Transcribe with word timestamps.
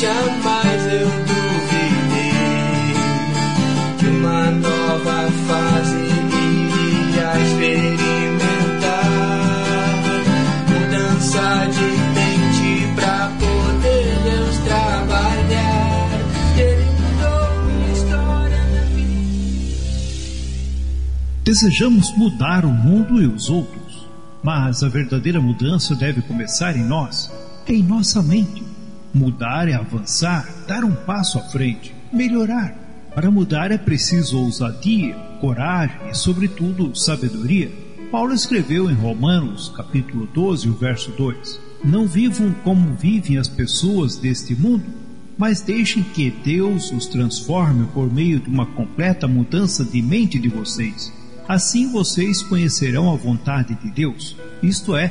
jamais 0.00 0.86
eu 0.86 1.06
duvidei 1.28 2.32
que 3.98 4.06
uma 4.06 4.50
nova 4.50 5.30
fase 5.46 5.94
iria 5.94 7.38
experimentar 7.42 9.04
mudança 10.70 11.66
de 11.66 11.88
mente 12.14 12.94
pra 12.94 13.30
poder 13.38 14.08
Deus 14.24 14.56
trabalhar. 14.64 16.08
Ele 16.56 16.86
mudou 16.98 17.42
minha 17.66 17.92
história, 17.92 18.58
minha 18.68 18.86
vida. 18.94 19.76
Desejamos 21.44 22.16
mudar 22.16 22.64
o 22.64 22.70
mundo 22.70 23.20
e 23.20 23.26
os 23.26 23.50
outros, 23.50 24.08
mas 24.42 24.82
a 24.82 24.88
verdadeira 24.88 25.42
mudança 25.42 25.94
deve 25.94 26.22
começar 26.22 26.74
em 26.74 26.84
nós, 26.84 27.30
em 27.68 27.82
nossa 27.82 28.22
mente. 28.22 28.69
Mudar 29.12 29.68
é 29.68 29.74
avançar, 29.74 30.48
dar 30.68 30.84
um 30.84 30.94
passo 30.94 31.38
à 31.38 31.42
frente, 31.42 31.92
melhorar. 32.12 32.74
Para 33.14 33.30
mudar 33.30 33.72
é 33.72 33.76
preciso 33.76 34.38
ousadia, 34.38 35.14
coragem 35.40 35.96
e, 36.10 36.14
sobretudo, 36.14 36.94
sabedoria. 36.94 37.70
Paulo 38.10 38.32
escreveu 38.32 38.88
em 38.88 38.94
Romanos, 38.94 39.68
capítulo 39.76 40.28
12, 40.32 40.68
o 40.68 40.74
verso 40.74 41.10
2: 41.12 41.60
Não 41.84 42.06
vivam 42.06 42.52
como 42.62 42.94
vivem 42.94 43.36
as 43.36 43.48
pessoas 43.48 44.16
deste 44.16 44.54
mundo, 44.54 44.84
mas 45.36 45.60
deixem 45.60 46.04
que 46.04 46.30
Deus 46.30 46.92
os 46.92 47.06
transforme 47.06 47.86
por 47.94 48.12
meio 48.12 48.38
de 48.38 48.48
uma 48.48 48.66
completa 48.66 49.26
mudança 49.26 49.84
de 49.84 50.00
mente 50.00 50.38
de 50.38 50.48
vocês. 50.48 51.12
Assim 51.48 51.90
vocês 51.90 52.42
conhecerão 52.42 53.12
a 53.12 53.16
vontade 53.16 53.74
de 53.74 53.90
Deus, 53.90 54.36
isto 54.62 54.94
é, 54.94 55.10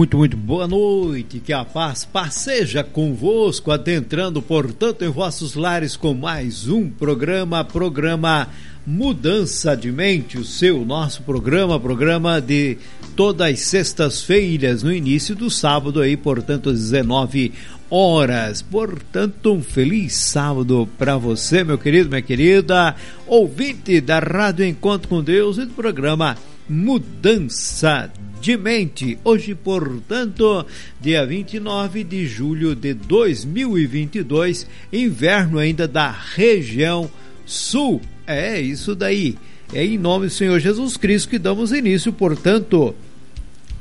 Muito, 0.00 0.16
muito 0.16 0.34
boa 0.34 0.66
noite, 0.66 1.40
que 1.40 1.52
a 1.52 1.62
paz 1.62 2.06
passeja 2.06 2.82
convosco, 2.82 3.70
adentrando, 3.70 4.40
portanto, 4.40 5.04
em 5.04 5.10
vossos 5.10 5.54
lares 5.54 5.94
com 5.94 6.14
mais 6.14 6.66
um 6.66 6.88
programa, 6.88 7.62
programa 7.62 8.48
Mudança 8.86 9.76
de 9.76 9.92
Mente, 9.92 10.38
o 10.38 10.44
seu, 10.44 10.86
nosso 10.86 11.22
programa, 11.22 11.78
programa 11.78 12.40
de 12.40 12.78
todas 13.14 13.50
as 13.50 13.60
sextas-feiras, 13.60 14.82
no 14.82 14.90
início 14.90 15.36
do 15.36 15.50
sábado 15.50 16.00
aí, 16.00 16.16
portanto, 16.16 16.70
às 16.70 16.78
19 16.78 17.52
horas. 17.90 18.62
Portanto, 18.62 19.52
um 19.52 19.62
feliz 19.62 20.14
sábado 20.14 20.88
para 20.96 21.18
você, 21.18 21.62
meu 21.62 21.76
querido, 21.76 22.08
minha 22.08 22.22
querida, 22.22 22.96
ouvinte 23.26 24.00
da 24.00 24.18
Rádio 24.18 24.64
Encontro 24.64 25.10
com 25.10 25.22
Deus 25.22 25.58
e 25.58 25.66
do 25.66 25.74
programa 25.74 26.38
Mudança 26.66 28.10
de 28.40 28.56
Mente. 28.56 29.18
Hoje, 29.22 29.54
portanto, 29.54 30.66
dia 31.00 31.26
29 31.26 32.02
de 32.02 32.26
julho 32.26 32.74
de 32.74 32.94
2022, 32.94 34.66
inverno 34.92 35.58
ainda 35.58 35.86
da 35.86 36.10
região 36.10 37.10
sul. 37.44 38.00
É 38.26 38.60
isso 38.60 38.94
daí. 38.94 39.36
É 39.72 39.84
em 39.84 39.98
nome 39.98 40.26
do 40.26 40.32
Senhor 40.32 40.58
Jesus 40.58 40.96
Cristo 40.96 41.28
que 41.28 41.38
damos 41.38 41.72
início, 41.72 42.12
portanto, 42.12 42.94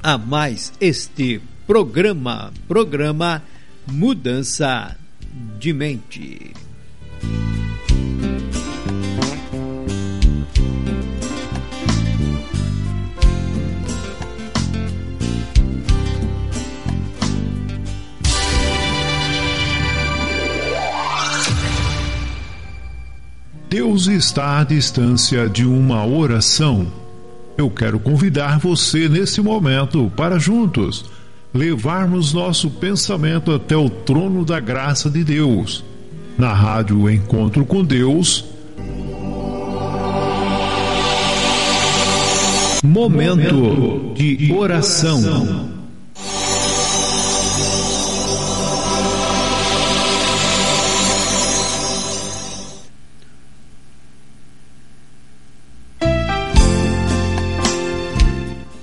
a 0.03 0.17
mais 0.17 0.73
este 0.79 1.41
programa, 1.65 2.53
programa 2.67 3.41
Mudança 3.87 4.95
de 5.57 5.73
Mente. 5.73 6.51
Deus 23.69 24.07
está 24.07 24.59
à 24.59 24.63
distância 24.63 25.47
de 25.47 25.63
uma 25.63 26.03
oração. 26.03 26.87
Eu 27.55 27.69
quero 27.69 27.99
convidar 27.99 28.57
você 28.57 29.07
nesse 29.07 29.41
momento 29.41 30.11
para 30.15 30.39
juntos 30.39 31.05
levarmos 31.53 32.33
nosso 32.33 32.71
pensamento 32.71 33.51
até 33.51 33.77
o 33.77 33.87
trono 33.87 34.43
da 34.43 34.59
graça 34.59 35.07
de 35.07 35.23
Deus. 35.23 35.83
Na 36.35 36.51
rádio 36.51 37.07
Encontro 37.11 37.63
com 37.63 37.83
Deus. 37.83 38.43
Momento 42.83 44.13
de 44.15 44.51
oração. 44.51 45.78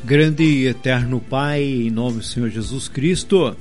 Grande 0.06 0.44
e 0.44 0.66
eterno 0.68 1.18
Pai, 1.20 1.64
em 1.64 1.90
nome 1.90 2.18
do 2.18 2.22
Senhor 2.22 2.48
Jesus 2.48 2.86
Cristo, 2.86 3.56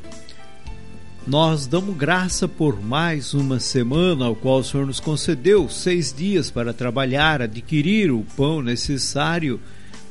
nós 1.25 1.65
damos 1.65 1.97
graça 1.97 2.47
por 2.47 2.79
mais 2.79 3.33
uma 3.33 3.59
semana, 3.59 4.25
ao 4.25 4.35
qual 4.35 4.59
o 4.59 4.63
Senhor 4.63 4.85
nos 4.85 4.99
concedeu 4.99 5.67
seis 5.67 6.13
dias 6.13 6.51
para 6.51 6.71
trabalhar, 6.71 7.41
adquirir 7.41 8.11
o 8.11 8.23
pão 8.37 8.61
necessário 8.61 9.59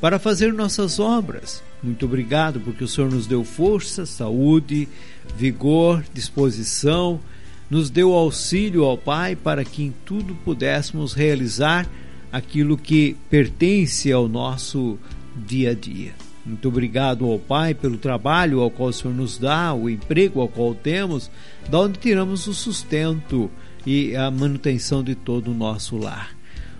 para 0.01 0.19
fazer 0.19 0.51
nossas 0.51 0.99
obras. 0.99 1.63
Muito 1.81 2.05
obrigado, 2.05 2.59
porque 2.59 2.83
o 2.83 2.87
Senhor 2.87 3.09
nos 3.09 3.25
deu 3.25 3.45
força, 3.45 4.05
saúde, 4.05 4.89
vigor, 5.37 6.03
disposição, 6.13 7.17
nos 7.69 7.89
deu 7.89 8.11
auxílio 8.11 8.83
ao 8.83 8.97
Pai 8.97 9.37
para 9.37 9.63
que 9.63 9.83
em 9.83 9.93
tudo 10.03 10.35
pudéssemos 10.43 11.13
realizar 11.13 11.87
aquilo 12.29 12.77
que 12.77 13.15
pertence 13.29 14.11
ao 14.11 14.27
nosso 14.27 14.99
dia 15.33 15.71
a 15.71 15.73
dia. 15.73 16.24
Muito 16.45 16.67
obrigado 16.67 17.25
ao 17.25 17.39
Pai 17.39 17.73
pelo 17.73 17.97
trabalho 17.97 18.59
ao 18.59 18.69
qual 18.69 18.89
o 18.89 18.93
Senhor 18.93 19.13
nos 19.15 19.37
dá, 19.37 19.73
o 19.73 19.89
emprego 19.89 20.39
ao 20.39 20.47
qual 20.47 20.75
temos, 20.75 21.31
da 21.67 21.79
onde 21.79 21.97
tiramos 21.97 22.45
o 22.45 22.53
sustento 22.53 23.49
e 23.85 24.15
a 24.15 24.29
manutenção 24.29 25.03
de 25.03 25.15
todo 25.15 25.51
o 25.51 25.55
nosso 25.55 25.97
lar. 25.97 26.35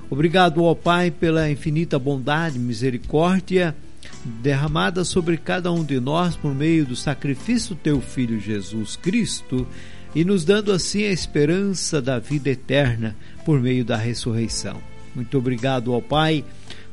Obrigado 0.09 0.63
ao 0.63 0.75
Pai 0.75 1.09
pela 1.09 1.49
infinita 1.49 1.97
bondade 1.97 2.57
e 2.57 2.59
misericórdia 2.59 3.75
derramada 4.23 5.03
sobre 5.03 5.35
cada 5.35 5.71
um 5.71 5.83
de 5.83 5.99
nós 5.99 6.35
por 6.35 6.53
meio 6.53 6.85
do 6.85 6.95
sacrifício 6.95 7.73
do 7.73 7.81
teu 7.81 8.01
Filho 8.01 8.39
Jesus 8.39 8.95
Cristo 8.95 9.67
e 10.13 10.23
nos 10.23 10.45
dando 10.45 10.71
assim 10.71 11.03
a 11.03 11.11
esperança 11.11 12.01
da 12.01 12.19
vida 12.19 12.49
eterna 12.49 13.15
por 13.43 13.59
meio 13.59 13.83
da 13.83 13.97
ressurreição. 13.97 14.77
Muito 15.15 15.37
obrigado 15.37 15.91
ao 15.91 16.01
Pai 16.01 16.43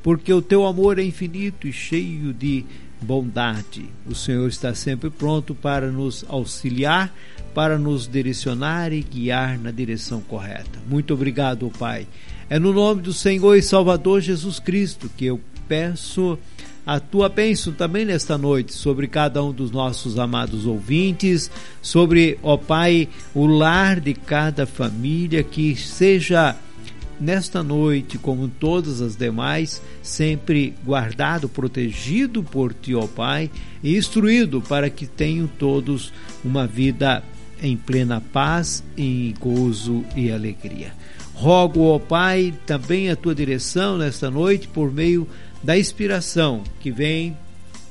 porque 0.03 0.33
o 0.33 0.43
teu 0.43 0.67
amor 0.67 0.99
é 0.99 1.05
infinito 1.05 1.67
e 1.67 1.73
cheio 1.73 2.33
de 2.33 2.65
bondade. 3.01 3.89
O 4.07 4.15
Senhor 4.15 4.49
está 4.49 4.75
sempre 4.75 5.11
pronto 5.11 5.55
para 5.55 5.91
nos 5.91 6.25
auxiliar, 6.29 7.15
para 7.55 7.79
nos 7.79 8.07
direcionar 8.07 8.93
e 8.93 9.03
guiar 9.03 9.59
na 9.59 9.71
direção 9.71 10.21
correta. 10.21 10.81
Muito 10.89 11.15
obrigado, 11.15 11.71
Pai. 11.79 12.07
É 12.49 12.59
no 12.59 12.73
nome 12.73 13.03
do 13.03 13.13
Senhor 13.13 13.57
e 13.57 13.63
Salvador 13.63 14.21
Jesus 14.21 14.59
Cristo 14.59 15.11
que 15.17 15.27
eu 15.27 15.41
peço 15.69 16.39
a 16.85 16.99
tua 16.99 17.29
bênção 17.29 17.73
também 17.73 18.05
nesta 18.05 18.37
noite 18.37 18.73
sobre 18.73 19.07
cada 19.07 19.43
um 19.43 19.53
dos 19.53 19.71
nossos 19.71 20.19
amados 20.19 20.67
ouvintes, 20.67 21.51
sobre, 21.81 22.39
ó 22.43 22.57
Pai, 22.57 23.09
o 23.35 23.47
lar 23.47 24.01
de 24.01 24.15
cada 24.15 24.67
família, 24.67 25.45
que 25.45 25.77
seja 25.77 26.57
nesta 27.23 27.63
noite, 27.63 28.19
como 28.19 28.49
todas 28.49 29.01
as 29.01 29.15
demais, 29.15 29.81
sempre 30.03 30.75
guardado, 30.85 31.49
protegido 31.49 32.43
por 32.43 32.75
Ti, 32.75 32.97
ó 32.97 33.07
Pai, 33.07 33.49
e 33.83 33.97
instruído 33.97 34.61
para 34.61 34.91
que 34.91 35.07
tenham 35.07 35.47
todos 35.47 36.13
uma 36.45 36.67
vida 36.67 37.23
em 37.63 37.77
plena 37.77 38.21
paz, 38.21 38.83
em 38.97 39.33
gozo 39.39 40.05
e 40.17 40.33
alegria. 40.33 40.93
Rogo, 41.33 41.83
ó 41.85 41.99
Pai, 42.01 42.53
também 42.67 43.09
a 43.09 43.15
tua 43.15 43.35
direção 43.35 43.97
nesta 43.97 44.29
noite 44.29 44.67
por 44.67 44.93
meio 44.93 45.27
da 45.63 45.79
inspiração 45.79 46.65
que 46.81 46.91
vem 46.91 47.37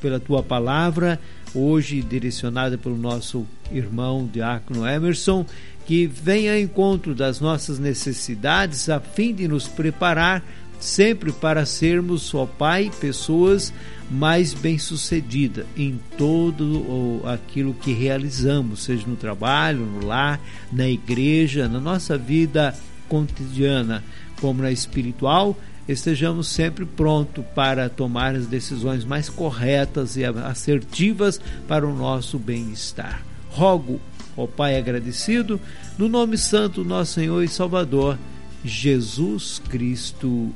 pela 0.02 0.20
tua 0.20 0.44
palavra, 0.44 1.18
hoje 1.56 2.02
direcionada 2.02 2.78
pelo 2.78 2.98
nosso 2.98 3.46
irmão 3.72 4.30
Diácono 4.32 4.86
Emerson, 4.86 5.46
que 5.92 6.08
vem 6.08 6.50
ao 6.50 6.56
encontro 6.56 7.14
das 7.14 7.42
nossas 7.42 7.78
necessidades 7.78 8.88
a 8.88 9.02
fim 9.02 9.34
de 9.34 9.46
nos 9.46 9.68
preparar 9.68 10.42
sempre 10.80 11.34
para 11.34 11.66
sermos, 11.66 12.34
ó 12.34 12.46
Pai, 12.46 12.90
pessoas 13.02 13.74
mais 14.10 14.54
bem-sucedidas 14.54 15.66
em 15.76 16.00
todo 16.18 17.22
aquilo 17.26 17.74
que 17.74 17.92
realizamos, 17.92 18.84
seja 18.84 19.06
no 19.06 19.18
trabalho, 19.18 19.86
no 19.86 20.06
lar, 20.06 20.40
na 20.72 20.88
igreja, 20.88 21.68
na 21.68 21.82
nossa 21.82 22.18
vida 22.18 22.74
cotidiana, 23.10 24.02
como 24.40 24.62
na 24.62 24.72
espiritual, 24.72 25.60
estejamos 25.90 26.48
sempre 26.48 26.86
prontos 26.86 27.44
para 27.54 27.90
tomar 27.90 28.34
as 28.34 28.48
decisões 28.48 29.04
mais 29.04 29.28
corretas 29.28 30.16
e 30.16 30.24
assertivas 30.24 31.42
para 31.68 31.86
o 31.86 31.94
nosso 31.94 32.40
bem-estar. 32.40 33.26
Rogo, 33.50 34.00
ó 34.36 34.48
Pai 34.48 34.78
agradecido, 34.78 35.60
no 35.98 36.08
nome 36.08 36.38
santo 36.38 36.84
nosso 36.84 37.14
Senhor 37.14 37.44
e 37.44 37.48
Salvador, 37.48 38.18
Jesus 38.64 39.62
Cristo. 39.70 40.54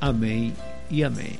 Amém 0.00 0.54
e 0.90 1.02
amém. 1.02 1.38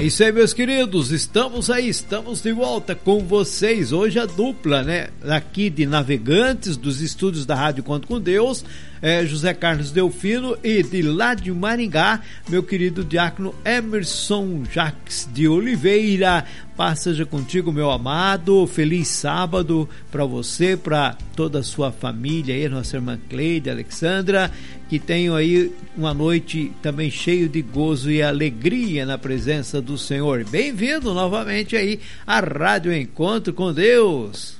É 0.00 0.02
isso 0.02 0.24
aí, 0.24 0.32
meus 0.32 0.54
queridos. 0.54 1.12
Estamos 1.12 1.68
aí, 1.68 1.86
estamos 1.86 2.40
de 2.40 2.52
volta 2.52 2.94
com 2.94 3.20
vocês. 3.20 3.92
Hoje 3.92 4.18
a 4.18 4.24
dupla, 4.24 4.82
né? 4.82 5.08
Aqui 5.28 5.68
de 5.68 5.84
Navegantes, 5.84 6.78
dos 6.78 7.02
estúdios 7.02 7.44
da 7.44 7.54
Rádio 7.54 7.84
Conto 7.84 8.08
com 8.08 8.18
Deus, 8.18 8.64
é, 9.02 9.24
José 9.24 9.54
Carlos 9.54 9.90
Delfino 9.90 10.56
e 10.62 10.82
de 10.82 11.02
lá 11.02 11.34
de 11.34 11.50
Maringá, 11.52 12.20
meu 12.48 12.62
querido 12.62 13.04
diácono 13.04 13.54
Emerson 13.64 14.64
Jacques 14.70 15.28
de 15.32 15.48
Oliveira. 15.48 16.44
Paz 16.76 17.00
seja 17.00 17.26
contigo, 17.26 17.72
meu 17.72 17.90
amado. 17.90 18.66
Feliz 18.66 19.08
sábado 19.08 19.88
para 20.10 20.24
você, 20.24 20.76
para 20.76 21.16
toda 21.36 21.58
a 21.58 21.62
sua 21.62 21.92
família 21.92 22.54
aí, 22.54 22.68
nossa 22.68 22.96
irmã 22.96 23.18
Cleide, 23.28 23.68
Alexandra, 23.68 24.50
que 24.88 24.98
tenham 24.98 25.34
aí 25.34 25.72
uma 25.96 26.14
noite 26.14 26.72
também 26.82 27.10
cheio 27.10 27.48
de 27.48 27.60
gozo 27.60 28.10
e 28.10 28.22
alegria 28.22 29.04
na 29.04 29.18
presença 29.18 29.80
do 29.80 29.98
Senhor. 29.98 30.44
Bem-vindo 30.44 31.12
novamente 31.12 31.76
aí 31.76 32.00
à 32.26 32.40
Rádio 32.40 32.94
Encontro 32.94 33.52
com 33.52 33.72
Deus. 33.72 34.56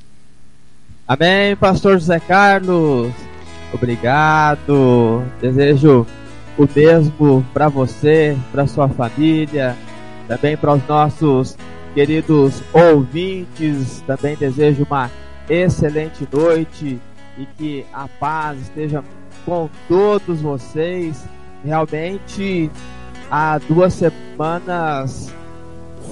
Amém, 1.08 1.56
pastor 1.56 1.98
José 1.98 2.20
Carlos. 2.20 3.29
Obrigado. 3.72 5.22
Desejo 5.40 6.06
o 6.58 6.68
mesmo 6.74 7.44
para 7.52 7.68
você, 7.68 8.36
para 8.52 8.66
sua 8.66 8.88
família, 8.88 9.76
também 10.28 10.56
para 10.56 10.74
os 10.74 10.86
nossos 10.86 11.56
queridos 11.94 12.62
ouvintes. 12.72 14.02
Também 14.06 14.36
desejo 14.36 14.86
uma 14.88 15.10
excelente 15.48 16.26
noite 16.32 17.00
e 17.38 17.46
que 17.56 17.86
a 17.92 18.06
paz 18.08 18.60
esteja 18.60 19.02
com 19.44 19.68
todos 19.88 20.40
vocês. 20.40 21.24
Realmente, 21.64 22.70
há 23.30 23.58
duas 23.58 23.94
semanas 23.94 25.32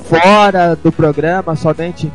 fora 0.05 0.77
do 0.77 0.93
programa, 0.93 1.57
somente 1.57 2.11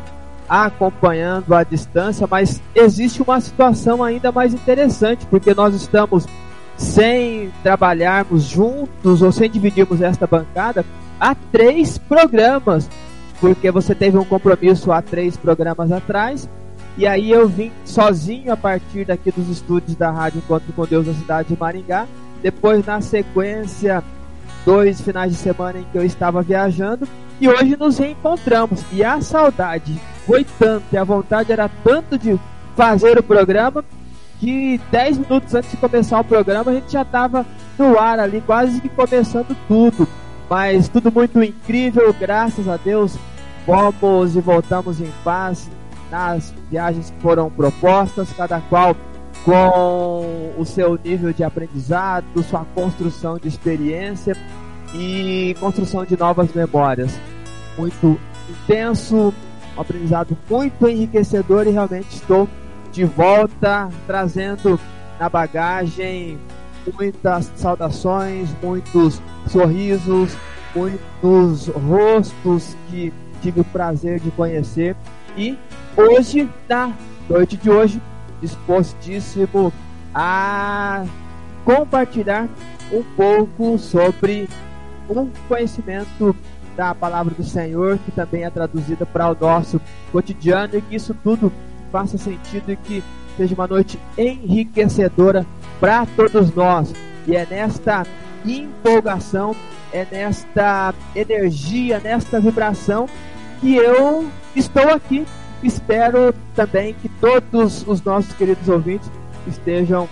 acompanhando 0.48 1.54
à 1.54 1.62
distância, 1.62 2.26
mas 2.30 2.60
existe 2.74 3.22
uma 3.22 3.40
situação 3.40 4.02
ainda 4.02 4.30
mais 4.30 4.52
interessante, 4.52 5.26
porque 5.26 5.54
nós 5.54 5.74
estamos 5.74 6.26
sem 6.76 7.50
trabalharmos 7.62 8.44
juntos 8.44 9.22
ou 9.22 9.30
sem 9.30 9.48
dividirmos 9.48 10.02
esta 10.02 10.26
bancada 10.26 10.84
há 11.20 11.34
três 11.34 11.96
programas, 11.96 12.88
porque 13.40 13.70
você 13.70 13.94
teve 13.94 14.18
um 14.18 14.24
compromisso 14.24 14.92
há 14.92 15.00
três 15.00 15.36
programas 15.36 15.90
atrás, 15.92 16.48
e 16.96 17.06
aí 17.06 17.30
eu 17.30 17.48
vim 17.48 17.72
sozinho 17.84 18.52
a 18.52 18.56
partir 18.56 19.04
daqui 19.04 19.30
dos 19.30 19.48
estúdios 19.48 19.96
da 19.96 20.10
Rádio 20.10 20.38
Encontro 20.38 20.72
com 20.72 20.86
Deus 20.86 21.06
da 21.06 21.14
cidade 21.14 21.48
de 21.48 21.58
Maringá. 21.58 22.06
Depois, 22.40 22.86
na 22.86 23.00
sequência, 23.00 24.02
dois 24.64 25.00
finais 25.00 25.32
de 25.32 25.38
semana 25.38 25.80
em 25.80 25.86
que 25.90 25.98
eu 25.98 26.04
estava 26.04 26.40
viajando, 26.40 27.08
e 27.40 27.48
hoje 27.48 27.76
nos 27.76 27.98
reencontramos. 27.98 28.84
E 28.92 29.02
a 29.02 29.20
saudade 29.20 30.00
foi 30.26 30.44
tanto 30.58 30.84
e 30.92 30.96
a 30.96 31.04
vontade 31.04 31.52
era 31.52 31.68
tanto 31.82 32.18
de 32.18 32.38
fazer 32.76 33.18
o 33.18 33.22
programa 33.22 33.84
que 34.40 34.80
10 34.90 35.18
minutos 35.18 35.54
antes 35.54 35.70
de 35.70 35.76
começar 35.76 36.20
o 36.20 36.24
programa 36.24 36.70
a 36.70 36.74
gente 36.74 36.92
já 36.92 37.02
estava 37.02 37.46
no 37.78 37.98
ar 37.98 38.18
ali, 38.18 38.40
quase 38.40 38.80
que 38.80 38.88
começando 38.88 39.56
tudo. 39.68 40.06
Mas 40.48 40.88
tudo 40.88 41.10
muito 41.10 41.42
incrível, 41.42 42.14
graças 42.18 42.68
a 42.68 42.76
Deus. 42.76 43.16
Fomos 43.64 44.36
e 44.36 44.40
voltamos 44.40 45.00
em 45.00 45.10
paz 45.22 45.70
nas 46.10 46.52
viagens 46.70 47.10
que 47.10 47.20
foram 47.20 47.50
propostas, 47.50 48.28
cada 48.36 48.60
qual 48.60 48.94
com 49.44 50.52
o 50.56 50.64
seu 50.64 50.98
nível 51.02 51.32
de 51.32 51.42
aprendizado, 51.42 52.42
sua 52.42 52.64
construção 52.74 53.38
de 53.38 53.48
experiência 53.48 54.36
e 54.94 55.56
construção 55.58 56.04
de 56.04 56.16
novas 56.16 56.52
memórias. 56.52 57.18
Muito 57.76 58.18
intenso, 58.48 59.34
um 59.76 59.80
aprendizado 59.80 60.36
muito 60.48 60.88
enriquecedor 60.88 61.66
e 61.66 61.70
realmente 61.70 62.14
estou 62.14 62.48
de 62.92 63.04
volta 63.04 63.88
trazendo 64.06 64.78
na 65.18 65.28
bagagem 65.28 66.38
muitas 66.92 67.50
saudações, 67.56 68.48
muitos 68.62 69.20
sorrisos, 69.48 70.36
muitos 70.74 71.68
rostos 71.68 72.76
que 72.88 73.12
tive 73.40 73.60
o 73.60 73.64
prazer 73.64 74.20
de 74.20 74.30
conhecer. 74.30 74.96
E 75.36 75.58
hoje, 75.96 76.48
na 76.68 76.92
noite 77.28 77.56
de 77.56 77.70
hoje, 77.70 78.00
dispostíssimo 78.40 79.72
a 80.14 81.04
compartilhar 81.64 82.48
um 82.92 83.02
pouco 83.16 83.78
sobre 83.78 84.48
um 85.08 85.28
conhecimento 85.48 86.36
da 86.76 86.94
palavra 86.94 87.34
do 87.34 87.44
Senhor, 87.44 87.98
que 87.98 88.10
também 88.10 88.44
é 88.44 88.50
traduzida 88.50 89.06
para 89.06 89.30
o 89.30 89.36
nosso 89.38 89.80
cotidiano, 90.12 90.76
e 90.76 90.82
que 90.82 90.96
isso 90.96 91.14
tudo 91.22 91.52
faça 91.90 92.18
sentido 92.18 92.72
e 92.72 92.76
que 92.76 93.04
seja 93.36 93.54
uma 93.54 93.66
noite 93.66 93.98
enriquecedora 94.18 95.46
para 95.80 96.06
todos 96.06 96.54
nós. 96.54 96.92
E 97.26 97.36
é 97.36 97.46
nesta 97.48 98.06
empolgação, 98.44 99.54
é 99.92 100.06
nesta 100.10 100.94
energia, 101.14 102.00
nesta 102.00 102.40
vibração 102.40 103.08
que 103.60 103.76
eu 103.76 104.28
estou 104.54 104.90
aqui. 104.90 105.24
Espero 105.62 106.34
também 106.54 106.94
que 106.94 107.08
todos 107.08 107.86
os 107.86 108.02
nossos 108.02 108.32
queridos 108.34 108.68
ouvintes 108.68 109.10
estejam 109.46 110.08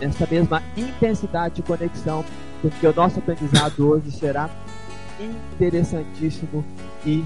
nessa 0.00 0.26
mesma 0.30 0.62
intensidade 0.76 1.56
de 1.56 1.62
conexão, 1.62 2.24
porque 2.60 2.86
o 2.86 2.94
nosso 2.94 3.18
aprendizado 3.18 3.88
hoje 3.88 4.10
será 4.10 4.50
interessantíssimo 5.24 6.64
e 7.06 7.24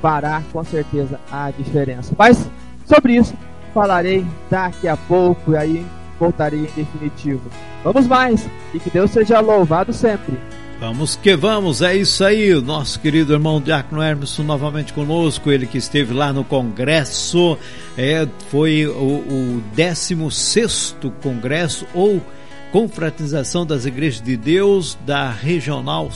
fará 0.00 0.42
com 0.52 0.62
certeza 0.64 1.20
a 1.30 1.50
diferença. 1.50 2.14
Mas 2.18 2.48
sobre 2.84 3.16
isso 3.16 3.34
falarei 3.72 4.24
daqui 4.50 4.88
a 4.88 4.96
pouco 4.96 5.52
e 5.52 5.56
aí 5.56 5.86
voltarei 6.18 6.60
em 6.60 6.82
definitivo. 6.82 7.42
Vamos 7.84 8.06
mais 8.06 8.48
e 8.72 8.78
que 8.78 8.90
Deus 8.90 9.10
seja 9.10 9.40
louvado 9.40 9.92
sempre. 9.92 10.38
Vamos 10.78 11.16
que 11.16 11.34
vamos, 11.34 11.80
é 11.80 11.96
isso 11.96 12.22
aí, 12.22 12.52
o 12.52 12.60
nosso 12.60 13.00
querido 13.00 13.32
irmão 13.32 13.62
Diácono 13.62 14.02
Hermes 14.02 14.36
novamente 14.40 14.92
conosco, 14.92 15.50
ele 15.50 15.66
que 15.66 15.78
esteve 15.78 16.12
lá 16.12 16.34
no 16.34 16.44
congresso, 16.44 17.56
é, 17.96 18.28
foi 18.50 18.86
o, 18.86 18.90
o 18.90 19.62
16 19.74 20.96
congresso 21.22 21.86
ou 21.94 22.20
confraternização 22.72 23.64
das 23.64 23.86
igrejas 23.86 24.20
de 24.20 24.36
Deus 24.36 24.98
da 25.06 25.30
Regional 25.30 26.10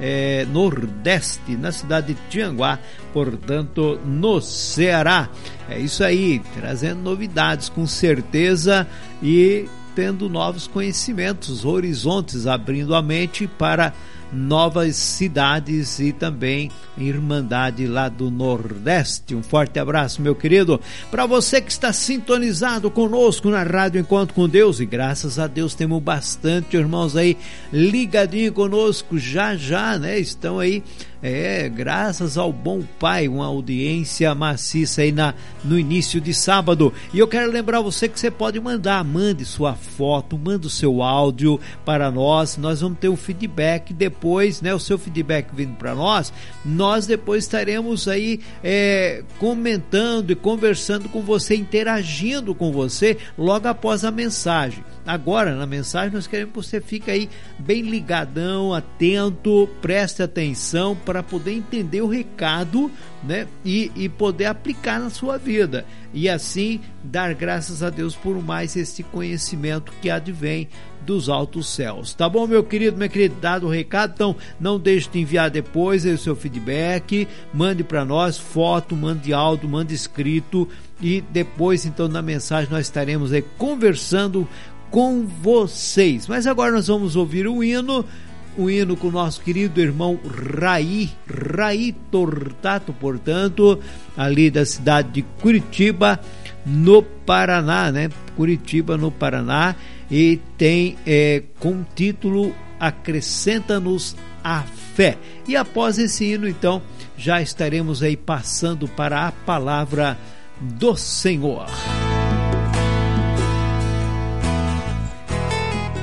é, 0.00 0.46
Nordeste, 0.46 1.56
na 1.56 1.72
cidade 1.72 2.14
de 2.14 2.20
Tianguá, 2.28 2.78
portanto, 3.12 3.98
no 4.04 4.40
Ceará. 4.40 5.28
É 5.68 5.78
isso 5.78 6.04
aí, 6.04 6.40
trazendo 6.54 7.00
novidades 7.00 7.68
com 7.68 7.86
certeza 7.86 8.86
e 9.22 9.66
tendo 9.94 10.28
novos 10.28 10.68
conhecimentos, 10.68 11.64
horizontes, 11.64 12.46
abrindo 12.46 12.94
a 12.94 13.02
mente 13.02 13.48
para 13.48 13.92
novas 14.32 14.96
cidades 14.96 15.98
e 15.98 16.12
também 16.12 16.70
Irmandade 16.96 17.86
lá 17.86 18.08
do 18.08 18.30
Nordeste. 18.30 19.34
Um 19.34 19.42
forte 19.42 19.78
abraço, 19.78 20.20
meu 20.20 20.34
querido. 20.34 20.80
Para 21.10 21.26
você 21.26 21.60
que 21.60 21.70
está 21.70 21.92
sintonizado 21.92 22.90
conosco 22.90 23.48
na 23.50 23.62
Rádio 23.62 24.00
Encontro 24.00 24.34
com 24.34 24.48
Deus, 24.48 24.80
e 24.80 24.86
graças 24.86 25.38
a 25.38 25.46
Deus 25.46 25.74
temos 25.74 26.02
bastante 26.02 26.76
irmãos 26.76 27.16
aí 27.16 27.36
ligadinho 27.72 28.52
conosco 28.52 29.18
já 29.18 29.56
já, 29.56 29.98
né? 29.98 30.18
Estão 30.18 30.58
aí 30.58 30.82
é, 31.22 31.68
graças 31.68 32.38
ao 32.38 32.52
bom 32.52 32.82
pai, 32.98 33.26
uma 33.26 33.46
audiência 33.46 34.34
maciça 34.34 35.02
aí 35.02 35.10
na, 35.10 35.34
no 35.64 35.78
início 35.78 36.20
de 36.20 36.32
sábado. 36.32 36.92
E 37.12 37.18
eu 37.18 37.26
quero 37.26 37.50
lembrar 37.50 37.80
você 37.80 38.08
que 38.08 38.18
você 38.18 38.30
pode 38.30 38.60
mandar, 38.60 39.02
mande 39.04 39.44
sua 39.44 39.74
foto, 39.74 40.38
mande 40.38 40.66
o 40.66 40.70
seu 40.70 41.02
áudio 41.02 41.58
para 41.84 42.10
nós. 42.10 42.56
Nós 42.56 42.80
vamos 42.80 42.98
ter 42.98 43.08
o 43.08 43.16
feedback 43.16 43.92
depois, 43.92 44.62
né? 44.62 44.72
O 44.74 44.78
seu 44.78 44.98
feedback 44.98 45.48
vindo 45.52 45.74
para 45.74 45.94
nós. 45.94 46.32
Nós 46.64 47.06
depois 47.06 47.44
estaremos 47.44 48.06
aí 48.06 48.40
é, 48.62 49.24
comentando 49.38 50.30
e 50.30 50.36
conversando 50.36 51.08
com 51.08 51.22
você, 51.22 51.56
interagindo 51.56 52.54
com 52.54 52.70
você 52.70 53.16
logo 53.36 53.66
após 53.66 54.04
a 54.04 54.10
mensagem. 54.10 54.84
Agora, 55.08 55.54
na 55.54 55.64
mensagem, 55.64 56.12
nós 56.12 56.26
queremos 56.26 56.52
que 56.52 56.62
você 56.62 56.80
fique 56.82 57.10
aí 57.10 57.30
bem 57.58 57.80
ligadão, 57.80 58.74
atento, 58.74 59.66
preste 59.80 60.22
atenção 60.22 60.94
para 60.94 61.22
poder 61.22 61.52
entender 61.52 62.02
o 62.02 62.06
recado 62.06 62.90
né? 63.22 63.46
E, 63.64 63.90
e 63.96 64.08
poder 64.08 64.46
aplicar 64.46 65.00
na 65.00 65.10
sua 65.10 65.38
vida. 65.38 65.84
E 66.12 66.28
assim 66.28 66.80
dar 67.02 67.34
graças 67.34 67.82
a 67.82 67.90
Deus 67.90 68.14
por 68.14 68.42
mais 68.42 68.76
esse 68.76 69.02
conhecimento 69.02 69.92
que 70.00 70.10
advém 70.10 70.68
dos 71.04 71.28
altos 71.28 71.68
céus. 71.68 72.12
Tá 72.12 72.28
bom, 72.28 72.46
meu 72.46 72.62
querido, 72.62 72.96
minha 72.96 73.08
querida, 73.08 73.34
dado 73.40 73.66
o 73.66 73.70
recado, 73.70 74.12
então 74.14 74.36
não 74.60 74.78
deixe 74.78 75.08
de 75.08 75.18
enviar 75.18 75.50
depois 75.50 76.04
o 76.04 76.18
seu 76.18 76.36
feedback, 76.36 77.26
mande 77.52 77.82
para 77.82 78.04
nós 78.04 78.38
foto, 78.38 78.94
mande 78.94 79.32
áudio, 79.32 79.68
mande 79.68 79.94
escrito 79.94 80.68
e 81.00 81.22
depois 81.30 81.86
então 81.86 82.08
na 82.08 82.20
mensagem 82.20 82.70
nós 82.70 82.86
estaremos 82.86 83.32
aí 83.32 83.42
conversando 83.56 84.46
com 84.90 85.26
vocês. 85.26 86.26
Mas 86.26 86.46
agora 86.46 86.72
nós 86.72 86.86
vamos 86.86 87.16
ouvir 87.16 87.46
o 87.46 87.62
hino, 87.62 88.04
o 88.56 88.68
hino 88.70 88.96
com 88.96 89.08
o 89.08 89.12
nosso 89.12 89.40
querido 89.40 89.80
irmão 89.80 90.18
Raí, 90.60 91.10
Raí 91.56 91.92
Tortato, 92.10 92.92
portanto, 92.92 93.78
ali 94.16 94.50
da 94.50 94.64
cidade 94.64 95.10
de 95.12 95.22
Curitiba, 95.22 96.20
no 96.64 97.02
Paraná, 97.02 97.90
né? 97.90 98.10
Curitiba, 98.36 98.96
no 98.96 99.10
Paraná, 99.10 99.74
e 100.10 100.40
tem 100.56 100.96
é, 101.06 101.42
com 101.58 101.84
título 101.94 102.54
Acrescenta-nos 102.80 104.16
a 104.42 104.62
Fé. 104.94 105.18
E 105.46 105.56
após 105.56 105.98
esse 105.98 106.24
hino, 106.24 106.48
então, 106.48 106.82
já 107.16 107.42
estaremos 107.42 108.02
aí 108.02 108.16
passando 108.16 108.86
para 108.88 109.26
a 109.26 109.32
palavra 109.32 110.16
do 110.60 110.96
Senhor. 110.96 111.66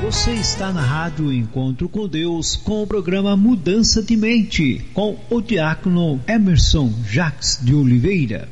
Você 0.06 0.34
está 0.34 0.72
na 0.72 0.82
Rádio 0.82 1.34
Encontro 1.34 1.90
com 1.90 2.08
Deus 2.08 2.56
com 2.56 2.84
o 2.84 2.88
programa 2.88 3.36
Mudança 3.36 4.04
de 4.04 4.16
Mente 4.16 4.86
com 4.94 5.18
o 5.32 5.42
diácono 5.42 6.22
Emerson 6.28 6.94
Jacques 7.10 7.58
de 7.60 7.74
Oliveira. 7.74 8.48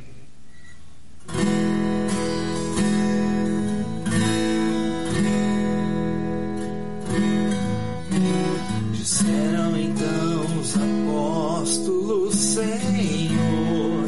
Disseram 8.93 9.77
então 9.77 10.59
os 10.59 10.75
apóstolos, 10.75 12.33
Senhor, 12.35 14.05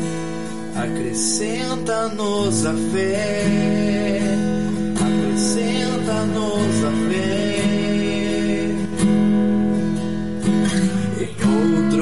acrescenta-nos 0.76 2.66
a 2.66 2.74
fé, 2.74 3.85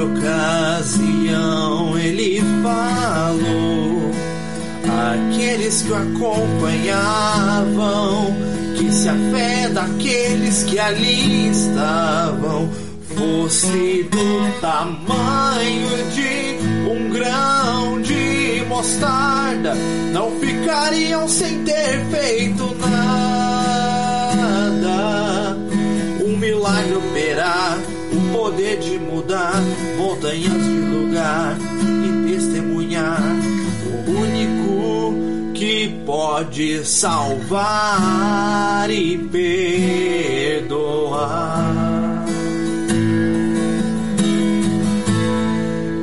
ocasião 0.04 1.98
ele 1.98 2.40
falou 2.62 4.10
àqueles 5.12 5.82
que 5.82 5.90
o 5.90 5.94
acompanhavam 5.94 8.34
que 8.76 8.92
se 8.92 9.08
a 9.08 9.14
fé 9.32 9.68
daqueles 9.68 10.62
que 10.64 10.78
ali 10.78 11.48
estavam 11.50 12.68
fosse 13.16 14.06
do 14.10 14.60
tamanho 14.60 15.88
de 16.12 16.58
um 16.90 17.08
grão 17.10 18.02
de 18.02 18.62
mostarda, 18.68 19.74
não 20.12 20.30
ficariam 20.40 21.26
sem 21.28 21.64
ter 21.64 22.04
feito 22.10 22.76
nada. 22.80 22.94
Um 26.26 26.36
milagre 26.36 26.94
operar, 26.94 27.78
poder 28.44 28.76
de 28.76 28.98
mudar 28.98 29.62
montanhas 29.96 30.52
de 30.52 30.76
lugar 30.92 31.56
e 32.04 32.28
testemunhar 32.30 33.22
o 33.86 34.10
único 34.10 35.14
que 35.54 35.88
pode 36.04 36.84
salvar 36.84 37.64
e 38.90 39.16
perdoar. 40.58 41.24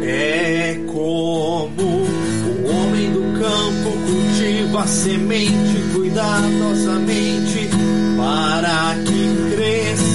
É 0.01 0.79
como 0.88 1.83
o 1.83 2.65
homem 2.71 3.12
do 3.12 3.21
campo 3.39 3.91
cultiva 4.07 4.81
a 4.81 4.88
semente 4.88 5.79
cuidadosamente 5.93 7.69
para 8.17 8.95
que 9.05 9.20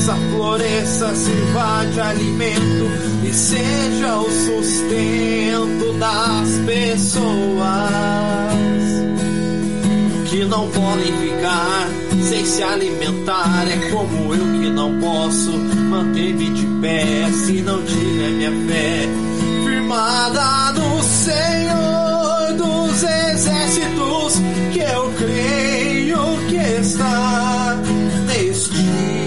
cresça, 0.06 0.14
floresça, 0.14 1.14
sirva 1.14 1.84
de 1.92 2.00
alimento 2.00 2.90
e 3.24 3.34
seja 3.34 4.18
o 4.18 4.30
sustento 4.30 5.92
das 5.98 6.48
pessoas 6.64 7.90
que 10.30 10.44
não 10.44 10.68
podem 10.70 11.12
ficar 11.18 11.88
sem 12.22 12.44
se 12.44 12.62
alimentar. 12.62 13.66
É 13.68 13.90
como 13.90 14.34
eu 14.34 14.60
que 14.60 14.70
não 14.70 14.98
posso 15.00 15.52
manter-me 15.52 16.50
de 16.50 16.66
pé 16.80 17.30
se 17.32 17.62
não 17.62 17.82
tiver 17.82 18.30
minha 18.30 18.52
fé 18.68 19.08
firmada 19.64 20.72
no 20.72 21.02
Senhor 21.02 22.52
dos 22.56 23.02
exércitos, 23.02 24.40
que 24.72 24.80
eu 24.80 25.12
creio 25.18 26.46
que 26.48 26.80
está 26.80 27.76
neste 28.26 29.25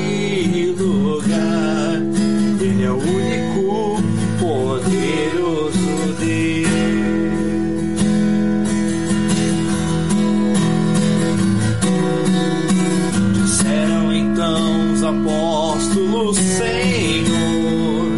apóstolos, 16.20 16.38
Senhor, 16.38 18.12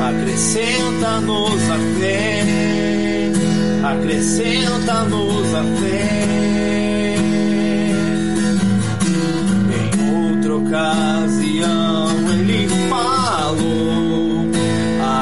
acrescenta-nos 0.00 1.70
a 1.70 1.78
fé, 2.00 2.42
acrescenta-nos 3.84 5.54
a 5.54 5.62
fé. 5.80 7.14
Em 9.78 9.90
outra 10.14 10.56
ocasião 10.56 12.10
ele 12.30 12.68
falou. 12.88 14.50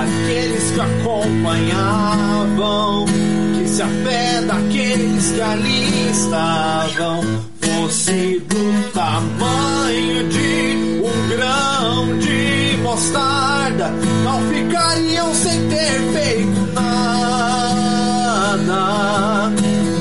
Àqueles 0.00 0.66
que 0.70 0.80
acompanhavam 0.80 3.06
que 3.54 3.68
se 3.68 3.82
a 3.82 3.88
fé 3.88 4.40
daqueles 4.42 5.32
que 5.32 5.40
ali 5.40 6.10
estavam. 6.10 7.20
Fosse 7.60 8.40
do 8.48 8.90
tamanho 8.92 10.28
de 10.28 10.39
mostarda, 12.90 13.88
não 14.24 14.40
ficariam 14.48 15.32
sem 15.32 15.68
ter 15.68 16.00
feito 16.12 16.60
nada. 16.74 17.92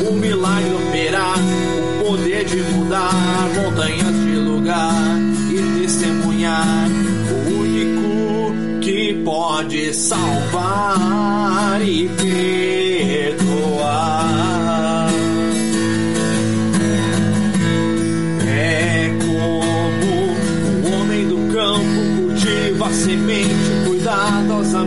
O 0.10 0.14
milagre 0.14 0.74
operar, 0.74 1.38
o 1.38 2.04
poder 2.04 2.46
de 2.46 2.64
mudar 2.74 3.48
montanhas 3.56 4.16
de 4.26 4.36
lugar 4.38 5.20
e 5.52 5.82
testemunhar 5.82 6.88
o 7.32 7.36
único 7.60 8.82
que 8.82 9.22
pode 9.24 9.94
salvar 9.94 11.80
e 11.84 12.10
perdoar. 12.10 12.69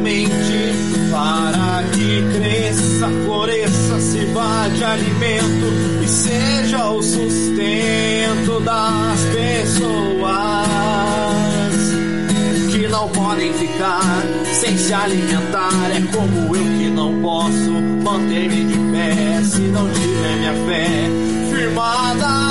Mente 0.02 0.72
para 1.10 1.84
que 1.92 2.38
cresça, 2.38 3.08
floresça, 3.24 4.00
sirva 4.00 4.68
de 4.74 4.84
alimento 4.84 6.02
e 6.02 6.08
seja 6.08 6.90
o 6.90 7.02
sustento 7.02 8.60
das 8.64 9.20
pessoas 9.32 10.66
que 12.72 12.88
não 12.88 13.08
podem 13.10 13.52
ficar 13.54 14.22
sem 14.52 14.76
se 14.76 14.92
alimentar. 14.92 15.90
É 15.94 16.00
como 16.16 16.56
eu 16.56 16.64
que 16.78 16.90
não 16.90 17.20
posso 17.20 17.70
manter-me 18.02 18.64
de 18.64 18.78
pé 18.92 19.42
se 19.44 19.60
não 19.60 19.88
tiver 19.90 20.36
minha 20.38 20.54
fé 20.66 21.10
firmada 21.50 22.41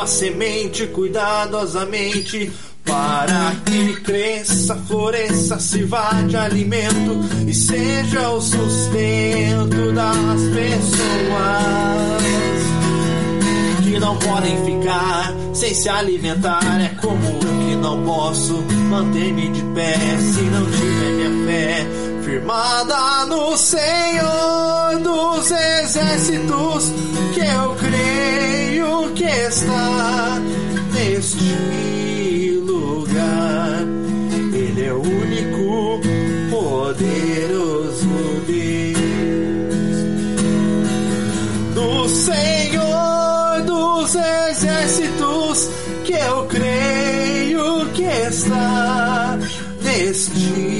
a 0.00 0.06
semente 0.06 0.86
cuidadosamente 0.86 2.50
para 2.84 3.54
que 3.66 4.00
cresça, 4.00 4.74
floresça, 4.74 5.58
sirva 5.58 6.22
de 6.26 6.36
alimento 6.36 7.20
e 7.46 7.52
seja 7.52 8.30
o 8.30 8.40
sustento 8.40 9.92
das 9.92 10.40
pessoas 10.54 11.80
que 13.84 13.98
não 14.00 14.16
podem 14.16 14.64
ficar 14.64 15.34
sem 15.52 15.74
se 15.74 15.88
alimentar. 15.88 16.80
É 16.80 16.88
como 17.00 17.22
eu 17.22 17.68
que 17.68 17.76
não 17.76 18.02
posso 18.02 18.54
manter-me 18.88 19.50
de 19.50 19.62
pé 19.74 19.96
se 20.18 20.42
não 20.42 20.64
tiver 20.70 21.12
minha 21.12 21.46
fé 21.46 22.09
firmada 22.30 23.26
no 23.26 23.56
Senhor 23.56 25.00
dos 25.02 25.50
exércitos 25.50 26.92
que 27.34 27.40
eu 27.40 27.74
creio 27.74 29.12
que 29.14 29.24
está 29.24 30.38
neste 30.92 32.62
lugar. 32.64 33.82
Ele 34.54 34.84
é 34.84 34.92
o 34.92 35.02
único 35.02 36.00
poderoso 36.50 38.08
Deus. 38.46 39.96
Do 41.74 42.08
Senhor 42.08 43.62
dos 43.66 44.14
exércitos 44.14 45.68
que 46.04 46.12
eu 46.12 46.46
creio 46.46 47.86
que 47.92 48.04
está 48.04 49.36
neste 49.82 50.79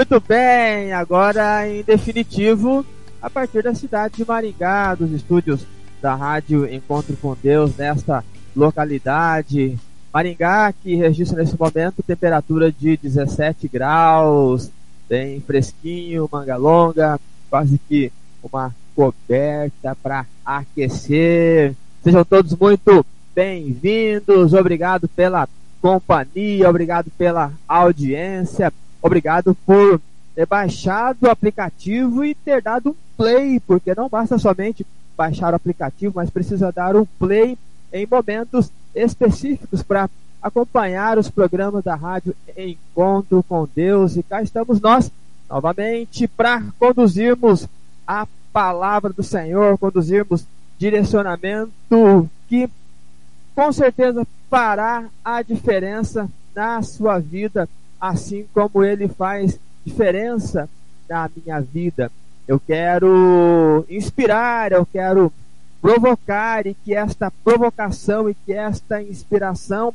Muito 0.00 0.18
bem, 0.18 0.94
agora 0.94 1.68
em 1.68 1.82
definitivo, 1.82 2.86
a 3.20 3.28
partir 3.28 3.62
da 3.62 3.74
cidade 3.74 4.16
de 4.16 4.26
Maringá, 4.26 4.94
dos 4.94 5.12
estúdios 5.12 5.66
da 6.00 6.14
Rádio 6.14 6.66
Encontro 6.72 7.14
com 7.18 7.36
Deus, 7.42 7.76
nesta 7.76 8.24
localidade. 8.56 9.78
Maringá, 10.10 10.72
que 10.72 10.94
registra 10.94 11.42
nesse 11.42 11.54
momento 11.54 12.02
temperatura 12.02 12.72
de 12.72 12.96
17 12.96 13.68
graus, 13.68 14.70
bem 15.06 15.38
fresquinho, 15.42 16.26
manga 16.32 16.56
longa, 16.56 17.20
quase 17.50 17.78
que 17.86 18.10
uma 18.42 18.74
coberta 18.96 19.94
para 20.02 20.24
aquecer. 20.42 21.74
Sejam 22.02 22.24
todos 22.24 22.56
muito 22.56 23.04
bem-vindos, 23.34 24.54
obrigado 24.54 25.06
pela 25.08 25.46
companhia, 25.82 26.70
obrigado 26.70 27.10
pela 27.18 27.52
audiência. 27.68 28.72
Obrigado 29.02 29.54
por 29.66 30.00
ter 30.34 30.46
baixado 30.46 31.18
o 31.22 31.30
aplicativo 31.30 32.24
e 32.24 32.34
ter 32.34 32.62
dado 32.62 32.90
um 32.90 32.94
play, 33.16 33.60
porque 33.60 33.94
não 33.94 34.08
basta 34.08 34.38
somente 34.38 34.86
baixar 35.16 35.52
o 35.52 35.56
aplicativo, 35.56 36.14
mas 36.16 36.30
precisa 36.30 36.72
dar 36.72 36.96
um 36.96 37.04
play 37.18 37.58
em 37.92 38.06
momentos 38.06 38.70
específicos 38.94 39.82
para 39.82 40.08
acompanhar 40.42 41.18
os 41.18 41.28
programas 41.28 41.84
da 41.84 41.94
rádio 41.94 42.34
Encontro 42.56 43.42
com 43.48 43.68
Deus. 43.74 44.16
E 44.16 44.22
cá 44.22 44.42
estamos 44.42 44.80
nós 44.80 45.10
novamente 45.48 46.26
para 46.28 46.62
conduzirmos 46.78 47.68
a 48.06 48.26
palavra 48.52 49.12
do 49.12 49.22
Senhor, 49.22 49.76
conduzirmos 49.78 50.46
direcionamento 50.78 52.30
que 52.48 52.68
com 53.54 53.72
certeza 53.72 54.26
fará 54.48 55.04
a 55.24 55.42
diferença 55.42 56.28
na 56.54 56.82
sua 56.82 57.18
vida 57.18 57.68
assim 58.00 58.46
como 58.54 58.82
ele 58.82 59.08
faz 59.08 59.58
diferença 59.84 60.68
na 61.08 61.28
minha 61.36 61.60
vida. 61.60 62.10
Eu 62.48 62.58
quero 62.58 63.84
inspirar, 63.88 64.72
eu 64.72 64.86
quero 64.86 65.32
provocar 65.80 66.66
e 66.66 66.74
que 66.74 66.94
esta 66.94 67.30
provocação 67.42 68.28
e 68.28 68.34
que 68.34 68.52
esta 68.52 69.02
inspiração 69.02 69.94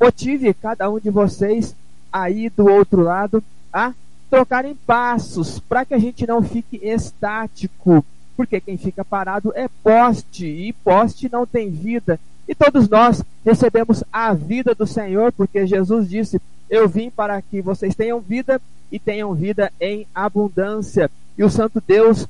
motive 0.00 0.52
cada 0.54 0.90
um 0.90 0.98
de 0.98 1.10
vocês 1.10 1.74
aí 2.12 2.50
do 2.50 2.66
outro 2.66 3.02
lado 3.02 3.42
a 3.72 3.92
trocarem 4.28 4.74
passos 4.74 5.58
para 5.60 5.84
que 5.84 5.94
a 5.94 5.98
gente 5.98 6.26
não 6.26 6.42
fique 6.42 6.80
estático, 6.82 8.04
porque 8.36 8.60
quem 8.60 8.76
fica 8.76 9.04
parado 9.04 9.52
é 9.54 9.68
poste 9.82 10.46
e 10.46 10.72
poste 10.72 11.30
não 11.30 11.46
tem 11.46 11.70
vida. 11.70 12.18
E 12.48 12.54
todos 12.54 12.88
nós 12.88 13.22
recebemos 13.44 14.02
a 14.12 14.32
vida 14.34 14.74
do 14.74 14.86
Senhor, 14.86 15.32
porque 15.32 15.66
Jesus 15.66 16.08
disse: 16.08 16.40
eu 16.72 16.88
vim 16.88 17.10
para 17.10 17.42
que 17.42 17.60
vocês 17.60 17.94
tenham 17.94 18.18
vida 18.18 18.58
e 18.90 18.98
tenham 18.98 19.34
vida 19.34 19.70
em 19.78 20.06
abundância. 20.14 21.10
E 21.36 21.44
o 21.44 21.50
Santo 21.50 21.82
Deus 21.86 22.26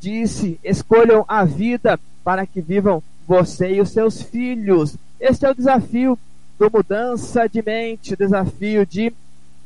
disse: 0.00 0.58
escolham 0.64 1.24
a 1.28 1.44
vida 1.44 1.98
para 2.24 2.44
que 2.44 2.60
vivam 2.60 3.00
você 3.28 3.74
e 3.74 3.80
os 3.80 3.90
seus 3.90 4.20
filhos. 4.20 4.96
Este 5.20 5.46
é 5.46 5.50
o 5.50 5.54
desafio 5.54 6.18
do 6.58 6.68
mudança 6.68 7.48
de 7.48 7.62
mente, 7.62 8.14
o 8.14 8.16
desafio 8.16 8.84
de 8.84 9.12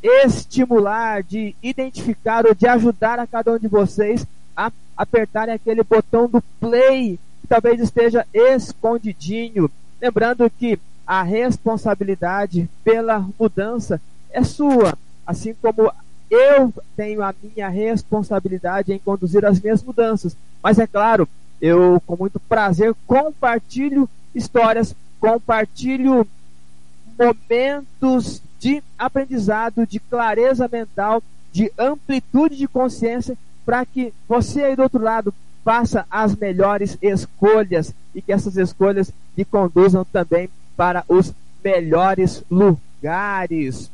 estimular, 0.02 1.22
de 1.22 1.54
identificar 1.62 2.44
ou 2.44 2.54
de 2.54 2.66
ajudar 2.66 3.18
a 3.18 3.26
cada 3.26 3.52
um 3.52 3.58
de 3.58 3.68
vocês 3.68 4.26
a 4.54 4.70
apertarem 4.98 5.54
aquele 5.54 5.82
botão 5.82 6.28
do 6.28 6.42
play 6.60 7.18
que 7.40 7.46
talvez 7.48 7.80
esteja 7.80 8.26
escondidinho. 8.34 9.70
Lembrando 9.98 10.50
que 10.50 10.78
a 11.10 11.24
responsabilidade 11.24 12.70
pela 12.84 13.26
mudança 13.36 14.00
é 14.30 14.44
sua, 14.44 14.96
assim 15.26 15.52
como 15.60 15.92
eu 16.30 16.72
tenho 16.96 17.20
a 17.20 17.34
minha 17.42 17.68
responsabilidade 17.68 18.92
em 18.92 18.98
conduzir 19.00 19.44
as 19.44 19.60
minhas 19.60 19.82
mudanças. 19.82 20.36
Mas 20.62 20.78
é 20.78 20.86
claro, 20.86 21.28
eu 21.60 22.00
com 22.06 22.16
muito 22.16 22.38
prazer 22.38 22.94
compartilho 23.08 24.08
histórias, 24.32 24.94
compartilho 25.18 26.24
momentos 27.18 28.40
de 28.60 28.80
aprendizado, 28.96 29.84
de 29.84 29.98
clareza 29.98 30.70
mental, 30.72 31.20
de 31.50 31.72
amplitude 31.76 32.54
de 32.54 32.68
consciência, 32.68 33.36
para 33.66 33.84
que 33.84 34.14
você 34.28 34.62
aí 34.62 34.76
do 34.76 34.84
outro 34.84 35.02
lado 35.02 35.34
faça 35.64 36.06
as 36.08 36.36
melhores 36.36 36.96
escolhas 37.02 37.92
e 38.14 38.22
que 38.22 38.32
essas 38.32 38.56
escolhas 38.56 39.10
lhe 39.36 39.44
conduzam 39.44 40.04
também 40.04 40.48
para 40.80 41.04
os 41.10 41.34
melhores 41.62 42.42
lugares. 42.50 43.90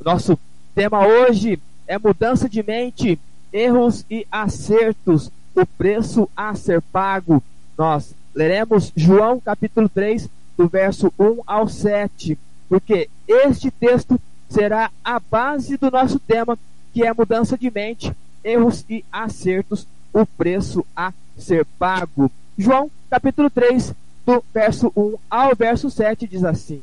Nosso 0.00 0.38
tema 0.72 1.04
hoje 1.04 1.58
é 1.84 1.98
mudança 1.98 2.48
de 2.48 2.62
mente, 2.62 3.18
erros 3.52 4.06
e 4.08 4.24
acertos, 4.30 5.32
o 5.52 5.66
preço 5.66 6.30
a 6.36 6.54
ser 6.54 6.80
pago. 6.80 7.42
Nós 7.76 8.14
Leremos 8.32 8.92
João 8.94 9.40
capítulo 9.40 9.88
3, 9.88 10.28
do 10.56 10.68
verso 10.68 11.12
1 11.18 11.40
ao 11.44 11.66
7, 11.66 12.38
porque 12.68 13.10
este 13.26 13.72
texto 13.72 14.16
será 14.48 14.92
a 15.02 15.18
base 15.18 15.76
do 15.76 15.90
nosso 15.90 16.20
tema, 16.20 16.56
que 16.94 17.04
é 17.04 17.12
mudança 17.12 17.58
de 17.58 17.68
mente, 17.68 18.14
erros 18.44 18.84
e 18.88 19.04
acertos, 19.10 19.88
o 20.12 20.24
preço 20.24 20.86
a 20.94 21.12
ser 21.36 21.66
pago. 21.80 22.30
João 22.56 22.88
capítulo 23.10 23.50
3, 23.50 23.92
do 24.26 24.44
verso 24.52 24.92
1 24.96 25.14
ao 25.30 25.54
verso 25.54 25.88
7 25.88 26.26
diz 26.26 26.42
assim: 26.42 26.82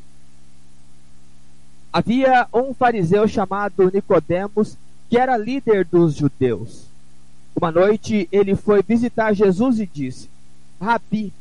Havia 1.92 2.48
um 2.52 2.72
fariseu 2.72 3.28
chamado 3.28 3.90
Nicodemos, 3.92 4.76
que 5.10 5.18
era 5.18 5.36
líder 5.36 5.84
dos 5.84 6.14
judeus. 6.14 6.86
Uma 7.54 7.70
noite 7.70 8.26
ele 8.32 8.56
foi 8.56 8.82
visitar 8.82 9.34
Jesus 9.34 9.78
e 9.78 9.86
disse: 9.86 10.28
Rabi, 10.80 11.32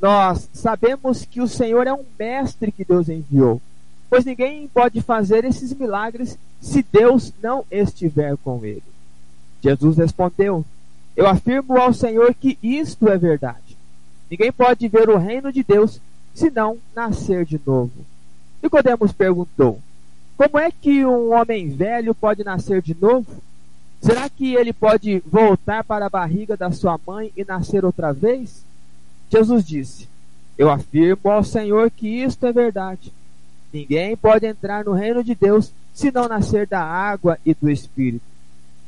nós 0.00 0.48
sabemos 0.52 1.24
que 1.24 1.40
o 1.40 1.46
Senhor 1.46 1.86
é 1.86 1.92
um 1.92 2.04
mestre 2.18 2.72
que 2.72 2.84
Deus 2.84 3.08
enviou, 3.08 3.60
pois 4.08 4.24
ninguém 4.24 4.66
pode 4.66 5.00
fazer 5.02 5.44
esses 5.44 5.72
milagres 5.74 6.36
se 6.60 6.84
Deus 6.90 7.32
não 7.42 7.64
estiver 7.70 8.36
com 8.38 8.64
ele. 8.64 8.82
Jesus 9.62 9.98
respondeu: 9.98 10.64
Eu 11.14 11.28
afirmo 11.28 11.78
ao 11.78 11.92
Senhor 11.92 12.34
que 12.34 12.58
isto 12.62 13.08
é 13.08 13.16
verdade. 13.16 13.61
Ninguém 14.32 14.50
pode 14.50 14.88
ver 14.88 15.10
o 15.10 15.18
reino 15.18 15.52
de 15.52 15.62
Deus 15.62 16.00
se 16.32 16.50
não 16.50 16.78
nascer 16.96 17.44
de 17.44 17.60
novo. 17.66 17.92
Nicodemos 18.62 19.12
perguntou: 19.12 19.78
Como 20.38 20.58
é 20.58 20.70
que 20.70 21.04
um 21.04 21.34
homem 21.34 21.68
velho 21.68 22.14
pode 22.14 22.42
nascer 22.42 22.80
de 22.80 22.96
novo? 22.98 23.26
Será 24.00 24.30
que 24.30 24.54
ele 24.54 24.72
pode 24.72 25.22
voltar 25.26 25.84
para 25.84 26.06
a 26.06 26.08
barriga 26.08 26.56
da 26.56 26.72
sua 26.72 26.98
mãe 27.06 27.30
e 27.36 27.44
nascer 27.44 27.84
outra 27.84 28.10
vez? 28.10 28.64
Jesus 29.30 29.66
disse: 29.66 30.08
Eu 30.56 30.70
afirmo 30.70 31.30
ao 31.30 31.44
Senhor 31.44 31.90
que 31.90 32.08
isto 32.08 32.46
é 32.46 32.52
verdade. 32.54 33.12
Ninguém 33.70 34.16
pode 34.16 34.46
entrar 34.46 34.82
no 34.82 34.92
reino 34.92 35.22
de 35.22 35.34
Deus 35.34 35.70
se 35.92 36.10
não 36.10 36.26
nascer 36.26 36.66
da 36.66 36.82
água 36.82 37.38
e 37.44 37.52
do 37.52 37.68
Espírito. 37.68 38.24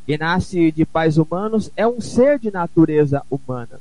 Quem 0.06 0.16
nasce 0.16 0.72
de 0.72 0.86
pais 0.86 1.18
humanos 1.18 1.70
é 1.76 1.86
um 1.86 2.00
ser 2.00 2.38
de 2.38 2.50
natureza 2.50 3.22
humana 3.30 3.78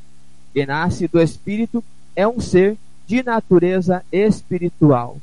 que 0.54 0.66
nasce 0.66 1.08
do 1.08 1.20
Espírito 1.22 1.84
é 2.16 2.28
um 2.28 2.40
ser 2.40 2.78
de 3.08 3.24
natureza 3.24 4.04
espiritual. 4.12 5.18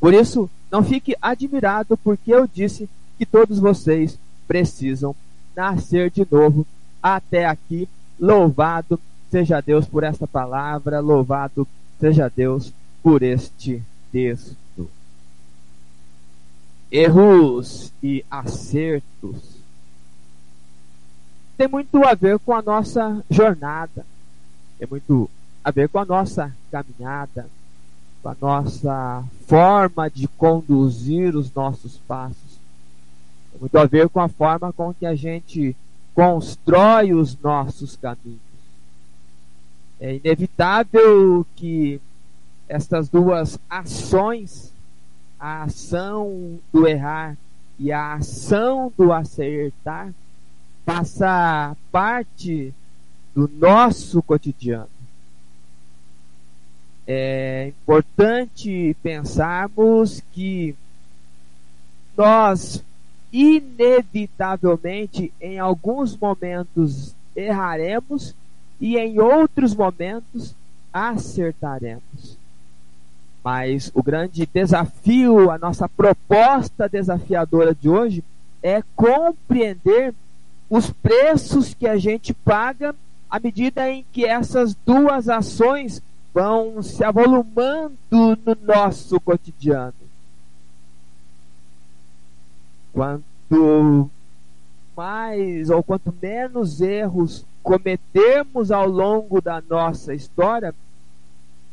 Por 0.00 0.14
isso, 0.14 0.48
não 0.70 0.82
fique 0.82 1.14
admirado 1.20 1.96
porque 1.96 2.32
eu 2.32 2.46
disse 2.46 2.88
que 3.18 3.26
todos 3.26 3.58
vocês 3.58 4.18
precisam 4.48 5.14
nascer 5.54 6.10
de 6.10 6.26
novo. 6.30 6.66
Até 7.02 7.46
aqui, 7.46 7.88
louvado 8.18 8.98
seja 9.30 9.60
Deus 9.60 9.86
por 9.86 10.02
esta 10.02 10.26
palavra, 10.26 11.00
louvado 11.00 11.68
seja 12.00 12.30
Deus 12.34 12.72
por 13.02 13.22
este 13.22 13.82
texto. 14.10 14.90
Erros 16.90 17.92
e 18.02 18.24
acertos 18.30 19.60
tem 21.60 21.68
muito 21.68 22.02
a 22.06 22.14
ver 22.14 22.38
com 22.38 22.54
a 22.54 22.62
nossa 22.62 23.22
jornada 23.28 24.06
é 24.80 24.86
muito 24.86 25.30
a 25.62 25.70
ver 25.70 25.88
com 25.88 25.98
a 25.98 26.04
nossa 26.04 26.54
caminhada, 26.70 27.46
com 28.22 28.28
a 28.30 28.36
nossa 28.40 29.24
forma 29.46 30.08
de 30.08 30.26
conduzir 30.26 31.36
os 31.36 31.52
nossos 31.52 31.98
passos. 32.08 32.58
Tem 33.52 33.60
muito 33.60 33.78
a 33.78 33.84
ver 33.84 34.08
com 34.08 34.20
a 34.20 34.28
forma 34.28 34.72
com 34.72 34.94
que 34.94 35.04
a 35.04 35.14
gente 35.14 35.76
constrói 36.14 37.12
os 37.12 37.38
nossos 37.38 37.94
caminhos. 37.94 38.40
É 40.00 40.16
inevitável 40.16 41.46
que 41.54 42.00
estas 42.66 43.08
duas 43.08 43.58
ações, 43.68 44.72
a 45.38 45.64
ação 45.64 46.58
do 46.72 46.88
errar 46.88 47.36
e 47.78 47.92
a 47.92 48.14
ação 48.14 48.90
do 48.96 49.12
acertar, 49.12 50.10
faça 50.86 51.76
parte 51.92 52.72
do 53.34 53.48
nosso 53.48 54.22
cotidiano. 54.22 54.88
É 57.06 57.68
importante 57.68 58.96
pensarmos 59.02 60.22
que 60.32 60.74
nós, 62.16 62.82
inevitavelmente, 63.32 65.32
em 65.40 65.58
alguns 65.58 66.16
momentos 66.16 67.14
erraremos 67.34 68.34
e 68.80 68.96
em 68.96 69.18
outros 69.18 69.74
momentos 69.74 70.54
acertaremos. 70.92 72.38
Mas 73.42 73.90
o 73.94 74.02
grande 74.02 74.46
desafio, 74.46 75.50
a 75.50 75.58
nossa 75.58 75.88
proposta 75.88 76.88
desafiadora 76.88 77.74
de 77.74 77.88
hoje 77.88 78.22
é 78.62 78.82
compreender 78.94 80.14
os 80.68 80.90
preços 80.90 81.74
que 81.74 81.86
a 81.86 81.96
gente 81.96 82.34
paga 82.34 82.94
à 83.30 83.38
medida 83.38 83.88
em 83.88 84.04
que 84.12 84.24
essas 84.24 84.74
duas 84.74 85.28
ações 85.28 86.02
vão 86.34 86.82
se 86.82 87.04
avolumando 87.04 87.94
no 88.10 88.56
nosso 88.62 89.20
cotidiano. 89.20 89.94
Quanto 92.92 94.10
mais 94.96 95.70
ou 95.70 95.82
quanto 95.82 96.14
menos 96.20 96.80
erros 96.80 97.46
cometemos 97.62 98.70
ao 98.70 98.86
longo 98.88 99.40
da 99.40 99.62
nossa 99.62 100.12
história, 100.12 100.74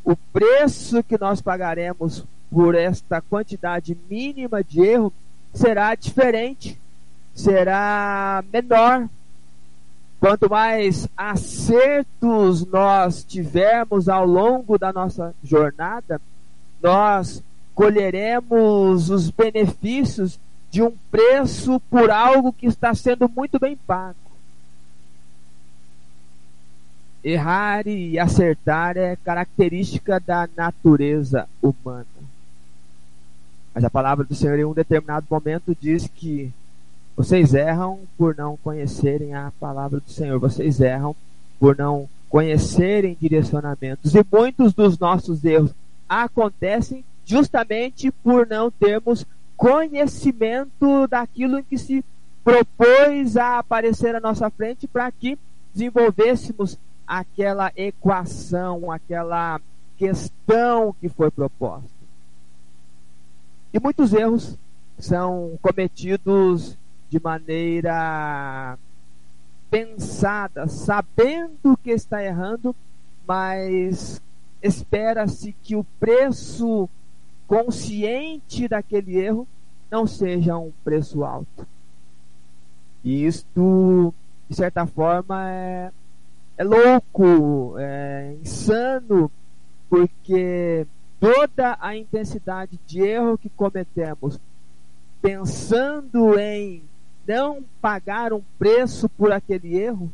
o 0.04 0.16
preço 0.32 1.02
que 1.02 1.18
nós 1.18 1.40
pagaremos 1.40 2.24
por 2.50 2.74
esta 2.74 3.20
quantidade 3.20 3.96
mínima 4.08 4.62
de 4.62 4.80
erro 4.80 5.12
será 5.52 5.94
diferente, 5.94 6.80
será 7.34 8.42
menor, 8.52 9.08
Quanto 10.20 10.50
mais 10.50 11.08
acertos 11.16 12.66
nós 12.66 13.22
tivermos 13.22 14.08
ao 14.08 14.26
longo 14.26 14.76
da 14.76 14.92
nossa 14.92 15.32
jornada, 15.44 16.20
nós 16.82 17.42
colheremos 17.72 19.10
os 19.10 19.30
benefícios 19.30 20.40
de 20.70 20.82
um 20.82 20.92
preço 21.10 21.80
por 21.88 22.10
algo 22.10 22.52
que 22.52 22.66
está 22.66 22.92
sendo 22.94 23.28
muito 23.28 23.60
bem 23.60 23.76
pago. 23.76 24.16
Errar 27.22 27.86
e 27.86 28.18
acertar 28.18 28.96
é 28.96 29.16
característica 29.16 30.18
da 30.18 30.48
natureza 30.56 31.48
humana. 31.62 32.06
Mas 33.72 33.84
a 33.84 33.90
palavra 33.90 34.24
do 34.24 34.34
Senhor, 34.34 34.58
em 34.58 34.64
um 34.64 34.74
determinado 34.74 35.26
momento, 35.30 35.76
diz 35.80 36.08
que 36.08 36.52
vocês 37.18 37.52
erram 37.52 37.98
por 38.16 38.36
não 38.36 38.56
conhecerem 38.58 39.34
a 39.34 39.50
palavra 39.58 39.98
do 39.98 40.08
Senhor. 40.08 40.38
Vocês 40.38 40.80
erram 40.80 41.16
por 41.58 41.76
não 41.76 42.08
conhecerem 42.28 43.16
direcionamentos. 43.20 44.14
E 44.14 44.24
muitos 44.30 44.72
dos 44.72 44.96
nossos 44.96 45.44
erros 45.44 45.74
acontecem 46.08 47.04
justamente 47.24 48.12
por 48.12 48.46
não 48.46 48.70
termos 48.70 49.26
conhecimento 49.56 51.08
daquilo 51.08 51.60
que 51.64 51.76
se 51.76 52.04
propôs 52.44 53.36
a 53.36 53.58
aparecer 53.58 54.14
à 54.14 54.20
nossa 54.20 54.48
frente 54.48 54.86
para 54.86 55.10
que 55.10 55.36
desenvolvêssemos 55.74 56.78
aquela 57.04 57.72
equação, 57.74 58.92
aquela 58.92 59.60
questão 59.96 60.94
que 61.00 61.08
foi 61.08 61.32
proposta. 61.32 61.90
E 63.74 63.80
muitos 63.80 64.12
erros 64.12 64.56
são 65.00 65.58
cometidos 65.60 66.78
de 67.08 67.20
maneira 67.20 68.78
pensada, 69.70 70.66
sabendo 70.66 71.76
que 71.82 71.90
está 71.90 72.22
errando, 72.22 72.74
mas 73.26 74.22
espera-se 74.62 75.52
que 75.62 75.76
o 75.76 75.84
preço 76.00 76.88
consciente 77.46 78.68
daquele 78.68 79.18
erro 79.18 79.46
não 79.90 80.06
seja 80.06 80.56
um 80.56 80.72
preço 80.84 81.24
alto. 81.24 81.66
E 83.04 83.24
isto, 83.24 84.12
de 84.48 84.56
certa 84.56 84.86
forma, 84.86 85.50
é, 85.50 85.92
é 86.56 86.64
louco, 86.64 87.74
é 87.78 88.36
insano, 88.42 89.30
porque 89.88 90.86
toda 91.20 91.76
a 91.80 91.96
intensidade 91.96 92.78
de 92.86 93.00
erro 93.00 93.38
que 93.38 93.48
cometemos, 93.48 94.38
pensando 95.22 96.38
em 96.38 96.82
não 97.28 97.62
pagar 97.78 98.32
um 98.32 98.42
preço 98.58 99.06
por 99.06 99.30
aquele 99.30 99.76
erro, 99.76 100.10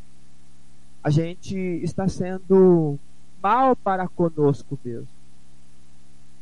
a 1.02 1.10
gente 1.10 1.56
está 1.56 2.08
sendo 2.08 2.98
mal 3.40 3.76
para 3.76 4.08
conosco 4.08 4.76
mesmo. 4.84 5.06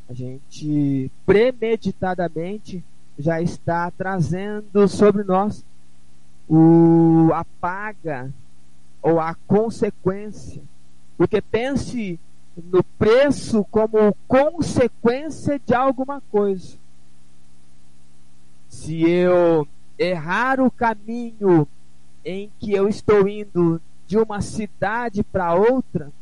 A 0.09 0.15
gente 0.15 1.11
premeditadamente 1.27 2.83
já 3.19 3.41
está 3.43 3.91
trazendo 3.91 4.89
sobre 4.89 5.23
nós 5.25 5.63
o 6.49 7.31
a 7.35 7.45
paga 7.61 8.33
ou 9.03 9.21
a 9.21 9.35
consequência. 9.47 10.63
Porque 11.19 11.43
pense 11.43 12.19
no 12.57 12.83
preço 12.99 13.65
como 13.71 14.17
consequência 14.27 15.59
de 15.59 15.75
alguma 15.75 16.23
coisa. 16.31 16.79
Se 18.69 19.03
eu 19.03 19.69
errar 19.99 20.61
o 20.61 20.71
caminho 20.71 21.67
em 22.25 22.51
que 22.59 22.73
eu 22.73 22.89
estou 22.89 23.27
indo 23.29 23.81
de 24.07 24.19
uma 24.19 24.41
cidade 24.41 25.23
para 25.23 25.55
outra, 25.55 26.13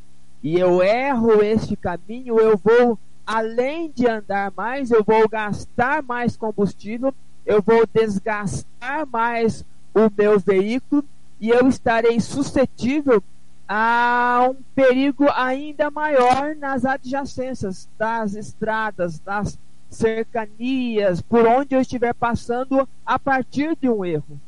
e 0.43 0.59
eu 0.59 0.83
erro 0.83 1.43
este 1.43 1.77
caminho, 1.77 2.39
eu 2.39 2.57
vou, 2.57 2.99
além 3.27 3.91
de 3.95 4.07
andar 4.07 4.53
mais, 4.57 4.91
eu 4.91 5.05
vou 5.05 5.29
gastar 5.29 6.03
mais 6.03 6.37
combustível, 6.37 7.15
eu 7.45 7.61
vou 7.61 7.87
desgastar 7.93 9.07
mais 9.11 9.65
o 9.95 10.11
meu 10.17 10.39
veículo 10.39 11.05
e 11.41 11.51
eu 11.51 11.69
estarei 11.69 12.21
suscetível 12.21 13.23
a 13.69 14.49
um 14.51 14.57
perigo 14.75 15.27
ainda 15.35 15.91
maior 15.91 16.57
nas 16.57 16.85
adjacências 16.85 17.89
das 17.99 18.35
estradas, 18.35 19.19
das 19.21 19.59
cercanias, 19.91 21.21
por 21.21 21.47
onde 21.47 21.75
eu 21.75 21.81
estiver 21.81 22.15
passando 22.15 22.89
a 23.05 23.19
partir 23.19 23.77
de 23.77 23.89
um 23.89 24.05
erro. 24.05 24.41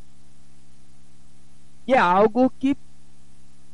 E 1.87 1.93
é 1.93 1.99
algo 1.99 2.51
que 2.59 2.77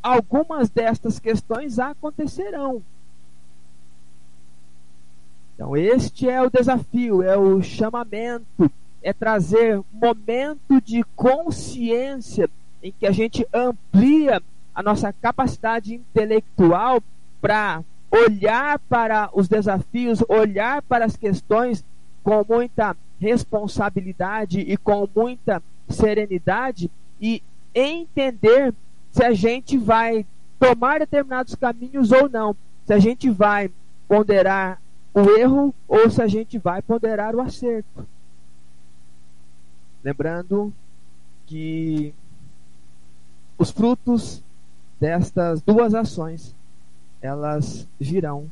algumas 0.02 0.70
destas 0.70 1.18
questões 1.18 1.78
acontecerão. 1.78 2.82
Então, 5.54 5.76
este 5.76 6.28
é 6.28 6.40
o 6.40 6.50
desafio, 6.50 7.22
é 7.22 7.36
o 7.36 7.60
chamamento, 7.62 8.70
é 9.02 9.12
trazer 9.12 9.82
momento 9.92 10.80
de 10.80 11.02
consciência 11.14 12.48
em 12.82 12.92
que 12.92 13.06
a 13.06 13.10
gente 13.10 13.46
amplia 13.52 14.40
a 14.74 14.82
nossa 14.82 15.12
capacidade 15.12 15.94
intelectual 15.94 17.02
para 17.40 17.82
olhar 18.10 18.78
para 18.80 19.30
os 19.32 19.48
desafios, 19.48 20.22
olhar 20.28 20.82
para 20.82 21.04
as 21.04 21.16
questões 21.16 21.84
com 22.22 22.44
muita 22.48 22.96
responsabilidade 23.20 24.60
e 24.60 24.76
com 24.76 25.08
muita 25.14 25.62
serenidade 25.88 26.90
e 27.20 27.42
entender 27.74 28.74
se 29.10 29.24
a 29.24 29.32
gente 29.32 29.76
vai 29.76 30.26
tomar 30.58 31.00
determinados 31.00 31.54
caminhos 31.54 32.12
ou 32.12 32.28
não, 32.28 32.56
se 32.84 32.92
a 32.92 32.98
gente 32.98 33.30
vai 33.30 33.70
ponderar 34.06 34.80
o 35.14 35.20
erro 35.38 35.74
ou 35.86 36.10
se 36.10 36.22
a 36.22 36.26
gente 36.26 36.58
vai 36.58 36.82
ponderar 36.82 37.34
o 37.34 37.40
acerto. 37.40 38.06
Lembrando 40.02 40.72
que 41.46 42.14
os 43.56 43.70
frutos 43.70 44.42
destas 45.00 45.60
duas 45.60 45.94
ações 45.94 46.54
elas 47.20 47.86
virão 47.98 48.48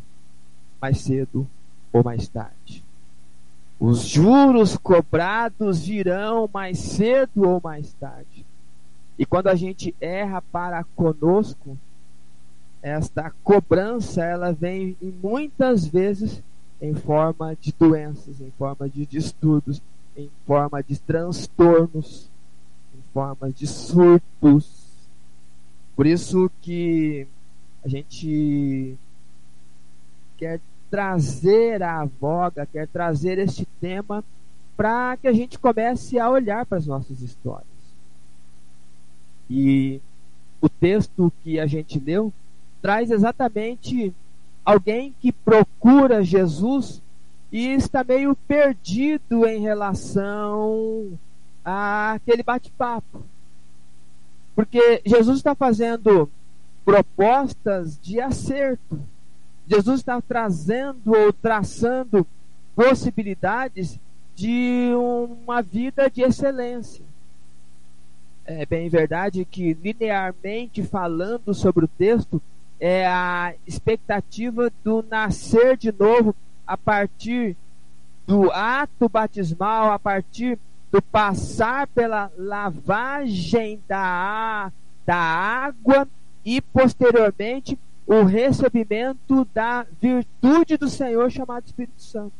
mais 0.81 1.00
cedo 1.00 1.46
ou 1.92 2.02
mais 2.02 2.29
tarde. 2.29 2.85
Os 3.79 4.00
juros 4.00 4.76
cobrados 4.76 5.87
virão 5.87 6.48
mais 6.52 6.79
cedo 6.79 7.48
ou 7.48 7.61
mais 7.62 7.92
tarde. 7.94 8.46
E 9.18 9.24
quando 9.24 9.48
a 9.48 9.55
gente 9.55 9.94
erra 10.00 10.40
para 10.40 10.85
conosco, 10.96 11.76
esta 12.83 13.31
cobrança 13.42 14.22
ela 14.22 14.52
vem 14.52 14.96
muitas 15.22 15.87
vezes 15.87 16.42
em 16.81 16.94
forma 16.94 17.57
de 17.57 17.72
doenças, 17.72 18.40
em 18.40 18.50
forma 18.59 18.88
de 18.88 19.07
distúrbios, 19.07 19.83
em 20.16 20.31
forma 20.46 20.83
de 20.83 20.98
transtornos, 21.00 22.31
em 22.94 23.02
forma 23.12 23.50
de 23.50 23.66
surtos. 23.66 24.87
Por 25.94 26.07
isso 26.07 26.50
que 26.61 27.26
a 27.87 27.88
gente 27.88 28.99
quer 30.37 30.61
trazer 30.90 31.85
a 31.85 32.05
voga, 32.05 32.66
quer 32.66 32.88
trazer 32.88 33.38
este 33.38 33.64
tema 33.81 34.25
para 34.77 35.16
que 35.16 35.29
a 35.29 35.33
gente 35.33 35.57
comece 35.57 36.18
a 36.18 36.29
olhar 36.29 36.66
para 36.66 36.79
as 36.79 36.87
nossas 36.87 37.20
histórias. 37.22 37.64
E 39.49 40.01
o 40.61 40.68
texto 40.68 41.33
que 41.44 41.61
a 41.61 41.66
gente 41.68 42.01
leu 42.01 42.33
traz 42.83 43.12
exatamente 43.12 44.12
alguém 44.64 45.14
que 45.20 45.31
procura 45.31 46.25
Jesus 46.25 47.01
e 47.53 47.68
está 47.68 48.03
meio 48.03 48.35
perdido 48.49 49.46
em 49.46 49.61
relação 49.61 51.16
àquele 51.64 52.42
bate-papo. 52.42 53.22
Porque 54.57 55.03
Jesus 55.07 55.37
está 55.37 55.55
fazendo 55.55 56.29
propostas 56.87 57.99
de 58.01 58.20
acerto. 58.20 59.01
Jesus 59.66 59.99
está 59.99 60.20
trazendo 60.20 61.12
ou 61.12 61.33
traçando 61.33 62.25
possibilidades 62.77 63.99
de 64.37 64.92
uma 64.94 65.61
vida 65.61 66.09
de 66.09 66.22
excelência. 66.22 67.05
É 68.44 68.64
bem 68.64 68.88
verdade 68.88 69.44
que, 69.44 69.75
linearmente 69.75 70.85
falando 70.85 71.53
sobre 71.53 71.87
o 71.87 71.88
texto, 71.88 72.40
é 72.79 73.05
a 73.05 73.55
expectativa 73.66 74.70
do 74.85 75.05
nascer 75.11 75.77
de 75.77 75.90
novo 75.90 76.37
a 76.64 76.77
partir 76.77 77.57
do 78.25 78.53
ato 78.53 79.09
batismal, 79.09 79.90
a 79.90 79.99
partir 79.99 80.57
do 80.92 81.03
passar 81.03 81.88
pela 81.88 82.31
lavagem 82.37 83.83
da, 83.88 84.70
da 85.05 85.16
água 85.16 86.07
e 86.46 86.61
posteriormente 86.61 87.76
o 88.06 88.22
recebimento 88.22 89.44
da 89.52 89.85
virtude 90.00 90.76
do 90.76 90.88
Senhor 90.88 91.28
chamado 91.28 91.66
Espírito 91.66 92.00
Santo. 92.00 92.32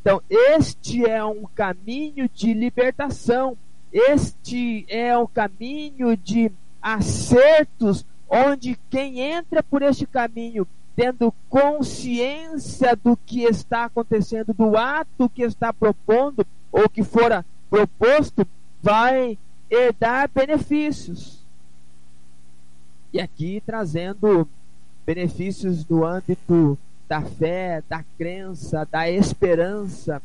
Então, 0.00 0.22
este 0.30 1.04
é 1.04 1.22
um 1.22 1.44
caminho 1.54 2.26
de 2.32 2.54
libertação, 2.54 3.56
este 3.92 4.86
é 4.88 5.16
um 5.16 5.26
caminho 5.26 6.16
de 6.16 6.50
acertos, 6.80 8.04
onde 8.28 8.78
quem 8.88 9.20
entra 9.20 9.62
por 9.62 9.82
este 9.82 10.06
caminho, 10.06 10.66
tendo 10.96 11.32
consciência 11.50 12.96
do 12.96 13.14
que 13.14 13.42
está 13.42 13.84
acontecendo, 13.84 14.54
do 14.54 14.76
ato 14.76 15.28
que 15.28 15.42
está 15.42 15.70
propondo, 15.70 16.46
ou 16.72 16.88
que 16.88 17.04
fora 17.04 17.44
proposto, 17.68 18.46
vai 18.82 19.38
herdar 19.70 20.30
benefícios. 20.34 21.41
E 23.12 23.20
aqui 23.20 23.62
trazendo 23.64 24.48
benefícios 25.04 25.86
no 25.86 26.04
âmbito 26.04 26.78
da 27.06 27.20
fé, 27.20 27.82
da 27.88 28.02
crença, 28.16 28.88
da 28.90 29.10
esperança, 29.10 30.22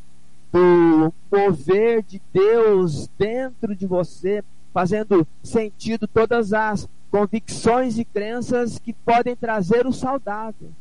do 0.54 1.14
mover 1.30 2.02
de 2.02 2.22
Deus 2.32 3.10
dentro 3.18 3.76
de 3.76 3.86
você, 3.86 4.42
fazendo 4.74 5.28
sentido 5.44 6.08
todas 6.08 6.54
as 6.54 6.88
convicções 7.12 7.98
e 7.98 8.06
crenças 8.06 8.80
que 8.80 8.94
podem 8.94 9.36
trazer 9.36 9.86
o 9.86 9.92
saudável. 9.92 10.72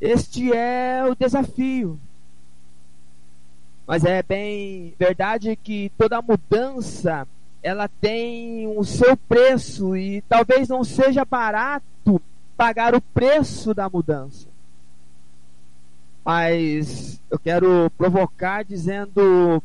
Este 0.00 0.52
é 0.52 1.04
o 1.04 1.16
desafio. 1.16 1.98
Mas 3.86 4.04
é 4.04 4.22
bem 4.22 4.94
verdade 4.98 5.56
que 5.56 5.90
toda 5.98 6.22
mudança 6.22 7.26
ela 7.64 7.88
tem 7.88 8.66
o 8.76 8.84
seu 8.84 9.16
preço 9.16 9.96
e 9.96 10.20
talvez 10.28 10.68
não 10.68 10.84
seja 10.84 11.24
barato 11.24 12.20
pagar 12.54 12.94
o 12.94 13.00
preço 13.00 13.72
da 13.72 13.88
mudança. 13.88 14.46
Mas 16.22 17.18
eu 17.30 17.38
quero 17.38 17.90
provocar 17.96 18.64
dizendo 18.64 19.62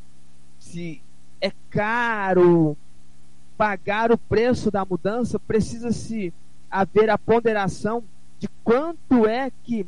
se 0.57 1.01
é 1.41 1.51
caro 1.69 2.77
pagar 3.57 4.13
o 4.13 4.17
preço 4.17 4.71
da 4.71 4.85
mudança, 4.85 5.37
precisa-se 5.37 6.33
haver 6.71 7.09
a 7.09 7.17
ponderação 7.17 8.01
de 8.39 8.47
quanto 8.63 9.27
é 9.27 9.51
que 9.65 9.85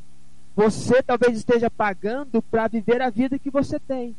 você 0.53 1.01
talvez 1.01 1.37
esteja 1.37 1.69
pagando 1.69 2.41
para 2.41 2.67
viver 2.67 3.01
a 3.01 3.09
vida 3.09 3.39
que 3.39 3.49
você 3.49 3.79
tem. 3.79 4.13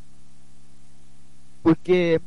Porque 1.62 2.18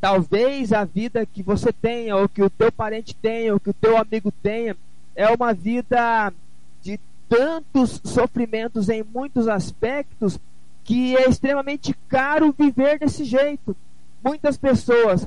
Talvez 0.00 0.72
a 0.72 0.84
vida 0.84 1.26
que 1.26 1.42
você 1.42 1.72
tenha, 1.72 2.16
ou 2.16 2.28
que 2.28 2.42
o 2.42 2.50
teu 2.50 2.70
parente 2.70 3.14
tenha, 3.16 3.52
ou 3.52 3.60
que 3.60 3.70
o 3.70 3.74
teu 3.74 3.96
amigo 3.96 4.32
tenha, 4.42 4.76
é 5.16 5.28
uma 5.28 5.52
vida 5.52 6.32
de 6.80 7.00
tantos 7.28 8.00
sofrimentos 8.04 8.88
em 8.88 9.02
muitos 9.02 9.48
aspectos 9.48 10.38
que 10.84 11.16
é 11.16 11.28
extremamente 11.28 11.92
caro 12.08 12.54
viver 12.56 12.98
desse 12.98 13.24
jeito. 13.24 13.76
Muitas 14.24 14.56
pessoas 14.56 15.26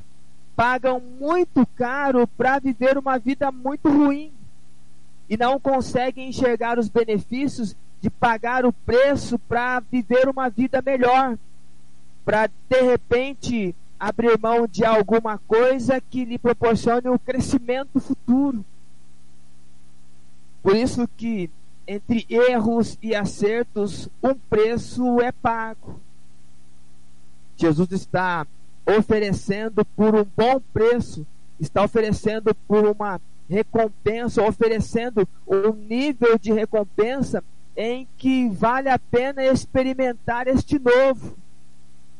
pagam 0.56 1.00
muito 1.00 1.66
caro 1.76 2.26
para 2.26 2.58
viver 2.58 2.98
uma 2.98 3.18
vida 3.18 3.52
muito 3.52 3.88
ruim 3.88 4.32
e 5.28 5.36
não 5.36 5.60
conseguem 5.60 6.28
enxergar 6.28 6.78
os 6.78 6.88
benefícios 6.88 7.76
de 8.00 8.10
pagar 8.10 8.66
o 8.66 8.72
preço 8.72 9.38
para 9.38 9.80
viver 9.80 10.28
uma 10.28 10.48
vida 10.48 10.82
melhor, 10.82 11.38
para 12.24 12.48
de 12.68 12.80
repente 12.82 13.74
abrir 14.02 14.36
mão 14.36 14.66
de 14.66 14.84
alguma 14.84 15.38
coisa 15.38 16.00
que 16.00 16.24
lhe 16.24 16.36
proporcione 16.36 17.08
um 17.08 17.16
crescimento 17.16 18.00
futuro. 18.00 18.64
Por 20.60 20.74
isso 20.74 21.08
que 21.16 21.48
entre 21.86 22.26
erros 22.28 22.98
e 23.00 23.14
acertos, 23.14 24.08
um 24.20 24.34
preço 24.34 25.20
é 25.20 25.30
pago. 25.30 26.00
Jesus 27.56 27.92
está 27.92 28.44
oferecendo 28.84 29.84
por 29.84 30.16
um 30.16 30.26
bom 30.36 30.60
preço, 30.72 31.24
está 31.60 31.84
oferecendo 31.84 32.52
por 32.66 32.84
uma 32.84 33.20
recompensa, 33.48 34.42
oferecendo 34.42 35.28
um 35.46 35.72
nível 35.72 36.36
de 36.40 36.52
recompensa 36.52 37.44
em 37.76 38.08
que 38.18 38.48
vale 38.48 38.88
a 38.88 38.98
pena 38.98 39.44
experimentar 39.44 40.48
este 40.48 40.76
novo. 40.76 41.36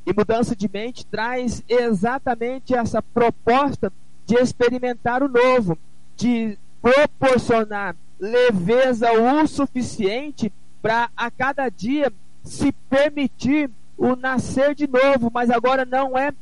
E 0.05 0.13
mudança 0.13 0.57
de 0.57 0.69
mente 0.69 1.07
traz 1.07 1.63
exatamente 1.69 2.75
essa 2.75 3.01
proposta 3.01 3.93
de 4.27 4.35
experimentar 4.35 5.23
o 5.23 5.29
novo, 5.29 5.79
de 6.17 6.59
proporcionar 6.81 7.95
leveza 8.19 9.11
o 9.13 9.47
suficiente 9.47 10.53
para 10.81 11.11
a 11.17 11.31
cada 11.31 11.69
dia 11.69 12.13
se 12.43 12.73
permitir 12.91 13.71
o 13.97 14.17
nascer 14.17 14.75
de 14.75 14.87
novo, 14.87 15.31
mas 15.33 15.51
agora 15.51 15.85
não 15.85 16.19
é 16.19 16.33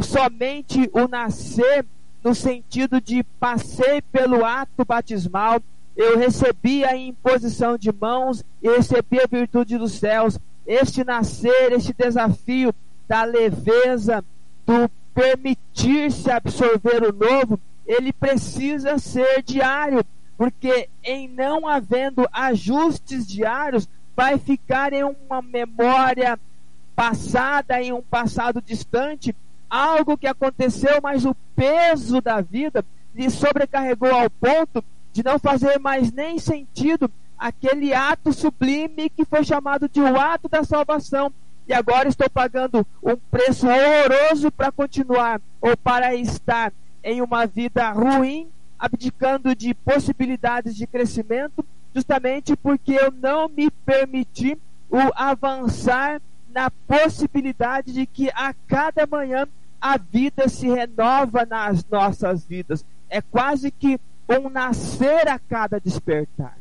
somente 0.00 0.90
o 0.92 1.06
nascer 1.06 1.84
no 2.24 2.34
sentido 2.34 3.00
de 3.00 3.22
passei 3.38 4.00
pelo 4.00 4.44
ato 4.44 4.84
batismal, 4.84 5.60
eu 5.94 6.18
recebi 6.18 6.84
a 6.84 6.96
imposição 6.96 7.76
de 7.76 7.92
mãos 7.92 8.42
e 8.62 8.68
recebi 8.68 9.20
a 9.20 9.26
virtude 9.26 9.78
dos 9.78 9.92
céus. 9.92 10.38
Este 10.66 11.04
nascer, 11.04 11.72
este 11.72 11.92
desafio 11.92 12.74
da 13.08 13.24
leveza, 13.24 14.24
do 14.66 14.90
permitir-se 15.14 16.30
absorver 16.30 17.02
o 17.04 17.12
novo, 17.12 17.60
ele 17.86 18.12
precisa 18.12 18.98
ser 18.98 19.42
diário, 19.42 20.04
porque 20.36 20.88
em 21.02 21.28
não 21.28 21.68
havendo 21.68 22.26
ajustes 22.32 23.26
diários, 23.26 23.88
vai 24.16 24.38
ficar 24.38 24.92
em 24.92 25.04
uma 25.04 25.42
memória 25.42 26.38
passada, 26.94 27.82
em 27.82 27.92
um 27.92 28.02
passado 28.02 28.62
distante, 28.62 29.34
algo 29.68 30.16
que 30.16 30.26
aconteceu, 30.26 31.00
mas 31.02 31.24
o 31.24 31.34
peso 31.56 32.20
da 32.20 32.40
vida 32.40 32.84
lhe 33.14 33.28
sobrecarregou 33.30 34.12
ao 34.12 34.30
ponto 34.30 34.84
de 35.12 35.22
não 35.24 35.38
fazer 35.38 35.78
mais 35.78 36.12
nem 36.12 36.38
sentido 36.38 37.10
aquele 37.38 37.92
ato 37.92 38.32
sublime 38.32 39.10
que 39.10 39.24
foi 39.24 39.44
chamado 39.44 39.88
de 39.88 40.00
o 40.00 40.18
ato 40.18 40.48
da 40.48 40.64
salvação. 40.64 41.32
E 41.66 41.72
agora 41.72 42.08
estou 42.08 42.28
pagando 42.28 42.86
um 43.02 43.16
preço 43.16 43.66
horroroso 43.66 44.50
para 44.50 44.70
continuar 44.70 45.40
ou 45.60 45.76
para 45.76 46.14
estar 46.14 46.72
em 47.02 47.22
uma 47.22 47.46
vida 47.46 47.90
ruim, 47.90 48.48
abdicando 48.78 49.54
de 49.54 49.72
possibilidades 49.74 50.76
de 50.76 50.86
crescimento, 50.86 51.64
justamente 51.94 52.56
porque 52.56 52.92
eu 52.92 53.10
não 53.10 53.48
me 53.48 53.70
permiti 53.70 54.58
o 54.90 54.98
avançar 55.14 56.20
na 56.52 56.70
possibilidade 56.70 57.92
de 57.92 58.06
que 58.06 58.30
a 58.34 58.54
cada 58.66 59.06
manhã 59.06 59.46
a 59.80 59.98
vida 59.98 60.48
se 60.48 60.68
renova 60.68 61.44
nas 61.44 61.84
nossas 61.86 62.44
vidas. 62.44 62.84
É 63.08 63.20
quase 63.20 63.70
que 63.70 63.98
um 64.28 64.48
nascer 64.48 65.28
a 65.28 65.38
cada 65.38 65.80
despertar. 65.80 66.56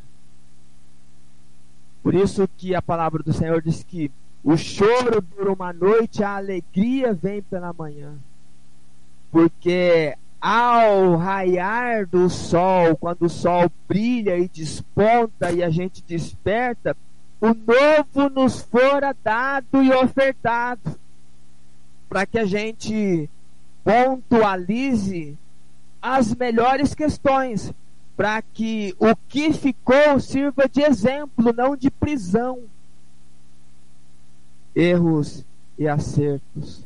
Por 2.02 2.14
isso 2.14 2.50
que 2.58 2.76
a 2.76 2.82
palavra 2.82 3.24
do 3.24 3.32
Senhor 3.32 3.62
diz 3.62 3.84
que 3.84 4.12
o 4.44 4.58
choro 4.58 5.22
dura 5.22 5.54
uma 5.54 5.72
noite, 5.72 6.24
a 6.24 6.36
alegria 6.36 7.14
vem 7.14 7.42
pela 7.42 7.72
manhã. 7.72 8.14
Porque 9.32 10.16
ao 10.42 11.16
raiar 11.16 12.06
do 12.06 12.30
sol, 12.30 12.98
quando 12.98 13.24
o 13.24 13.30
sol 13.30 13.72
brilha 13.88 14.38
e 14.38 14.50
desponta 14.50 15.52
e 15.52 15.64
a 15.64 15.70
gente 15.70 16.04
desperta, 16.06 16.98
o 17.40 17.48
novo 17.48 18.30
nos 18.30 18.62
fora 18.62 19.16
dado 19.24 19.82
e 19.82 19.92
ofertado 19.92 21.00
para 22.10 22.26
que 22.26 22.38
a 22.38 22.46
gente 22.46 23.30
pontualize 23.84 25.38
as 26.02 26.36
melhores 26.36 26.94
questões, 26.94 27.74
para 28.16 28.42
que 28.42 28.94
o 29.00 29.16
que 29.28 29.54
ficou 29.54 30.20
sirva 30.20 30.68
de 30.68 30.82
exemplo, 30.82 31.54
não 31.54 31.76
de 31.76 31.90
prisão. 31.90 32.64
Erros 34.76 35.46
e 35.78 35.88
acertos. 35.88 36.84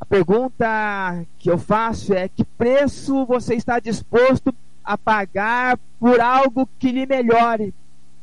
A 0.00 0.04
pergunta 0.04 1.24
que 1.38 1.50
eu 1.50 1.58
faço 1.58 2.14
é: 2.14 2.28
que 2.28 2.44
preço 2.44 3.24
você 3.26 3.54
está 3.54 3.78
disposto 3.78 4.54
a 4.84 4.96
pagar 4.96 5.78
por 5.98 6.20
algo 6.20 6.68
que 6.78 6.90
lhe 6.90 7.06
melhore? 7.06 7.74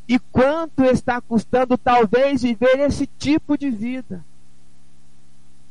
E 0.08 0.18
quanto 0.18 0.86
está 0.86 1.20
custando, 1.20 1.78
talvez, 1.78 2.42
viver 2.42 2.80
esse 2.80 3.06
tipo 3.06 3.58
de 3.58 3.70
vida? 3.70 4.24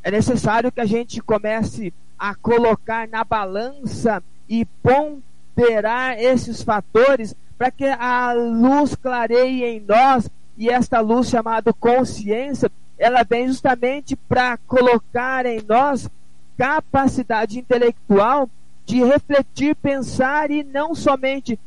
é 0.06 0.10
necessário 0.12 0.70
que 0.70 0.80
a 0.80 0.84
gente 0.84 1.20
comece 1.20 1.92
a 2.16 2.32
colocar 2.32 3.08
na 3.08 3.24
balança 3.24 4.22
e 4.48 4.64
ponderar 4.64 6.16
esses 6.16 6.62
fatores 6.62 7.34
para 7.58 7.72
que 7.72 7.86
a 7.86 8.32
luz 8.32 8.94
clareie 8.94 9.64
em 9.64 9.80
nós 9.80 10.30
e 10.56 10.70
esta 10.70 11.00
luz 11.00 11.28
chamada 11.28 11.72
consciência, 11.72 12.70
ela 12.98 13.22
vem 13.22 13.48
justamente 13.48 14.16
para 14.16 14.56
colocar 14.66 15.46
em 15.46 15.60
nós 15.68 16.08
capacidade 16.56 17.58
intelectual 17.58 18.48
de 18.86 19.04
refletir, 19.04 19.74
pensar 19.76 20.50
e 20.50 20.62
não 20.62 20.94
somente 20.94 21.58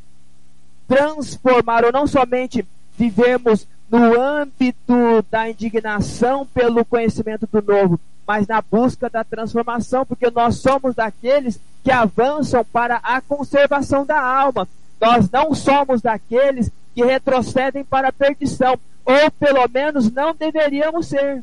transformar 0.88 1.84
ou 1.84 1.92
não 1.92 2.06
somente 2.06 2.66
vivermos 2.98 3.66
no 3.88 4.20
âmbito 4.20 5.24
da 5.30 5.48
indignação 5.48 6.46
pelo 6.46 6.84
conhecimento 6.84 7.48
do 7.50 7.62
novo, 7.62 8.00
mas 8.26 8.46
na 8.46 8.62
busca 8.62 9.10
da 9.10 9.22
transformação, 9.24 10.06
porque 10.06 10.30
nós 10.30 10.56
somos 10.56 10.94
daqueles 10.94 11.60
que 11.82 11.90
avançam 11.90 12.64
para 12.64 12.96
a 12.96 13.20
conservação 13.20 14.04
da 14.06 14.20
alma. 14.20 14.68
Nós 15.00 15.30
não 15.30 15.54
somos 15.54 16.00
daqueles 16.00 16.70
que 17.00 17.06
retrocedem 17.06 17.82
para 17.82 18.08
a 18.08 18.12
perdição, 18.12 18.78
ou 19.04 19.30
pelo 19.32 19.66
menos 19.68 20.12
não 20.12 20.34
deveríamos 20.34 21.06
ser. 21.06 21.42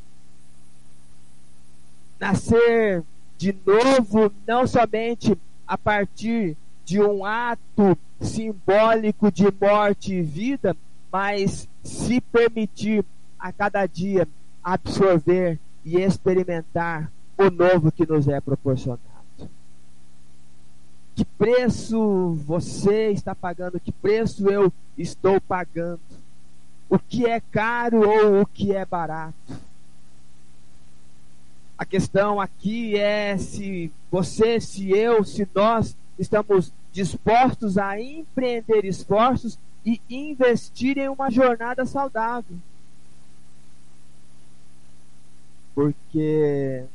Nascer 2.20 3.04
de 3.38 3.56
novo, 3.66 4.32
não 4.48 4.68
somente 4.68 5.38
a 5.68 5.78
partir 5.78 6.56
de 6.86 7.02
um 7.02 7.26
ato 7.26 7.98
simbólico 8.22 9.32
de 9.32 9.46
morte 9.60 10.14
e 10.14 10.22
vida, 10.22 10.78
mas 11.12 11.68
se 11.84 12.22
permitir 12.22 13.04
a 13.40 13.52
cada 13.52 13.86
dia 13.88 14.28
absorver 14.64 15.60
e 15.84 16.00
experimentar 16.00 17.12
o 17.38 17.50
novo 17.50 17.92
que 17.92 18.08
nos 18.08 18.28
é 18.28 18.40
proporcionado. 18.40 19.07
Que 21.18 21.26
preço 21.26 22.34
você 22.46 23.10
está 23.10 23.34
pagando? 23.34 23.80
Que 23.80 23.92
preço 23.92 24.48
eu 24.52 24.72
estou 24.96 25.42
pagando? 25.42 26.00
O 26.88 27.00
que 27.00 27.26
é 27.26 27.40
caro 27.40 28.08
ou 28.08 28.42
o 28.42 28.46
que 28.46 28.72
é 28.72 28.86
barato? 28.86 29.34
A 31.76 31.84
questão 31.84 32.40
aqui 32.40 32.96
é 32.96 33.36
se 33.36 33.92
você, 34.12 34.60
se 34.60 34.92
eu, 34.92 35.24
se 35.24 35.50
nós 35.56 35.98
estamos 36.20 36.72
dispostos 36.94 37.80
a 37.80 38.00
empreender 38.00 38.86
esforços 38.86 39.58
e 39.84 40.00
investir 40.08 41.00
em 41.00 41.10
uma 41.10 41.32
jornada 41.32 41.84
saudável. 41.84 42.58
Porque 45.74 46.86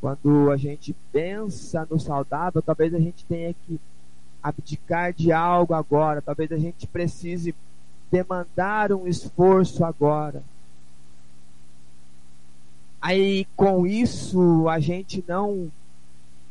quando 0.00 0.50
a 0.50 0.56
gente 0.56 0.94
pensa 1.12 1.86
no 1.90 1.98
saudável, 2.00 2.62
talvez 2.62 2.94
a 2.94 2.98
gente 2.98 3.24
tenha 3.26 3.54
que 3.66 3.78
abdicar 4.42 5.12
de 5.12 5.30
algo 5.30 5.74
agora, 5.74 6.22
talvez 6.22 6.50
a 6.50 6.58
gente 6.58 6.86
precise 6.86 7.54
demandar 8.10 8.92
um 8.92 9.06
esforço 9.06 9.84
agora. 9.84 10.42
Aí 13.00 13.46
com 13.56 13.86
isso 13.86 14.68
a 14.68 14.80
gente 14.80 15.24
não 15.26 15.70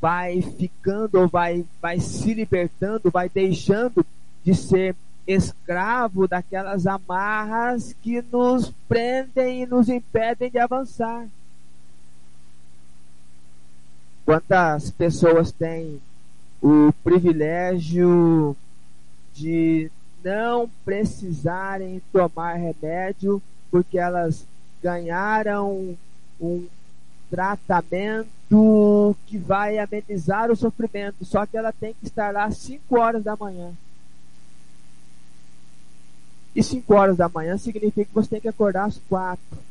vai 0.01 0.41
ficando 0.41 1.27
vai, 1.27 1.65
vai 1.81 1.99
se 1.99 2.33
libertando, 2.33 3.11
vai 3.11 3.29
deixando 3.29 4.05
de 4.43 4.55
ser 4.55 4.95
escravo 5.27 6.27
daquelas 6.27 6.87
amarras 6.87 7.95
que 8.01 8.21
nos 8.31 8.73
prendem 8.87 9.63
e 9.63 9.65
nos 9.65 9.89
impedem 9.89 10.49
de 10.49 10.57
avançar. 10.57 11.27
Quantas 14.29 14.91
pessoas 14.91 15.51
têm 15.51 15.99
o 16.61 16.93
privilégio 17.03 18.55
de 19.33 19.89
não 20.23 20.69
precisarem 20.85 21.99
tomar 22.13 22.53
remédio 22.53 23.41
porque 23.71 23.97
elas 23.97 24.45
ganharam 24.83 25.97
um 26.39 26.67
tratamento 27.27 29.15
que 29.25 29.39
vai 29.39 29.79
amenizar 29.79 30.51
o 30.51 30.55
sofrimento, 30.55 31.25
só 31.25 31.43
que 31.47 31.57
ela 31.57 31.71
tem 31.71 31.95
que 31.95 32.05
estar 32.05 32.31
lá 32.31 32.43
às 32.43 32.57
5 32.57 32.99
horas 32.99 33.23
da 33.23 33.35
manhã. 33.35 33.71
E 36.55 36.61
5 36.61 36.93
horas 36.93 37.17
da 37.17 37.27
manhã 37.27 37.57
significa 37.57 38.05
que 38.05 38.13
você 38.13 38.29
tem 38.29 38.41
que 38.41 38.47
acordar 38.47 38.85
às 38.85 38.99
4. 39.09 39.68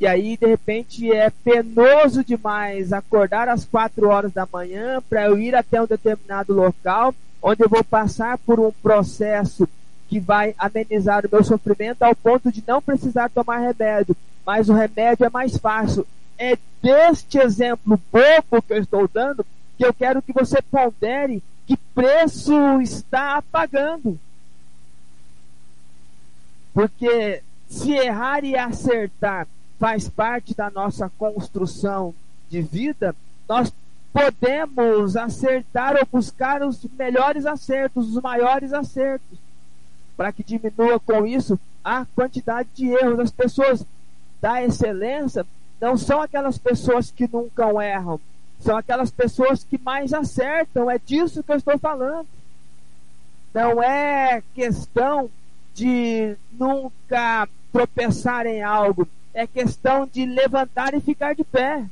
E 0.00 0.06
aí, 0.06 0.36
de 0.36 0.46
repente, 0.46 1.10
é 1.10 1.28
penoso 1.28 2.22
demais 2.22 2.92
acordar 2.92 3.48
às 3.48 3.64
4 3.64 4.08
horas 4.08 4.32
da 4.32 4.46
manhã 4.50 5.02
para 5.08 5.24
eu 5.24 5.38
ir 5.38 5.56
até 5.56 5.82
um 5.82 5.86
determinado 5.86 6.52
local, 6.52 7.12
onde 7.42 7.64
eu 7.64 7.68
vou 7.68 7.82
passar 7.82 8.38
por 8.38 8.60
um 8.60 8.70
processo 8.70 9.68
que 10.08 10.20
vai 10.20 10.54
amenizar 10.56 11.26
o 11.26 11.28
meu 11.30 11.42
sofrimento 11.42 12.02
ao 12.02 12.14
ponto 12.14 12.50
de 12.52 12.62
não 12.66 12.80
precisar 12.80 13.28
tomar 13.28 13.58
remédio. 13.58 14.16
Mas 14.46 14.68
o 14.68 14.72
remédio 14.72 15.26
é 15.26 15.30
mais 15.30 15.56
fácil. 15.58 16.06
É 16.38 16.56
deste 16.80 17.38
exemplo 17.38 18.00
bobo 18.12 18.62
que 18.62 18.72
eu 18.72 18.78
estou 18.78 19.08
dando 19.12 19.44
que 19.76 19.84
eu 19.84 19.92
quero 19.92 20.22
que 20.22 20.32
você 20.32 20.62
pondere 20.62 21.42
que 21.66 21.76
preço 21.94 22.80
está 22.80 23.42
pagando. 23.42 24.18
Porque 26.72 27.42
se 27.68 27.92
errar 27.92 28.44
e 28.44 28.56
acertar 28.56 29.46
faz 29.78 30.08
parte 30.08 30.54
da 30.54 30.70
nossa 30.70 31.10
construção 31.18 32.14
de 32.50 32.60
vida, 32.60 33.14
nós 33.48 33.72
podemos 34.12 35.16
acertar 35.16 35.96
ou 35.96 36.06
buscar 36.10 36.62
os 36.62 36.84
melhores 36.98 37.46
acertos, 37.46 38.16
os 38.16 38.22
maiores 38.22 38.72
acertos, 38.72 39.38
para 40.16 40.32
que 40.32 40.42
diminua 40.42 40.98
com 40.98 41.26
isso 41.26 41.58
a 41.84 42.04
quantidade 42.16 42.68
de 42.74 42.88
erros. 42.88 43.20
As 43.20 43.30
pessoas 43.30 43.84
da 44.40 44.62
excelência 44.62 45.46
não 45.80 45.96
são 45.96 46.20
aquelas 46.20 46.58
pessoas 46.58 47.10
que 47.10 47.28
nunca 47.32 47.64
erram, 47.84 48.20
são 48.60 48.76
aquelas 48.76 49.10
pessoas 49.10 49.62
que 49.62 49.78
mais 49.78 50.12
acertam. 50.12 50.90
É 50.90 50.98
disso 50.98 51.42
que 51.42 51.52
eu 51.52 51.56
estou 51.56 51.78
falando. 51.78 52.26
Não 53.54 53.82
é 53.82 54.42
questão 54.54 55.30
de 55.74 56.36
nunca 56.52 57.48
tropeçar 57.72 58.46
em 58.46 58.62
algo, 58.62 59.06
é 59.38 59.46
questão 59.46 60.04
de 60.04 60.26
levantar 60.26 60.94
e 60.94 61.00
ficar 61.00 61.32
de 61.32 61.44
pé. 61.44 61.86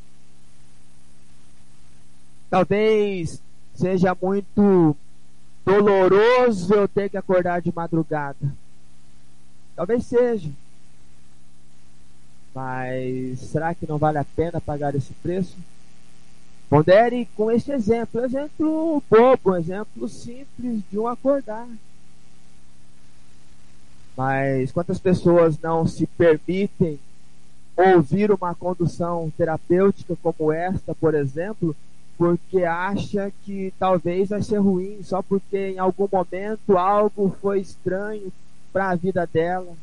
Talvez 2.50 3.40
seja 3.72 4.16
muito 4.20 4.96
doloroso 5.64 6.74
eu 6.74 6.88
ter 6.88 7.08
que 7.08 7.16
acordar 7.16 7.62
de 7.62 7.72
madrugada. 7.72 8.52
Talvez 9.76 10.06
seja. 10.06 10.50
Mas 12.52 13.38
será 13.38 13.74
que 13.76 13.86
não 13.86 13.96
vale 13.96 14.18
a 14.18 14.24
pena 14.24 14.60
pagar 14.60 14.96
esse 14.96 15.12
preço? 15.14 15.56
Pondere 16.68 17.28
com 17.36 17.48
este 17.48 17.70
exemplo, 17.70 18.24
exemplo 18.24 19.00
bobo, 19.08 19.56
exemplo 19.56 20.08
simples 20.08 20.82
de 20.90 20.98
um 20.98 21.06
acordar. 21.06 21.68
Mas 24.16 24.72
quantas 24.72 24.98
pessoas 24.98 25.56
não 25.60 25.86
se 25.86 26.08
permitem 26.08 26.98
ouvir 27.76 28.32
uma 28.32 28.54
condução 28.54 29.30
terapêutica 29.36 30.16
como 30.22 30.52
esta, 30.52 30.94
por 30.94 31.14
exemplo, 31.14 31.76
porque 32.16 32.64
acha 32.64 33.30
que 33.44 33.72
talvez 33.78 34.30
vai 34.30 34.42
ser 34.42 34.58
ruim 34.58 35.02
só 35.02 35.20
porque 35.20 35.72
em 35.72 35.78
algum 35.78 36.08
momento 36.10 36.78
algo 36.78 37.36
foi 37.40 37.60
estranho 37.60 38.32
para 38.72 38.90
a 38.90 38.96
vida 38.96 39.28
dela. 39.30 39.74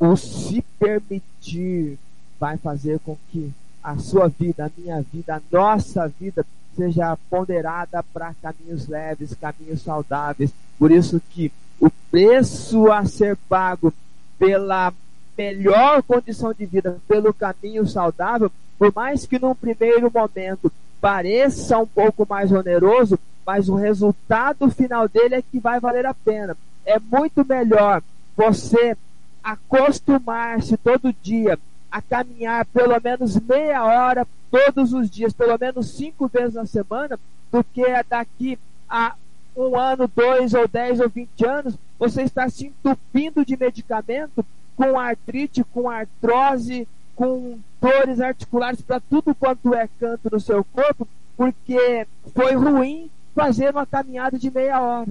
O 0.00 0.16
se 0.16 0.62
permitir 0.78 1.98
vai 2.38 2.56
fazer 2.56 2.98
com 3.00 3.16
que 3.30 3.52
a 3.82 3.96
sua 3.98 4.28
vida, 4.28 4.66
a 4.66 4.70
minha 4.80 5.00
vida, 5.02 5.36
a 5.36 5.42
nossa 5.50 6.08
vida 6.08 6.44
seja 6.76 7.16
ponderada 7.28 8.02
para 8.12 8.34
caminhos 8.34 8.86
leves, 8.86 9.34
caminhos 9.34 9.82
saudáveis. 9.82 10.52
Por 10.78 10.92
isso 10.92 11.20
que 11.30 11.50
o 11.80 11.90
preço 12.10 12.90
a 12.90 13.04
ser 13.04 13.36
pago 13.48 13.92
pela 14.38 14.92
melhor 15.36 16.02
condição 16.02 16.52
de 16.52 16.66
vida, 16.66 16.98
pelo 17.06 17.32
caminho 17.32 17.86
saudável, 17.86 18.50
por 18.78 18.92
mais 18.94 19.26
que 19.26 19.38
num 19.38 19.54
primeiro 19.54 20.10
momento 20.12 20.72
pareça 21.00 21.78
um 21.78 21.86
pouco 21.86 22.26
mais 22.28 22.50
oneroso, 22.52 23.18
mas 23.46 23.68
o 23.68 23.74
resultado 23.74 24.68
final 24.70 25.08
dele 25.08 25.36
é 25.36 25.42
que 25.42 25.58
vai 25.58 25.80
valer 25.80 26.06
a 26.06 26.14
pena. 26.14 26.56
É 26.84 26.98
muito 26.98 27.44
melhor 27.46 28.02
você 28.36 28.96
acostumar-se 29.42 30.76
todo 30.76 31.14
dia 31.22 31.58
a 31.90 32.02
caminhar 32.02 32.66
pelo 32.66 33.00
menos 33.02 33.40
meia 33.40 33.84
hora 33.84 34.26
todos 34.50 34.92
os 34.92 35.08
dias, 35.08 35.32
pelo 35.32 35.56
menos 35.58 35.90
cinco 35.90 36.28
vezes 36.28 36.54
na 36.54 36.66
semana, 36.66 37.18
do 37.50 37.64
que 37.64 37.84
daqui 38.08 38.58
a 38.88 39.14
um 39.58 39.76
ano, 39.76 40.08
dois 40.14 40.54
ou 40.54 40.68
dez 40.68 41.00
ou 41.00 41.08
vinte 41.08 41.44
anos, 41.44 41.74
você 41.98 42.22
está 42.22 42.48
se 42.48 42.66
entupindo 42.66 43.44
de 43.44 43.56
medicamento 43.56 44.46
com 44.76 44.98
artrite, 44.98 45.64
com 45.64 45.90
artrose, 45.90 46.86
com 47.16 47.58
dores 47.80 48.20
articulares 48.20 48.80
para 48.80 49.00
tudo 49.00 49.34
quanto 49.34 49.74
é 49.74 49.88
canto 49.98 50.30
no 50.30 50.38
seu 50.38 50.62
corpo, 50.62 51.08
porque 51.36 52.06
foi 52.32 52.54
ruim 52.54 53.10
fazer 53.34 53.70
uma 53.70 53.84
caminhada 53.84 54.38
de 54.38 54.48
meia 54.50 54.80
hora. 54.80 55.08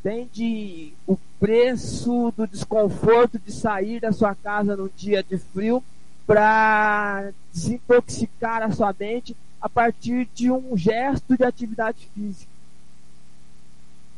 Entende 0.00 0.94
o 1.06 1.18
preço 1.38 2.32
do 2.36 2.46
desconforto 2.46 3.38
de 3.38 3.52
sair 3.52 4.00
da 4.00 4.12
sua 4.12 4.34
casa 4.34 4.76
num 4.76 4.88
dia 4.96 5.22
de 5.22 5.36
frio 5.36 5.82
para 6.26 7.30
desintoxicar 7.52 8.62
a 8.62 8.70
sua 8.70 8.94
mente 8.98 9.36
a 9.66 9.68
partir 9.68 10.28
de 10.32 10.48
um 10.48 10.76
gesto 10.76 11.36
de 11.36 11.42
atividade 11.42 12.08
física. 12.14 12.50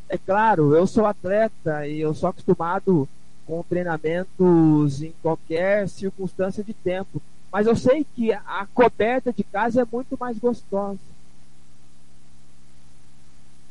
É 0.07 0.18
claro, 0.18 0.74
eu 0.74 0.86
sou 0.86 1.07
atleta 1.07 1.86
e 1.86 2.01
eu 2.01 2.12
sou 2.12 2.28
acostumado 2.28 3.09
com 3.46 3.62
treinamentos 3.62 5.01
em 5.01 5.14
qualquer 5.22 5.88
circunstância 5.88 6.62
de 6.62 6.74
tempo, 6.74 7.22
mas 7.51 7.66
eu 7.66 7.74
sei 7.74 8.07
que 8.14 8.30
a 8.30 8.66
coberta 8.74 9.32
de 9.32 9.42
casa 9.42 9.80
é 9.80 9.86
muito 9.90 10.18
mais 10.20 10.38
gostosa. 10.38 10.99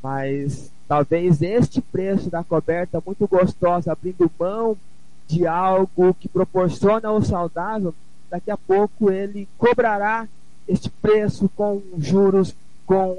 Mas 0.02 0.72
talvez 0.88 1.44
este 1.44 1.80
preço 1.80 2.28
da 2.28 2.44
coberta 2.44 3.04
muito 3.06 3.28
gostosa, 3.28 3.92
abrindo 3.92 4.32
mão 4.40 4.76
de 5.28 5.46
algo 5.46 6.16
que 6.16 6.28
proporciona 6.28 7.12
o 7.12 7.24
saudável, 7.24 7.94
daqui 8.32 8.50
a 8.50 8.58
pouco 8.58 9.12
ele 9.12 9.48
cobrará 9.60 10.28
este 10.68 10.90
preço 10.90 11.50
com 11.56 11.82
juros, 11.98 12.54
com 12.86 13.18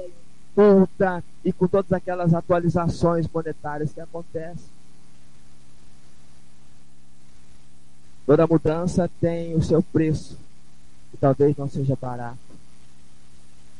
multa 0.55 1.23
e 1.43 1.51
com 1.53 1.67
todas 1.67 1.91
aquelas 1.91 2.33
atualizações 2.33 3.27
monetárias 3.33 3.91
que 3.93 4.01
acontecem. 4.01 4.65
Toda 8.25 8.45
mudança 8.45 9.09
tem 9.19 9.55
o 9.55 9.63
seu 9.63 9.81
preço, 9.81 10.37
e 11.13 11.17
talvez 11.17 11.57
não 11.57 11.67
seja 11.67 11.97
barato. 11.99 12.37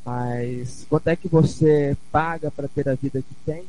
Mas 0.06 0.88
quanto 0.90 1.08
é 1.08 1.16
que 1.16 1.28
você 1.28 1.96
paga 2.12 2.50
para 2.50 2.68
ter 2.68 2.90
a 2.90 2.96
vida 2.96 3.22
que 3.22 3.36
tem? 3.46 3.64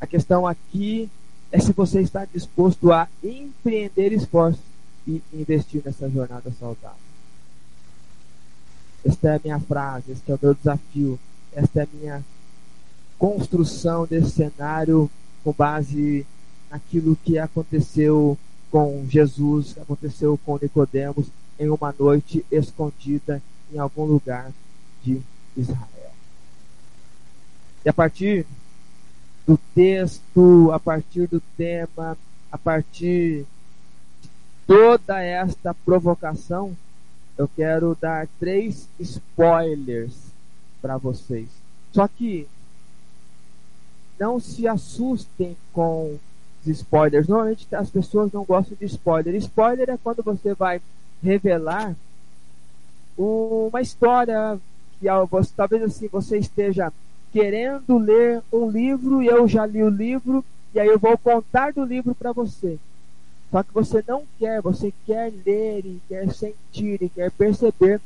A 0.00 0.06
questão 0.06 0.46
aqui 0.46 1.10
é 1.52 1.58
se 1.58 1.72
você 1.72 2.00
está 2.00 2.24
disposto 2.24 2.90
a 2.92 3.06
empreender 3.22 4.12
esforços 4.12 4.62
e 5.06 5.20
investir 5.34 5.82
nessa 5.84 6.08
jornada 6.08 6.50
saudável. 6.58 7.09
Esta 9.04 9.28
é 9.28 9.36
a 9.36 9.40
minha 9.42 9.60
frase, 9.60 10.12
este 10.12 10.30
é 10.30 10.34
o 10.34 10.38
meu 10.40 10.54
desafio, 10.54 11.18
esta 11.52 11.80
é 11.80 11.82
a 11.82 11.88
minha 11.92 12.24
construção 13.18 14.06
desse 14.06 14.30
cenário 14.30 15.10
com 15.42 15.52
base 15.52 16.26
naquilo 16.70 17.16
que 17.24 17.38
aconteceu 17.38 18.38
com 18.70 19.04
Jesus, 19.08 19.72
que 19.72 19.80
aconteceu 19.80 20.38
com 20.44 20.58
Nicodemos 20.60 21.26
em 21.58 21.68
uma 21.68 21.94
noite 21.98 22.44
escondida 22.50 23.42
em 23.72 23.78
algum 23.78 24.04
lugar 24.04 24.50
de 25.02 25.20
Israel. 25.56 26.12
E 27.84 27.88
a 27.88 27.92
partir 27.92 28.46
do 29.46 29.58
texto, 29.74 30.70
a 30.72 30.78
partir 30.78 31.26
do 31.26 31.40
tema, 31.56 32.16
a 32.52 32.58
partir 32.58 33.44
de 34.22 34.28
toda 34.66 35.20
esta 35.22 35.74
provocação, 35.74 36.76
eu 37.40 37.48
quero 37.56 37.96
dar 37.98 38.28
três 38.38 38.86
spoilers 38.98 40.12
para 40.82 40.98
vocês. 40.98 41.48
Só 41.90 42.06
que 42.06 42.46
não 44.18 44.38
se 44.38 44.68
assustem 44.68 45.56
com 45.72 46.18
os 46.60 46.66
spoilers. 46.68 47.26
Normalmente 47.26 47.66
as 47.74 47.88
pessoas 47.88 48.30
não 48.30 48.44
gostam 48.44 48.76
de 48.78 48.84
spoiler. 48.84 49.34
Spoiler 49.36 49.88
é 49.88 49.96
quando 49.96 50.22
você 50.22 50.52
vai 50.52 50.82
revelar 51.22 51.96
uma 53.16 53.80
história 53.80 54.60
que 55.00 55.06
talvez 55.56 55.82
assim 55.82 56.08
você 56.08 56.36
esteja 56.36 56.92
querendo 57.32 57.96
ler 57.96 58.42
um 58.52 58.70
livro 58.70 59.22
e 59.22 59.28
eu 59.28 59.48
já 59.48 59.64
li 59.64 59.82
o 59.82 59.88
livro 59.88 60.44
e 60.74 60.80
aí 60.80 60.88
eu 60.88 60.98
vou 60.98 61.16
contar 61.16 61.72
do 61.72 61.84
livro 61.84 62.14
para 62.14 62.32
você. 62.32 62.78
Só 63.50 63.62
que 63.62 63.74
você 63.74 64.02
não 64.06 64.24
quer, 64.38 64.62
você 64.62 64.92
quer 65.04 65.32
ler 65.44 65.84
e 65.84 66.00
quer 66.08 66.32
sentir 66.32 67.02
e 67.02 67.08
quer 67.08 67.30
perceber 67.32 68.00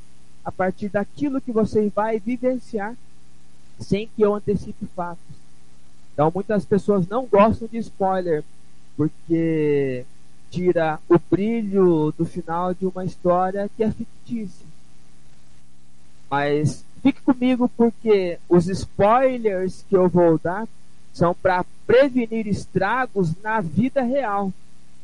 a 0.45 0.51
partir 0.51 0.89
daquilo 0.89 1.41
que 1.41 1.53
você 1.53 1.89
vai 1.91 2.19
vivenciar. 2.19 2.95
sem 3.81 4.09
que 4.15 4.23
eu 4.23 4.35
antecipe 4.35 4.87
fatos. 4.95 5.35
Então 6.13 6.31
muitas 6.33 6.65
pessoas 6.65 7.09
não 7.09 7.27
gostam 7.27 7.67
de 7.67 7.79
spoiler 7.79 8.45
porque 8.97 10.07
tira 10.49 11.01
o 11.09 11.19
brilho 11.19 12.15
do 12.17 12.25
final 12.25 12.73
de 12.73 12.87
uma 12.87 13.05
história 13.05 13.69
que 13.77 13.83
é 13.83 13.91
fictícia. 13.91 14.65
Mas 16.31 16.85
fique 17.03 17.21
comigo 17.21 17.69
porque 17.77 18.39
os 18.49 18.69
spoilers 18.69 19.85
que 19.89 19.97
eu 19.97 20.09
vou 20.09 20.39
dar 20.39 20.69
são 21.13 21.35
para 21.35 21.65
prevenir 21.85 22.47
estragos 22.47 23.33
na 23.43 23.61
vida 23.61 24.01
real. 24.03 24.53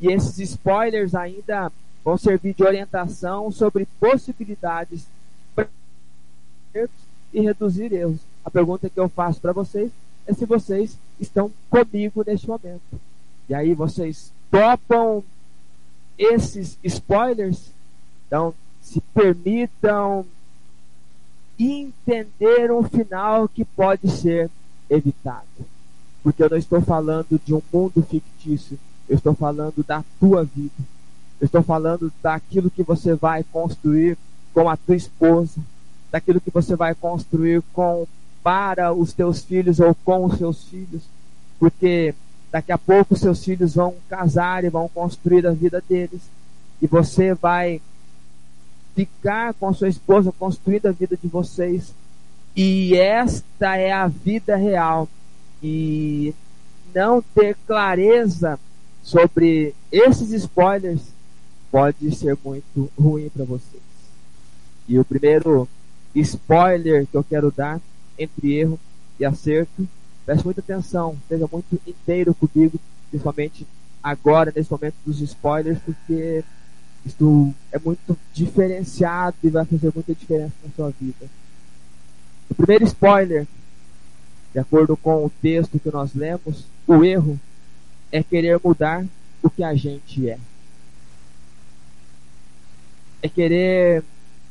E 0.00 0.08
esses 0.08 0.38
spoilers 0.38 1.14
ainda 1.14 1.70
vão 2.04 2.16
servir 2.16 2.54
de 2.54 2.64
orientação 2.64 3.50
sobre 3.50 3.86
possibilidades 3.98 5.06
e 7.32 7.40
reduzir 7.40 7.92
erros. 7.92 8.20
A 8.44 8.50
pergunta 8.50 8.88
que 8.88 8.98
eu 8.98 9.08
faço 9.08 9.40
para 9.40 9.52
vocês 9.52 9.90
é 10.26 10.32
se 10.32 10.46
vocês 10.46 10.96
estão 11.18 11.50
comigo 11.68 12.24
neste 12.26 12.48
momento. 12.48 13.00
E 13.48 13.54
aí 13.54 13.74
vocês 13.74 14.32
topam 14.50 15.22
esses 16.16 16.78
spoilers? 16.82 17.70
Então, 18.26 18.54
se 18.80 19.00
permitam 19.12 20.24
entender 21.58 22.72
um 22.72 22.82
final 22.82 23.48
que 23.48 23.64
pode 23.64 24.10
ser 24.10 24.50
evitado. 24.88 25.46
Porque 26.22 26.42
eu 26.42 26.50
não 26.50 26.56
estou 26.56 26.80
falando 26.80 27.40
de 27.44 27.54
um 27.54 27.62
mundo 27.72 28.02
fictício, 28.02 28.78
eu 29.10 29.16
estou 29.16 29.34
falando 29.34 29.84
da 29.86 30.04
tua 30.20 30.44
vida. 30.44 30.70
Eu 31.40 31.46
estou 31.46 31.62
falando 31.64 32.12
daquilo 32.22 32.70
que 32.70 32.84
você 32.84 33.14
vai 33.14 33.42
construir 33.42 34.16
com 34.54 34.68
a 34.68 34.76
tua 34.76 34.94
esposa, 34.94 35.60
daquilo 36.12 36.40
que 36.40 36.50
você 36.50 36.76
vai 36.76 36.94
construir 36.94 37.60
com 37.72 38.06
para 38.42 38.92
os 38.92 39.12
teus 39.12 39.42
filhos 39.42 39.80
ou 39.80 39.94
com 40.02 40.24
os 40.24 40.38
seus 40.38 40.64
filhos, 40.64 41.02
porque 41.58 42.14
daqui 42.50 42.72
a 42.72 42.78
pouco 42.78 43.14
seus 43.14 43.44
filhos 43.44 43.74
vão 43.74 43.94
casar 44.08 44.64
e 44.64 44.70
vão 44.70 44.88
construir 44.88 45.46
a 45.46 45.50
vida 45.50 45.82
deles, 45.86 46.22
e 46.80 46.86
você 46.86 47.34
vai 47.34 47.82
ficar 48.94 49.52
com 49.54 49.68
a 49.68 49.74
sua 49.74 49.88
esposa 49.88 50.32
construindo 50.38 50.86
a 50.86 50.92
vida 50.92 51.18
de 51.20 51.28
vocês. 51.28 51.92
E 52.56 52.96
esta 52.96 53.76
é 53.76 53.92
a 53.92 54.06
vida 54.06 54.56
real. 54.56 55.06
E 55.62 56.34
não 56.94 57.22
ter 57.22 57.56
clareza 57.66 58.58
sobre 59.10 59.74
esses 59.90 60.30
spoilers 60.30 61.00
pode 61.68 62.14
ser 62.14 62.38
muito 62.44 62.88
ruim 62.98 63.28
para 63.28 63.44
vocês. 63.44 63.82
E 64.88 64.98
o 65.00 65.04
primeiro 65.04 65.68
spoiler 66.14 67.06
que 67.08 67.16
eu 67.16 67.24
quero 67.24 67.50
dar 67.50 67.80
entre 68.16 68.54
erro 68.54 68.78
e 69.18 69.24
acerto, 69.24 69.88
preste 70.24 70.44
muita 70.44 70.60
atenção, 70.60 71.16
seja 71.28 71.48
muito 71.50 71.80
inteiro 71.84 72.32
comigo, 72.34 72.78
principalmente 73.10 73.66
agora, 74.00 74.52
nesse 74.54 74.70
momento 74.70 74.94
dos 75.04 75.20
spoilers, 75.20 75.80
porque 75.84 76.44
isto 77.04 77.52
é 77.72 77.80
muito 77.80 78.16
diferenciado 78.32 79.36
e 79.42 79.50
vai 79.50 79.64
fazer 79.64 79.90
muita 79.92 80.14
diferença 80.14 80.54
na 80.62 80.70
sua 80.76 80.92
vida. 81.00 81.26
O 82.48 82.54
primeiro 82.54 82.84
spoiler, 82.84 83.44
de 84.52 84.60
acordo 84.60 84.96
com 84.96 85.24
o 85.24 85.32
texto 85.42 85.80
que 85.80 85.90
nós 85.90 86.14
lemos, 86.14 86.64
o 86.86 87.04
erro 87.04 87.38
é 88.12 88.22
querer 88.22 88.60
mudar 88.62 89.04
o 89.42 89.48
que 89.48 89.62
a 89.62 89.74
gente 89.74 90.28
é. 90.28 90.38
É 93.22 93.28
querer 93.28 94.02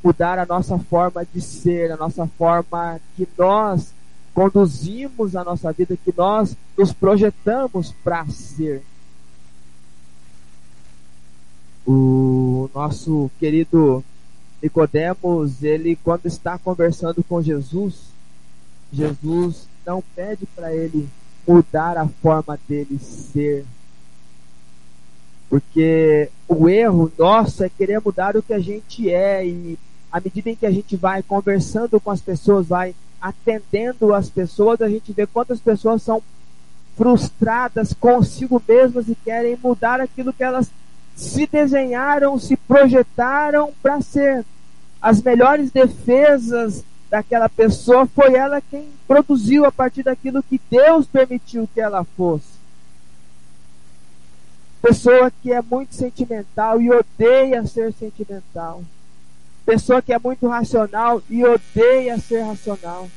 mudar 0.03 0.39
a 0.39 0.45
nossa 0.45 0.77
forma 0.77 1.25
de 1.25 1.41
ser, 1.41 1.91
a 1.91 1.97
nossa 1.97 2.25
forma 2.25 2.99
que 3.15 3.27
nós 3.37 3.93
conduzimos 4.33 5.35
a 5.35 5.43
nossa 5.43 5.71
vida, 5.73 5.97
que 5.97 6.13
nós 6.15 6.55
nos 6.77 6.93
projetamos 6.93 7.93
para 8.03 8.25
ser. 8.27 8.81
O 11.85 12.69
nosso 12.73 13.29
querido 13.39 14.03
Nicodemos, 14.61 15.63
ele 15.63 15.97
quando 15.97 16.25
está 16.25 16.57
conversando 16.57 17.23
com 17.23 17.41
Jesus, 17.41 17.95
Jesus 18.93 19.67
não 19.85 20.03
pede 20.15 20.45
para 20.55 20.73
ele 20.73 21.09
mudar 21.47 21.97
a 21.97 22.07
forma 22.07 22.59
dele 22.67 22.99
ser. 22.99 23.65
Porque 25.49 26.29
o 26.47 26.69
erro 26.69 27.11
nosso 27.17 27.63
é 27.63 27.69
querer 27.69 27.99
mudar 28.03 28.35
o 28.35 28.43
que 28.43 28.53
a 28.53 28.59
gente 28.59 29.09
é 29.09 29.45
e 29.45 29.77
à 30.11 30.19
medida 30.19 30.49
em 30.49 30.55
que 30.55 30.65
a 30.65 30.71
gente 30.71 30.95
vai 30.95 31.21
conversando 31.23 31.99
com 31.99 32.11
as 32.11 32.21
pessoas, 32.21 32.67
vai 32.67 32.95
atendendo 33.21 34.13
as 34.13 34.29
pessoas, 34.29 34.81
a 34.81 34.89
gente 34.89 35.11
vê 35.11 35.27
quantas 35.27 35.59
pessoas 35.59 36.01
são 36.01 36.21
frustradas 36.95 37.93
consigo 37.93 38.61
mesmas 38.67 39.07
e 39.07 39.15
querem 39.15 39.57
mudar 39.61 40.01
aquilo 40.01 40.33
que 40.33 40.43
elas 40.43 40.69
se 41.15 41.47
desenharam, 41.47 42.39
se 42.39 42.55
projetaram 42.55 43.71
para 43.81 44.01
ser. 44.01 44.45
As 45.01 45.21
melhores 45.21 45.71
defesas 45.71 46.83
daquela 47.09 47.49
pessoa 47.49 48.05
foi 48.05 48.35
ela 48.35 48.61
quem 48.61 48.87
produziu 49.07 49.65
a 49.65 49.71
partir 49.71 50.03
daquilo 50.03 50.43
que 50.43 50.59
Deus 50.69 51.05
permitiu 51.05 51.67
que 51.73 51.81
ela 51.81 52.03
fosse. 52.03 52.59
Pessoa 54.81 55.31
que 55.41 55.51
é 55.51 55.61
muito 55.61 55.95
sentimental 55.95 56.81
e 56.81 56.89
odeia 56.91 57.65
ser 57.65 57.91
sentimental 57.93 58.83
pessoa 59.69 60.01
que 60.01 60.11
é 60.11 60.17
muito 60.17 60.47
racional 60.47 61.21
e 61.29 61.45
odeia 61.45 62.17
ser 62.17 62.41
racional. 62.41 63.07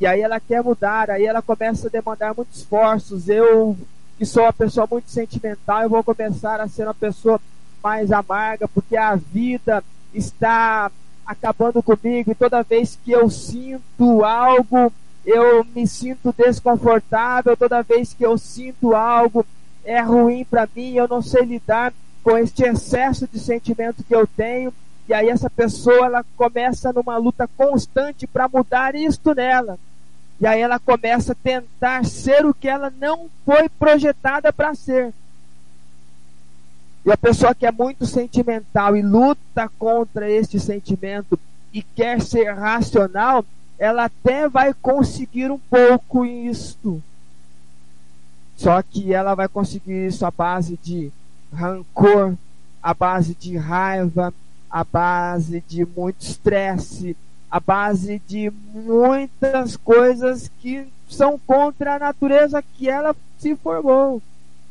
E 0.00 0.06
aí 0.06 0.20
ela 0.20 0.40
quer 0.40 0.64
mudar, 0.64 1.12
aí 1.12 1.24
ela 1.24 1.40
começa 1.40 1.86
a 1.86 1.90
demandar 1.90 2.34
muitos 2.34 2.58
esforços. 2.58 3.28
Eu, 3.28 3.76
que 4.18 4.26
sou 4.26 4.42
uma 4.42 4.52
pessoa 4.52 4.84
muito 4.90 5.08
sentimental, 5.08 5.82
eu 5.82 5.88
vou 5.88 6.02
começar 6.02 6.60
a 6.60 6.66
ser 6.66 6.82
uma 6.82 6.94
pessoa 6.94 7.40
mais 7.80 8.10
amarga, 8.10 8.66
porque 8.66 8.96
a 8.96 9.14
vida 9.14 9.84
está 10.12 10.90
acabando 11.26 11.82
comigo 11.82 12.30
e 12.30 12.34
toda 12.34 12.62
vez 12.62 12.98
que 13.04 13.12
eu 13.12 13.28
sinto 13.28 14.24
algo, 14.24 14.92
eu 15.24 15.66
me 15.74 15.86
sinto 15.86 16.34
desconfortável, 16.36 17.56
toda 17.56 17.82
vez 17.82 18.14
que 18.14 18.24
eu 18.24 18.38
sinto 18.38 18.94
algo 18.94 19.44
é 19.84 20.00
ruim 20.00 20.44
para 20.44 20.68
mim, 20.74 20.94
eu 20.94 21.08
não 21.08 21.22
sei 21.22 21.44
lidar 21.44 21.92
com 22.22 22.36
este 22.36 22.64
excesso 22.64 23.28
de 23.32 23.38
sentimento 23.38 24.02
que 24.02 24.14
eu 24.14 24.26
tenho 24.26 24.72
e 25.08 25.14
aí 25.14 25.28
essa 25.28 25.48
pessoa 25.48 26.06
ela 26.06 26.24
começa 26.36 26.92
numa 26.92 27.16
luta 27.16 27.48
constante 27.56 28.26
para 28.26 28.48
mudar 28.48 28.94
isto 28.94 29.34
nela. 29.34 29.78
E 30.40 30.46
aí 30.46 30.60
ela 30.60 30.78
começa 30.78 31.32
a 31.32 31.36
tentar 31.36 32.04
ser 32.04 32.44
o 32.44 32.52
que 32.52 32.68
ela 32.68 32.92
não 33.00 33.30
foi 33.44 33.68
projetada 33.68 34.52
para 34.52 34.74
ser. 34.74 35.14
E 37.06 37.12
a 37.12 37.16
pessoa 37.16 37.54
que 37.54 37.64
é 37.64 37.70
muito 37.70 38.04
sentimental 38.04 38.96
e 38.96 39.00
luta 39.00 39.70
contra 39.78 40.28
este 40.28 40.58
sentimento 40.58 41.38
e 41.72 41.80
quer 41.80 42.20
ser 42.20 42.52
racional, 42.52 43.44
ela 43.78 44.06
até 44.06 44.48
vai 44.48 44.74
conseguir 44.74 45.52
um 45.52 45.58
pouco 45.70 46.24
isto. 46.26 47.00
Só 48.56 48.82
que 48.82 49.14
ela 49.14 49.36
vai 49.36 49.46
conseguir 49.46 50.08
isso 50.08 50.26
à 50.26 50.32
base 50.32 50.76
de 50.82 51.12
rancor, 51.52 52.34
à 52.82 52.92
base 52.92 53.36
de 53.36 53.56
raiva, 53.56 54.34
a 54.68 54.82
base 54.82 55.62
de 55.68 55.86
muito 55.86 56.22
estresse, 56.22 57.16
a 57.48 57.60
base 57.60 58.20
de 58.26 58.52
muitas 58.74 59.76
coisas 59.76 60.50
que 60.60 60.88
são 61.08 61.38
contra 61.46 61.94
a 61.94 61.98
natureza 62.00 62.60
que 62.60 62.88
ela 62.88 63.14
se 63.38 63.54
formou. 63.54 64.20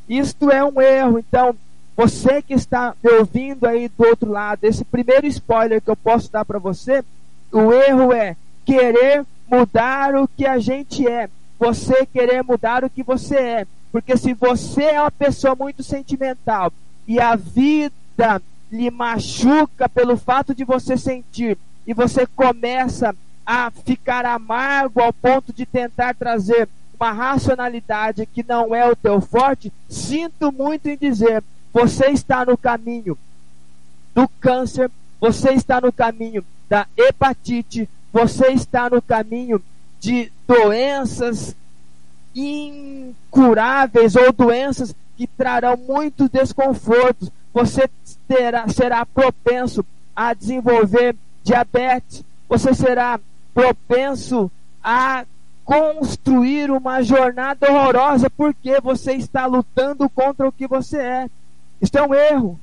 Isto 0.09 0.51
é 0.51 0.63
um 0.63 0.81
erro. 0.81 1.17
Então, 1.17 1.55
você 1.95 2.41
que 2.41 2.53
está 2.53 2.93
me 3.01 3.11
ouvindo 3.11 3.65
aí 3.65 3.87
do 3.87 4.05
outro 4.05 4.29
lado, 4.29 4.63
esse 4.63 4.83
primeiro 4.83 5.25
spoiler 5.27 5.81
que 5.81 5.89
eu 5.89 5.95
posso 5.95 6.31
dar 6.31 6.43
para 6.43 6.59
você, 6.59 7.03
o 7.51 7.71
erro 7.71 8.11
é 8.11 8.35
querer 8.65 9.25
mudar 9.49 10.15
o 10.15 10.27
que 10.27 10.45
a 10.45 10.59
gente 10.59 11.07
é. 11.07 11.29
Você 11.57 12.05
querer 12.05 12.43
mudar 12.43 12.83
o 12.83 12.89
que 12.89 13.01
você 13.01 13.37
é. 13.37 13.67
Porque 13.91 14.17
se 14.17 14.33
você 14.33 14.83
é 14.83 15.01
uma 15.01 15.11
pessoa 15.11 15.55
muito 15.55 15.81
sentimental 15.83 16.71
e 17.07 17.19
a 17.19 17.35
vida 17.35 18.41
lhe 18.69 18.91
machuca 18.91 19.87
pelo 19.87 20.17
fato 20.17 20.53
de 20.53 20.65
você 20.65 20.97
sentir 20.97 21.57
e 21.87 21.93
você 21.93 22.25
começa 22.25 23.15
a 23.45 23.71
ficar 23.71 24.25
amargo 24.25 25.01
ao 25.01 25.13
ponto 25.13 25.53
de 25.53 25.65
tentar 25.65 26.15
trazer 26.15 26.67
uma 26.99 27.11
racionalidade 27.11 28.25
que 28.25 28.43
não 28.47 28.73
é 28.73 28.89
o 28.89 28.95
teu 28.95 29.21
forte, 29.21 29.71
sinto 29.87 30.51
muito 30.51 30.87
em 30.87 30.97
dizer, 30.97 31.43
você 31.75 32.05
está 32.05 32.45
no 32.45 32.57
caminho 32.57 33.17
do 34.13 34.29
câncer, 34.39 34.89
você 35.19 35.51
está 35.51 35.81
no 35.81 35.91
caminho 35.91 36.41
da 36.69 36.87
hepatite, 36.95 37.89
você 38.13 38.51
está 38.51 38.89
no 38.89 39.01
caminho 39.01 39.61
de 39.99 40.31
doenças 40.47 41.53
incuráveis 42.33 44.15
ou 44.15 44.31
doenças 44.31 44.95
que 45.17 45.27
trarão 45.27 45.75
muitos 45.75 46.29
desconfortos. 46.29 47.29
Você 47.53 47.89
terá, 48.25 48.69
será 48.69 49.05
propenso 49.05 49.85
a 50.15 50.33
desenvolver 50.33 51.13
diabetes, 51.43 52.23
você 52.47 52.73
será 52.73 53.19
propenso 53.53 54.49
a 54.81 55.25
construir 55.65 56.71
uma 56.71 57.01
jornada 57.01 57.69
horrorosa 57.69 58.29
porque 58.29 58.79
você 58.79 59.15
está 59.15 59.45
lutando 59.45 60.09
contra 60.09 60.47
o 60.47 60.53
que 60.53 60.67
você 60.67 60.99
é. 60.99 61.29
Isso 61.81 61.97
é 61.97 62.01
um 62.01 62.13
erro. 62.13 62.59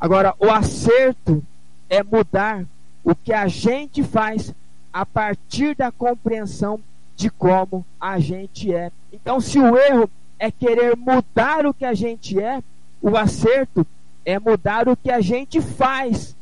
Agora, 0.00 0.34
o 0.38 0.50
acerto 0.50 1.44
é 1.88 2.02
mudar 2.02 2.64
o 3.04 3.14
que 3.14 3.32
a 3.32 3.46
gente 3.46 4.02
faz 4.02 4.54
a 4.92 5.06
partir 5.06 5.74
da 5.74 5.90
compreensão 5.90 6.80
de 7.16 7.30
como 7.30 7.84
a 8.00 8.18
gente 8.18 8.74
é. 8.74 8.90
Então, 9.12 9.40
se 9.40 9.58
o 9.58 9.76
erro 9.76 10.10
é 10.38 10.50
querer 10.50 10.96
mudar 10.96 11.66
o 11.66 11.74
que 11.74 11.84
a 11.84 11.94
gente 11.94 12.40
é, 12.40 12.62
o 13.00 13.16
acerto 13.16 13.86
é 14.24 14.38
mudar 14.38 14.88
o 14.88 14.96
que 14.96 15.10
a 15.10 15.20
gente 15.20 15.60
faz 15.60 16.36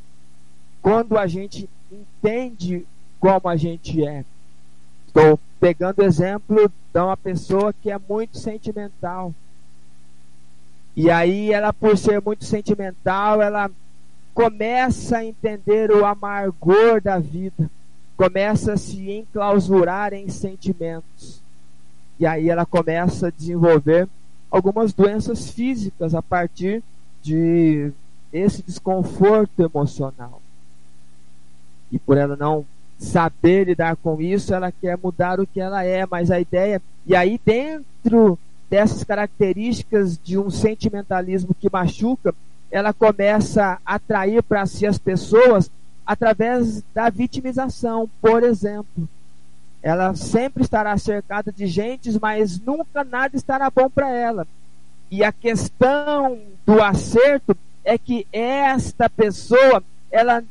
quando 0.82 1.18
a 1.18 1.26
gente 1.26 1.68
entende 1.90 2.86
como 3.18 3.48
a 3.48 3.56
gente 3.56 4.06
é. 4.06 4.24
Estou 5.06 5.38
pegando 5.58 5.98
o 5.98 6.04
exemplo 6.04 6.72
de 6.92 7.00
uma 7.00 7.16
pessoa 7.16 7.72
que 7.72 7.90
é 7.90 7.98
muito 7.98 8.38
sentimental. 8.38 9.34
E 10.96 11.10
aí 11.10 11.52
ela, 11.52 11.72
por 11.72 11.96
ser 11.96 12.20
muito 12.20 12.44
sentimental, 12.44 13.40
ela 13.40 13.70
começa 14.34 15.18
a 15.18 15.24
entender 15.24 15.90
o 15.90 16.04
amargor 16.04 17.00
da 17.00 17.18
vida, 17.18 17.70
começa 18.16 18.74
a 18.74 18.76
se 18.76 19.10
enclausurar 19.10 20.12
em 20.12 20.28
sentimentos. 20.28 21.40
E 22.18 22.26
aí 22.26 22.50
ela 22.50 22.66
começa 22.66 23.28
a 23.28 23.30
desenvolver 23.30 24.08
algumas 24.50 24.92
doenças 24.92 25.50
físicas 25.50 26.14
a 26.14 26.20
partir 26.20 26.82
de 27.22 27.92
esse 28.32 28.62
desconforto 28.62 29.62
emocional. 29.62 30.40
E 31.90 31.98
por 31.98 32.16
ela 32.16 32.36
não 32.36 32.64
saber 32.98 33.64
lidar 33.64 33.96
com 33.96 34.20
isso, 34.20 34.54
ela 34.54 34.70
quer 34.70 34.98
mudar 35.02 35.40
o 35.40 35.46
que 35.46 35.60
ela 35.60 35.82
é, 35.82 36.06
mas 36.06 36.30
a 36.30 36.38
ideia. 36.38 36.80
E 37.06 37.16
aí, 37.16 37.40
dentro 37.44 38.38
dessas 38.70 39.02
características 39.02 40.16
de 40.16 40.38
um 40.38 40.48
sentimentalismo 40.48 41.54
que 41.58 41.68
machuca, 41.70 42.32
ela 42.70 42.92
começa 42.92 43.78
a 43.84 43.96
atrair 43.96 44.42
para 44.44 44.64
si 44.64 44.86
as 44.86 44.96
pessoas 44.96 45.68
através 46.06 46.82
da 46.94 47.10
vitimização, 47.10 48.08
por 48.22 48.44
exemplo. 48.44 49.08
Ela 49.82 50.14
sempre 50.14 50.62
estará 50.62 50.96
cercada 50.96 51.50
de 51.50 51.66
gentes, 51.66 52.16
mas 52.16 52.60
nunca 52.60 53.02
nada 53.02 53.36
estará 53.36 53.68
bom 53.70 53.90
para 53.90 54.10
ela. 54.10 54.46
E 55.10 55.24
a 55.24 55.32
questão 55.32 56.38
do 56.64 56.80
acerto 56.80 57.56
é 57.84 57.98
que 57.98 58.24
esta 58.32 59.10
pessoa, 59.10 59.82
ela 60.12 60.44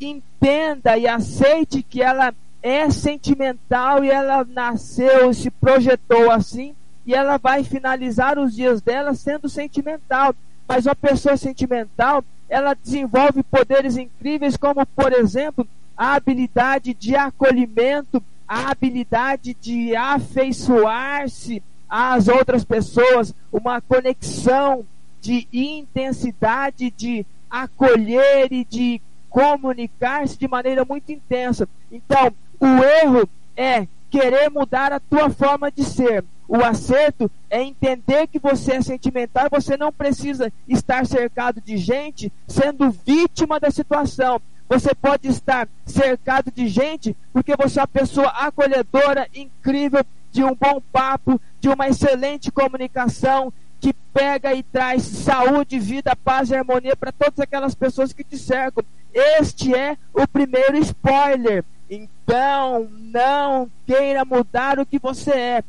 entenda 0.00 0.96
e 0.96 1.06
aceite 1.06 1.82
que 1.82 2.00
ela 2.02 2.34
é 2.62 2.88
sentimental 2.88 4.04
e 4.04 4.10
ela 4.10 4.44
nasceu 4.44 5.30
e 5.30 5.34
se 5.34 5.50
projetou 5.50 6.30
assim 6.30 6.74
e 7.06 7.14
ela 7.14 7.36
vai 7.36 7.64
finalizar 7.64 8.38
os 8.38 8.54
dias 8.54 8.80
dela 8.80 9.14
sendo 9.14 9.48
sentimental. 9.48 10.34
Mas 10.66 10.86
uma 10.86 10.94
pessoa 10.94 11.36
sentimental, 11.36 12.24
ela 12.48 12.74
desenvolve 12.74 13.42
poderes 13.42 13.96
incríveis 13.96 14.56
como, 14.56 14.84
por 14.86 15.12
exemplo, 15.12 15.66
a 15.96 16.14
habilidade 16.14 16.94
de 16.94 17.14
acolhimento, 17.16 18.22
a 18.46 18.70
habilidade 18.70 19.56
de 19.60 19.94
afeiçoar-se 19.96 21.62
às 21.88 22.28
outras 22.28 22.64
pessoas, 22.64 23.34
uma 23.52 23.80
conexão 23.80 24.84
de 25.20 25.46
intensidade 25.52 26.90
de 26.90 27.24
acolher 27.50 28.52
e 28.52 28.64
de 28.64 29.00
comunicar-se 29.28 30.38
de 30.38 30.48
maneira 30.48 30.84
muito 30.84 31.10
intensa. 31.12 31.68
Então, 31.90 32.32
o 32.58 32.66
erro 32.66 33.28
é 33.56 33.86
querer 34.10 34.50
mudar 34.50 34.92
a 34.92 35.00
tua 35.00 35.30
forma 35.30 35.70
de 35.70 35.84
ser. 35.84 36.24
O 36.54 36.62
acerto 36.62 37.30
é 37.48 37.62
entender 37.62 38.26
que 38.26 38.38
você 38.38 38.72
é 38.72 38.82
sentimental 38.82 39.48
você 39.50 39.74
não 39.74 39.90
precisa 39.90 40.52
estar 40.68 41.06
cercado 41.06 41.62
de 41.62 41.78
gente 41.78 42.30
sendo 42.46 42.90
vítima 42.90 43.58
da 43.58 43.70
situação. 43.70 44.38
Você 44.68 44.94
pode 44.94 45.28
estar 45.28 45.66
cercado 45.86 46.52
de 46.54 46.68
gente 46.68 47.16
porque 47.32 47.56
você 47.56 47.80
é 47.80 47.82
uma 47.82 47.88
pessoa 47.88 48.28
acolhedora, 48.28 49.26
incrível, 49.34 50.04
de 50.30 50.44
um 50.44 50.54
bom 50.54 50.78
papo, 50.92 51.40
de 51.58 51.70
uma 51.70 51.88
excelente 51.88 52.52
comunicação, 52.52 53.50
que 53.80 53.94
pega 54.12 54.52
e 54.52 54.62
traz 54.62 55.04
saúde, 55.04 55.78
vida, 55.78 56.14
paz 56.14 56.50
e 56.50 56.54
harmonia 56.54 56.94
para 56.94 57.12
todas 57.12 57.40
aquelas 57.40 57.74
pessoas 57.74 58.12
que 58.12 58.22
te 58.22 58.36
cercam. 58.36 58.84
Este 59.14 59.74
é 59.74 59.96
o 60.12 60.28
primeiro 60.28 60.76
spoiler. 60.76 61.64
Então, 61.88 62.90
não 62.92 63.70
queira 63.86 64.22
mudar 64.22 64.78
o 64.78 64.84
que 64.84 64.98
você 64.98 65.30
é. 65.30 65.64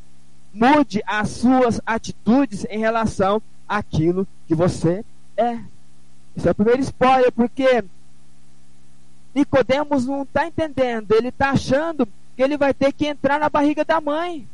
Mude 0.54 1.02
as 1.06 1.30
suas 1.30 1.82
atitudes 1.86 2.66
em 2.70 2.80
relação 2.80 3.42
àquilo 3.68 4.28
que 4.48 4.54
você 4.54 5.04
é. 5.36 5.60
Esse 6.36 6.48
é 6.48 6.52
o 6.52 6.56
primeiro 6.56 6.82
spoiler, 6.82 7.32
porque 7.32 7.84
Nicodemos 9.34 10.06
não 10.06 10.24
está 10.24 10.48
entendendo. 10.48 11.12
Ele 11.12 11.30
está 11.30 11.52
achando 11.52 12.08
que 12.36 12.44
ele 12.44 12.58
vai 12.58 12.74
ter 12.74 12.92
que 12.94 13.08
entrar 13.08 13.40
na 13.40 13.50
barriga 13.50 13.84
da 13.84 14.00
mãe. 14.00 14.48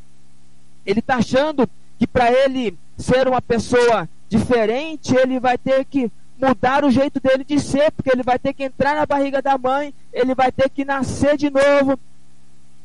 Ele 0.85 0.99
está 0.99 1.17
achando 1.17 1.69
que 1.97 2.07
para 2.07 2.31
ele 2.31 2.77
ser 2.97 3.27
uma 3.27 3.41
pessoa 3.41 4.07
diferente, 4.29 5.15
ele 5.15 5.39
vai 5.39 5.57
ter 5.57 5.83
que 5.85 6.11
mudar 6.39 6.85
o 6.85 6.91
jeito 6.91 7.19
dele 7.19 7.43
de 7.43 7.59
ser, 7.59 7.91
porque 7.91 8.09
ele 8.09 8.23
vai 8.23 8.39
ter 8.39 8.53
que 8.53 8.63
entrar 8.63 8.95
na 8.95 9.05
barriga 9.05 9.41
da 9.41 9.57
mãe, 9.57 9.93
ele 10.13 10.33
vai 10.33 10.51
ter 10.51 10.69
que 10.69 10.85
nascer 10.85 11.35
de 11.35 11.49
novo, 11.49 11.99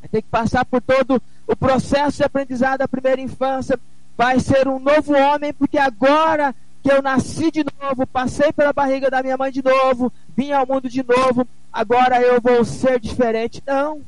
ter 0.07 0.21
que 0.21 0.29
passar 0.29 0.65
por 0.65 0.81
todo 0.81 1.21
o 1.47 1.55
processo 1.55 2.17
de 2.17 2.23
aprendizado 2.23 2.79
da 2.79 2.87
primeira 2.87 3.21
infância, 3.21 3.79
vai 4.17 4.39
ser 4.39 4.67
um 4.67 4.79
novo 4.79 5.13
homem, 5.13 5.53
porque 5.53 5.77
agora 5.77 6.53
que 6.81 6.91
eu 6.91 7.01
nasci 7.01 7.49
de 7.51 7.65
novo, 7.81 8.05
passei 8.05 8.53
pela 8.53 8.71
barriga 8.71 9.09
da 9.09 9.23
minha 9.23 9.37
mãe 9.37 9.51
de 9.51 9.63
novo, 9.63 10.13
vim 10.37 10.51
ao 10.51 10.67
mundo 10.67 10.87
de 10.87 11.03
novo, 11.03 11.47
agora 11.73 12.21
eu 12.21 12.39
vou 12.39 12.63
ser 12.63 12.99
diferente. 12.99 13.61
Não, 13.65 14.01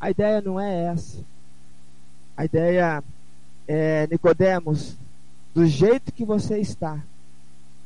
a 0.00 0.10
ideia 0.10 0.40
não 0.40 0.60
é 0.60 0.86
essa. 0.86 1.18
A 2.36 2.44
ideia 2.44 3.02
é, 3.66 4.06
Nicodemos, 4.10 4.96
do 5.54 5.66
jeito 5.66 6.12
que 6.12 6.24
você 6.24 6.58
está, 6.58 6.98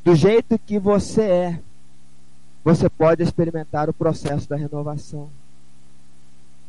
do 0.03 0.15
jeito 0.15 0.59
que 0.59 0.79
você 0.79 1.23
é, 1.23 1.61
você 2.65 2.89
pode 2.89 3.23
experimentar 3.23 3.89
o 3.89 3.95
processo 3.95 4.49
da 4.49 4.57
renovação. 4.57 5.29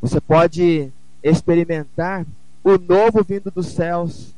Você 0.00 0.20
pode 0.20 0.90
experimentar 1.22 2.24
o 2.64 2.78
novo 2.78 3.22
vindo 3.22 3.50
dos 3.50 3.68
céus. 3.68 4.34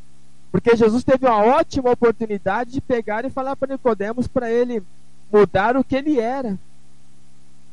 Porque 0.51 0.77
Jesus 0.77 1.03
teve 1.05 1.27
uma 1.27 1.39
ótima 1.39 1.91
oportunidade 1.91 2.73
de 2.73 2.81
pegar 2.81 3.25
e 3.25 3.31
falar 3.31 3.57
para 3.57 3.73
Nicodemos 3.73 4.27
para 4.27 4.51
ele 4.51 4.83
mudar 5.33 5.77
o 5.77 5.85
que 5.85 5.97
ele 5.97 6.21
era. 6.21 6.59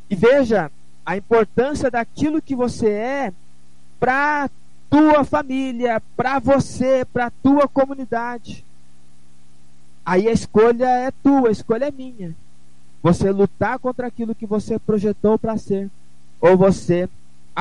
E 0.10 0.16
veja 0.16 0.72
a 1.06 1.18
importância 1.18 1.92
daquilo 1.92 2.42
que 2.42 2.56
você 2.56 2.90
é 2.90 3.34
para 4.00 4.50
tua 4.90 5.24
família, 5.24 6.02
para 6.16 6.40
você, 6.40 7.06
para 7.06 7.30
tua 7.30 7.68
comunidade. 7.68 8.66
Aí 10.06 10.28
a 10.28 10.32
escolha 10.32 10.88
é 10.88 11.12
tua, 11.12 11.50
a 11.50 11.52
escolha 11.52 11.86
é 11.86 11.92
minha. 11.92 12.36
Você 13.04 13.32
lutar 13.32 13.78
contra 13.80 14.08
aquilo 14.08 14.34
que 14.34 14.46
você 14.46 14.80
projetou 14.80 15.38
para 15.38 15.58
ser, 15.58 15.90
ou 16.42 16.58
você 16.58 17.08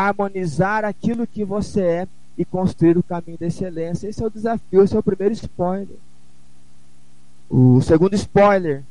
harmonizar 0.06 0.84
aquilo 0.84 1.26
que 1.26 1.44
você 1.44 1.80
é 1.82 2.08
e 2.36 2.44
construir 2.44 2.96
o 2.96 3.02
caminho 3.02 3.36
da 3.36 3.46
excelência. 3.46 4.08
Esse 4.08 4.22
é 4.22 4.26
o 4.26 4.30
desafio, 4.30 4.84
esse 4.84 4.94
é 4.94 4.98
o 4.98 5.02
primeiro 5.02 5.34
spoiler. 5.34 5.96
O 7.50 7.80
segundo 7.80 8.14
spoiler, 8.14 8.84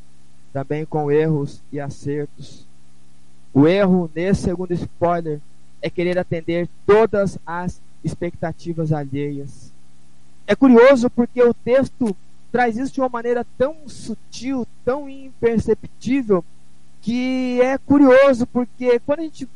também 0.51 0.85
com 0.85 1.09
erros 1.09 1.61
e 1.71 1.79
acertos. 1.79 2.67
O 3.53 3.65
erro 3.65 4.11
nesse 4.13 4.41
segundo 4.41 4.73
spoiler 4.73 5.39
é 5.81 5.89
querer 5.89 6.17
atender 6.17 6.67
todas 6.85 7.39
as 7.45 7.79
expectativas 8.03 8.91
alheias. 8.91 9.71
É 10.45 10.55
curioso 10.55 11.09
porque 11.09 11.41
o 11.41 11.53
texto 11.53 12.15
traz 12.51 12.77
isso 12.77 12.93
de 12.93 12.99
uma 12.99 13.09
maneira 13.09 13.45
tão 13.57 13.75
sutil, 13.87 14.67
tão 14.83 15.07
imperceptível, 15.07 16.43
que 17.01 17.61
é 17.61 17.77
curioso 17.77 18.45
porque 18.47 18.99
quando 18.99 19.19
a 19.19 19.23
gente 19.23 19.47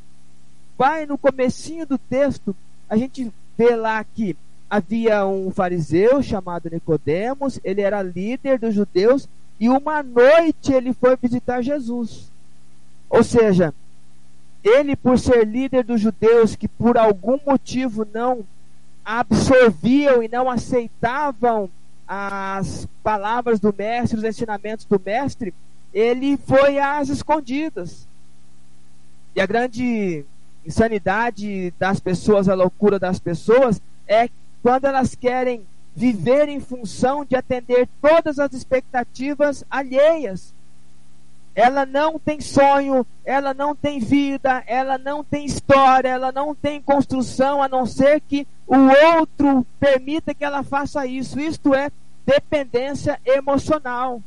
vai 0.77 1.05
no 1.05 1.17
comecinho 1.17 1.85
do 1.85 1.97
texto, 1.97 2.55
a 2.89 2.97
gente 2.97 3.31
vê 3.57 3.75
lá 3.75 4.03
que 4.03 4.35
havia 4.69 5.25
um 5.25 5.51
fariseu 5.51 6.23
chamado 6.23 6.69
Nicodemos, 6.69 7.59
ele 7.63 7.81
era 7.81 8.01
líder 8.01 8.57
dos 8.57 8.73
judeus 8.73 9.27
e 9.59 9.69
uma 9.69 10.01
noite 10.01 10.71
ele 10.71 10.93
foi 10.93 11.15
visitar 11.17 11.61
Jesus. 11.61 12.31
Ou 13.09 13.23
seja, 13.23 13.73
ele, 14.63 14.95
por 14.95 15.19
ser 15.19 15.45
líder 15.45 15.83
dos 15.83 15.99
judeus 15.99 16.55
que 16.55 16.67
por 16.67 16.97
algum 16.97 17.37
motivo 17.45 18.07
não 18.13 18.45
absorviam 19.03 20.23
e 20.23 20.27
não 20.27 20.49
aceitavam 20.49 21.69
as 22.07 22.87
palavras 23.03 23.59
do 23.59 23.73
mestre, 23.77 24.17
os 24.17 24.23
ensinamentos 24.23 24.85
do 24.85 25.01
mestre, 25.03 25.53
ele 25.93 26.37
foi 26.37 26.79
às 26.79 27.09
escondidas. 27.09 28.07
E 29.35 29.41
a 29.41 29.45
grande 29.45 30.25
insanidade 30.65 31.73
das 31.79 31.99
pessoas, 31.99 32.47
a 32.47 32.53
loucura 32.53 32.99
das 32.99 33.19
pessoas, 33.19 33.81
é 34.07 34.29
quando 34.61 34.85
elas 34.85 35.15
querem 35.15 35.65
viver 35.95 36.47
em 36.47 36.59
função 36.59 37.25
de 37.25 37.35
atender 37.35 37.87
todas 38.01 38.39
as 38.39 38.53
expectativas 38.53 39.63
alheias. 39.69 40.53
Ela 41.53 41.85
não 41.85 42.17
tem 42.17 42.39
sonho, 42.39 43.05
ela 43.25 43.53
não 43.53 43.75
tem 43.75 43.99
vida, 43.99 44.63
ela 44.65 44.97
não 44.97 45.21
tem 45.21 45.45
história, 45.45 46.07
ela 46.07 46.31
não 46.31 46.55
tem 46.55 46.81
construção, 46.81 47.61
a 47.61 47.67
não 47.67 47.85
ser 47.85 48.21
que 48.21 48.47
o 48.65 48.77
outro 49.17 49.65
permita 49.77 50.33
que 50.33 50.45
ela 50.45 50.63
faça 50.63 51.05
isso. 51.05 51.39
Isto 51.39 51.75
é 51.75 51.91
dependência 52.25 53.19
emocional. 53.25 54.21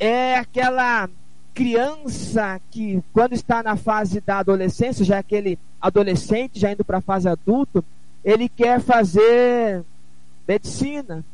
É 0.00 0.34
aquela 0.36 1.08
criança 1.54 2.60
que, 2.70 3.02
quando 3.12 3.34
está 3.34 3.62
na 3.62 3.76
fase 3.76 4.20
da 4.20 4.38
adolescência, 4.38 5.04
já 5.04 5.16
é 5.16 5.18
aquele 5.18 5.58
adolescente, 5.80 6.58
já 6.58 6.72
indo 6.72 6.84
para 6.84 6.98
a 6.98 7.02
fase 7.02 7.28
adulto, 7.28 7.84
ele 8.24 8.48
quer 8.48 8.80
fazer 8.80 9.84
medicina, 10.46 11.24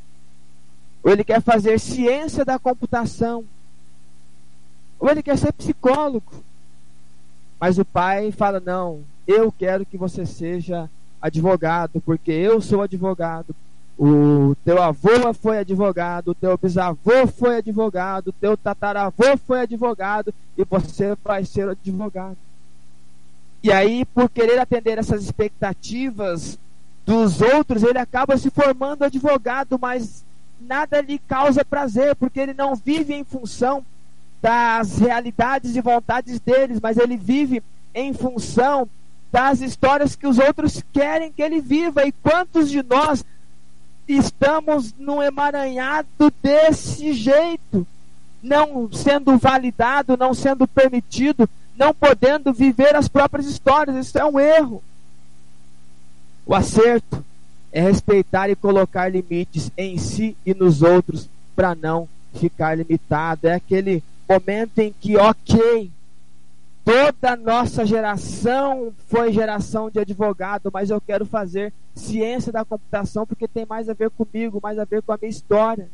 ou 1.03 1.13
ele 1.13 1.25
quer 1.25 1.41
fazer 1.41 1.79
ciência 1.79 2.45
da 2.45 2.59
computação, 2.59 3.45
ou 4.99 5.09
ele 5.09 5.23
quer 5.23 5.39
ser 5.39 5.53
psicólogo. 5.53 6.45
Mas 7.61 7.79
o 7.79 7.85
pai 7.85 8.33
fala: 8.33 8.61
Não, 8.61 9.03
eu 9.27 9.53
quero 9.53 9.85
que 9.85 9.97
você 9.97 10.25
seja 10.25 10.89
advogado, 11.21 12.01
porque 12.01 12.31
eu 12.33 12.61
sou 12.61 12.83
advogado. 12.83 13.55
O 13.99 14.55
teu 14.65 14.81
avô 14.81 15.35
foi 15.35 15.59
advogado, 15.59 16.29
o 16.29 16.35
teu 16.35 16.57
bisavô 16.57 17.27
foi 17.27 17.57
advogado, 17.57 18.29
o 18.29 18.33
teu 18.33 18.57
tataravô 18.57 19.37
foi 19.37 19.63
advogado 19.63 20.33
e 20.57 20.65
você 20.65 21.17
vai 21.25 21.45
ser 21.45 21.69
advogado. 21.69 22.37
E 23.61 23.73
aí, 23.73 24.05
por 24.05 24.31
querer 24.31 24.61
atender 24.61 24.99
essas 24.99 25.25
expectativas 25.25 26.57
dos 27.05 27.41
outros, 27.41 27.83
ele 27.83 27.99
acaba 27.99 28.37
se 28.37 28.51
formando 28.51 29.03
advogado, 29.03 29.77
mas 29.81 30.25
nada 30.61 31.01
lhe 31.01 31.19
causa 31.19 31.65
prazer, 31.65 32.15
porque 32.15 32.39
ele 32.39 32.55
não 32.55 32.77
vive 32.77 33.15
em 33.15 33.25
função 33.25 33.85
das 34.41 34.99
realidades 34.99 35.75
e 35.75 35.81
vontades 35.81 36.39
deles, 36.39 36.79
mas 36.81 36.99
ele 36.99 37.17
vive 37.17 37.63
em 37.93 38.13
função 38.13 38.89
das 39.33 39.61
histórias 39.61 40.15
que 40.15 40.27
os 40.27 40.39
outros 40.39 40.85
querem 40.93 41.33
que 41.33 41.43
ele 41.43 41.61
viva. 41.61 42.07
E 42.07 42.13
quantos 42.13 42.71
de 42.71 42.83
nós 42.83 43.25
estamos 44.09 44.95
num 44.99 45.23
emaranhado 45.23 46.33
desse 46.43 47.13
jeito, 47.13 47.87
não 48.43 48.91
sendo 48.93 49.37
validado, 49.37 50.17
não 50.17 50.33
sendo 50.33 50.67
permitido, 50.67 51.49
não 51.77 51.95
podendo 51.95 52.53
viver 52.53 52.97
as 52.97 53.09
próprias 53.09 53.47
histórias? 53.47 53.97
Isso 53.97 54.19
é 54.19 54.25
um 54.25 54.39
erro. 54.39 54.83
O 56.47 56.55
acerto 56.55 57.25
é 57.71 57.81
respeitar 57.81 58.49
e 58.49 58.57
colocar 58.57 59.09
limites 59.09 59.71
em 59.77 59.99
si 59.99 60.37
e 60.45 60.55
nos 60.55 60.83
outros 60.83 61.29
para 61.55 61.75
não 61.75 62.09
ficar 62.35 62.77
limitado. 62.77 63.47
É 63.47 63.55
aquele 63.55 64.03
momento 64.29 64.79
em 64.79 64.95
que, 64.99 65.17
ok, 65.17 65.91
toda 66.89 67.37
nossa 67.37 67.85
geração 67.85 68.95
foi 69.09 69.31
geração 69.31 69.91
de 69.91 69.99
advogado, 69.99 70.71
mas 70.73 70.89
eu 70.89 70.99
quero 70.99 71.27
fazer 71.27 71.71
ciência 71.95 72.51
da 72.51 72.65
computação 72.65 73.27
porque 73.27 73.47
tem 73.47 73.67
mais 73.67 73.91
a 73.91 73.93
ver 73.93 74.09
comigo, 74.09 74.59
mais 74.63 74.79
a 74.79 74.87
ver 74.87 75.03
com 75.03 75.13
a 75.13 75.19
minha 75.21 75.29
história. 75.29 75.91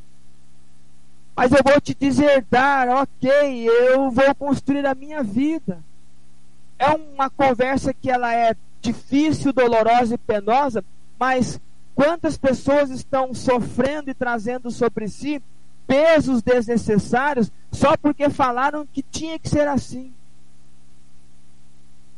Mas 1.34 1.50
eu 1.50 1.58
vou 1.64 1.80
te 1.80 1.96
deserdar, 1.98 2.88
ok, 2.90 3.68
eu 3.68 4.08
vou 4.08 4.32
construir 4.36 4.86
a 4.86 4.94
minha 4.94 5.20
vida. 5.20 5.82
É 6.78 6.90
uma 6.90 7.28
conversa 7.28 7.92
que 7.92 8.08
ela 8.08 8.32
é 8.32 8.54
difícil, 8.80 9.52
dolorosa 9.52 10.14
e 10.14 10.18
penosa, 10.18 10.84
mas 11.18 11.60
quantas 11.92 12.36
pessoas 12.36 12.90
estão 12.90 13.34
sofrendo 13.34 14.10
e 14.10 14.14
trazendo 14.14 14.70
sobre 14.70 15.08
si 15.08 15.42
pesos 15.88 16.40
desnecessários 16.40 17.50
só 17.72 17.96
porque 17.96 18.30
falaram 18.30 18.86
que 18.86 19.02
tinha 19.02 19.40
que 19.40 19.48
ser 19.48 19.66
assim. 19.66 20.14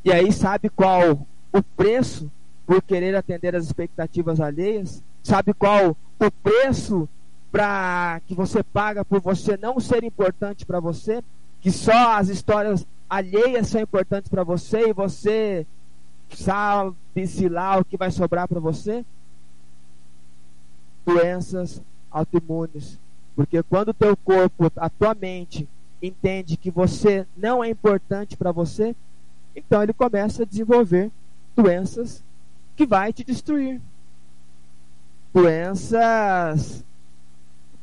E 0.07 0.13
aí 0.13 0.31
sabe 0.31 0.71
qual 0.71 1.27
o 1.53 1.63
preço 1.77 2.31
por 2.65 2.81
querer 2.81 3.17
atender 3.17 3.57
as 3.57 3.65
expectativas 3.65 4.41
alheias? 4.41 5.03
Sabe 5.21 5.53
qual 5.53 5.97
o 6.21 6.31
preço 6.31 7.09
para 7.51 8.21
que 8.25 8.33
você 8.33 8.63
paga 8.63 9.05
por 9.05 9.21
você 9.21 9.57
não 9.57 9.81
ser 9.81 10.05
importante 10.05 10.65
para 10.65 10.79
você? 10.79 11.25
Que 11.61 11.73
só 11.73 12.13
as 12.13 12.29
histórias 12.29 12.87
alheias 13.11 13.67
são 13.67 13.81
importantes 13.81 14.29
para 14.31 14.45
você 14.45 14.91
e 14.91 14.93
você 14.93 15.67
sabe-se 16.31 17.49
lá 17.49 17.77
o 17.77 17.85
que 17.85 17.97
vai 17.97 18.13
sobrar 18.13 18.47
para 18.47 18.61
você? 18.61 19.05
Doenças 21.05 21.83
autoimunes, 22.13 22.97
porque 23.35 23.61
quando 23.65 23.89
o 23.89 23.95
teu 23.95 24.17
corpo, 24.17 24.71
a 24.77 24.89
tua 24.89 25.17
mente 25.17 25.69
entende 26.01 26.57
que 26.57 26.71
você 26.71 27.27
não 27.37 27.63
é 27.63 27.69
importante 27.69 28.37
para 28.37 28.53
você, 28.53 28.95
então 29.57 29.83
ele 29.83 29.95
começa 29.95 30.43
a 30.43 30.47
desenvolver 30.47 31.11
doenças 31.57 32.23
que 32.77 32.87
vai 32.87 33.13
te 33.13 33.25
destruir. 33.25 33.81
Doenças 35.33 36.85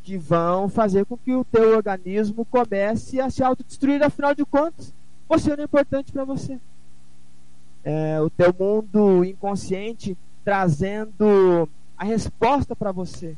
que 0.03 0.17
vão 0.17 0.69
fazer 0.69 1.05
com 1.05 1.17
que 1.17 1.33
o 1.33 1.43
teu 1.43 1.75
organismo 1.75 2.45
comece 2.45 3.19
a 3.19 3.29
se 3.29 3.43
autodestruir, 3.43 4.03
afinal 4.03 4.35
de 4.35 4.45
contas, 4.45 4.93
você 5.27 5.55
não 5.55 5.63
é 5.63 5.65
importante 5.65 6.11
para 6.11 6.23
você. 6.23 6.59
É, 7.83 8.21
o 8.21 8.29
teu 8.29 8.53
mundo 8.57 9.25
inconsciente 9.25 10.17
trazendo 10.43 11.67
a 11.97 12.03
resposta 12.03 12.75
para 12.75 12.91
você 12.91 13.35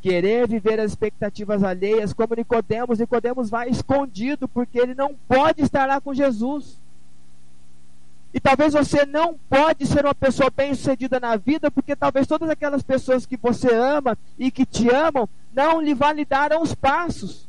querer 0.00 0.46
viver 0.48 0.78
as 0.78 0.92
expectativas 0.92 1.62
alheias, 1.62 2.12
como 2.12 2.34
Nicodemos, 2.34 2.98
Nicodemos 2.98 3.50
vai 3.50 3.68
escondido 3.68 4.46
porque 4.46 4.78
ele 4.78 4.94
não 4.94 5.14
pode 5.28 5.62
estar 5.62 5.86
lá 5.86 6.00
com 6.00 6.14
Jesus. 6.14 6.80
E 8.32 8.40
talvez 8.40 8.74
você 8.74 9.06
não 9.06 9.38
pode 9.48 9.86
ser 9.86 10.04
uma 10.04 10.14
pessoa 10.14 10.50
bem-sucedida 10.50 11.18
na 11.18 11.36
vida, 11.36 11.70
porque 11.70 11.96
talvez 11.96 12.26
todas 12.26 12.50
aquelas 12.50 12.82
pessoas 12.82 13.24
que 13.24 13.36
você 13.36 13.74
ama 13.74 14.16
e 14.38 14.50
que 14.50 14.66
te 14.66 14.90
amam 14.90 15.28
não 15.54 15.80
lhe 15.80 15.94
validaram 15.94 16.60
os 16.60 16.74
passos. 16.74 17.48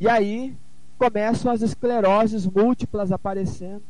E 0.00 0.08
aí 0.08 0.56
começam 0.96 1.52
as 1.52 1.60
escleroses 1.60 2.46
múltiplas 2.46 3.12
aparecendo. 3.12 3.82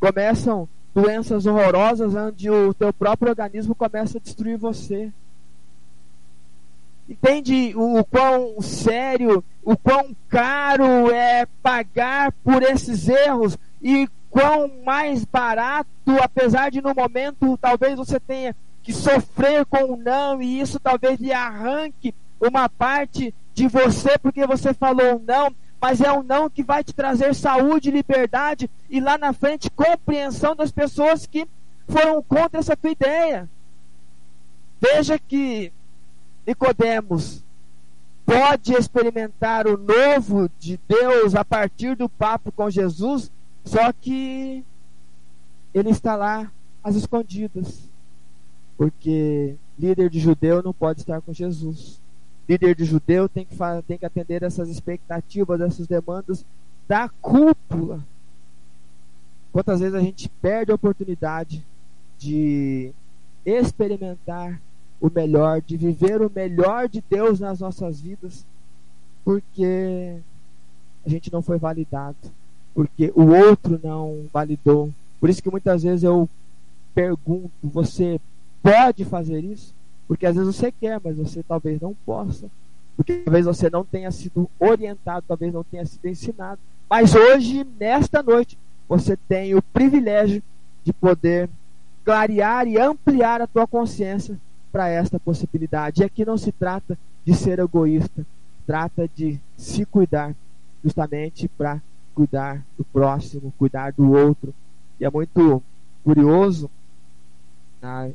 Começam 0.00 0.68
doenças 0.94 1.46
horrorosas 1.46 2.14
onde 2.14 2.50
o 2.50 2.74
teu 2.74 2.92
próprio 2.92 3.30
organismo 3.30 3.74
começa 3.74 4.18
a 4.18 4.20
destruir 4.20 4.58
você. 4.58 5.12
Entende 7.08 7.72
o, 7.74 7.98
o 7.98 8.04
quão 8.04 8.60
sério, 8.60 9.42
o 9.64 9.76
quão 9.76 10.14
caro 10.28 11.10
é 11.10 11.46
pagar 11.62 12.32
por 12.44 12.62
esses 12.62 13.08
erros 13.08 13.58
e 13.82 14.08
quão 14.30 14.70
mais 14.84 15.24
barato, 15.24 15.88
apesar 16.22 16.70
de 16.70 16.80
no 16.80 16.94
momento 16.94 17.58
talvez 17.60 17.96
você 17.96 18.20
tenha 18.20 18.54
que 18.82 18.92
sofrer 18.92 19.66
com 19.66 19.92
o 19.92 19.96
não 19.96 20.40
e 20.40 20.60
isso 20.60 20.78
talvez 20.78 21.18
lhe 21.18 21.32
arranque 21.32 22.14
uma 22.40 22.68
parte 22.68 23.34
de 23.52 23.66
você 23.66 24.16
porque 24.18 24.46
você 24.46 24.72
falou 24.72 25.20
não, 25.26 25.54
mas 25.80 26.00
é 26.00 26.12
um 26.12 26.22
não 26.22 26.50
que 26.50 26.62
vai 26.62 26.84
te 26.84 26.92
trazer 26.92 27.34
saúde, 27.34 27.90
liberdade 27.90 28.70
e 28.88 29.00
lá 29.00 29.16
na 29.16 29.32
frente 29.32 29.70
compreensão 29.70 30.54
das 30.54 30.70
pessoas 30.70 31.26
que 31.26 31.48
foram 31.88 32.22
contra 32.22 32.60
essa 32.60 32.76
tua 32.76 32.90
ideia. 32.90 33.48
Veja 34.80 35.18
que 35.18 35.72
Nicodemos 36.46 37.42
pode 38.26 38.74
experimentar 38.74 39.66
o 39.66 39.76
novo 39.76 40.50
de 40.58 40.78
Deus 40.86 41.34
a 41.34 41.44
partir 41.44 41.96
do 41.96 42.08
papo 42.08 42.52
com 42.52 42.70
Jesus, 42.70 43.30
só 43.64 43.92
que 43.92 44.64
ele 45.72 45.90
está 45.90 46.14
lá 46.14 46.50
às 46.82 46.94
escondidas. 46.94 47.88
Porque 48.76 49.56
líder 49.78 50.10
de 50.10 50.20
judeu 50.20 50.62
não 50.62 50.72
pode 50.72 51.00
estar 51.00 51.20
com 51.20 51.32
Jesus 51.32 51.99
líder 52.50 52.74
de 52.74 52.84
judeu 52.84 53.28
tem 53.28 53.44
que, 53.44 53.56
tem 53.86 53.96
que 53.96 54.06
atender 54.06 54.42
essas 54.42 54.68
expectativas, 54.68 55.60
essas 55.60 55.86
demandas 55.86 56.44
da 56.88 57.08
cúpula. 57.08 58.04
Quantas 59.52 59.78
vezes 59.78 59.94
a 59.94 60.00
gente 60.00 60.28
perde 60.42 60.72
a 60.72 60.74
oportunidade 60.74 61.64
de 62.18 62.92
experimentar 63.46 64.60
o 65.00 65.08
melhor, 65.08 65.62
de 65.62 65.76
viver 65.76 66.20
o 66.20 66.30
melhor 66.34 66.88
de 66.88 67.02
Deus 67.08 67.38
nas 67.38 67.60
nossas 67.60 68.00
vidas, 68.00 68.44
porque 69.24 70.18
a 71.06 71.08
gente 71.08 71.32
não 71.32 71.42
foi 71.42 71.56
validado, 71.56 72.16
porque 72.74 73.12
o 73.14 73.26
outro 73.28 73.80
não 73.82 74.26
validou. 74.32 74.92
Por 75.20 75.30
isso 75.30 75.42
que 75.42 75.50
muitas 75.50 75.84
vezes 75.84 76.02
eu 76.02 76.28
pergunto: 76.92 77.50
você 77.62 78.20
pode 78.60 79.04
fazer 79.04 79.44
isso? 79.44 79.72
Porque 80.10 80.26
às 80.26 80.34
vezes 80.34 80.56
você 80.56 80.72
quer, 80.72 81.00
mas 81.04 81.16
você 81.16 81.40
talvez 81.40 81.80
não 81.80 81.94
possa. 82.04 82.50
porque 82.96 83.18
talvez 83.18 83.46
você 83.46 83.70
não 83.70 83.84
tenha 83.84 84.10
sido 84.10 84.50
orientado, 84.58 85.24
talvez 85.28 85.54
não 85.54 85.62
tenha 85.62 85.86
sido 85.86 86.04
ensinado. 86.04 86.60
Mas 86.90 87.14
hoje, 87.14 87.64
nesta 87.78 88.20
noite, 88.20 88.58
você 88.88 89.16
tem 89.16 89.54
o 89.54 89.62
privilégio 89.62 90.42
de 90.82 90.92
poder 90.92 91.48
clarear 92.04 92.66
e 92.66 92.76
ampliar 92.76 93.40
a 93.40 93.46
tua 93.46 93.68
consciência 93.68 94.36
para 94.72 94.88
esta 94.88 95.20
possibilidade. 95.20 96.02
E 96.02 96.04
aqui 96.04 96.24
não 96.24 96.36
se 96.36 96.50
trata 96.50 96.98
de 97.24 97.32
ser 97.32 97.60
egoísta, 97.60 98.26
trata 98.66 99.08
de 99.14 99.38
se 99.56 99.86
cuidar, 99.86 100.34
justamente 100.82 101.46
para 101.46 101.80
cuidar 102.16 102.66
do 102.76 102.82
próximo, 102.82 103.54
cuidar 103.56 103.92
do 103.92 104.10
outro. 104.10 104.52
E 104.98 105.04
é 105.04 105.10
muito 105.10 105.62
curioso 106.02 106.68
na 107.80 108.10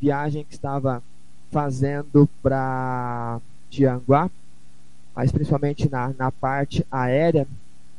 viagem 0.00 0.44
que 0.44 0.54
estava 0.54 1.02
fazendo 1.50 2.28
para 2.42 3.40
Tianguá, 3.68 4.30
mas 5.14 5.32
principalmente 5.32 5.88
na, 5.90 6.12
na 6.18 6.30
parte 6.30 6.86
aérea, 6.90 7.46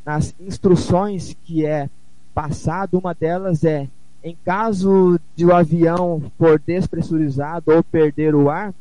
nas 0.05 0.33
instruções 0.39 1.35
que 1.43 1.65
é 1.65 1.89
passado, 2.33 2.97
uma 2.97 3.13
delas 3.13 3.63
é 3.63 3.87
em 4.23 4.37
caso 4.45 5.19
de 5.35 5.45
o 5.45 5.53
avião 5.53 6.21
for 6.37 6.61
despressurizado 6.65 7.71
ou 7.71 7.83
perder 7.83 8.35
o 8.35 8.49
ar, 8.49 8.73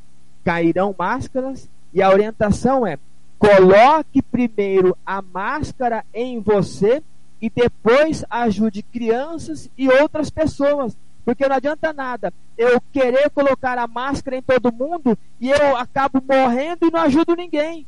cairão 0.45 0.95
máscaras 0.97 1.69
e 1.93 2.03
a 2.03 2.11
orientação 2.11 2.87
é 2.87 2.99
coloque 3.39 4.21
primeiro 4.21 4.95
a 5.05 5.23
máscara 5.23 6.05
em 6.13 6.41
você 6.41 7.03
e 7.41 7.49
depois 7.49 8.23
ajude 8.29 8.83
crianças 8.83 9.71
e 9.79 9.89
outras 9.89 10.29
pessoas. 10.29 10.95
Porque 11.25 11.49
não 11.49 11.57
adianta 11.57 11.93
nada 11.93 12.33
eu 12.57 12.81
querer 12.93 13.31
colocar 13.31 13.79
a 13.79 13.87
máscara 13.87 14.37
em 14.37 14.43
todo 14.43 14.73
mundo 14.73 15.17
e 15.41 15.51
eu 15.51 15.77
acabo 15.77 16.23
morrendo 16.27 16.87
e 16.87 16.91
não 16.91 17.01
ajudo 17.01 17.37
ninguém. 17.37 17.87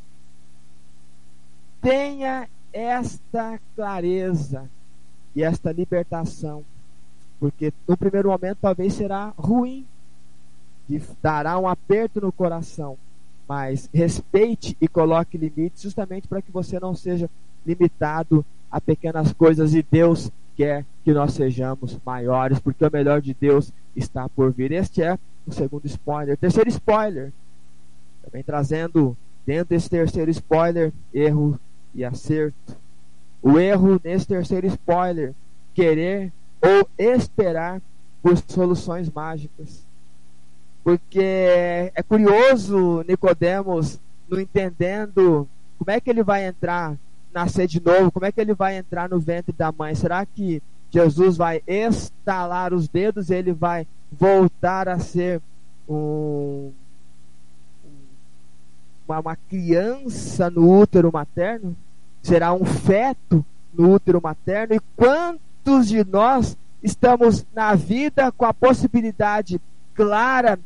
Tenha 1.81 2.47
esta 2.71 3.59
clareza 3.75 4.69
e 5.35 5.43
esta 5.43 5.71
libertação 5.71 6.63
porque 7.43 7.73
no 7.85 7.97
primeiro 7.97 8.29
momento 8.29 8.59
talvez 8.61 8.93
será 8.93 9.33
ruim, 9.37 9.85
e 10.89 10.97
dará 11.21 11.59
um 11.59 11.67
aperto 11.67 12.21
no 12.21 12.31
coração, 12.31 12.97
mas 13.45 13.89
respeite 13.93 14.77
e 14.79 14.87
coloque 14.87 15.37
limites 15.37 15.81
justamente 15.81 16.25
para 16.25 16.41
que 16.41 16.49
você 16.49 16.79
não 16.79 16.95
seja 16.95 17.29
limitado 17.67 18.45
a 18.71 18.79
pequenas 18.79 19.33
coisas 19.33 19.75
e 19.75 19.83
Deus 19.83 20.31
quer 20.55 20.85
que 21.03 21.13
nós 21.13 21.33
sejamos 21.33 21.97
maiores, 22.05 22.59
porque 22.59 22.85
o 22.85 22.91
melhor 22.91 23.21
de 23.21 23.33
Deus 23.33 23.71
está 23.95 24.27
por 24.29 24.51
vir. 24.51 24.71
Este 24.71 25.01
é 25.03 25.17
o 25.45 25.51
segundo 25.51 25.85
spoiler. 25.85 26.37
Terceiro 26.37 26.69
spoiler, 26.69 27.31
também 28.23 28.43
trazendo 28.43 29.17
dentro 29.45 29.69
desse 29.69 29.89
terceiro 29.89 30.31
spoiler 30.31 30.93
erro 31.13 31.59
e 31.93 32.03
acerto. 32.03 32.77
O 33.41 33.59
erro 33.59 33.99
nesse 34.03 34.27
terceiro 34.27 34.67
spoiler, 34.67 35.33
querer 35.73 36.31
ou 36.61 36.87
esperar 36.97 37.81
por 38.21 38.37
soluções 38.47 39.09
mágicas. 39.09 39.85
Porque 40.83 41.91
é 41.93 42.03
curioso 42.07 43.03
Nicodemos 43.07 43.99
não 44.29 44.39
entendendo 44.39 45.47
como 45.77 45.91
é 45.91 45.99
que 45.99 46.09
ele 46.09 46.23
vai 46.23 46.45
entrar, 46.45 46.97
nascer 47.33 47.67
de 47.67 47.83
novo, 47.83 48.11
como 48.11 48.25
é 48.25 48.31
que 48.31 48.39
ele 48.39 48.53
vai 48.53 48.77
entrar 48.77 49.09
no 49.09 49.19
ventre 49.19 49.53
da 49.53 49.71
mãe. 49.71 49.95
Será 49.95 50.25
que 50.25 50.61
Jesus 50.91 51.37
vai 51.37 51.61
estalar 51.65 52.73
os 52.73 52.87
dedos 52.87 53.29
e 53.29 53.35
ele 53.35 53.51
vai 53.51 53.87
voltar 54.11 54.87
a 54.87 54.99
ser 54.99 55.41
um, 55.89 56.71
uma, 59.07 59.19
uma 59.19 59.35
criança 59.35 60.49
no 60.49 60.79
útero 60.79 61.11
materno? 61.11 61.75
Será 62.21 62.53
um 62.53 62.63
feto 62.63 63.45
no 63.73 63.91
útero 63.91 64.21
materno? 64.21 64.75
E 64.75 64.79
quanto 64.95 65.41
Muitos 65.65 65.87
de 65.87 66.03
nós 66.03 66.57
estamos 66.83 67.45
na 67.55 67.73
vida 67.73 68.33
com 68.33 68.43
a 68.43 68.53
possibilidade 68.53 69.61
clara 69.93 70.59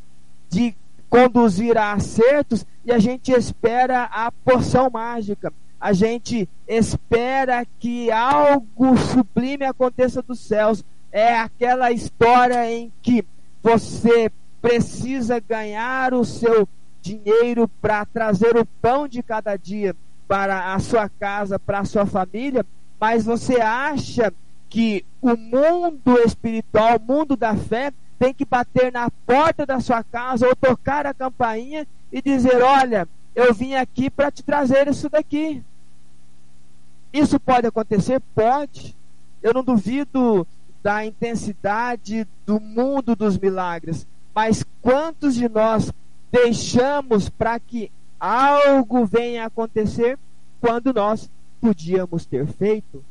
de 0.49 0.75
conduzir 1.07 1.77
a 1.77 1.93
acertos 1.93 2.65
e 2.83 2.91
a 2.91 2.97
gente 2.97 3.31
espera 3.31 4.05
a 4.05 4.31
porção 4.31 4.89
mágica. 4.89 5.53
A 5.79 5.93
gente 5.93 6.49
espera 6.67 7.65
que 7.79 8.11
algo 8.11 8.97
sublime 8.97 9.65
aconteça 9.65 10.21
dos 10.21 10.39
céus. 10.39 10.83
É 11.11 11.37
aquela 11.37 11.91
história 11.91 12.69
em 12.71 12.91
que 13.01 13.25
você 13.61 14.31
precisa 14.61 15.39
ganhar 15.39 16.13
o 16.13 16.25
seu 16.25 16.67
dinheiro 17.01 17.67
para 17.81 18.05
trazer 18.05 18.57
o 18.57 18.65
pão 18.65 19.07
de 19.07 19.21
cada 19.23 19.55
dia 19.55 19.95
para 20.27 20.73
a 20.73 20.79
sua 20.79 21.07
casa, 21.07 21.57
para 21.57 21.79
a 21.79 21.85
sua 21.85 22.05
família, 22.05 22.65
mas 22.99 23.23
você 23.23 23.61
acha 23.61 24.33
que 24.69 25.05
o 25.21 25.37
mundo 25.37 26.19
espiritual, 26.25 26.97
o 26.97 27.13
mundo 27.13 27.37
da 27.37 27.55
fé, 27.55 27.93
tem 28.19 28.33
que 28.33 28.43
bater 28.43 28.91
na 28.91 29.09
porta 29.25 29.65
da 29.65 29.79
sua 29.79 30.03
casa 30.03 30.47
ou 30.47 30.55
tocar 30.55 31.05
a 31.05 31.13
campainha 31.13 31.87
e 32.11 32.21
dizer: 32.21 32.61
Olha, 32.61 33.07
eu 33.35 33.53
vim 33.53 33.75
aqui 33.75 34.09
para 34.09 34.31
te 34.31 34.43
trazer 34.43 34.87
isso 34.87 35.09
daqui. 35.09 35.63
Isso 37.17 37.39
pode 37.39 37.67
acontecer? 37.67 38.21
Pode. 38.35 38.95
Eu 39.41 39.53
não 39.53 39.63
duvido 39.63 40.45
da 40.83 41.05
intensidade 41.05 42.27
do 42.45 42.59
mundo 42.59 43.15
dos 43.15 43.37
milagres, 43.37 44.07
mas 44.33 44.63
quantos 44.81 45.35
de 45.35 45.49
nós 45.49 45.91
deixamos 46.31 47.29
para 47.29 47.59
que 47.59 47.91
algo 48.19 49.05
venha 49.05 49.45
acontecer 49.45 50.17
quando 50.59 50.93
nós 50.93 51.29
podíamos 51.59 52.25
ter 52.25 52.45
feito? 52.47 53.03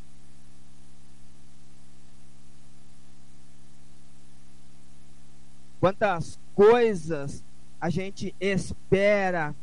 quantas 5.87 6.37
coisas 6.53 7.45
a 7.81 7.89
gente 7.91 8.35
espera 8.41 9.55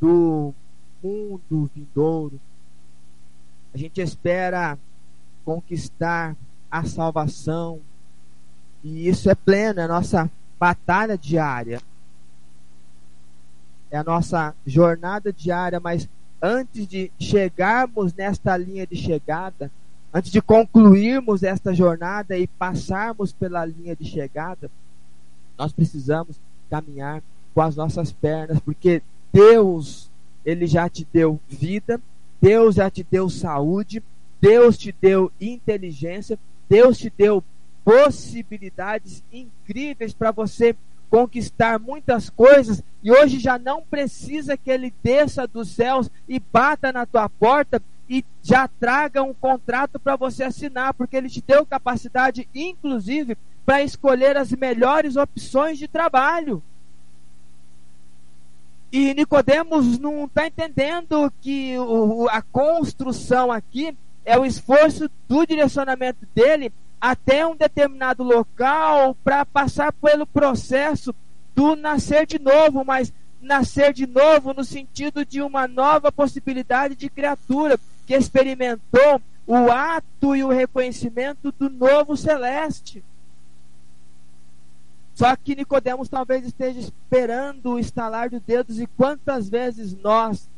do 0.00 0.54
mundo 1.02 1.70
vindouro. 1.74 2.40
A 3.72 3.78
gente 3.78 4.00
espera 4.00 4.78
conquistar 5.44 6.36
a 6.70 6.84
salvação. 6.84 7.80
E 8.82 9.08
isso 9.08 9.30
é 9.30 9.34
pleno, 9.34 9.80
é 9.80 9.84
a 9.84 9.88
nossa 9.88 10.30
batalha 10.58 11.16
diária. 11.16 11.80
É 13.90 13.96
a 13.96 14.04
nossa 14.04 14.54
jornada 14.66 15.32
diária, 15.32 15.80
mas 15.80 16.08
antes 16.42 16.86
de 16.86 17.10
chegarmos 17.18 18.12
nesta 18.12 18.56
linha 18.56 18.86
de 18.86 18.96
chegada, 18.96 19.70
antes 20.12 20.30
de 20.30 20.42
concluirmos 20.42 21.42
esta 21.42 21.74
jornada 21.74 22.36
e 22.36 22.46
passarmos 22.46 23.32
pela 23.32 23.64
linha 23.64 23.96
de 23.96 24.04
chegada, 24.04 24.70
nós 25.56 25.72
precisamos 25.72 26.38
caminhar 26.70 27.22
com 27.54 27.62
as 27.62 27.74
nossas 27.74 28.12
pernas, 28.12 28.60
porque 28.60 29.02
Deus, 29.32 30.10
ele 30.44 30.66
já 30.66 30.88
te 30.88 31.06
deu 31.12 31.40
vida, 31.48 32.00
Deus 32.40 32.76
já 32.76 32.90
te 32.90 33.06
deu 33.08 33.28
saúde, 33.28 34.02
Deus 34.40 34.78
te 34.78 34.94
deu 35.00 35.32
inteligência, 35.40 36.38
Deus 36.68 36.98
te 36.98 37.12
deu 37.16 37.42
possibilidades 37.84 39.22
incríveis 39.32 40.12
para 40.12 40.30
você 40.30 40.76
conquistar 41.10 41.78
muitas 41.78 42.28
coisas 42.28 42.82
e 43.02 43.10
hoje 43.10 43.38
já 43.38 43.58
não 43.58 43.82
precisa 43.82 44.56
que 44.56 44.70
ele 44.70 44.92
desça 45.02 45.46
dos 45.46 45.70
céus 45.70 46.10
e 46.28 46.38
bata 46.38 46.92
na 46.92 47.06
tua 47.06 47.28
porta 47.28 47.82
e 48.08 48.24
já 48.42 48.66
traga 48.68 49.22
um 49.22 49.34
contrato 49.34 49.98
para 49.98 50.16
você 50.16 50.44
assinar, 50.44 50.94
porque 50.94 51.16
ele 51.16 51.28
te 51.28 51.42
deu 51.46 51.66
capacidade, 51.66 52.48
inclusive, 52.54 53.36
para 53.66 53.82
escolher 53.82 54.36
as 54.36 54.50
melhores 54.52 55.16
opções 55.16 55.78
de 55.78 55.86
trabalho. 55.86 56.62
E 58.90 59.12
Nicodemos 59.12 59.98
não 59.98 60.24
está 60.24 60.46
entendendo 60.46 61.30
que 61.42 61.78
o, 61.78 62.26
a 62.30 62.40
construção 62.40 63.52
aqui 63.52 63.94
é 64.24 64.38
o 64.38 64.46
esforço 64.46 65.10
do 65.28 65.46
direcionamento 65.46 66.26
dele 66.34 66.72
até 67.00 67.46
um 67.46 67.54
determinado 67.54 68.22
local 68.22 69.14
para 69.22 69.44
passar 69.44 69.92
pelo 69.92 70.26
processo 70.26 71.14
do 71.54 71.76
nascer 71.76 72.26
de 72.26 72.38
novo, 72.38 72.84
mas 72.84 73.12
nascer 73.40 73.92
de 73.92 74.06
novo 74.06 74.52
no 74.52 74.64
sentido 74.64 75.24
de 75.24 75.40
uma 75.42 75.68
nova 75.68 76.10
possibilidade 76.10 76.94
de 76.94 77.08
criatura 77.08 77.78
que 78.06 78.14
experimentou 78.14 79.20
o 79.46 79.70
ato 79.70 80.34
e 80.34 80.42
o 80.42 80.48
reconhecimento 80.48 81.52
do 81.52 81.70
novo 81.70 82.16
celeste. 82.16 83.02
Só 85.18 85.34
que 85.34 85.56
Nicodemos 85.56 86.08
talvez 86.08 86.46
esteja 86.46 86.78
esperando 86.78 87.72
o 87.72 87.78
estalar 87.80 88.30
de 88.30 88.38
dedos 88.38 88.78
e 88.78 88.86
quantas 88.86 89.48
vezes 89.48 89.92
nós 89.96 90.48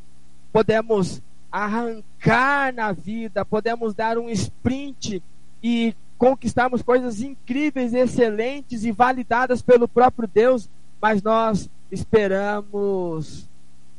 podemos 0.53 1.19
arrancar 1.51 2.71
na 2.71 2.91
vida, 2.91 3.43
podemos 3.43 3.95
dar 3.95 4.19
um 4.19 4.29
sprint 4.29 5.23
e 5.63 5.95
conquistarmos 6.15 6.83
coisas 6.83 7.23
incríveis, 7.23 7.91
excelentes 7.91 8.85
e 8.85 8.91
validadas 8.91 9.63
pelo 9.63 9.87
próprio 9.87 10.29
Deus, 10.31 10.69
mas 11.01 11.23
nós 11.23 11.67
esperamos 11.91 13.49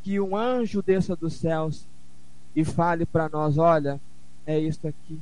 que 0.05 0.21
um 0.21 0.37
anjo 0.37 0.81
desça 0.81 1.17
dos 1.17 1.33
céus 1.33 1.85
e 2.55 2.65
fale 2.65 3.05
para 3.05 3.29
nós: 3.29 3.59
olha, 3.59 4.01
é 4.47 4.61
isso 4.61 4.87
aqui. 4.87 5.19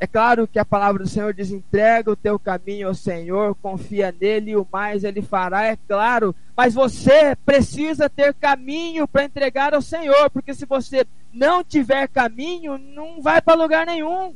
É 0.00 0.06
claro 0.06 0.46
que 0.46 0.60
a 0.60 0.64
palavra 0.64 1.02
do 1.02 1.08
Senhor 1.08 1.34
diz: 1.34 1.50
entrega 1.50 2.10
o 2.10 2.16
teu 2.16 2.38
caminho 2.38 2.88
ao 2.88 2.94
Senhor, 2.94 3.54
confia 3.56 4.14
nele 4.18 4.54
o 4.54 4.66
mais 4.70 5.02
ele 5.02 5.20
fará, 5.20 5.64
é 5.64 5.76
claro. 5.88 6.34
Mas 6.56 6.72
você 6.72 7.34
precisa 7.44 8.08
ter 8.08 8.32
caminho 8.34 9.08
para 9.08 9.24
entregar 9.24 9.74
ao 9.74 9.82
Senhor, 9.82 10.30
porque 10.30 10.54
se 10.54 10.64
você 10.66 11.04
não 11.32 11.64
tiver 11.64 12.06
caminho, 12.08 12.78
não 12.78 13.20
vai 13.20 13.40
para 13.40 13.60
lugar 13.60 13.86
nenhum. 13.86 14.34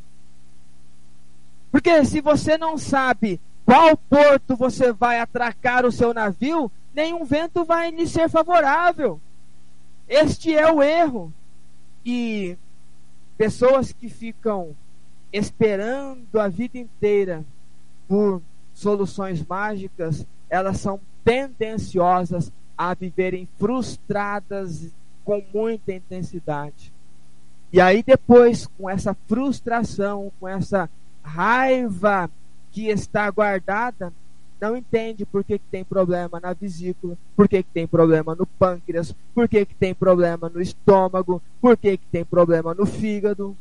Porque 1.71 2.05
se 2.05 2.21
você 2.21 2.59
não 2.59 2.77
sabe 2.77 3.41
qual 3.65 3.97
porto 3.97 4.57
você 4.57 4.93
vai 4.93 5.21
atracar 5.21 5.87
o 5.87 5.93
seu 5.93 6.13
navio, 6.13 6.71
nenhum 6.93 7.25
vento 7.25 7.65
vai 7.65 7.91
lhe 7.91 8.07
ser 8.07 8.29
favorável. 8.29 9.21
Este 10.09 10.55
é 10.55 10.71
o 10.71 10.83
erro. 10.83 11.33
E 12.05 12.59
pessoas 13.39 13.93
que 13.93 14.09
ficam 14.09 14.77
esperando 15.33 16.39
a 16.39 16.49
vida 16.49 16.79
inteira 16.79 17.45
por 18.07 18.43
soluções 18.75 19.45
mágicas, 19.45 20.27
elas 20.49 20.79
são 20.79 21.01
tendenciosas 21.25 22.53
a 22.77 22.95
viverem 22.95 23.49
frustradas 23.59 24.91
com 25.25 25.43
muita 25.53 25.93
intensidade. 25.93 26.93
E 27.73 27.81
aí 27.81 28.03
depois, 28.03 28.67
com 28.67 28.91
essa 28.91 29.15
frustração, 29.27 30.31
com 30.39 30.47
essa 30.47 30.91
raiva 31.23 32.31
que 32.71 32.89
está 32.89 33.31
guardada, 33.31 34.13
não 34.61 34.77
entende 34.77 35.25
por 35.25 35.43
que, 35.43 35.59
que 35.59 35.65
tem 35.71 35.85
problema 35.85 36.39
na 36.39 36.53
vesícula, 36.53 37.17
por 37.35 37.49
que, 37.49 37.63
que 37.63 37.71
tem 37.71 37.87
problema 37.87 38.35
no 38.35 38.47
pâncreas, 38.47 39.15
por 39.35 39.49
que, 39.49 39.67
que 39.67 39.75
tem 39.75 39.95
problema 39.95 40.49
no 40.49 40.61
estômago, 40.61 41.43
por 41.61 41.77
que, 41.77 41.97
que 41.97 42.07
tem 42.07 42.25
problema 42.25 42.73
no 42.73 42.87
fígado. 42.87 43.57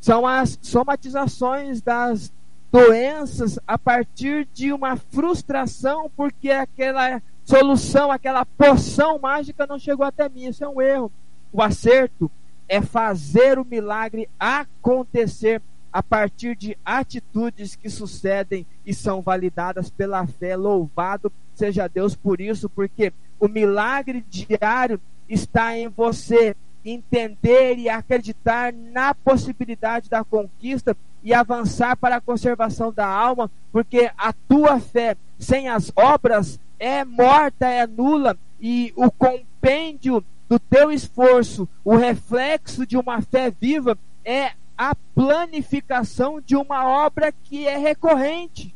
São 0.00 0.26
as 0.26 0.58
somatizações 0.62 1.80
das 1.80 2.32
doenças 2.70 3.58
a 3.66 3.78
partir 3.78 4.46
de 4.52 4.72
uma 4.72 4.96
frustração 4.96 6.10
porque 6.16 6.50
aquela 6.50 7.22
solução, 7.44 8.12
aquela 8.12 8.44
poção 8.44 9.18
mágica 9.18 9.66
não 9.66 9.78
chegou 9.78 10.04
até 10.04 10.28
mim. 10.28 10.46
Isso 10.46 10.64
é 10.64 10.68
um 10.68 10.80
erro. 10.80 11.10
O 11.52 11.62
acerto 11.62 12.30
é 12.68 12.82
fazer 12.82 13.58
o 13.58 13.64
milagre 13.64 14.28
acontecer 14.38 15.62
a 15.90 16.02
partir 16.02 16.54
de 16.54 16.76
atitudes 16.84 17.74
que 17.74 17.88
sucedem 17.88 18.66
e 18.84 18.92
são 18.92 19.22
validadas 19.22 19.90
pela 19.90 20.26
fé. 20.26 20.54
Louvado 20.54 21.32
seja 21.54 21.88
Deus 21.88 22.14
por 22.14 22.40
isso, 22.40 22.68
porque 22.68 23.12
o 23.40 23.48
milagre 23.48 24.24
diário 24.28 25.00
está 25.28 25.76
em 25.76 25.88
você 25.88 26.54
entender 26.90 27.78
e 27.78 27.88
acreditar 27.88 28.72
na 28.72 29.14
possibilidade 29.14 30.08
da 30.08 30.24
conquista 30.24 30.96
e 31.22 31.34
avançar 31.34 31.96
para 31.96 32.16
a 32.16 32.20
conservação 32.20 32.92
da 32.92 33.06
alma, 33.06 33.50
porque 33.72 34.10
a 34.16 34.32
tua 34.32 34.80
fé 34.80 35.16
sem 35.38 35.68
as 35.68 35.92
obras 35.94 36.58
é 36.78 37.04
morta, 37.04 37.66
é 37.66 37.86
nula, 37.86 38.36
e 38.60 38.92
o 38.96 39.10
compêndio 39.10 40.24
do 40.48 40.58
teu 40.58 40.90
esforço, 40.90 41.68
o 41.84 41.96
reflexo 41.96 42.86
de 42.86 42.96
uma 42.96 43.20
fé 43.20 43.50
viva 43.50 43.98
é 44.24 44.52
a 44.76 44.94
planificação 45.14 46.40
de 46.40 46.56
uma 46.56 46.86
obra 46.86 47.32
que 47.32 47.66
é 47.66 47.76
recorrente. 47.76 48.74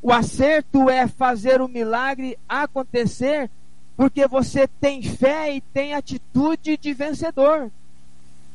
O 0.00 0.12
acerto 0.12 0.88
é 0.88 1.08
fazer 1.08 1.60
o 1.60 1.68
milagre 1.68 2.38
acontecer 2.48 3.50
porque 3.98 4.28
você 4.28 4.68
tem 4.80 5.02
fé 5.02 5.56
e 5.56 5.60
tem 5.60 5.92
atitude 5.92 6.76
de 6.76 6.92
vencedor. 6.94 7.68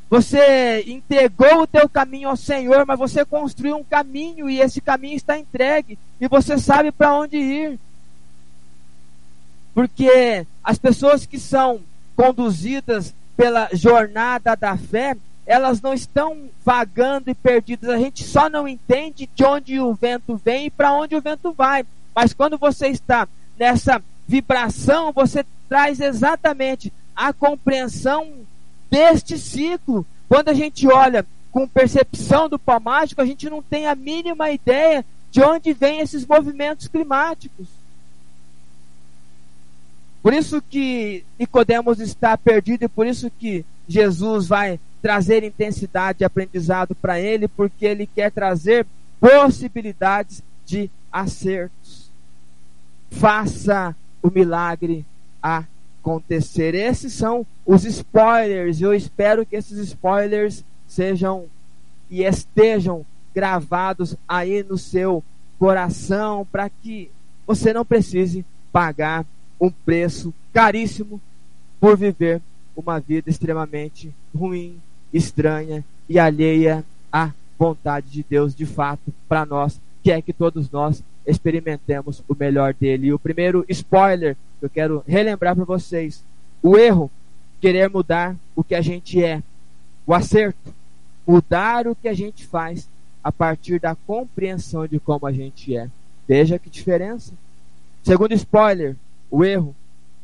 Você 0.10 0.86
entregou 0.88 1.64
o 1.64 1.68
teu 1.68 1.90
caminho 1.90 2.30
ao 2.30 2.38
Senhor, 2.38 2.86
mas 2.86 2.98
você 2.98 3.26
construiu 3.26 3.76
um 3.76 3.84
caminho 3.84 4.50
e 4.50 4.62
esse 4.62 4.80
caminho 4.80 5.18
está 5.18 5.38
entregue 5.38 6.00
e 6.22 6.30
você 6.30 6.58
sabe 6.58 6.94
para 6.94 7.14
onde 7.14 7.36
ir. 7.36 7.78
Porque 9.74 10.48
as 10.64 10.78
pessoas 10.78 11.26
que 11.26 11.38
são 11.38 11.82
conduzidas 12.16 13.14
pela 13.36 13.68
jornada 13.74 14.56
da 14.56 14.78
fé, 14.78 15.18
elas 15.46 15.82
não 15.82 15.94
estão 15.94 16.50
vagando 16.64 17.30
e 17.30 17.36
perdidas. 17.36 17.90
A 17.90 17.98
gente 17.98 18.24
só 18.24 18.50
não 18.50 18.66
entende 18.66 19.30
de 19.36 19.44
onde 19.44 19.78
o 19.78 19.94
vento 19.94 20.38
vem 20.38 20.68
e 20.68 20.72
para 20.72 20.94
onde 20.94 21.18
o 21.18 21.22
vento 21.22 21.52
vai. 21.52 21.86
Mas 22.16 22.32
quando 22.32 22.58
você 22.58 22.88
está 22.88 23.28
nessa 23.60 24.02
vibração, 24.28 25.12
você 25.12 25.46
traz 25.68 26.00
exatamente 26.00 26.92
a 27.16 27.34
compreensão 27.34 28.32
deste 28.90 29.38
ciclo. 29.38 30.06
Quando 30.28 30.50
a 30.50 30.54
gente 30.54 30.88
olha 30.88 31.26
com 31.52 31.68
percepção 31.68 32.50
do 32.50 32.58
pó 32.58 32.80
mágico, 32.80 33.22
a 33.22 33.26
gente 33.26 33.50
não 33.50 33.62
tem 33.62 33.88
a 33.88 33.96
mínima 33.96 34.50
ideia 34.50 35.06
de 35.32 35.42
onde 35.42 35.74
vêm 35.74 36.00
esses 36.00 36.26
movimentos 36.26 36.88
climáticos. 36.88 37.68
Por 40.22 40.34
isso 40.34 40.62
que 40.62 41.26
Nicodemos 41.38 42.00
está 42.00 42.38
perdido 42.38 42.86
e 42.86 42.88
por 42.88 43.06
isso 43.06 43.30
que 43.30 43.66
Jesus 43.88 44.48
vai 44.48 44.80
trazer 45.02 45.44
intensidade 45.44 46.20
de 46.20 46.26
aprendizado 46.26 46.96
para 46.96 47.20
ele, 47.20 47.48
porque 47.48 47.86
ele 47.86 48.08
quer 48.08 48.32
trazer 48.32 48.88
possibilidades 49.20 50.42
de 50.66 50.90
acertos. 51.12 52.10
Faça 53.12 53.96
o 54.24 54.32
milagre 54.32 55.06
acontecer. 55.42 56.74
Esses 56.74 57.14
são 57.14 57.46
os 57.66 57.84
spoilers. 57.84 58.82
Eu 58.82 58.94
espero 58.94 59.46
que 59.46 59.56
esses 59.56 59.78
spoilers 59.78 60.64
sejam 60.88 61.46
e 62.10 62.24
estejam 62.24 63.06
gravados 63.36 64.16
aí 64.28 64.64
no 64.64 64.78
seu 64.78 65.24
coração 65.60 66.48
para 66.52 66.70
que 66.70 67.12
você 67.46 67.74
não 67.74 67.84
precise 67.84 68.46
pagar 68.72 69.26
um 69.60 69.70
preço 69.70 70.34
caríssimo 70.54 71.20
por 71.80 71.98
viver 71.98 72.42
uma 72.76 73.00
vida 73.00 73.30
extremamente 73.30 74.14
ruim, 74.36 74.78
estranha 75.14 75.84
e 76.08 76.18
alheia 76.18 76.84
à 77.12 77.32
vontade 77.58 78.10
de 78.10 78.26
Deus 78.28 78.56
de 78.56 78.66
fato 78.66 79.14
para 79.28 79.46
nós, 79.46 79.80
que 80.02 80.12
é 80.12 80.22
que 80.22 80.34
todos 80.34 80.70
nós 80.70 81.04
experimentemos 81.26 82.24
o 82.28 82.36
melhor 82.36 82.74
dele. 82.74 83.08
E 83.08 83.14
o 83.14 83.20
primeiro 83.20 83.66
spoiler 83.70 84.36
que 84.60 84.66
eu 84.66 84.70
quero 84.70 85.04
relembrar 85.08 85.56
para 85.56 85.66
vocês: 85.66 86.24
o 86.62 86.78
erro, 86.78 87.10
querer 87.62 87.90
mudar 87.90 88.36
o 88.56 88.64
que 88.64 88.76
a 88.76 88.82
gente 88.82 89.24
é. 89.24 89.42
O 90.06 90.14
acerto, 90.14 90.74
mudar 91.26 91.88
o 91.88 91.96
que 91.96 92.08
a 92.08 92.14
gente 92.14 92.46
faz 92.46 92.90
a 93.24 93.32
partir 93.32 93.80
da 93.80 93.96
compreensão 93.96 94.86
de 94.86 95.00
como 95.00 95.26
a 95.26 95.32
gente 95.32 95.76
é. 95.76 95.90
Veja 96.28 96.60
que 96.60 96.70
diferença. 96.70 97.34
Segundo 98.04 98.34
spoiler, 98.34 98.98
o 99.32 99.46
erro, 99.46 99.74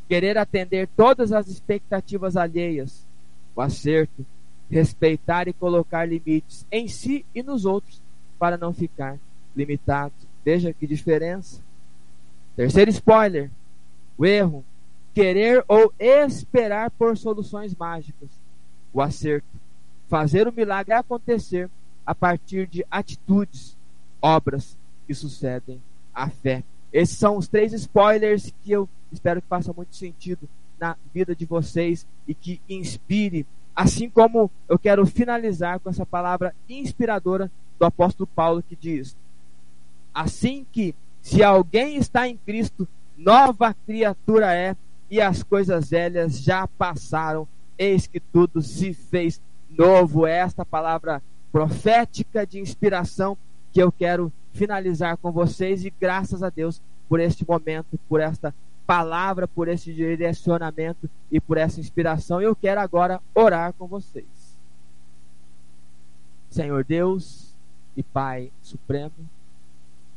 querer 0.08 0.38
atender 0.38 0.88
todas 0.98 1.32
as 1.32 1.48
expectativas 1.48 2.36
alheias. 2.36 3.06
O 3.56 3.62
acerto, 3.62 4.26
respeitar 4.70 5.48
e 5.48 5.54
colocar 5.54 6.06
limites 6.06 6.66
em 6.72 6.88
si 6.88 7.26
e 7.34 7.42
nos 7.42 7.66
outros 7.66 8.02
para 8.38 8.58
não 8.58 8.74
ficar 8.74 9.18
limitado. 9.56 10.14
Veja 10.44 10.74
que 10.74 10.88
diferença. 10.88 11.62
Terceiro 12.56 12.92
spoiler: 12.92 13.50
o 14.18 14.26
erro, 14.26 14.66
querer 15.14 15.64
ou 15.68 15.94
esperar 16.00 16.92
por 16.92 17.18
soluções 17.18 17.76
mágicas. 17.76 18.30
O 18.92 19.02
acerto, 19.02 19.48
fazer 20.08 20.48
o 20.48 20.54
milagre 20.54 20.94
acontecer 20.94 21.70
a 22.06 22.16
partir 22.16 22.68
de 22.68 22.86
atitudes, 22.90 23.78
obras 24.22 24.78
que 25.06 25.14
sucedem 25.14 25.82
à 26.14 26.30
fé. 26.30 26.64
Esses 26.92 27.18
são 27.18 27.38
os 27.38 27.48
três 27.48 27.72
spoilers 27.72 28.52
que 28.64 28.72
eu 28.72 28.90
espero 29.12 29.42
que 29.42 29.48
façam 29.48 29.74
muito 29.76 29.96
sentido 29.96 30.50
na 30.80 30.96
vida 31.14 31.36
de 31.36 31.46
vocês 31.46 32.08
e 32.28 32.34
que 32.34 32.60
inspire, 32.68 33.46
assim 33.76 34.10
como 34.10 34.50
eu 34.68 34.80
quero 34.80 35.06
finalizar 35.06 35.80
com 35.80 35.90
essa 35.90 36.06
palavra 36.06 36.56
inspiradora 36.68 37.52
do 37.78 37.86
apóstolo 37.86 38.28
Paulo 38.28 38.64
que 38.64 38.76
diz: 38.76 39.16
Assim 40.20 40.66
que, 40.70 40.94
se 41.22 41.42
alguém 41.42 41.96
está 41.96 42.28
em 42.28 42.36
Cristo, 42.36 42.86
nova 43.18 43.74
criatura 43.74 44.54
é, 44.54 44.76
e 45.10 45.22
as 45.22 45.44
coisas 45.44 45.92
velhas 45.92 46.42
já 46.42 46.68
passaram, 46.68 47.48
eis 47.78 48.06
que 48.06 48.20
tudo 48.20 48.62
se 48.62 48.94
fez 48.94 49.42
novo. 49.70 50.28
É 50.28 50.40
esta 50.40 50.66
palavra 50.66 51.24
profética 51.54 52.46
de 52.46 52.60
inspiração 52.60 53.38
que 53.72 53.82
eu 53.82 53.94
quero 53.94 54.30
finalizar 54.52 55.16
com 55.16 55.32
vocês 55.32 55.86
e 55.86 55.94
graças 56.02 56.44
a 56.44 56.50
Deus 56.50 56.82
por 57.08 57.22
este 57.22 57.48
momento, 57.48 57.98
por 58.10 58.20
esta 58.20 58.54
palavra, 58.86 59.48
por 59.48 59.70
esse 59.70 59.94
direcionamento 59.94 61.10
e 61.32 61.40
por 61.40 61.58
essa 61.58 61.80
inspiração. 61.80 62.42
Eu 62.42 62.54
quero 62.54 62.82
agora 62.82 63.22
orar 63.34 63.72
com 63.72 63.88
vocês. 63.88 64.28
Senhor 66.50 66.84
Deus 66.84 67.56
e 67.96 68.04
Pai 68.04 68.52
Supremo, 68.62 69.14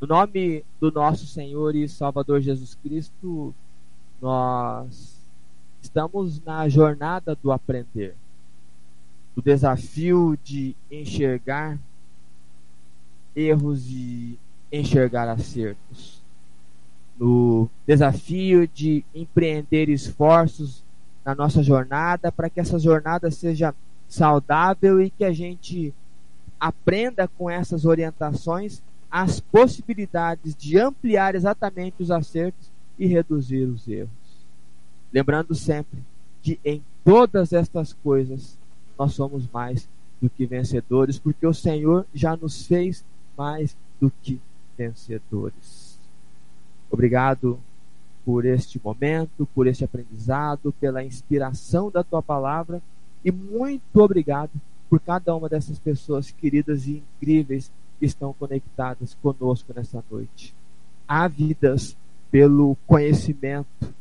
no 0.02 0.08
nome 0.08 0.64
do 0.80 0.90
nosso 0.90 1.28
Senhor 1.28 1.76
e 1.76 1.88
Salvador 1.88 2.40
Jesus 2.40 2.74
Cristo, 2.74 3.54
nós 4.20 5.16
estamos 5.80 6.42
na 6.44 6.68
jornada 6.68 7.36
do 7.40 7.52
aprender, 7.52 8.16
do 9.32 9.40
desafio 9.40 10.36
de 10.42 10.74
enxergar 10.90 11.78
erros 13.36 13.86
e 13.88 14.36
enxergar 14.72 15.28
acertos, 15.28 16.20
no 17.16 17.70
desafio 17.86 18.66
de 18.66 19.04
empreender 19.14 19.88
esforços 19.88 20.82
na 21.24 21.32
nossa 21.32 21.62
jornada 21.62 22.32
para 22.32 22.50
que 22.50 22.58
essa 22.58 22.76
jornada 22.76 23.30
seja 23.30 23.72
saudável 24.08 25.00
e 25.00 25.10
que 25.10 25.24
a 25.24 25.32
gente 25.32 25.94
aprenda 26.58 27.28
com 27.28 27.48
essas 27.48 27.84
orientações 27.84 28.82
as 29.12 29.38
possibilidades 29.38 30.54
de 30.54 30.78
ampliar 30.78 31.34
exatamente 31.34 32.02
os 32.02 32.10
acertos 32.10 32.70
e 32.98 33.06
reduzir 33.06 33.66
os 33.66 33.86
erros. 33.86 34.08
Lembrando 35.12 35.54
sempre 35.54 35.98
que 36.42 36.58
em 36.64 36.82
todas 37.04 37.52
estas 37.52 37.92
coisas 37.92 38.56
nós 38.98 39.12
somos 39.12 39.46
mais 39.52 39.86
do 40.18 40.30
que 40.30 40.46
vencedores, 40.46 41.18
porque 41.18 41.46
o 41.46 41.52
Senhor 41.52 42.06
já 42.14 42.34
nos 42.38 42.66
fez 42.66 43.04
mais 43.36 43.76
do 44.00 44.10
que 44.22 44.40
vencedores. 44.78 45.98
Obrigado 46.90 47.60
por 48.24 48.46
este 48.46 48.80
momento, 48.82 49.46
por 49.54 49.66
este 49.66 49.84
aprendizado, 49.84 50.72
pela 50.80 51.04
inspiração 51.04 51.90
da 51.90 52.02
tua 52.02 52.22
palavra 52.22 52.80
e 53.22 53.30
muito 53.30 53.96
obrigado 53.96 54.52
por 54.88 55.00
cada 55.00 55.34
uma 55.34 55.48
dessas 55.50 55.78
pessoas 55.78 56.30
queridas 56.30 56.86
e 56.86 57.02
incríveis 57.20 57.70
estão 58.06 58.32
conectadas 58.32 59.16
conosco 59.22 59.72
nessa 59.74 60.02
noite. 60.10 60.54
Ávidas 61.06 61.96
pelo 62.30 62.76
conhecimento, 62.86 63.94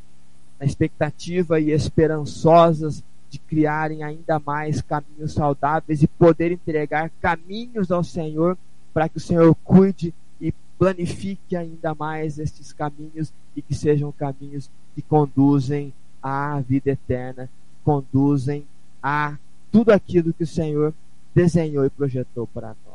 na 0.60 0.66
expectativa 0.66 1.60
e 1.60 1.72
esperançosas 1.72 3.04
de 3.30 3.40
criarem 3.40 4.04
ainda 4.04 4.40
mais 4.40 4.82
caminhos 4.82 5.34
saudáveis 5.34 6.04
e 6.04 6.08
poder 6.08 6.52
entregar 6.52 7.10
caminhos 7.22 7.92
ao 7.92 8.04
Senhor 8.04 8.58
para 8.94 9.08
que 9.08 9.18
o 9.18 9.22
Senhor 9.22 9.56
cuide 9.64 10.14
e 10.40 10.54
planifique 10.78 11.56
ainda 11.56 11.96
mais 11.96 12.38
estes 12.40 12.74
caminhos 12.74 13.32
e 13.56 13.62
que 13.62 13.74
sejam 13.74 14.12
caminhos 14.12 14.70
que 14.94 15.02
conduzem 15.02 15.94
à 16.22 16.60
vida 16.60 16.92
eterna, 16.92 17.50
conduzem 17.84 18.66
a 19.02 19.38
tudo 19.72 19.92
aquilo 19.92 20.34
que 20.34 20.44
o 20.44 20.48
Senhor 20.48 20.94
desenhou 21.34 21.86
e 21.86 21.90
projetou 21.90 22.46
para 22.48 22.76
nós. 22.86 22.91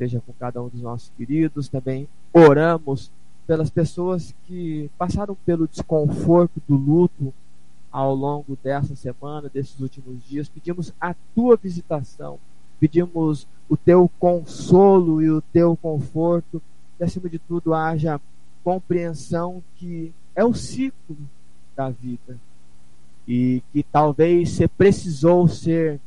Seja 0.00 0.22
com 0.26 0.32
cada 0.32 0.62
um 0.62 0.68
dos 0.70 0.80
nossos 0.80 1.12
queridos, 1.14 1.68
também 1.68 2.08
oramos 2.32 3.12
pelas 3.46 3.68
pessoas 3.68 4.34
que 4.46 4.90
passaram 4.96 5.36
pelo 5.44 5.68
desconforto 5.68 6.58
do 6.66 6.74
luto 6.74 7.34
ao 7.92 8.14
longo 8.14 8.56
dessa 8.64 8.96
semana, 8.96 9.50
desses 9.50 9.78
últimos 9.78 10.26
dias. 10.26 10.48
Pedimos 10.48 10.94
a 10.98 11.14
tua 11.34 11.54
visitação, 11.54 12.38
pedimos 12.80 13.46
o 13.68 13.76
teu 13.76 14.10
consolo 14.18 15.20
e 15.20 15.30
o 15.30 15.42
teu 15.42 15.76
conforto, 15.76 16.62
e 16.98 17.04
acima 17.04 17.28
de 17.28 17.38
tudo 17.38 17.74
haja 17.74 18.18
compreensão 18.64 19.62
que 19.76 20.14
é 20.34 20.42
o 20.42 20.54
ciclo 20.54 21.18
da 21.76 21.90
vida 21.90 22.38
e 23.28 23.62
que 23.70 23.82
talvez 23.82 24.48
você 24.48 24.66
precisou 24.66 25.46
ser 25.46 26.00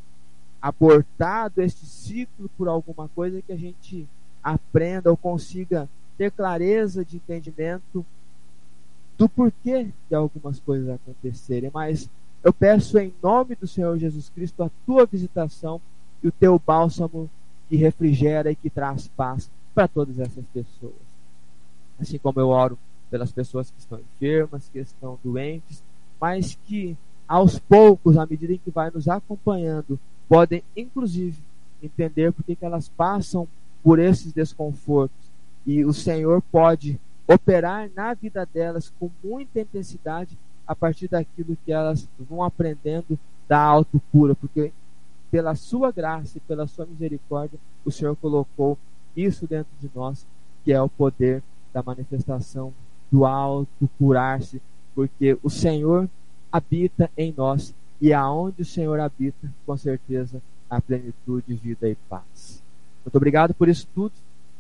abortado 0.64 1.62
este 1.62 1.86
ciclo 1.86 2.50
por 2.58 2.70
alguma 2.70 3.10
coisa 3.10 3.42
que 3.42 3.52
a 3.52 3.58
gente 3.58 4.08
aprenda 4.42 5.12
ou 5.12 5.18
consiga 5.18 5.90
ter 6.18 6.32
clareza 6.32 7.04
de 7.04 7.18
entendimento 7.18 8.06
do 9.18 9.28
porquê 9.28 9.90
de 10.10 10.16
algumas 10.16 10.62
coisas 10.62 10.90
acontecerem. 10.90 11.70
Mas 11.74 12.10
eu 12.42 12.54
peço 12.54 12.98
em 12.98 13.14
nome 13.22 13.56
do 13.56 13.68
Senhor 13.68 13.98
Jesus 13.98 14.30
Cristo 14.30 14.64
a 14.64 14.72
tua 14.86 15.06
visitação 15.06 15.82
e 16.24 16.30
o 16.30 16.32
teu 16.32 16.58
bálsamo 16.58 17.30
que 17.68 17.76
refrigera 17.76 18.50
e 18.50 18.56
que 18.56 18.70
traz 18.70 19.10
paz 19.10 19.52
para 19.76 19.90
todas 19.90 20.18
essas 20.18 20.46
pessoas. 20.54 20.94
Assim 22.00 22.18
como 22.18 22.40
eu 22.40 22.48
oro 22.48 22.80
pelas 23.12 23.34
pessoas 23.34 23.70
que 23.70 23.80
estão 23.82 24.00
enfermas, 24.00 24.70
que 24.72 24.80
estão 24.80 25.20
doentes, 25.22 25.84
mas 26.22 26.58
que 26.64 26.96
aos 27.28 27.60
poucos, 27.60 28.18
à 28.18 28.26
medida 28.26 28.54
em 28.54 28.58
que 28.58 28.72
vai 28.72 28.90
nos 28.90 29.10
acompanhando, 29.10 30.00
podem 30.28 30.64
inclusive 30.76 31.42
entender 31.82 32.32
porque 32.32 32.56
que 32.56 32.66
elas 32.66 32.90
passam 32.90 33.48
por 33.84 34.00
esses 34.00 34.32
desconfortos. 34.32 35.18
E 35.66 35.84
o 35.84 35.94
Senhor 35.94 36.42
pode 36.52 37.00
operar 37.28 37.90
na 37.96 38.14
vida 38.14 38.46
delas 38.46 38.92
com 39.00 39.10
muita 39.24 39.62
intensidade 39.62 40.38
a 40.68 40.76
partir 40.76 41.08
daquilo 41.08 41.58
que 41.66 41.72
elas 41.72 42.08
vão 42.18 42.44
aprendendo 42.44 43.20
da 43.48 43.60
autocura, 43.60 44.34
porque 44.36 44.72
pela 45.30 45.56
sua 45.56 45.92
graça 45.92 46.38
e 46.38 46.42
pela 46.42 46.68
sua 46.68 46.86
misericórdia, 46.86 47.60
o 47.84 47.92
Senhor 47.92 48.16
colocou 48.16 48.78
isso 49.16 49.46
dentro 49.48 49.72
de 49.82 49.90
nós, 49.94 50.26
que 50.64 50.72
é 50.72 50.82
o 50.82 50.90
poder 50.90 51.44
da 51.74 51.84
manifestação 51.84 52.74
do 53.12 53.26
alto 53.26 53.90
curar-se, 53.98 54.62
porque 54.96 55.38
o 55.44 55.50
Senhor 55.50 56.10
habita 56.52 57.10
em 57.18 57.34
nós 57.36 57.74
e 58.04 58.12
aonde 58.12 58.64
o 58.64 58.66
Senhor 58.66 59.00
habita, 59.00 59.50
com 59.66 59.78
certeza, 59.78 60.42
a 60.70 60.82
plenitude, 60.82 61.54
vida 61.54 61.88
e 61.88 61.96
paz. 62.10 62.62
Muito 63.06 63.16
obrigado 63.16 63.54
por 63.54 63.70
isso 63.70 63.88
tudo. 63.96 64.12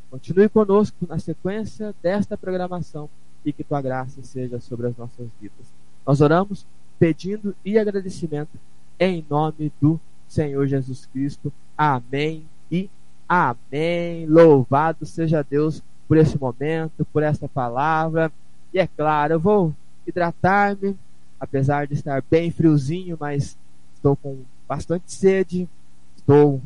Continue 0.09 0.47
conosco 0.47 0.95
na 1.05 1.19
sequência 1.19 1.93
desta 2.01 2.37
programação 2.37 3.09
e 3.43 3.51
que 3.51 3.61
tua 3.61 3.81
graça 3.81 4.23
seja 4.23 4.61
sobre 4.61 4.87
as 4.87 4.95
nossas 4.95 5.27
vidas. 5.41 5.67
Nós 6.07 6.21
oramos 6.21 6.65
pedindo 6.97 7.53
e 7.65 7.77
agradecimento 7.77 8.57
em 8.97 9.25
nome 9.29 9.73
do 9.81 9.99
Senhor 10.25 10.65
Jesus 10.65 11.05
Cristo. 11.07 11.51
Amém 11.77 12.45
e 12.71 12.89
amém. 13.27 14.25
Louvado 14.25 15.05
seja 15.05 15.43
Deus 15.43 15.83
por 16.07 16.15
esse 16.15 16.39
momento, 16.39 17.03
por 17.11 17.21
esta 17.21 17.49
palavra. 17.49 18.31
E 18.73 18.79
é 18.79 18.87
claro, 18.87 19.33
eu 19.33 19.39
vou 19.41 19.75
hidratar-me, 20.07 20.95
apesar 21.43 21.85
de 21.85 21.93
estar 21.93 22.23
bem 22.31 22.49
friozinho, 22.49 23.17
mas 23.19 23.57
estou 23.93 24.15
com 24.15 24.37
bastante 24.65 25.11
sede, 25.11 25.67
estou 26.15 26.61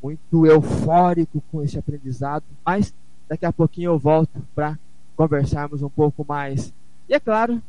muito 0.00 0.46
eufórico 0.46 1.42
com 1.50 1.64
este 1.64 1.80
aprendizado, 1.80 2.44
mas 2.64 2.94
daqui 3.28 3.44
a 3.44 3.52
pouquinho 3.52 3.90
eu 3.90 3.98
volto 3.98 4.40
para 4.54 4.78
conversarmos 5.16 5.82
um 5.82 5.88
pouco 5.88 6.24
mais. 6.26 6.72
E 7.08 7.14
é 7.14 7.18
claro, 7.18 7.60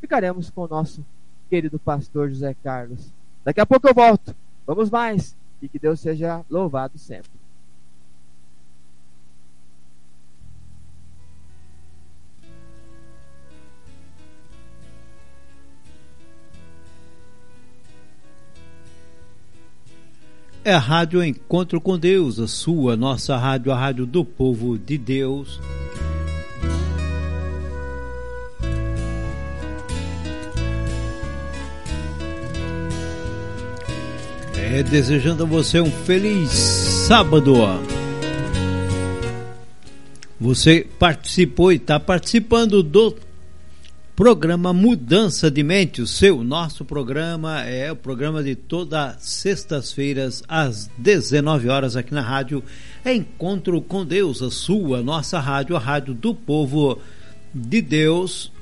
ficaremos 0.00 0.48
com 0.48 0.62
o 0.62 0.68
nosso 0.68 1.04
querido 1.50 1.78
pastor 1.78 2.30
José 2.30 2.56
Carlos. 2.64 3.12
Daqui 3.44 3.60
a 3.60 3.66
pouco 3.66 3.86
eu 3.86 3.92
volto. 3.92 4.34
Vamos 4.66 4.88
mais 4.88 5.36
e 5.60 5.68
que 5.68 5.78
Deus 5.78 6.00
seja 6.00 6.42
louvado 6.48 6.96
sempre. 6.96 7.30
É 20.66 20.72
a 20.72 20.78
Rádio 20.78 21.22
Encontro 21.22 21.78
com 21.78 21.98
Deus, 21.98 22.40
a 22.40 22.48
sua, 22.48 22.96
nossa 22.96 23.36
rádio, 23.36 23.70
a 23.70 23.78
rádio 23.78 24.06
do 24.06 24.24
povo 24.24 24.78
de 24.78 24.96
Deus. 24.96 25.60
É, 34.56 34.82
desejando 34.82 35.42
a 35.42 35.46
você 35.46 35.82
um 35.82 35.90
feliz 35.90 36.48
sábado. 36.48 37.56
Você 40.40 40.86
participou 40.98 41.72
e 41.72 41.76
está 41.76 42.00
participando 42.00 42.82
do 42.82 43.14
Programa 44.16 44.72
Mudança 44.72 45.50
de 45.50 45.64
Mente, 45.64 46.00
o 46.00 46.06
seu, 46.06 46.44
nosso 46.44 46.84
programa 46.84 47.64
é 47.64 47.90
o 47.90 47.96
programa 47.96 48.44
de 48.44 48.54
todas 48.54 49.20
sextas-feiras 49.24 50.40
às 50.46 50.88
19 50.96 51.68
horas 51.68 51.96
aqui 51.96 52.14
na 52.14 52.20
rádio 52.20 52.62
Encontro 53.04 53.82
com 53.82 54.06
Deus, 54.06 54.40
a 54.40 54.52
sua, 54.52 55.02
nossa 55.02 55.40
rádio, 55.40 55.74
a 55.74 55.80
rádio 55.80 56.14
do 56.14 56.32
povo 56.32 57.00
de 57.52 57.82
Deus. 57.82 58.52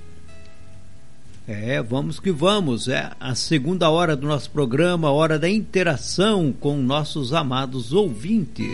É, 1.46 1.82
vamos 1.82 2.18
que 2.18 2.32
vamos, 2.32 2.88
é 2.88 3.10
a 3.20 3.34
segunda 3.34 3.90
hora 3.90 4.16
do 4.16 4.26
nosso 4.26 4.50
programa, 4.50 5.10
hora 5.10 5.38
da 5.38 5.50
interação 5.50 6.50
com 6.50 6.78
nossos 6.78 7.34
amados 7.34 7.92
ouvintes. 7.92 8.72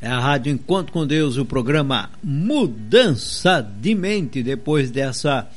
É 0.00 0.06
a 0.06 0.20
Rádio 0.20 0.52
Encontro 0.52 0.92
com 0.92 1.04
Deus, 1.04 1.38
o 1.38 1.44
programa 1.44 2.08
Mudança 2.22 3.60
de 3.60 3.96
Mente, 3.96 4.44
depois 4.44 4.92
dessa 4.92 5.48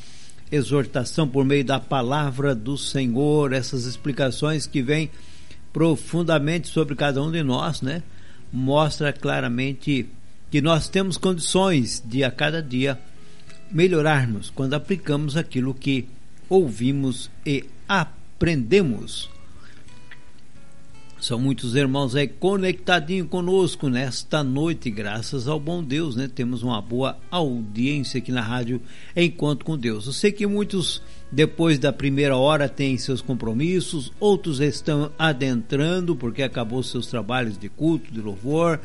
exortação 0.52 1.28
por 1.28 1.46
meio 1.46 1.64
da 1.64 1.80
palavra 1.80 2.56
do 2.56 2.76
Senhor, 2.76 3.54
essas 3.54 3.86
explicações 3.86 4.66
que 4.66 4.82
vêm 4.82 5.12
profundamente 5.72 6.70
sobre 6.70 6.96
cada 6.96 7.22
um 7.22 7.32
de 7.32 7.44
nós, 7.44 7.84
né? 7.84 8.02
Mostra 8.52 9.14
claramente 9.14 10.10
que 10.50 10.60
nós 10.60 10.90
temos 10.90 11.18
condições 11.18 12.02
de 12.04 12.24
a 12.24 12.32
cada 12.32 12.64
dia 12.64 13.00
melhorarmos 13.72 14.50
quando 14.50 14.74
aplicamos 14.74 15.38
aquilo 15.38 15.72
que 15.72 16.08
ouvimos 16.50 17.30
e 17.46 17.64
aprendemos. 17.88 19.30
São 21.22 21.38
muitos 21.38 21.76
irmãos 21.76 22.16
aí 22.16 22.28
conectadinhos 22.28 23.30
conosco 23.30 23.88
nesta 23.88 24.44
noite, 24.44 24.90
graças 24.90 25.48
ao 25.48 25.60
bom 25.60 25.84
Deus, 25.84 26.16
né? 26.16 26.28
Temos 26.28 26.64
uma 26.64 26.82
boa 26.82 27.16
audiência 27.30 28.18
aqui 28.18 28.32
na 28.32 28.42
rádio 28.42 28.82
Encontro 29.16 29.64
com 29.64 29.78
Deus. 29.78 30.08
Eu 30.08 30.14
sei 30.14 30.32
que 30.32 30.48
muitos, 30.48 31.00
depois 31.32 31.78
da 31.78 31.94
primeira 31.94 32.36
hora, 32.36 32.68
têm 32.68 32.98
seus 32.98 33.22
compromissos, 33.22 34.12
outros 34.20 34.60
estão 34.60 35.12
adentrando 35.16 36.16
porque 36.16 36.42
acabou 36.42 36.82
seus 36.82 37.06
trabalhos 37.06 37.56
de 37.56 37.70
culto, 37.70 38.12
de 38.12 38.20
louvor, 38.20 38.80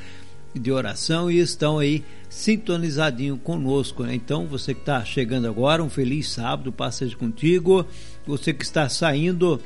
de 0.55 0.71
oração 0.71 1.31
e 1.31 1.39
estão 1.39 1.79
aí 1.79 2.05
sintonizadinho 2.29 3.39
conosco. 3.39 4.03
Né? 4.03 4.15
Então, 4.15 4.47
você 4.47 4.75
que 4.75 4.81
está 4.81 5.03
chegando 5.03 5.49
agora, 5.49 5.83
um 5.83 5.89
feliz 5.89 6.29
sábado, 6.29 6.71
passeio 6.71 7.17
contigo. 7.17 7.87
Você 8.27 8.53
que 8.53 8.63
está 8.63 8.91
saindo, 8.91 9.59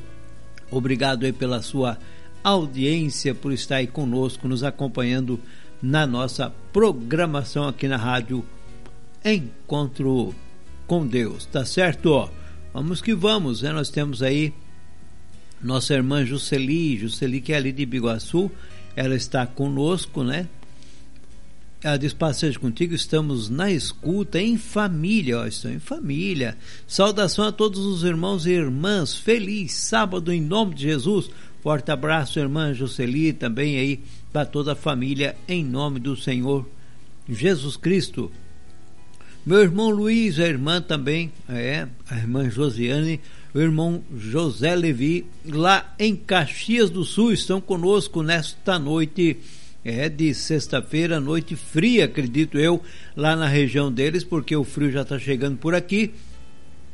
obrigado 0.70 1.26
aí 1.26 1.32
pela 1.32 1.62
sua 1.62 1.98
audiência, 2.42 3.34
por 3.34 3.52
estar 3.52 3.76
aí 3.76 3.86
conosco, 3.86 4.48
nos 4.48 4.62
acompanhando 4.62 5.40
na 5.82 6.06
nossa 6.06 6.52
programação 6.72 7.66
aqui 7.66 7.88
na 7.88 7.96
rádio 7.96 8.44
Encontro 9.24 10.34
com 10.86 11.06
Deus, 11.06 11.44
tá 11.46 11.64
certo? 11.64 12.30
Vamos 12.72 13.02
que 13.02 13.14
vamos, 13.14 13.62
né? 13.62 13.72
Nós 13.72 13.90
temos 13.90 14.22
aí 14.22 14.52
nossa 15.62 15.94
irmã 15.94 16.24
Jusceli, 16.24 16.98
Jusceli 16.98 17.40
que 17.40 17.52
é 17.52 17.56
ali 17.56 17.70
de 17.70 17.84
Biguaçu, 17.84 18.50
ela 18.96 19.14
está 19.14 19.46
conosco, 19.46 20.24
né? 20.24 20.48
Ela 21.82 21.96
diz, 21.96 22.12
passeio 22.12 22.58
contigo, 22.60 22.94
estamos 22.94 23.48
na 23.48 23.70
escuta, 23.70 24.38
em 24.38 24.58
família, 24.58 25.38
ó, 25.38 25.46
estão 25.46 25.72
em 25.72 25.78
família. 25.78 26.56
Saudação 26.86 27.46
a 27.46 27.52
todos 27.52 27.80
os 27.80 28.02
irmãos 28.02 28.44
e 28.46 28.50
irmãs, 28.50 29.14
feliz 29.16 29.72
sábado 29.72 30.30
em 30.30 30.42
nome 30.42 30.74
de 30.74 30.82
Jesus. 30.82 31.30
Forte 31.62 31.90
abraço, 31.90 32.38
irmã 32.38 32.72
Jocely, 32.72 33.34
também 33.34 33.76
aí 33.76 34.00
para 34.32 34.46
toda 34.46 34.72
a 34.72 34.76
família, 34.76 35.36
em 35.46 35.62
nome 35.62 36.00
do 36.00 36.16
Senhor 36.16 36.66
Jesus 37.28 37.76
Cristo. 37.76 38.32
Meu 39.44 39.60
irmão 39.60 39.90
Luiz, 39.90 40.38
a 40.38 40.46
irmã 40.46 40.80
também, 40.80 41.30
é, 41.48 41.86
a 42.08 42.16
irmã 42.16 42.48
Josiane, 42.48 43.20
o 43.54 43.58
irmão 43.58 44.02
José 44.16 44.74
Levi, 44.74 45.26
lá 45.44 45.94
em 45.98 46.16
Caxias 46.16 46.88
do 46.88 47.04
Sul, 47.04 47.32
estão 47.32 47.60
conosco 47.60 48.22
nesta 48.22 48.78
noite, 48.78 49.36
é 49.84 50.08
de 50.08 50.32
sexta-feira, 50.32 51.20
noite 51.20 51.56
fria, 51.56 52.06
acredito 52.06 52.58
eu, 52.58 52.82
lá 53.14 53.36
na 53.36 53.46
região 53.46 53.92
deles, 53.92 54.24
porque 54.24 54.56
o 54.56 54.64
frio 54.64 54.90
já 54.90 55.02
está 55.02 55.18
chegando 55.18 55.58
por 55.58 55.74
aqui. 55.74 56.12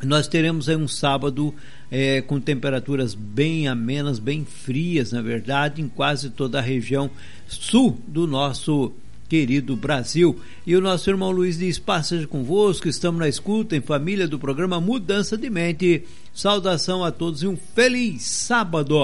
Nós 0.03 0.29
teremos 0.29 0.69
aí 0.69 0.77
um 0.77 0.89
sábado 0.89 1.55
é, 1.91 2.21
com 2.21 2.41
temperaturas 2.41 3.15
bem 3.15 3.69
amenas, 3.69 4.19
bem 4.19 4.45
frias, 4.45 5.13
na 5.13 5.23
verdade, 5.23 5.81
em 5.81 5.89
quase 5.89 6.31
toda 6.31 6.59
a 6.59 6.63
região 6.63 7.11
sul 7.47 7.99
do 8.07 8.27
nosso 8.27 8.93
querido 9.29 9.77
Brasil. 9.77 10.39
E 10.67 10.75
o 10.77 10.81
nosso 10.81 11.09
irmão 11.11 11.31
Luiz 11.31 11.59
diz: 11.59 11.79
Passeja 11.79 12.27
convosco, 12.27 12.89
estamos 12.89 13.21
na 13.21 13.29
escuta 13.29 13.77
em 13.77 13.81
família 13.81 14.27
do 14.27 14.39
programa 14.39 14.81
Mudança 14.81 15.37
de 15.37 15.51
Mente. 15.51 16.05
Saudação 16.35 17.05
a 17.05 17.11
todos 17.11 17.43
e 17.43 17.47
um 17.47 17.57
feliz 17.57 18.23
sábado 18.23 18.99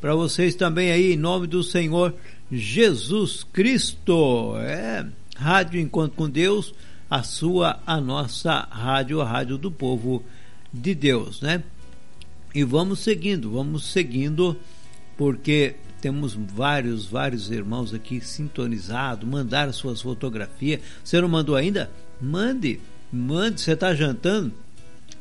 para 0.00 0.14
vocês 0.14 0.54
também 0.54 0.92
aí, 0.92 1.14
em 1.14 1.16
nome 1.16 1.46
do 1.46 1.62
Senhor 1.62 2.14
Jesus 2.50 3.44
Cristo. 3.52 4.54
É, 4.58 5.04
Rádio 5.36 5.80
Encontro 5.80 6.16
com 6.16 6.30
Deus 6.30 6.72
a 7.10 7.22
sua, 7.22 7.80
a 7.86 8.00
nossa 8.00 8.68
rádio, 8.70 9.20
a 9.20 9.24
rádio 9.24 9.58
do 9.58 9.70
povo 9.70 10.22
de 10.72 10.94
Deus, 10.94 11.40
né? 11.40 11.62
E 12.54 12.64
vamos 12.64 13.00
seguindo, 13.00 13.50
vamos 13.50 13.84
seguindo, 13.84 14.56
porque 15.16 15.76
temos 16.00 16.34
vários, 16.34 17.06
vários 17.06 17.50
irmãos 17.50 17.92
aqui 17.92 18.20
sintonizados, 18.20 19.28
mandaram 19.28 19.72
suas 19.72 20.00
fotografias. 20.00 20.80
Você 21.04 21.20
não 21.20 21.28
mandou 21.28 21.56
ainda? 21.56 21.90
Mande, 22.20 22.80
mande. 23.12 23.60
Você 23.60 23.72
está 23.72 23.94
jantando? 23.94 24.52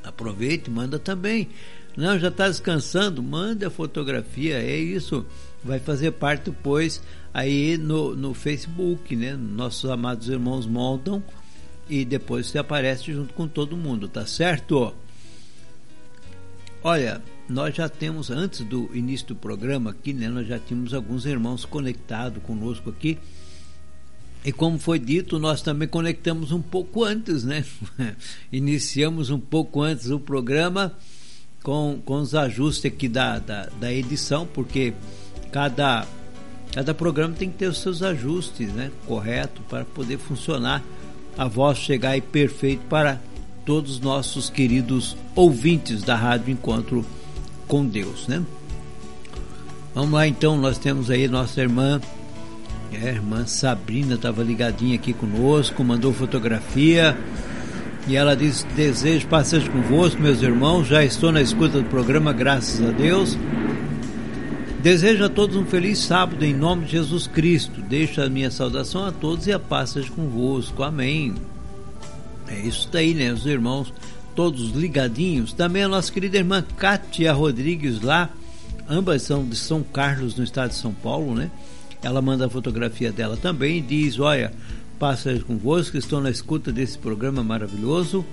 Aproveite, 0.04 0.70
manda 0.70 0.98
também. 0.98 1.50
Não, 1.98 2.18
já 2.20 2.28
está 2.28 2.48
descansando? 2.48 3.24
Mande 3.24 3.66
a 3.66 3.72
fotografia, 3.72 4.62
é 4.62 4.78
isso. 4.78 5.26
Vai 5.64 5.80
fazer 5.80 6.12
parte 6.12 6.52
depois 6.52 7.02
aí 7.34 7.78
no, 7.78 8.16
no 8.16 8.34
Facebook, 8.34 9.16
né? 9.16 9.36
Nossos 9.36 9.90
amados 9.90 10.30
irmãos 10.30 10.68
montam 10.68 11.24
e 11.90 12.06
depois 12.06 12.48
você 12.48 12.60
aparece 12.60 13.12
junto 13.12 13.34
com 13.34 13.48
todo 13.48 13.76
mundo, 13.76 14.08
tá 14.08 14.26
certo? 14.26 14.94
Olha, 16.88 17.22
nós 17.50 17.76
já 17.76 17.90
temos, 17.90 18.32
antes 18.32 18.62
do 18.62 18.90
início 18.94 19.28
do 19.28 19.36
programa 19.36 19.90
aqui, 19.90 20.14
né, 20.14 20.30
nós 20.30 20.48
já 20.48 20.58
tínhamos 20.58 20.94
alguns 20.94 21.26
irmãos 21.26 21.66
conectados 21.66 22.42
conosco 22.42 22.90
aqui. 22.90 23.20
E 24.46 24.54
como 24.54 24.80
foi 24.80 24.98
dito, 24.98 25.38
nós 25.38 25.62
também 25.62 25.86
conectamos 25.86 26.54
um 26.54 26.62
pouco 26.62 27.04
antes, 27.04 27.44
né? 27.44 27.66
Iniciamos 28.54 29.30
um 29.30 29.38
pouco 29.38 29.82
antes 29.82 30.10
o 30.10 30.18
programa 30.18 30.98
com, 31.62 32.02
com 32.06 32.22
os 32.22 32.34
ajustes 32.34 32.86
aqui 32.86 33.10
da, 33.10 33.38
da, 33.38 33.66
da 33.66 33.92
edição, 33.92 34.48
porque 34.48 34.94
cada, 35.52 36.08
cada 36.74 36.94
programa 36.94 37.36
tem 37.36 37.52
que 37.52 37.58
ter 37.58 37.68
os 37.68 37.82
seus 37.82 38.02
ajustes, 38.02 38.72
né? 38.72 38.94
Correto, 39.06 39.62
para 39.64 39.84
poder 39.84 40.20
funcionar 40.20 40.82
a 41.38 41.50
voz 41.50 41.80
chegar 41.80 42.12
aí 42.12 42.22
perfeito 42.22 42.86
para 42.88 43.20
todos 43.68 43.92
os 43.92 44.00
nossos 44.00 44.50
queridos 44.50 45.18
ouvintes 45.36 46.02
da 46.02 46.16
Rádio 46.16 46.52
Encontro 46.52 47.06
com 47.68 47.86
Deus, 47.86 48.26
né? 48.26 48.42
Vamos 49.94 50.12
lá 50.12 50.26
então, 50.26 50.56
nós 50.56 50.78
temos 50.78 51.12
aí 51.12 51.28
nossa 51.28 51.60
irmã, 51.60 52.00
é, 52.94 53.10
a 53.10 53.12
irmã 53.12 53.46
Sabrina 53.46 54.16
estava 54.16 54.42
ligadinha 54.42 54.96
aqui 54.96 55.12
conosco, 55.12 55.84
mandou 55.84 56.14
fotografia 56.14 57.18
e 58.08 58.16
ela 58.16 58.38
diz: 58.38 58.66
Desejo 58.74 59.28
passagem 59.28 59.70
convosco, 59.70 60.22
meus 60.22 60.42
irmãos, 60.42 60.88
já 60.88 61.04
estou 61.04 61.30
na 61.30 61.42
escuta 61.42 61.80
do 61.80 61.90
programa, 61.90 62.32
graças 62.32 62.82
a 62.88 62.92
Deus. 62.92 63.38
Desejo 64.82 65.26
a 65.26 65.30
todos 65.30 65.58
um 65.58 65.66
feliz 65.66 66.00
sábado 66.00 66.46
em 66.46 66.54
nome 66.54 66.86
de 66.86 66.94
Jesus 66.94 67.28
Cristo. 67.28 67.82
Deixo 67.82 68.22
a 68.22 68.30
minha 68.30 68.50
saudação 68.50 69.06
a 69.06 69.12
todos 69.12 69.46
e 69.46 69.52
a 69.52 69.60
paz 69.60 69.90
seja 69.90 70.10
convosco. 70.10 70.84
Amém. 70.84 71.36
É 72.48 72.60
isso 72.60 72.90
daí, 72.92 73.14
né? 73.14 73.32
Os 73.32 73.46
irmãos 73.46 73.94
todos 74.38 74.70
ligadinhos. 74.70 75.52
Também 75.52 75.84
a 75.84 75.88
nossa 75.88 76.12
querida 76.12 76.38
irmã 76.38 76.62
Kátia 76.62 77.34
Rodrigues 77.34 78.02
lá. 78.02 78.30
Ambas 78.88 79.24
são 79.24 79.44
de 79.44 79.56
São 79.56 79.82
Carlos, 79.82 80.36
no 80.36 80.44
estado 80.44 80.70
de 80.70 80.76
São 80.76 80.94
Paulo, 80.94 81.34
né? 81.34 81.50
Ela 82.04 82.22
manda 82.22 82.46
a 82.46 82.50
fotografia 82.50 83.12
dela 83.12 83.36
também 83.36 83.80
e 83.80 83.82
diz: 83.82 84.20
Olha, 84.20 84.54
paz 85.00 85.22
seja 85.22 85.44
convosco, 85.44 85.98
estou 85.98 86.22
na 86.22 86.30
escuta 86.30 86.72
desse 86.72 87.00
programa 87.00 87.44
maravilhoso. 87.44 88.24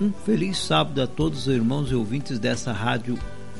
Um 0.00 0.10
feliz 0.10 0.56
sábado 0.56 1.02
a 1.02 1.06
todos 1.06 1.40
os 1.40 1.54
irmãos 1.54 1.90
e 1.90 1.94
ouvintes 1.94 2.38
dessa 2.38 2.72
rádio 2.72 3.18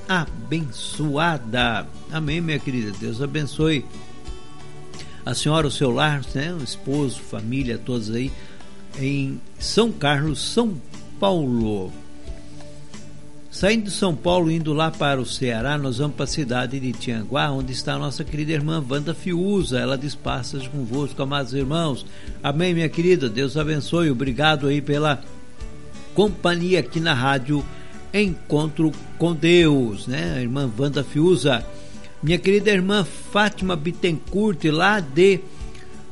abençoada. 0.09 1.87
Amém, 2.11 2.41
minha 2.41 2.59
querida. 2.59 2.91
Deus 2.99 3.21
abençoe 3.21 3.85
a 5.27 5.35
senhora, 5.35 5.67
o 5.67 5.71
seu 5.71 5.91
lar, 5.91 6.23
né? 6.35 6.55
o 6.55 6.65
esposo, 6.65 7.21
família, 7.21 7.77
todos 7.77 8.11
aí 8.11 8.33
em 8.99 9.41
São 9.59 9.93
Carlos, 9.93 10.41
São 10.41 10.75
Paulo. 11.19 11.93
Saindo 13.51 13.85
de 13.85 13.91
São 13.91 14.15
Paulo, 14.15 14.51
indo 14.51 14.73
lá 14.73 14.91
para 14.91 15.21
o 15.21 15.27
Ceará, 15.27 15.77
nós 15.79 15.99
vamos 15.99 16.15
para 16.15 16.25
a 16.25 16.29
cidade 16.29 16.79
de 16.79 16.93
Tianguá, 16.93 17.51
onde 17.51 17.73
está 17.73 17.95
a 17.95 17.99
nossa 17.99 18.23
querida 18.23 18.53
irmã 18.53 18.85
Wanda 18.89 19.15
Fiuza. 19.15 19.81
Ela 19.81 19.99
diz 19.99 20.17
convosco, 20.73 21.23
amados 21.23 21.55
irmãos. 21.55 22.07
Amém, 22.43 22.75
minha 22.75 22.89
querida. 22.89 23.29
Deus 23.29 23.57
abençoe. 23.57 24.11
Obrigado 24.11 24.69
aí 24.69 24.81
pela 24.81 25.21
companhia 26.15 26.81
aqui 26.81 27.01
na 27.01 27.15
rádio 27.15 27.65
Encontro 28.13 28.93
com 29.19 29.35
Deus, 29.35 30.07
né? 30.07 30.35
A 30.37 30.41
irmã 30.41 30.71
Wanda 30.79 31.03
Fiuza, 31.03 31.65
minha 32.23 32.39
querida 32.39 32.71
irmã 32.71 33.05
Fátima 33.05 33.77
Bittencourt, 33.77 34.65
lá 34.67 35.01
de 35.01 35.41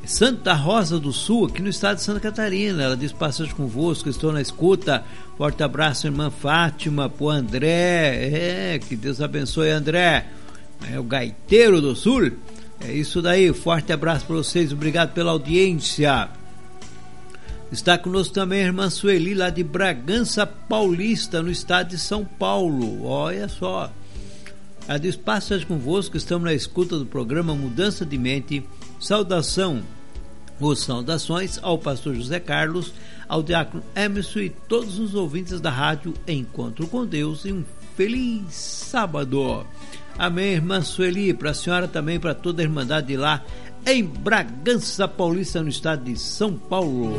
Santa 0.07 0.53
Rosa 0.55 1.01
do 1.01 1.13
Sul, 1.13 1.47
aqui 1.47 1.61
no 1.61 1.69
estado 1.69 1.97
de 1.97 2.03
Santa 2.03 2.21
Catarina. 2.21 2.83
Ela 2.83 2.97
diz 2.97 3.11
passagem 3.11 3.53
convosco, 3.55 4.09
estou 4.09 4.33
na 4.33 4.41
escuta. 4.41 5.05
Forte 5.37 5.65
abraço, 5.65 6.07
irmã 6.07 6.31
Fátima, 6.31 7.09
pro 7.11 7.29
André. 7.29 8.31
É, 8.33 8.79
que 8.79 8.95
Deus 8.95 9.21
abençoe, 9.21 9.71
André. 9.71 10.29
É 10.91 10.99
o 10.99 11.03
gaiteiro 11.03 11.81
do 11.81 11.97
Sul. 11.97 12.31
É 12.81 12.93
isso 12.93 13.21
daí, 13.21 13.53
forte 13.53 13.93
abraço 13.93 14.27
para 14.27 14.37
vocês, 14.37 14.73
obrigado 14.73 15.13
pela 15.13 15.33
audiência. 15.33 16.29
Está 17.73 17.99
conosco 17.99 18.33
também 18.33 18.63
a 18.63 18.67
irmã 18.67 18.89
Sueli, 18.89 19.35
lá 19.35 19.51
de 19.51 19.65
Bragança 19.65 20.47
Paulista, 20.47 21.43
no 21.43 21.51
estado 21.51 21.89
de 21.89 21.99
São 21.99 22.25
Paulo. 22.25 23.05
Olha 23.05 23.49
só. 23.49 23.93
A 24.87 24.99
Despaças 24.99 25.65
convosco, 25.65 26.17
estamos 26.17 26.45
na 26.45 26.55
escuta 26.55 26.97
do 26.97 27.05
programa 27.05 27.57
Mudança 27.57 28.07
de 28.07 28.17
Mente. 28.17 28.65
Saudação 28.99 29.83
Os 30.61 30.81
saudações 30.81 31.59
ao 31.63 31.79
pastor 31.79 32.15
José 32.15 32.41
Carlos, 32.41 32.93
ao 33.29 33.43
diácono 33.43 33.83
Emerson 33.95 34.41
e 34.41 34.51
todos 34.51 34.99
os 34.99 35.15
ouvintes 35.15 35.61
da 35.61 35.71
rádio 35.71 36.15
Encontro 36.27 36.87
com 36.87 37.05
Deus 37.05 37.45
e 37.45 37.53
um 37.53 37.65
feliz 37.95 38.55
sábado. 38.55 39.67
Amém, 40.19 40.55
irmã 40.55 40.81
Sueli, 40.81 41.35
para 41.35 41.51
a 41.51 41.55
senhora 41.55 41.87
também, 41.87 42.19
para 42.19 42.35
toda 42.35 42.63
a 42.63 42.65
Irmandade 42.65 43.09
de 43.09 43.17
lá, 43.17 43.45
em 43.87 44.03
Bragança 44.03 45.07
Paulista, 45.07 45.63
no 45.63 45.69
estado 45.69 46.05
de 46.05 46.19
São 46.19 46.55
Paulo. 46.55 47.13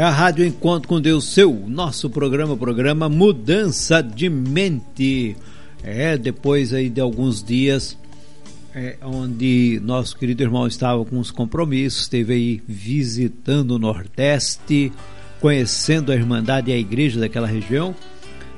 É 0.00 0.02
a 0.02 0.08
Rádio 0.08 0.46
Encontro 0.46 0.88
com 0.88 0.98
Deus, 0.98 1.26
seu, 1.26 1.52
nosso 1.68 2.08
programa, 2.08 2.56
programa 2.56 3.06
Mudança 3.06 4.02
de 4.02 4.30
Mente. 4.30 5.36
É, 5.84 6.16
depois 6.16 6.72
aí 6.72 6.88
de 6.88 7.02
alguns 7.02 7.44
dias, 7.44 7.98
é, 8.74 8.96
onde 9.02 9.78
nosso 9.84 10.16
querido 10.16 10.42
irmão 10.42 10.66
estava 10.66 11.04
com 11.04 11.18
os 11.18 11.30
compromissos, 11.30 12.00
esteve 12.00 12.32
aí 12.32 12.62
visitando 12.66 13.72
o 13.72 13.78
Nordeste, 13.78 14.90
conhecendo 15.38 16.12
a 16.12 16.16
Irmandade 16.16 16.70
e 16.70 16.72
a 16.72 16.78
igreja 16.78 17.20
daquela 17.20 17.46
região. 17.46 17.94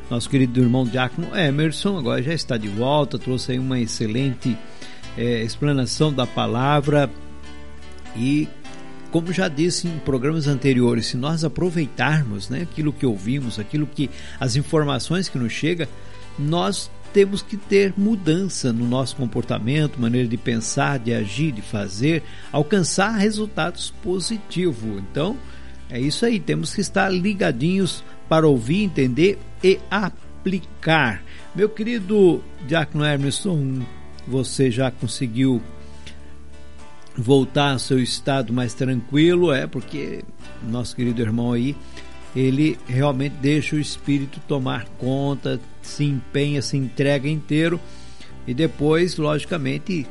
Nosso 0.08 0.30
querido 0.30 0.60
irmão 0.60 0.84
Diácono 0.84 1.36
Emerson 1.36 1.98
agora 1.98 2.22
já 2.22 2.32
está 2.32 2.56
de 2.56 2.68
volta, 2.68 3.18
trouxe 3.18 3.50
aí 3.50 3.58
uma 3.58 3.80
excelente 3.80 4.56
é, 5.18 5.42
explanação 5.42 6.12
da 6.12 6.24
palavra 6.24 7.10
e 8.16 8.46
como 9.12 9.30
já 9.30 9.46
disse 9.46 9.86
em 9.86 9.98
programas 9.98 10.48
anteriores, 10.48 11.06
se 11.06 11.18
nós 11.18 11.44
aproveitarmos 11.44 12.48
né, 12.48 12.62
aquilo 12.62 12.94
que 12.94 13.04
ouvimos, 13.04 13.58
aquilo 13.58 13.86
que 13.86 14.08
as 14.40 14.56
informações 14.56 15.28
que 15.28 15.38
nos 15.38 15.52
chegam, 15.52 15.86
nós 16.38 16.90
temos 17.12 17.42
que 17.42 17.58
ter 17.58 17.92
mudança 17.94 18.72
no 18.72 18.88
nosso 18.88 19.14
comportamento, 19.14 20.00
maneira 20.00 20.26
de 20.26 20.38
pensar, 20.38 20.98
de 20.98 21.12
agir, 21.12 21.52
de 21.52 21.60
fazer, 21.60 22.22
alcançar 22.50 23.10
resultados 23.10 23.92
positivos. 24.02 25.02
Então, 25.10 25.36
é 25.90 26.00
isso 26.00 26.24
aí, 26.24 26.40
temos 26.40 26.74
que 26.74 26.80
estar 26.80 27.10
ligadinhos 27.10 28.02
para 28.30 28.48
ouvir, 28.48 28.82
entender 28.82 29.38
e 29.62 29.78
aplicar. 29.90 31.22
Meu 31.54 31.68
querido 31.68 32.42
Diácono 32.66 33.04
Emerson, 33.04 33.82
você 34.26 34.70
já 34.70 34.90
conseguiu 34.90 35.60
voltar 37.16 37.72
ao 37.72 37.78
seu 37.78 37.98
estado 37.98 38.52
mais 38.52 38.74
tranquilo, 38.74 39.52
é 39.52 39.66
porque 39.66 40.24
nosso 40.62 40.96
querido 40.96 41.20
irmão 41.20 41.52
aí, 41.52 41.76
ele 42.34 42.78
realmente 42.86 43.34
deixa 43.40 43.76
o 43.76 43.80
espírito 43.80 44.40
tomar 44.48 44.86
conta, 44.98 45.60
se 45.82 46.04
empenha, 46.04 46.62
se 46.62 46.76
entrega 46.76 47.28
inteiro 47.28 47.78
e 48.46 48.54
depois, 48.54 49.16
logicamente, 49.18 50.06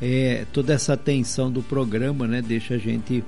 é, 0.00 0.46
toda 0.52 0.72
essa 0.72 0.96
tensão 0.96 1.50
do 1.50 1.62
programa, 1.62 2.26
né, 2.26 2.40
deixa 2.40 2.74
a 2.74 2.78
gente 2.78 3.24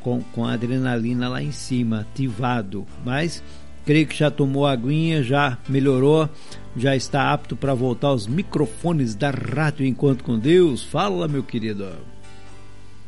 com, 0.00 0.20
com 0.32 0.44
a 0.44 0.52
adrenalina 0.52 1.28
lá 1.28 1.42
em 1.42 1.52
cima, 1.52 2.00
ativado. 2.00 2.86
Mas 3.04 3.42
creio 3.84 4.06
que 4.06 4.16
já 4.16 4.30
tomou 4.30 4.66
aguinha, 4.66 5.22
já 5.22 5.58
melhorou, 5.68 6.28
já 6.76 6.94
está 6.94 7.32
apto 7.32 7.56
para 7.56 7.74
voltar 7.74 8.08
aos 8.08 8.26
microfones 8.26 9.14
da 9.14 9.30
Rádio 9.30 9.86
Enquanto 9.86 10.22
com 10.22 10.38
Deus. 10.38 10.82
Fala, 10.82 11.26
meu 11.26 11.42
querido. 11.42 12.15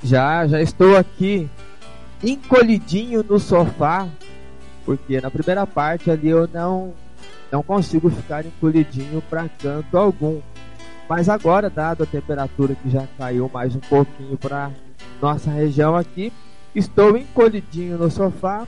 Já, 0.03 0.47
já 0.47 0.61
estou 0.61 0.97
aqui 0.97 1.49
encolhidinho 2.23 3.23
no 3.23 3.39
sofá, 3.39 4.09
porque 4.85 5.21
na 5.21 5.31
primeira 5.31 5.67
parte 5.67 6.11
ali 6.11 6.29
eu 6.29 6.49
não 6.53 6.93
não 7.51 7.63
consigo 7.63 8.11
ficar 8.11 8.45
encolhidinho 8.45 9.23
para 9.23 9.49
canto 9.49 9.97
algum. 9.97 10.41
Mas 11.09 11.29
agora, 11.29 11.71
dado 11.71 12.03
a 12.03 12.07
temperatura 12.07 12.75
que 12.75 12.91
já 12.91 13.07
caiu 13.17 13.51
mais 13.53 13.75
um 13.75 13.81
pouquinho 13.81 14.37
para 14.37 14.71
nossa 15.21 15.51
região 15.51 15.97
aqui, 15.97 16.31
estou 16.75 17.17
encolhidinho 17.17 17.97
no 17.97 18.11
sofá. 18.11 18.67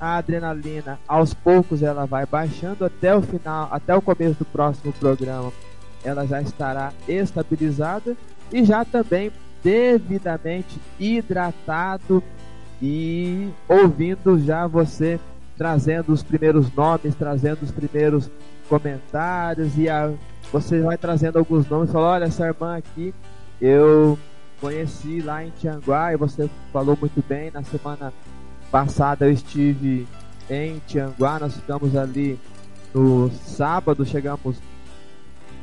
A 0.00 0.16
adrenalina, 0.16 0.98
aos 1.06 1.32
poucos, 1.32 1.80
ela 1.80 2.06
vai 2.06 2.26
baixando 2.26 2.84
até 2.84 3.14
o 3.14 3.22
final, 3.22 3.68
até 3.70 3.94
o 3.94 4.02
começo 4.02 4.34
do 4.40 4.44
próximo 4.44 4.92
programa. 4.94 5.52
Ela 6.02 6.26
já 6.26 6.42
estará 6.42 6.92
estabilizada 7.06 8.16
e 8.52 8.64
já 8.64 8.84
também 8.84 9.30
devidamente 9.62 10.80
hidratado 10.98 12.22
e 12.80 13.48
ouvindo 13.68 14.38
já 14.38 14.66
você 14.66 15.20
trazendo 15.56 16.12
os 16.12 16.22
primeiros 16.22 16.72
nomes, 16.74 17.14
trazendo 17.14 17.62
os 17.62 17.70
primeiros 17.70 18.30
comentários 18.68 19.76
e 19.78 19.88
a, 19.88 20.12
você 20.52 20.80
vai 20.80 20.98
trazendo 20.98 21.38
alguns 21.38 21.68
nomes, 21.68 21.92
falou, 21.92 22.08
olha 22.08 22.24
essa 22.24 22.46
irmã 22.46 22.76
aqui 22.76 23.14
eu 23.60 24.18
conheci 24.60 25.20
lá 25.20 25.44
em 25.44 25.50
Tianguá 25.50 26.12
e 26.12 26.16
você 26.16 26.50
falou 26.72 26.96
muito 26.98 27.22
bem, 27.28 27.50
na 27.50 27.62
semana 27.62 28.12
passada 28.70 29.26
eu 29.26 29.32
estive 29.32 30.06
em 30.50 30.80
Tianguá, 30.86 31.38
nós 31.38 31.54
ficamos 31.54 31.94
ali 31.94 32.38
no 32.92 33.30
sábado, 33.30 34.04
chegamos 34.04 34.56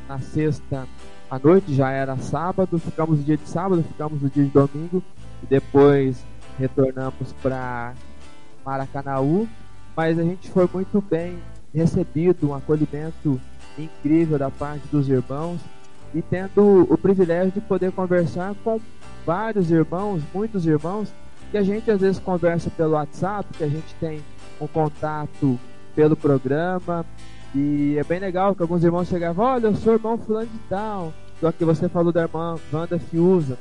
na 0.08 0.18
sexta 0.18 0.86
à 1.30 1.38
noite, 1.38 1.72
já 1.74 1.90
era 1.90 2.16
sábado, 2.16 2.78
ficamos 2.78 3.18
no 3.18 3.24
dia 3.24 3.36
de 3.36 3.48
sábado, 3.48 3.84
ficamos 3.84 4.20
no 4.20 4.28
dia 4.28 4.44
de 4.44 4.50
domingo 4.50 5.02
e 5.42 5.46
depois 5.46 6.24
retornamos 6.58 7.32
para 7.40 7.94
Maracanaú, 8.64 9.48
mas 9.96 10.18
a 10.18 10.22
gente 10.22 10.50
foi 10.50 10.68
muito 10.72 11.00
bem 11.00 11.38
recebido, 11.72 12.50
um 12.50 12.54
acolhimento 12.54 13.40
incrível 13.78 14.38
da 14.38 14.50
parte 14.50 14.86
dos 14.88 15.08
irmãos 15.08 15.60
e 16.12 16.20
tendo 16.20 16.86
o 16.90 16.98
privilégio 16.98 17.52
de 17.52 17.60
poder 17.60 17.92
conversar 17.92 18.54
com 18.64 18.80
vários 19.24 19.70
irmãos, 19.70 20.22
muitos 20.34 20.66
irmãos, 20.66 21.12
que 21.52 21.56
a 21.56 21.62
gente 21.62 21.88
às 21.90 22.00
vezes 22.00 22.18
conversa 22.18 22.70
pelo 22.70 22.92
WhatsApp, 22.92 23.56
que 23.56 23.62
a 23.62 23.68
gente 23.68 23.94
tem 24.00 24.20
um 24.60 24.66
contato 24.66 25.58
pelo 25.94 26.16
programa, 26.16 27.04
e 27.54 27.96
é 27.98 28.04
bem 28.04 28.20
legal 28.20 28.54
que 28.54 28.62
alguns 28.62 28.84
irmãos 28.84 29.08
chegavam, 29.08 29.44
olha, 29.44 29.66
eu 29.66 29.74
sou 29.74 29.94
irmão 29.94 30.16
fulano 30.16 30.46
de 30.46 30.58
tal. 30.68 31.12
Só 31.40 31.50
que 31.50 31.64
você 31.64 31.88
falou 31.88 32.12
da 32.12 32.22
irmã 32.22 32.56
Wanda 32.72 32.98
Fiuza. 32.98 33.58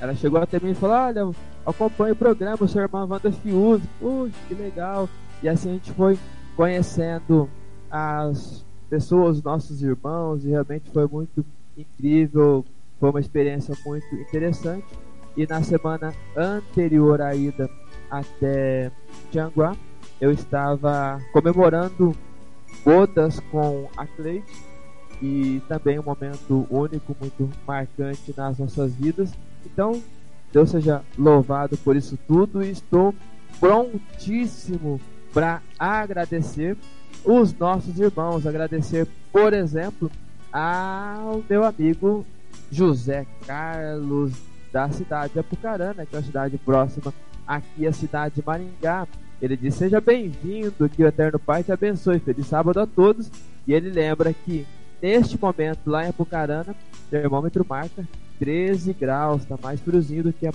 Ela 0.00 0.14
chegou 0.14 0.40
até 0.40 0.58
mim 0.58 0.70
e 0.70 0.74
falou, 0.74 0.96
olha, 0.96 1.30
acompanho 1.66 2.14
o 2.14 2.16
programa, 2.16 2.66
sou 2.66 2.80
irmã 2.80 3.04
Wanda 3.04 3.30
Fiuza. 3.30 3.82
Puxa, 4.00 4.34
que 4.48 4.54
legal. 4.54 5.08
E 5.42 5.48
assim 5.48 5.70
a 5.70 5.72
gente 5.74 5.92
foi 5.92 6.18
conhecendo 6.56 7.48
as 7.90 8.64
pessoas, 8.88 9.38
os 9.38 9.42
nossos 9.42 9.82
irmãos, 9.82 10.44
e 10.44 10.50
realmente 10.50 10.90
foi 10.90 11.06
muito 11.06 11.44
incrível. 11.76 12.64
Foi 12.98 13.10
uma 13.10 13.20
experiência 13.20 13.76
muito 13.84 14.14
interessante. 14.14 14.86
E 15.36 15.46
na 15.46 15.62
semana 15.62 16.14
anterior 16.36 17.20
à 17.20 17.34
ida 17.34 17.68
até 18.10 18.90
Tianguá, 19.30 19.76
eu 20.20 20.30
estava 20.30 21.20
comemorando 21.32 22.14
bodas 22.84 23.40
com 23.50 23.88
a 23.96 24.06
Cleide 24.06 24.44
e 25.22 25.62
também 25.68 25.98
um 25.98 26.02
momento 26.02 26.66
único, 26.70 27.16
muito 27.18 27.50
marcante 27.66 28.34
nas 28.36 28.58
nossas 28.58 28.94
vidas. 28.94 29.32
Então, 29.64 30.02
Deus 30.52 30.70
seja 30.70 31.02
louvado 31.18 31.76
por 31.78 31.96
isso 31.96 32.18
tudo 32.28 32.62
e 32.62 32.70
estou 32.70 33.14
prontíssimo 33.58 35.00
para 35.32 35.62
agradecer 35.78 36.76
os 37.24 37.56
nossos 37.58 37.98
irmãos, 37.98 38.46
agradecer, 38.46 39.06
por 39.32 39.52
exemplo, 39.52 40.10
ao 40.52 41.42
meu 41.48 41.64
amigo 41.64 42.24
José 42.70 43.26
Carlos 43.46 44.32
da 44.72 44.90
cidade 44.90 45.32
de 45.32 45.38
Apucarana, 45.38 46.04
que 46.04 46.14
é 46.14 46.18
uma 46.18 46.24
cidade 46.24 46.58
próxima 46.58 47.14
aqui 47.46 47.86
à 47.86 47.92
cidade 47.92 48.36
de 48.36 48.42
Maringá. 48.44 49.06
Ele 49.44 49.58
diz: 49.58 49.74
Seja 49.74 50.00
bem-vindo, 50.00 50.88
que 50.88 51.04
o 51.04 51.06
Eterno 51.06 51.38
Pai 51.38 51.62
te 51.62 51.70
abençoe. 51.70 52.18
Feliz 52.18 52.46
sábado 52.46 52.80
a 52.80 52.86
todos. 52.86 53.30
E 53.66 53.74
ele 53.74 53.90
lembra 53.90 54.32
que 54.32 54.66
neste 55.02 55.38
momento, 55.38 55.80
lá 55.84 56.06
em 56.06 56.08
Apucarana, 56.08 56.72
o 56.72 57.10
termômetro 57.10 57.66
marca 57.68 58.08
13 58.38 58.94
graus, 58.94 59.42
está 59.42 59.58
mais 59.62 59.80
friozinho 59.82 60.22
do 60.22 60.32
que, 60.32 60.46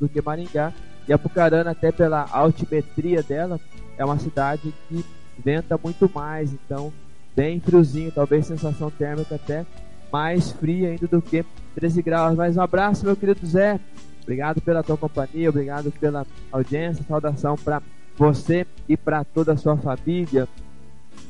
do 0.00 0.08
que 0.08 0.22
Maringá. 0.22 0.72
E 1.06 1.12
Apucarana, 1.12 1.72
até 1.72 1.92
pela 1.92 2.26
altimetria 2.30 3.22
dela, 3.22 3.60
é 3.98 4.04
uma 4.04 4.18
cidade 4.18 4.72
que 4.88 5.04
venta 5.38 5.78
muito 5.82 6.10
mais, 6.14 6.50
então 6.54 6.90
bem 7.36 7.60
friozinho, 7.60 8.10
talvez 8.10 8.46
sensação 8.46 8.90
térmica 8.90 9.34
até 9.34 9.66
mais 10.10 10.52
fria 10.52 10.88
ainda 10.88 11.06
do 11.06 11.20
que 11.20 11.44
13 11.74 12.00
graus. 12.00 12.34
Mas 12.34 12.56
um 12.56 12.62
abraço, 12.62 13.04
meu 13.04 13.14
querido 13.14 13.46
Zé. 13.46 13.78
Obrigado 14.22 14.62
pela 14.62 14.82
tua 14.82 14.96
companhia, 14.96 15.50
obrigado 15.50 15.92
pela 15.92 16.26
audiência. 16.50 17.04
Saudação 17.06 17.54
para 17.54 17.82
você 18.18 18.66
e 18.88 18.96
para 18.96 19.24
toda 19.24 19.52
a 19.52 19.56
sua 19.56 19.76
família. 19.76 20.48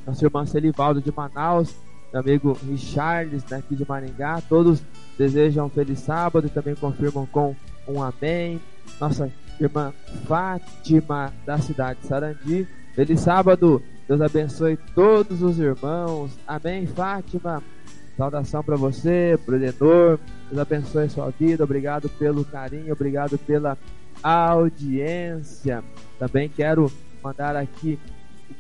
Nosso 0.06 0.24
irmão 0.24 0.47
Celivaldo 0.47 1.02
de 1.02 1.12
Manaus, 1.15 1.74
meu 2.10 2.23
amigo 2.23 2.59
Richarles, 2.66 3.44
né, 3.44 3.59
aqui 3.59 3.77
de 3.77 3.86
Maringá. 3.86 4.40
Todos 4.48 4.82
desejam 5.19 5.66
um 5.66 5.69
feliz 5.69 6.01
sábado 6.01 6.47
e 6.47 6.51
também 6.51 6.74
confirmam 6.74 7.27
com 7.27 7.55
um 7.86 8.02
amém. 8.02 8.59
Nossa 8.98 9.31
irmã 9.60 9.93
Fátima, 10.27 11.32
da 11.44 11.59
cidade 11.59 12.01
de 12.01 12.06
Sarandi. 12.06 12.69
Feliz 12.94 13.20
sábado, 13.20 13.82
Deus 14.09 14.20
abençoe 14.20 14.78
todos 14.94 15.43
os 15.43 15.59
irmãos. 15.59 16.39
Amém, 16.47 16.86
Fátima. 16.86 17.62
Saudação 18.16 18.65
para 18.65 18.77
você, 18.77 19.39
pro 19.44 19.56
Edenor. 19.56 20.19
Deus 20.48 20.60
abençoe 20.60 21.09
sua 21.10 21.31
vida. 21.31 21.65
Obrigado 21.65 22.09
pelo 22.09 22.44
carinho, 22.44 22.93
obrigado 22.93 23.36
pela 23.39 23.77
audiência. 24.23 25.85
Também 26.19 26.49
quero 26.49 26.90
mandar 27.23 27.57
aqui 27.57 27.99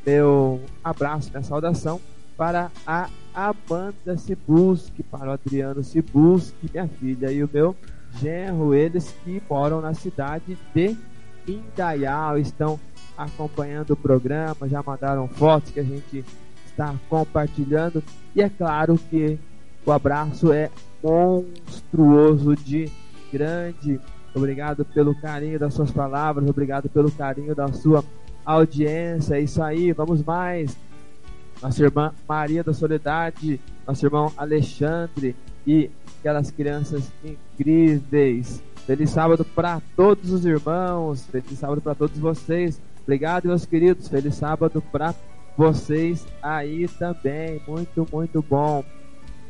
meu 0.06 0.60
abraço, 0.82 1.30
minha 1.30 1.42
saudação 1.42 2.00
para 2.36 2.70
a 2.86 3.08
Amanda 3.34 4.16
Cibusque, 4.16 5.02
para 5.02 5.30
o 5.30 5.32
Adriano 5.32 5.82
Cibusque, 5.82 6.70
minha 6.72 6.86
filha, 6.86 7.32
e 7.32 7.42
o 7.42 7.50
meu 7.52 7.74
genro, 8.20 8.74
eles 8.74 9.14
que 9.24 9.42
moram 9.50 9.80
na 9.80 9.92
cidade 9.92 10.56
de 10.74 10.96
Indaial, 11.46 12.38
estão 12.38 12.78
acompanhando 13.16 13.92
o 13.92 13.96
programa, 13.96 14.68
já 14.68 14.82
mandaram 14.82 15.26
fotos 15.28 15.72
que 15.72 15.80
a 15.80 15.84
gente 15.84 16.24
está 16.66 16.94
compartilhando. 17.08 18.02
E 18.36 18.42
é 18.42 18.48
claro 18.48 18.98
que 19.10 19.38
o 19.84 19.90
abraço 19.90 20.52
é 20.52 20.70
monstruoso 21.02 22.54
de 22.54 22.90
grande. 23.32 24.00
Obrigado 24.38 24.84
pelo 24.84 25.14
carinho 25.14 25.58
das 25.58 25.74
suas 25.74 25.90
palavras, 25.90 26.48
obrigado 26.48 26.88
pelo 26.88 27.10
carinho 27.10 27.54
da 27.54 27.72
sua 27.72 28.04
audiência. 28.44 29.34
É 29.34 29.40
isso 29.40 29.60
aí, 29.62 29.92
vamos 29.92 30.22
mais. 30.22 30.76
Nossa 31.60 31.82
irmã 31.82 32.14
Maria 32.26 32.62
da 32.62 32.72
Soledade, 32.72 33.60
nosso 33.86 34.06
irmão 34.06 34.32
Alexandre 34.36 35.34
e 35.66 35.90
aquelas 36.20 36.50
crianças 36.52 37.10
incríveis. 37.24 38.62
Feliz 38.86 39.10
sábado 39.10 39.44
para 39.44 39.82
todos 39.96 40.30
os 40.32 40.46
irmãos, 40.46 41.26
feliz 41.26 41.58
sábado 41.58 41.80
para 41.80 41.96
todos 41.96 42.16
vocês. 42.18 42.80
Obrigado, 43.02 43.48
meus 43.48 43.66
queridos. 43.66 44.08
Feliz 44.08 44.36
sábado 44.36 44.80
para 44.92 45.14
vocês 45.56 46.24
aí 46.40 46.86
também. 46.86 47.60
Muito, 47.66 48.06
muito 48.12 48.40
bom. 48.40 48.84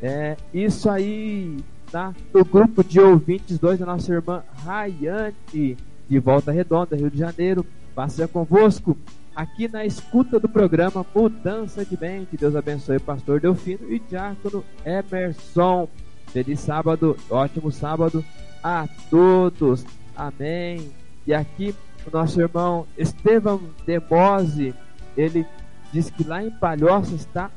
É 0.01 0.35
isso 0.53 0.89
aí, 0.89 1.57
tá? 1.91 2.13
No 2.33 2.45
grupo 2.45 2.83
de 2.83 2.99
ouvintes 2.99 3.59
2 3.59 3.79
da 3.79 3.85
nossa 3.85 4.13
irmã 4.13 4.43
Rayane, 4.63 5.77
de 6.07 6.19
Volta 6.19 6.51
Redonda, 6.51 6.95
Rio 6.95 7.09
de 7.09 7.17
Janeiro. 7.17 7.65
Passa 7.93 8.27
convosco 8.27 8.97
aqui 9.35 9.67
na 9.67 9.85
escuta 9.85 10.39
do 10.39 10.47
programa 10.47 11.05
Mudança 11.13 11.83
de 11.83 11.99
Mente. 11.99 12.37
Deus 12.37 12.55
abençoe 12.55 12.99
pastor 12.99 13.39
Delfino 13.39 13.91
e 13.91 13.99
Diácono 13.99 14.63
Emerson. 14.85 15.87
Feliz 16.27 16.59
sábado, 16.59 17.17
ótimo 17.29 17.71
sábado 17.71 18.23
a 18.63 18.87
todos. 19.09 19.85
Amém. 20.15 20.91
E 21.25 21.33
aqui 21.33 21.75
o 22.05 22.11
nosso 22.11 22.39
irmão 22.39 22.85
Estevam 22.97 23.61
Demose, 23.85 24.73
ele 25.17 25.45
diz 25.91 26.09
que 26.09 26.23
lá 26.23 26.43
em 26.43 26.51
Palhoça 26.51 27.15
está 27.15 27.51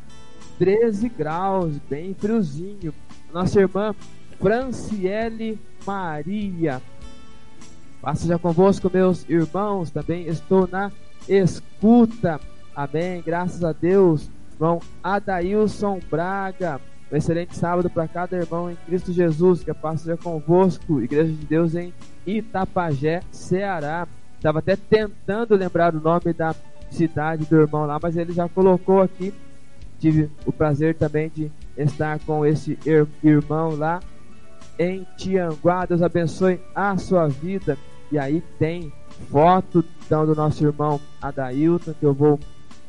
13 0.58 1.08
graus, 1.08 1.76
bem 1.88 2.14
friozinho. 2.14 2.94
Nossa 3.32 3.60
irmã 3.60 3.94
Franciele 4.42 5.56
Maria. 5.86 6.82
Passa 8.00 8.26
já 8.26 8.36
convosco, 8.36 8.90
meus 8.92 9.24
irmãos. 9.30 9.92
Também 9.92 10.26
estou 10.26 10.66
na 10.66 10.90
escuta. 11.28 12.40
Amém. 12.74 13.22
Graças 13.24 13.62
a 13.62 13.72
Deus. 13.72 14.28
Irmão 14.54 14.80
Adailson 15.00 16.00
Braga. 16.10 16.80
Um 17.10 17.16
excelente 17.16 17.56
sábado 17.56 17.88
para 17.88 18.08
cada 18.08 18.36
irmão 18.36 18.68
em 18.68 18.74
Cristo 18.84 19.12
Jesus. 19.12 19.62
Que 19.62 19.70
a 19.70 19.74
paz 19.76 20.00
seja 20.00 20.16
convosco. 20.16 21.00
Igreja 21.00 21.32
de 21.32 21.46
Deus 21.46 21.76
em 21.76 21.94
Itapajé, 22.26 23.22
Ceará. 23.30 24.08
Estava 24.34 24.58
até 24.58 24.74
tentando 24.74 25.54
lembrar 25.54 25.94
o 25.94 26.00
nome 26.00 26.32
da 26.32 26.52
cidade 26.90 27.44
do 27.44 27.60
irmão 27.60 27.86
lá, 27.86 27.96
mas 28.02 28.16
ele 28.16 28.32
já 28.32 28.48
colocou 28.48 29.00
aqui. 29.00 29.32
Tive 30.00 30.28
o 30.44 30.50
prazer 30.50 30.96
também 30.96 31.30
de 31.32 31.48
estar 31.76 32.18
com 32.18 32.44
esse 32.44 32.76
irmão 33.22 33.76
lá 33.76 34.00
em 34.78 35.06
Tianguá. 35.16 35.86
Deus 35.86 36.02
abençoe 36.02 36.60
a 36.74 36.96
sua 36.96 37.28
vida. 37.28 37.76
E 38.10 38.18
aí 38.18 38.42
tem 38.58 38.92
foto 39.30 39.84
então, 40.04 40.26
do 40.26 40.34
nosso 40.34 40.64
irmão 40.64 41.00
Adailton, 41.20 41.94
que 41.98 42.04
eu 42.04 42.12
vou 42.12 42.38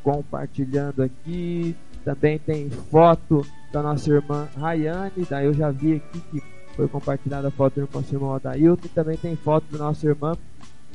compartilhando 0.02 1.02
aqui. 1.02 1.74
Também 2.04 2.38
tem 2.38 2.68
foto 2.68 3.46
da 3.72 3.82
nossa 3.82 4.10
irmã 4.10 4.48
Rayane. 4.56 5.26
Daí 5.28 5.46
eu 5.46 5.54
já 5.54 5.70
vi 5.70 5.94
aqui 5.94 6.20
que 6.30 6.42
foi 6.76 6.86
compartilhada 6.88 7.48
a 7.48 7.50
foto 7.50 7.80
do 7.80 7.88
nosso 7.92 8.14
irmão 8.14 8.34
Adailton. 8.34 8.86
E 8.86 8.88
também 8.90 9.16
tem 9.16 9.34
foto 9.36 9.64
da 9.72 9.78
nossa 9.78 10.06
irmã 10.06 10.36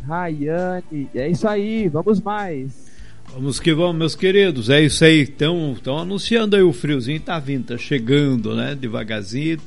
Rayane. 0.06 1.10
É 1.16 1.28
isso 1.28 1.48
aí, 1.48 1.88
vamos 1.88 2.22
mais. 2.22 2.90
Vamos 3.34 3.60
que 3.60 3.74
vamos, 3.74 3.96
meus 3.96 4.16
queridos. 4.16 4.70
É 4.70 4.82
isso 4.82 5.04
aí. 5.04 5.22
Estão 5.22 5.98
anunciando 6.00 6.56
aí 6.56 6.64
o 6.64 6.74
friozinho, 6.74 7.20
tá 7.20 7.40
vindo, 7.40 7.68
tá 7.68 7.78
chegando, 7.78 8.56
né? 8.56 8.76
Devagarzinho. 8.76 9.58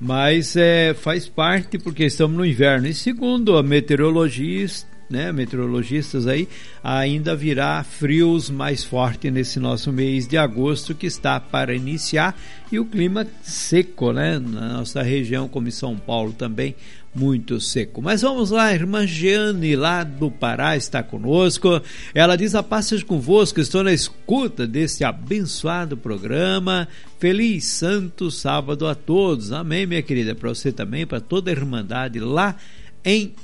Mas 0.00 0.54
é, 0.56 0.94
faz 0.94 1.28
parte 1.28 1.78
porque 1.78 2.04
estamos 2.04 2.36
no 2.36 2.46
inverno. 2.46 2.86
E 2.86 2.94
segundo 2.94 3.56
a 3.56 3.62
meteorologista, 3.62 4.86
né, 5.10 5.32
meteorologistas 5.32 6.26
aí, 6.26 6.48
ainda 6.84 7.34
virá 7.34 7.82
frios 7.82 8.50
mais 8.50 8.84
forte 8.84 9.30
nesse 9.30 9.58
nosso 9.58 9.92
mês 9.92 10.28
de 10.28 10.36
agosto 10.36 10.94
que 10.94 11.06
está 11.06 11.40
para 11.40 11.74
iniciar 11.74 12.38
e 12.70 12.78
o 12.78 12.84
clima 12.84 13.26
seco, 13.42 14.12
né, 14.12 14.38
na 14.38 14.74
nossa 14.74 15.02
região, 15.02 15.48
como 15.48 15.68
em 15.68 15.72
São 15.72 15.96
Paulo 15.96 16.32
também, 16.32 16.74
muito 17.14 17.60
seco. 17.60 18.00
Mas 18.00 18.22
vamos 18.22 18.50
lá, 18.50 18.72
irmã 18.72 19.06
Jeane 19.06 19.74
lá 19.74 20.04
do 20.04 20.30
Pará 20.30 20.76
está 20.76 21.02
conosco. 21.02 21.80
Ela 22.14 22.36
diz 22.36 22.54
a 22.54 22.62
paz 22.62 22.86
seja 22.86 23.04
convosco, 23.04 23.60
estou 23.60 23.82
na 23.82 23.92
escuta 23.92 24.66
deste 24.66 25.04
abençoado 25.04 25.96
programa. 25.96 26.86
Feliz 27.18 27.64
santo 27.64 28.30
sábado 28.30 28.86
a 28.86 28.94
todos. 28.94 29.52
Amém, 29.52 29.86
minha 29.86 30.02
querida, 30.02 30.34
para 30.34 30.48
você 30.48 30.70
também, 30.70 31.06
para 31.06 31.20
toda 31.20 31.50
a 31.50 31.52
irmandade 31.52 32.20
lá 32.20 32.56
em 33.04 33.34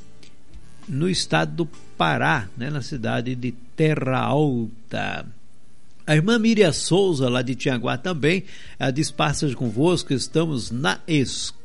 no 0.86 1.08
estado 1.08 1.64
do 1.64 1.68
Pará, 1.96 2.48
né, 2.56 2.68
na 2.70 2.82
cidade 2.82 3.34
de 3.34 3.52
Terra 3.74 4.18
Alta. 4.18 5.26
A 6.06 6.14
irmã 6.14 6.38
Miriam 6.38 6.72
Souza, 6.72 7.30
lá 7.30 7.40
de 7.40 7.54
Tianguá 7.54 7.96
também, 7.96 8.44
diz 8.92 9.10
passas 9.10 9.54
convosco, 9.54 10.12
estamos 10.12 10.70
na 10.70 11.00
escuta. 11.08 11.63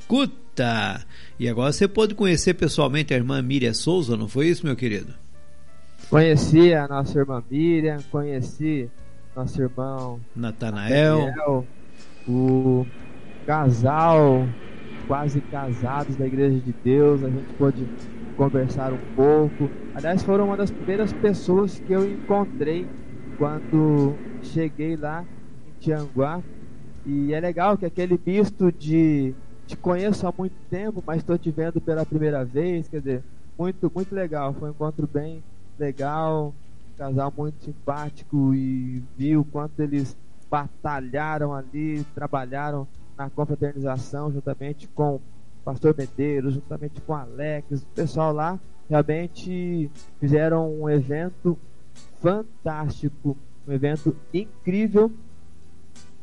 E 1.37 1.47
agora 1.47 1.71
você 1.71 1.87
pode 1.87 2.15
conhecer 2.15 2.53
pessoalmente 2.55 3.13
a 3.13 3.17
irmã 3.17 3.41
Miriam 3.41 3.73
Souza, 3.73 4.17
não 4.17 4.27
foi 4.27 4.47
isso, 4.47 4.65
meu 4.65 4.75
querido? 4.75 5.13
Conheci 6.09 6.73
a 6.73 6.87
nossa 6.87 7.17
irmã 7.17 7.41
Miriam, 7.49 7.99
conheci 8.11 8.89
nosso 9.35 9.61
irmão 9.61 10.19
Natanael, 10.35 11.65
o 12.27 12.85
casal 13.45 14.45
quase 15.07 15.39
casados 15.41 16.15
da 16.15 16.27
Igreja 16.27 16.59
de 16.59 16.73
Deus, 16.83 17.23
a 17.23 17.29
gente 17.29 17.53
pôde 17.53 17.87
conversar 18.35 18.91
um 18.93 18.99
pouco. 19.15 19.69
Aliás, 19.95 20.21
foram 20.23 20.45
uma 20.45 20.57
das 20.57 20.71
primeiras 20.71 21.11
pessoas 21.13 21.79
que 21.79 21.93
eu 21.93 22.09
encontrei 22.09 22.85
quando 23.37 24.15
cheguei 24.41 24.95
lá 24.95 25.23
em 25.67 25.79
Tianguá. 25.79 26.41
E 27.05 27.33
é 27.33 27.39
legal 27.39 27.77
que 27.77 27.85
aquele 27.85 28.19
misto 28.23 28.71
de 28.71 29.33
te 29.69 29.77
conheço 29.77 30.25
há 30.25 30.33
muito 30.35 30.55
tempo, 30.67 31.03
mas 31.05 31.17
estou 31.17 31.37
te 31.37 31.51
vendo 31.51 31.79
pela 31.79 32.03
primeira 32.03 32.43
vez, 32.43 32.87
quer 32.87 32.97
dizer, 32.97 33.23
muito, 33.55 33.91
muito 33.93 34.15
legal. 34.15 34.51
Foi 34.51 34.69
um 34.69 34.71
encontro 34.71 35.07
bem 35.07 35.43
legal, 35.77 36.55
um 36.91 36.97
casal 36.97 37.31
muito 37.37 37.63
simpático 37.63 38.55
e 38.55 39.03
viu 39.15 39.45
quanto 39.51 39.79
eles 39.79 40.17
batalharam 40.49 41.53
ali, 41.53 42.03
trabalharam 42.15 42.87
na 43.15 43.29
confraternização 43.29 44.31
juntamente 44.31 44.87
com 44.87 45.19
Pastor 45.63 45.95
Medeiros, 45.95 46.55
juntamente 46.55 46.99
com 47.01 47.13
Alex, 47.13 47.83
o 47.83 47.87
pessoal 47.93 48.33
lá 48.33 48.59
realmente 48.89 49.91
fizeram 50.19 50.73
um 50.73 50.89
evento 50.89 51.55
fantástico, 52.19 53.37
um 53.67 53.71
evento 53.71 54.15
incrível 54.33 55.11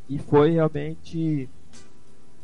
e 0.09 0.19
foi 0.19 0.51
realmente 0.51 1.49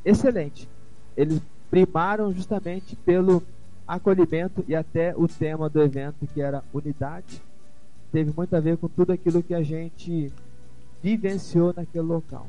excelente. 0.06 0.72
Eles 1.15 1.41
primaram 1.69 2.34
justamente 2.34 2.95
pelo 2.98 3.44
acolhimento 3.88 4.64
e 4.68 4.76
até 4.76 5.14
o 5.15 5.27
tema 5.27 5.69
do 5.69 5.81
evento 5.81 6.27
que 6.34 6.41
era 6.41 6.64
unidade. 6.73 7.41
teve 8.11 8.31
muito 8.35 8.56
a 8.56 8.60
ver 8.60 8.77
com 8.77 8.88
tudo 8.88 9.11
aquilo 9.11 9.41
que 9.41 9.53
a 9.53 9.64
gente 9.64 10.31
vivenciou 11.02 11.73
naquele 11.76 12.06
local. 12.06 12.48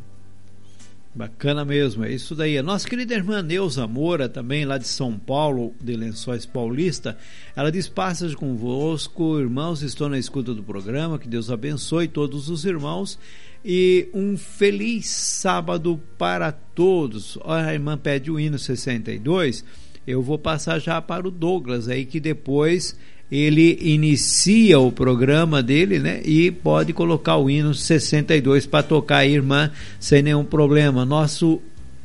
Bacana 1.15 1.65
mesmo, 1.65 2.05
é 2.05 2.11
isso 2.11 2.35
daí. 2.35 2.59
A 2.59 2.63
nossa 2.63 2.89
querida 2.89 3.15
irmã 3.15 3.41
Neuza 3.41 3.87
Moura, 3.87 4.29
também 4.29 4.65
lá 4.65 4.79
de 4.79 4.89
São 4.89 5.17
Paulo, 5.17 5.73
de 5.81 5.97
Lençóis 5.97 6.45
Paulista, 6.45 7.17
ela 7.55 7.71
diz: 7.71 7.89
Passas 7.89 8.35
convosco, 8.35 9.39
irmãos, 9.39 9.81
estou 9.83 10.09
na 10.09 10.19
escuta 10.19 10.53
do 10.53 10.63
programa, 10.63 11.19
que 11.19 11.29
Deus 11.29 11.53
abençoe 11.53 12.09
todos 12.09 12.49
os 12.49 12.65
irmãos 12.65 13.17
e 13.65 14.09
um 14.13 14.37
feliz 14.37 15.07
sábado 15.07 16.01
para 16.19 16.53
todos. 16.53 17.39
A 17.45 17.73
irmã 17.73 17.97
pede 17.97 18.31
o 18.31 18.39
hino 18.39 18.59
62, 18.59 19.65
eu 20.07 20.21
vou 20.23 20.39
passar 20.39 20.79
já 20.79 21.01
para 21.01 21.27
o 21.27 21.31
Douglas 21.31 21.89
aí, 21.89 22.05
que 22.05 22.21
depois 22.21 22.97
ele 23.33 23.79
inicia 23.81 24.79
o 24.79 24.93
programa 24.93 25.63
dele, 25.63 25.99
né? 25.99 26.21
E 26.25 26.51
pode 26.51 26.93
colocar 26.93 27.37
o 27.37 27.49
hino 27.49 27.75
62 27.75 28.67
para 28.67 28.83
tocar 28.83 29.19
a 29.19 29.27
irmã 29.27 29.71
sem 29.99 30.23
nenhum 30.23 30.45
problema. 30.45 31.07
Nosso 31.07 31.61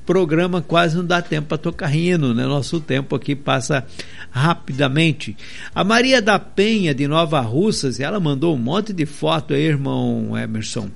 programa 0.06 0.62
quase 0.62 0.98
não 0.98 1.06
dá 1.06 1.22
tempo 1.22 1.50
para 1.50 1.58
tocar 1.58 1.94
hino, 1.94 2.34
né? 2.34 2.46
Nosso 2.46 2.80
tempo 2.80 3.16
aqui 3.16 3.36
passa 3.36 3.86
rapidamente. 4.32 5.36
A 5.76 5.84
Maria 5.84 6.22
da 6.22 6.40
Penha 6.40 6.96
de 6.96 7.08
Nova 7.08 7.42
Russas, 7.42 8.00
ela 8.00 8.20
mandou 8.20 8.56
um 8.56 8.58
monte 8.58 8.94
de 8.94 9.06
foto 9.06 9.54
aí, 9.54 9.62
irmão 9.62 10.36
Emerson. 10.38 10.90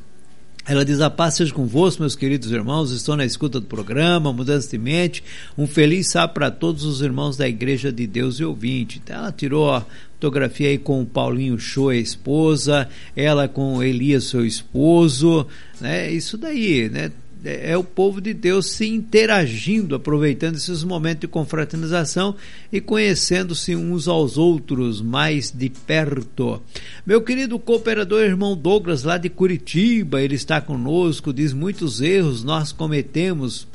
Ela 0.65 0.85
diz: 0.85 1.01
A 1.01 1.09
paz 1.09 1.35
seja 1.35 1.53
convosco, 1.53 2.01
meus 2.01 2.15
queridos 2.15 2.51
irmãos. 2.51 2.91
Estou 2.91 3.17
na 3.17 3.25
escuta 3.25 3.59
do 3.59 3.65
programa, 3.65 4.31
mudança 4.31 4.69
de 4.69 4.77
mente. 4.77 5.23
Um 5.57 5.67
feliz 5.67 6.07
sábado 6.07 6.33
para 6.33 6.49
todos 6.49 6.85
os 6.85 7.01
irmãos 7.01 7.35
da 7.35 7.47
Igreja 7.47 7.91
de 7.91 8.07
Deus 8.07 8.39
e 8.39 8.45
ouvinte. 8.45 9.01
Então, 9.03 9.17
ela 9.17 9.31
tirou 9.31 9.69
a 9.71 9.85
fotografia 10.13 10.69
aí 10.69 10.77
com 10.77 11.01
o 11.01 11.05
Paulinho 11.05 11.59
Show, 11.59 11.89
a 11.89 11.97
esposa, 11.97 12.87
ela 13.13 13.45
com 13.49 13.83
Elias, 13.83 14.25
seu 14.25 14.45
esposo, 14.45 15.45
né? 15.81 16.09
Isso 16.09 16.37
daí, 16.37 16.89
né? 16.89 17.11
É, 17.43 17.71
é 17.71 17.77
o 17.77 17.83
povo 17.83 18.21
de 18.21 18.33
Deus 18.33 18.67
se 18.67 18.87
interagindo, 18.87 19.95
aproveitando 19.95 20.55
esses 20.55 20.83
momentos 20.83 21.21
de 21.21 21.27
confraternização 21.27 22.35
e 22.71 22.79
conhecendo-se 22.79 23.75
uns 23.75 24.07
aos 24.07 24.37
outros 24.37 25.01
mais 25.01 25.51
de 25.51 25.69
perto. 25.69 26.61
Meu 27.05 27.21
querido 27.21 27.59
cooperador 27.59 28.21
irmão 28.21 28.55
Douglas, 28.55 29.03
lá 29.03 29.17
de 29.17 29.29
Curitiba, 29.29 30.21
ele 30.21 30.35
está 30.35 30.61
conosco, 30.61 31.33
diz 31.33 31.53
muitos 31.53 32.01
erros 32.01 32.43
nós 32.43 32.71
cometemos, 32.71 33.67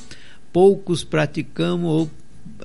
poucos 0.52 1.04
praticamos 1.04 1.90
ou 1.90 2.10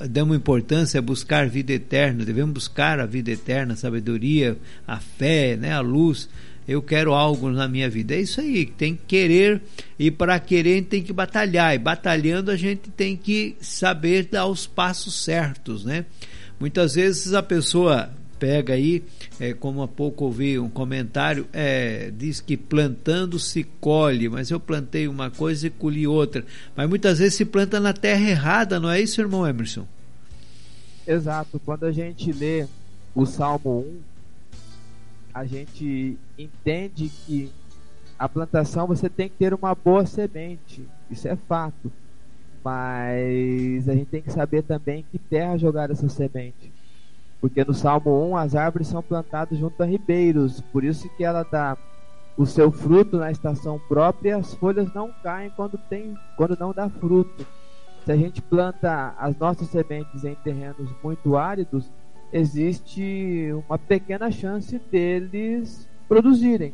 damos 0.09 0.37
importância 0.37 0.99
a 0.99 1.01
buscar 1.01 1.47
vida 1.49 1.73
eterna, 1.73 2.25
devemos 2.25 2.53
buscar 2.53 2.99
a 2.99 3.05
vida 3.05 3.31
eterna, 3.31 3.73
a 3.73 3.77
sabedoria, 3.77 4.57
a 4.87 4.99
fé, 4.99 5.55
né, 5.55 5.73
a 5.73 5.81
luz 5.81 6.29
eu 6.67 6.81
quero 6.81 7.13
algo 7.13 7.49
na 7.49 7.67
minha 7.67 7.89
vida. 7.89 8.15
É 8.15 8.21
isso 8.21 8.39
aí, 8.41 8.65
tem 8.65 8.95
que 8.95 9.03
querer 9.07 9.61
e 9.97 10.09
para 10.09 10.39
querer 10.39 10.81
tem 10.83 11.03
que 11.03 11.13
batalhar. 11.13 11.75
E 11.75 11.77
batalhando 11.77 12.51
a 12.51 12.55
gente 12.55 12.89
tem 12.91 13.15
que 13.15 13.55
saber 13.59 14.27
dar 14.31 14.47
os 14.47 14.65
passos 14.65 15.23
certos, 15.23 15.83
né? 15.83 16.05
Muitas 16.59 16.95
vezes 16.95 17.33
a 17.33 17.43
pessoa 17.43 18.09
pega 18.39 18.73
aí, 18.73 19.03
é, 19.39 19.53
como 19.53 19.81
há 19.81 19.87
pouco 19.87 20.25
ouvi 20.25 20.59
um 20.59 20.69
comentário, 20.69 21.47
é, 21.53 22.11
diz 22.11 22.41
que 22.41 22.57
plantando 22.57 23.39
se 23.39 23.63
colhe, 23.79 24.27
mas 24.27 24.51
eu 24.51 24.59
plantei 24.59 25.07
uma 25.07 25.31
coisa 25.31 25.67
e 25.67 25.69
colhi 25.69 26.05
outra. 26.05 26.45
Mas 26.75 26.89
muitas 26.89 27.19
vezes 27.19 27.35
se 27.35 27.45
planta 27.45 27.79
na 27.79 27.93
terra 27.93 28.29
errada, 28.29 28.81
não 28.81 28.89
é 28.89 28.99
isso, 28.99 29.21
irmão 29.21 29.47
Emerson? 29.47 29.87
Exato. 31.07 31.57
Quando 31.63 31.85
a 31.85 31.91
gente 31.93 32.33
lê 32.33 32.65
o 33.15 33.25
Salmo 33.25 33.85
1, 33.87 33.99
a 35.33 35.45
gente 35.45 36.17
entende 36.37 37.09
que 37.09 37.51
a 38.17 38.29
plantação 38.29 38.87
você 38.87 39.09
tem 39.09 39.29
que 39.29 39.35
ter 39.35 39.53
uma 39.53 39.75
boa 39.75 40.05
semente, 40.05 40.87
isso 41.09 41.27
é 41.27 41.35
fato. 41.35 41.91
Mas 42.63 43.89
a 43.89 43.93
gente 43.93 44.05
tem 44.05 44.21
que 44.21 44.31
saber 44.31 44.63
também 44.63 45.05
que 45.11 45.19
terra 45.19 45.57
jogar 45.57 45.91
essa 45.91 46.07
semente. 46.07 46.71
Porque 47.41 47.63
no 47.65 47.73
Salmo 47.73 48.29
1 48.29 48.37
as 48.37 48.55
árvores 48.55 48.87
são 48.87 49.03
plantadas 49.03 49.57
junto 49.57 49.83
a 49.83 49.85
ribeiros, 49.85 50.61
por 50.71 50.83
isso 50.83 51.09
que 51.17 51.25
ela 51.25 51.43
dá 51.43 51.77
o 52.37 52.45
seu 52.45 52.71
fruto 52.71 53.17
na 53.17 53.29
estação 53.29 53.79
própria, 53.87 54.37
as 54.37 54.53
folhas 54.55 54.91
não 54.93 55.11
caem 55.21 55.51
quando 55.55 55.77
tem, 55.89 56.17
quando 56.37 56.57
não 56.57 56.71
dá 56.71 56.89
fruto. 56.89 57.45
Se 58.05 58.11
a 58.11 58.15
gente 58.15 58.41
planta 58.41 59.13
as 59.17 59.37
nossas 59.37 59.67
sementes 59.67 60.23
em 60.23 60.35
terrenos 60.35 60.89
muito 61.03 61.35
áridos, 61.35 61.91
existe 62.31 63.53
uma 63.67 63.77
pequena 63.77 64.31
chance 64.31 64.79
deles 64.91 65.87
produzirem. 66.07 66.73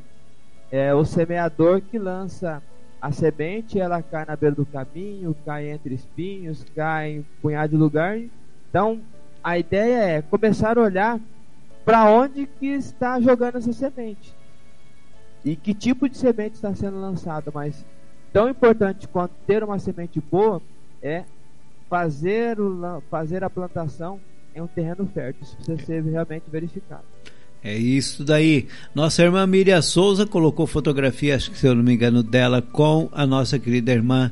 É 0.71 0.93
o 0.93 1.03
semeador 1.03 1.81
que 1.81 1.97
lança 1.97 2.61
a 3.01 3.11
semente, 3.11 3.79
ela 3.79 4.01
cai 4.01 4.25
na 4.25 4.35
beira 4.35 4.55
do 4.55 4.65
caminho, 4.65 5.35
cai 5.45 5.69
entre 5.69 5.95
espinhos, 5.95 6.65
cai 6.75 7.11
em 7.11 7.19
um 7.19 7.25
punhado 7.41 7.71
de 7.71 7.77
lugar. 7.77 8.19
Então, 8.69 9.01
a 9.43 9.57
ideia 9.57 10.17
é 10.17 10.21
começar 10.21 10.77
a 10.77 10.81
olhar 10.81 11.19
para 11.85 12.11
onde 12.11 12.45
que 12.45 12.67
está 12.67 13.19
jogando 13.19 13.57
essa 13.57 13.71
semente. 13.73 14.35
E 15.43 15.55
que 15.55 15.73
tipo 15.73 16.09
de 16.09 16.17
semente 16.17 16.55
está 16.55 16.75
sendo 16.75 16.99
lançada, 16.99 17.49
mas 17.53 17.85
tão 18.33 18.49
importante 18.49 19.07
quanto 19.07 19.33
ter 19.47 19.63
uma 19.63 19.79
semente 19.79 20.19
boa 20.19 20.61
é 21.01 21.23
fazer, 21.89 22.59
o, 22.59 23.01
fazer 23.09 23.43
a 23.43 23.49
plantação 23.49 24.19
em 24.53 24.61
um 24.61 24.67
terreno 24.67 25.05
fértil. 25.07 25.43
Isso 25.43 25.55
precisa 25.55 25.85
ser 25.85 26.03
realmente 26.03 26.49
verificado. 26.49 27.05
É 27.63 27.77
isso 27.77 28.23
daí. 28.23 28.67
Nossa 28.95 29.21
irmã 29.21 29.45
Miriam 29.45 29.81
Souza 29.81 30.25
colocou 30.25 30.65
fotografia, 30.65 31.35
acho 31.35 31.51
que 31.51 31.57
se 31.57 31.67
eu 31.67 31.75
não 31.75 31.83
me 31.83 31.93
engano, 31.93 32.23
dela 32.23 32.61
com 32.61 33.09
a 33.11 33.25
nossa 33.25 33.59
querida 33.59 33.91
irmã 33.91 34.31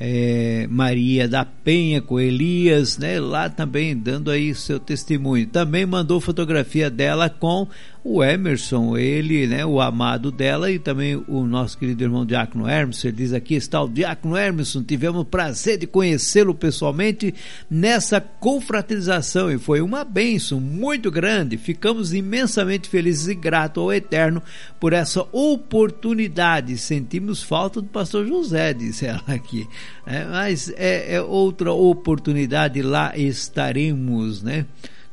é, 0.00 0.66
Maria 0.70 1.28
da 1.28 1.44
Penha 1.44 2.00
com 2.00 2.20
Elias, 2.20 2.98
né? 2.98 3.18
Lá 3.18 3.48
também 3.48 3.96
dando 3.96 4.30
aí 4.30 4.54
seu 4.54 4.78
testemunho. 4.78 5.46
Também 5.48 5.84
mandou 5.84 6.20
fotografia 6.20 6.88
dela 6.88 7.28
com 7.28 7.66
o 8.10 8.24
Emerson, 8.24 8.96
ele, 8.96 9.46
né, 9.46 9.66
o 9.66 9.82
amado 9.82 10.32
dela 10.32 10.70
e 10.70 10.78
também 10.78 11.22
o 11.28 11.44
nosso 11.44 11.76
querido 11.76 12.02
irmão 12.02 12.24
Diácono 12.24 12.66
Emerson, 12.66 13.08
ele 13.08 13.18
diz 13.18 13.34
aqui 13.34 13.54
está 13.54 13.82
o 13.82 13.88
Diácono 13.88 14.34
Emerson, 14.34 14.82
tivemos 14.82 15.20
o 15.20 15.24
prazer 15.26 15.76
de 15.76 15.86
conhecê-lo 15.86 16.54
pessoalmente 16.54 17.34
nessa 17.70 18.18
confraternização 18.18 19.50
e 19.50 19.58
foi 19.58 19.82
uma 19.82 20.04
bênção 20.04 20.58
muito 20.58 21.10
grande, 21.10 21.58
ficamos 21.58 22.14
imensamente 22.14 22.88
felizes 22.88 23.28
e 23.28 23.34
gratos 23.34 23.82
ao 23.82 23.92
Eterno 23.92 24.42
por 24.80 24.94
essa 24.94 25.26
oportunidade, 25.30 26.78
sentimos 26.78 27.42
falta 27.42 27.82
do 27.82 27.88
pastor 27.88 28.26
José, 28.26 28.72
disse 28.74 29.04
ela 29.04 29.22
aqui, 29.26 29.68
é, 30.06 30.24
mas 30.24 30.72
é, 30.76 31.16
é 31.16 31.20
outra 31.20 31.72
oportunidade, 31.74 32.80
lá 32.80 33.12
estaremos, 33.18 34.42
né, 34.42 34.64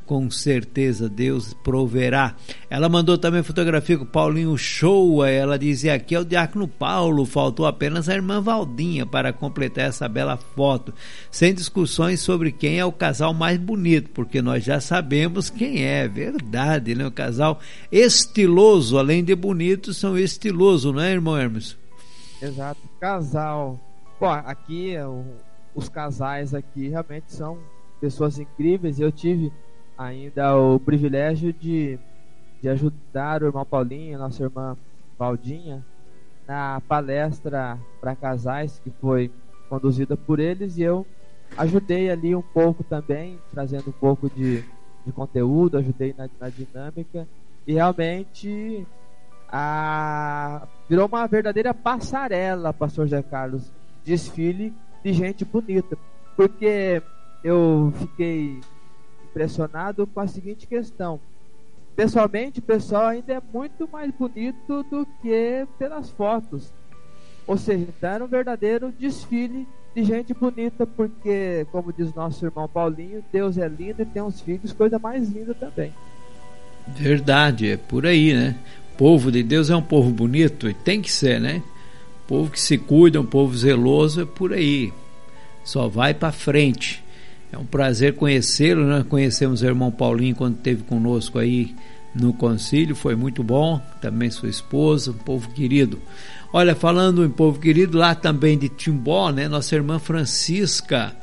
com 0.06 0.30
certeza 0.30 1.08
Deus 1.08 1.52
proverá. 1.52 2.36
Ela 2.70 2.88
mandou 2.88 3.18
também 3.18 3.42
fotografia 3.42 3.98
com 3.98 4.04
o 4.04 4.06
Paulinho 4.06 4.56
Showa. 4.56 5.28
Ela 5.28 5.58
dizia 5.58 5.94
aqui 5.94 6.14
é 6.14 6.20
o 6.20 6.24
Diácono 6.24 6.68
Paulo, 6.68 7.26
faltou 7.26 7.66
apenas 7.66 8.08
a 8.08 8.14
irmã 8.14 8.40
Valdinha 8.40 9.04
para 9.04 9.32
completar 9.32 9.86
essa 9.86 10.08
bela 10.08 10.36
foto. 10.36 10.94
Sem 11.30 11.52
discussões 11.52 12.20
sobre 12.20 12.52
quem 12.52 12.78
é 12.78 12.84
o 12.84 12.92
casal 12.92 13.34
mais 13.34 13.58
bonito, 13.58 14.10
porque 14.10 14.40
nós 14.40 14.64
já 14.64 14.80
sabemos 14.80 15.50
quem 15.50 15.84
é, 15.84 16.06
verdade, 16.06 16.94
né? 16.94 17.06
O 17.06 17.12
casal 17.12 17.60
estiloso, 17.90 18.98
além 18.98 19.24
de 19.24 19.34
bonito, 19.34 19.92
são 19.92 20.16
estilosos, 20.16 20.94
não 20.94 21.00
é, 21.00 21.12
irmão 21.12 21.36
Hermes? 21.36 21.76
Exato, 22.40 22.80
casal. 23.00 23.80
Bom, 24.20 24.30
aqui 24.30 24.94
os 25.74 25.88
casais 25.88 26.54
aqui 26.54 26.88
realmente 26.88 27.32
são 27.32 27.58
pessoas 28.00 28.38
incríveis. 28.38 29.00
Eu 29.00 29.12
tive 29.12 29.52
ainda 29.96 30.56
o 30.56 30.78
privilégio 30.78 31.52
de, 31.52 31.98
de 32.60 32.68
ajudar 32.68 33.42
o 33.42 33.46
irmão 33.46 33.64
Paulinho, 33.64 34.18
nossa 34.18 34.42
irmã 34.42 34.76
Valdinha, 35.18 35.84
na 36.46 36.80
palestra 36.82 37.78
para 38.00 38.14
casais 38.14 38.80
que 38.82 38.90
foi 39.00 39.30
conduzida 39.68 40.16
por 40.16 40.38
eles. 40.38 40.76
E 40.76 40.82
eu 40.82 41.06
ajudei 41.56 42.10
ali 42.10 42.34
um 42.34 42.42
pouco 42.42 42.84
também, 42.84 43.38
trazendo 43.50 43.90
um 43.90 43.92
pouco 43.92 44.28
de, 44.30 44.62
de 45.04 45.12
conteúdo, 45.12 45.78
ajudei 45.78 46.14
na, 46.16 46.28
na 46.38 46.48
dinâmica. 46.48 47.26
E 47.66 47.72
realmente 47.72 48.86
a, 49.48 50.66
virou 50.88 51.06
uma 51.06 51.26
verdadeira 51.26 51.72
passarela, 51.72 52.72
pastor 52.72 53.06
José 53.06 53.22
Carlos, 53.22 53.72
desfile 54.04 54.72
de 55.02 55.12
gente 55.12 55.44
bonita, 55.44 55.96
porque 56.36 57.02
eu 57.42 57.92
fiquei 57.96 58.60
impressionado 59.36 60.06
com 60.06 60.20
a 60.20 60.26
seguinte 60.26 60.66
questão. 60.66 61.20
Pessoalmente, 61.94 62.60
o 62.60 62.62
pessoal 62.62 63.08
ainda 63.08 63.34
é 63.34 63.42
muito 63.52 63.86
mais 63.90 64.10
bonito 64.10 64.82
do 64.84 65.06
que 65.20 65.66
pelas 65.78 66.10
fotos. 66.10 66.72
Ou 67.46 67.56
seja, 67.56 67.84
então 67.84 68.10
era 68.10 68.24
um 68.24 68.28
verdadeiro 68.28 68.92
desfile 68.98 69.68
de 69.94 70.04
gente 70.04 70.34
bonita, 70.34 70.86
porque, 70.86 71.66
como 71.70 71.92
diz 71.92 72.12
nosso 72.14 72.44
irmão 72.44 72.68
Paulinho, 72.68 73.24
Deus 73.32 73.56
é 73.56 73.68
lindo 73.68 74.02
e 74.02 74.06
tem 74.06 74.22
uns 74.22 74.40
filhos, 74.40 74.72
coisa 74.72 74.98
mais 74.98 75.28
linda 75.28 75.54
também. 75.54 75.92
Verdade, 76.88 77.70
é 77.70 77.76
por 77.76 78.06
aí, 78.06 78.34
né? 78.34 78.56
povo 78.96 79.30
de 79.30 79.42
Deus 79.42 79.68
é 79.68 79.76
um 79.76 79.82
povo 79.82 80.10
bonito 80.10 80.68
e 80.68 80.72
tem 80.72 81.02
que 81.02 81.12
ser, 81.12 81.38
né? 81.38 81.62
povo 82.26 82.50
que 82.50 82.58
se 82.58 82.78
cuida, 82.78 83.20
um 83.20 83.26
povo 83.26 83.56
zeloso, 83.56 84.22
é 84.22 84.24
por 84.24 84.52
aí. 84.52 84.92
Só 85.62 85.88
vai 85.88 86.12
para 86.12 86.32
frente. 86.32 87.04
É 87.56 87.58
um 87.58 87.64
prazer 87.64 88.12
conhecê-lo, 88.12 88.84
né? 88.84 89.02
Conhecemos 89.08 89.62
o 89.62 89.64
irmão 89.64 89.90
Paulinho 89.90 90.36
quando 90.36 90.56
esteve 90.56 90.82
conosco 90.82 91.38
aí 91.38 91.74
no 92.14 92.34
concílio, 92.34 92.94
foi 92.94 93.16
muito 93.16 93.42
bom. 93.42 93.80
Também 93.98 94.30
sua 94.30 94.50
esposa, 94.50 95.10
um 95.10 95.14
povo 95.14 95.48
querido. 95.48 95.98
Olha, 96.52 96.74
falando 96.74 97.24
em 97.24 97.30
povo 97.30 97.58
querido, 97.58 97.96
lá 97.96 98.14
também 98.14 98.58
de 98.58 98.68
Timbó, 98.68 99.30
né? 99.30 99.48
Nossa 99.48 99.74
irmã 99.74 99.98
Francisca, 99.98 101.16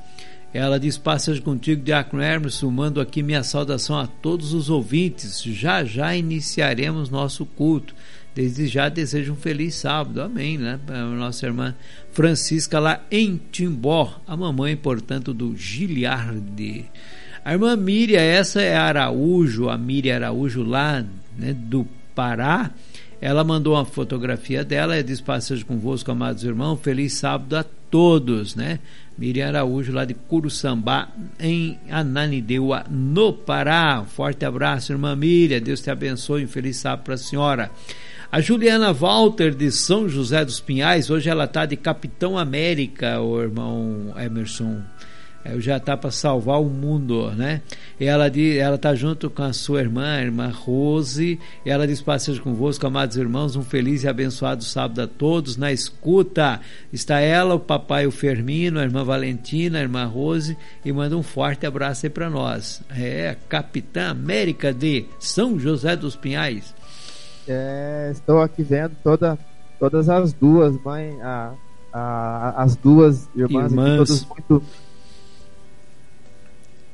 ela 0.52 0.80
diz: 0.80 0.98
Passas 0.98 1.40
contigo, 1.40 1.84
Diácono 1.84 2.24
Hermes, 2.24 2.64
mando 2.64 3.00
aqui 3.00 3.22
minha 3.22 3.44
saudação 3.44 4.00
a 4.00 4.08
todos 4.08 4.54
os 4.54 4.72
ouvintes. 4.72 5.40
Já 5.40 5.84
já 5.84 6.16
iniciaremos 6.16 7.12
nosso 7.12 7.46
culto. 7.46 7.94
Desde 8.34 8.66
já 8.66 8.90
desejo 8.90 9.34
um 9.34 9.36
feliz 9.36 9.76
sábado, 9.76 10.20
amém, 10.20 10.58
né? 10.58 10.80
Nossa 11.16 11.46
irmã 11.46 11.76
Francisca 12.14 12.80
lá 12.80 13.02
em 13.10 13.42
Timbó, 13.52 14.22
a 14.28 14.38
mamãe, 14.38 14.76
portanto, 14.76 15.34
do 15.34 15.58
Giliardi. 15.58 16.86
A 17.44 17.54
irmã 17.54 17.76
Miriam, 17.76 18.22
essa 18.22 18.62
é 18.62 18.76
Araújo, 18.76 19.68
a 19.68 19.78
Miriam 19.78 20.16
Araújo 20.16 20.64
lá 20.64 21.04
né, 21.38 21.54
do 21.54 21.86
Pará. 22.16 22.72
Ela 23.20 23.44
mandou 23.44 23.74
uma 23.74 23.84
fotografia 23.84 24.64
dela 24.64 24.98
e 24.98 25.04
diz: 25.04 25.20
Passejo 25.20 25.66
convosco, 25.66 26.12
amados 26.12 26.44
irmãos, 26.44 26.80
feliz 26.82 27.14
sábado 27.14 27.56
a 27.58 27.66
todos, 27.90 28.56
né? 28.56 28.80
Miriam 29.18 29.48
Araújo, 29.48 29.92
lá 29.92 30.06
de 30.06 30.14
Curuçambá, 30.14 31.10
em 31.40 31.80
Ananindeua, 31.90 32.86
no 32.90 33.34
Pará. 33.34 34.06
Forte 34.06 34.46
abraço, 34.46 34.94
irmã 34.94 35.16
Miriam. 35.16 35.60
Deus 35.60 35.82
te 35.82 35.90
abençoe. 35.90 36.46
Um 36.46 36.48
feliz 36.48 36.78
sábado 36.78 37.06
para 37.06 37.16
a 37.16 37.18
senhora. 37.18 37.72
A 38.34 38.42
Juliana 38.42 38.92
Walter, 38.92 39.54
de 39.54 39.72
São 39.72 40.10
José 40.10 40.44
dos 40.44 40.60
Pinhais, 40.60 41.12
hoje 41.12 41.30
ela 41.30 41.44
está 41.44 41.68
de 41.68 41.78
Capitão 41.78 42.36
América, 42.36 43.22
o 43.22 43.40
irmão 43.40 44.12
Emerson. 44.18 44.82
É, 45.46 45.60
já 45.60 45.78
está 45.78 45.96
para 45.96 46.10
salvar 46.10 46.60
o 46.60 46.68
mundo, 46.68 47.30
né? 47.34 47.62
E 48.00 48.06
ela 48.06 48.26
ela 48.58 48.76
está 48.76 48.96
junto 48.96 49.30
com 49.30 49.44
a 49.44 49.54
sua 49.54 49.82
irmã, 49.82 50.16
a 50.16 50.22
irmã 50.24 50.48
Rose, 50.48 51.40
e 51.64 51.70
ela 51.70 51.86
diz: 51.86 52.02
Passejo 52.02 52.42
convosco, 52.42 52.88
amados 52.88 53.18
irmãos, 53.18 53.56
um 53.56 53.62
feliz 53.62 54.04
e 54.04 54.08
abençoado 54.08 54.64
sábado 54.64 55.02
a 55.02 55.06
todos. 55.06 55.56
Na 55.56 55.72
escuta 55.72 56.60
está 56.92 57.20
ela, 57.20 57.54
o 57.54 57.60
papai, 57.60 58.08
o 58.08 58.12
Fermino, 58.12 58.80
a 58.80 58.84
irmã 58.84 59.04
Valentina, 59.04 59.78
a 59.78 59.84
irmã 59.84 60.06
Rose, 60.06 60.58
e 60.84 60.92
manda 60.92 61.16
um 61.16 61.22
forte 61.22 61.68
abraço 61.68 62.08
aí 62.08 62.10
para 62.10 62.32
nós. 62.32 62.82
É, 62.90 63.38
Capitã 63.48 64.10
América 64.10 64.74
de 64.74 65.06
São 65.20 65.60
José 65.60 65.96
dos 65.96 66.16
Pinhais. 66.16 66.74
É, 67.48 68.10
estou 68.12 68.42
aqui 68.42 68.64
vendo 68.64 68.96
toda, 69.04 69.38
todas 69.80 70.10
as 70.10 70.34
duas 70.34 70.82
mães, 70.82 71.20
a, 71.22 71.54
a, 71.92 72.64
as 72.64 72.76
duas 72.76 73.30
irmãs, 73.36 73.72
irmãs. 73.72 73.88
Aqui, 73.88 73.98
todas 73.98 74.26
muito. 74.26 74.64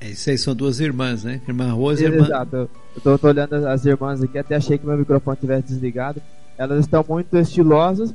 Essas 0.02 0.28
aí 0.30 0.38
são 0.38 0.56
duas 0.56 0.80
irmãs, 0.80 1.24
né? 1.24 1.42
Irmã 1.48 1.72
Rosa 1.74 2.04
e 2.04 2.06
irmã. 2.06 2.26
Exato, 2.26 2.56
eu 2.56 2.70
tô, 3.04 3.18
tô, 3.18 3.28
olhando 3.28 3.54
as 3.54 3.86
irmãs 3.86 4.24
aqui, 4.24 4.38
até 4.38 4.56
achei 4.56 4.78
que 4.78 4.86
meu 4.86 4.98
microfone 4.98 5.38
tivesse 5.38 5.68
desligado. 5.68 6.22
Elas 6.58 6.80
estão 6.80 7.06
muito 7.08 7.38
estilosas. 7.38 8.14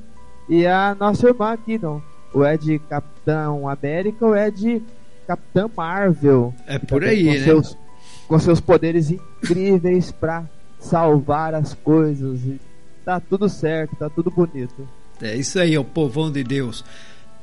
E 0.49 0.67
a 0.67 0.95
nossa 0.99 1.29
irmã 1.29 1.53
aqui, 1.53 1.79
não. 1.79 2.03
O 2.33 2.43
é 2.43 2.57
de 2.57 2.79
Capitão 2.79 3.69
América 3.69 4.27
ou 4.27 4.35
é 4.35 4.51
de 4.51 4.83
Capitã 5.27 5.71
Marvel. 5.75 6.55
É 6.67 6.79
por 6.79 7.05
aí, 7.05 7.25
com 7.25 7.33
né? 7.33 7.45
Seus, 7.45 7.79
com 8.27 8.39
seus 8.39 8.61
poderes 8.61 9.11
incríveis 9.11 10.11
pra 10.11 10.45
salvar 10.85 11.55
as 11.55 11.75
coisas. 11.75 12.41
E 12.45 12.61
tá 13.05 13.21
tudo 13.21 13.49
certo, 13.49 13.97
tá 13.97 14.09
tudo 14.09 14.31
bonito. 14.31 14.89
É 15.21 15.35
isso 15.35 15.59
aí, 15.59 15.77
o 15.77 15.85
povão 15.85 16.31
de 16.31 16.45
Deus. 16.45 16.85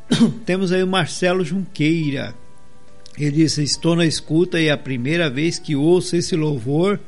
Temos 0.45 0.71
aí 0.71 0.83
o 0.83 0.87
Marcelo 0.87 1.43
Junqueira. 1.43 2.35
Ele 3.17 3.31
disse: 3.31 3.63
Estou 3.63 3.95
na 3.95 4.05
escuta 4.05 4.59
e 4.59 4.67
é 4.67 4.71
a 4.71 4.77
primeira 4.77 5.29
vez 5.29 5.59
que 5.59 5.75
ouço 5.75 6.15
esse 6.15 6.35
louvor 6.35 6.99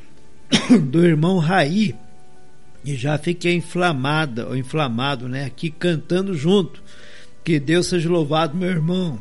do 0.90 1.04
irmão 1.04 1.38
Raí. 1.38 1.94
E 2.84 2.94
já 2.94 3.18
fiquei 3.18 3.54
inflamada, 3.54 4.46
ou 4.46 4.56
inflamado, 4.56 5.28
né? 5.28 5.44
Aqui 5.44 5.70
cantando 5.70 6.34
junto. 6.34 6.80
Que 7.42 7.58
Deus 7.58 7.88
seja 7.88 8.08
louvado, 8.08 8.56
meu 8.56 8.68
irmão. 8.68 9.20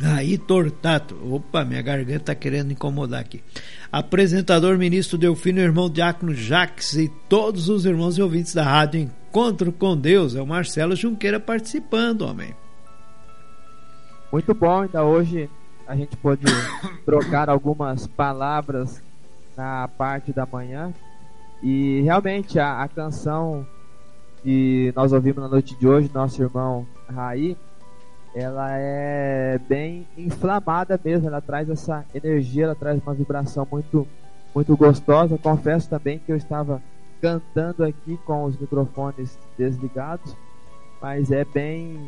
Aí, 0.00 0.38
Tortato. 0.38 1.16
Opa, 1.32 1.64
minha 1.64 1.82
garganta 1.82 2.26
tá 2.26 2.34
querendo 2.34 2.72
incomodar 2.72 3.20
aqui. 3.20 3.42
Apresentador, 3.90 4.76
ministro 4.76 5.16
Delfino, 5.16 5.60
irmão 5.60 5.88
Diácono 5.88 6.34
Jaques 6.34 6.94
e 6.94 7.08
todos 7.28 7.70
os 7.70 7.86
irmãos 7.86 8.18
e 8.18 8.22
ouvintes 8.22 8.54
da 8.54 8.62
rádio 8.62 9.00
Encontro 9.00 9.72
com 9.72 9.96
Deus. 9.96 10.34
É 10.34 10.42
o 10.42 10.46
Marcelo 10.46 10.94
Junqueira 10.94 11.40
participando, 11.40 12.22
homem. 12.22 12.54
Muito 14.30 14.52
bom, 14.52 14.82
ainda 14.82 15.02
hoje 15.04 15.48
a 15.86 15.96
gente 15.96 16.14
pode 16.18 16.42
trocar 17.06 17.48
algumas 17.48 18.06
palavras 18.06 19.02
na 19.56 19.88
parte 19.88 20.34
da 20.34 20.44
manhã. 20.44 20.92
E 21.62 22.02
realmente 22.02 22.58
a, 22.58 22.82
a 22.82 22.88
canção 22.88 23.66
que 24.42 24.92
nós 24.94 25.14
ouvimos 25.14 25.42
na 25.42 25.48
noite 25.48 25.74
de 25.76 25.88
hoje, 25.88 26.10
nosso 26.12 26.42
irmão 26.42 26.86
Raí, 27.08 27.56
ela 28.34 28.70
é 28.72 29.58
bem 29.68 30.06
inflamada 30.16 30.98
mesmo, 31.02 31.26
ela 31.26 31.40
traz 31.40 31.68
essa 31.68 32.04
energia, 32.14 32.64
ela 32.64 32.74
traz 32.74 33.00
uma 33.02 33.14
vibração 33.14 33.66
muito, 33.70 34.06
muito 34.54 34.76
gostosa. 34.76 35.38
Confesso 35.38 35.88
também 35.88 36.18
que 36.18 36.30
eu 36.30 36.36
estava 36.36 36.82
cantando 37.20 37.84
aqui 37.84 38.18
com 38.24 38.44
os 38.44 38.58
microfones 38.58 39.36
desligados, 39.56 40.36
mas 41.00 41.30
é 41.30 41.44
bem 41.44 41.98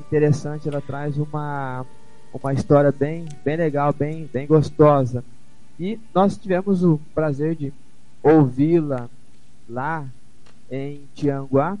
interessante, 0.00 0.68
ela 0.68 0.80
traz 0.80 1.18
uma, 1.18 1.84
uma 2.32 2.52
história 2.52 2.92
bem, 2.92 3.26
bem 3.44 3.56
legal, 3.56 3.92
bem, 3.92 4.28
bem 4.32 4.46
gostosa. 4.46 5.24
E 5.78 5.98
nós 6.14 6.36
tivemos 6.36 6.84
o 6.84 7.00
prazer 7.14 7.56
de 7.56 7.72
ouvi-la 8.22 9.08
lá 9.68 10.06
em 10.70 11.02
Tianguá, 11.14 11.76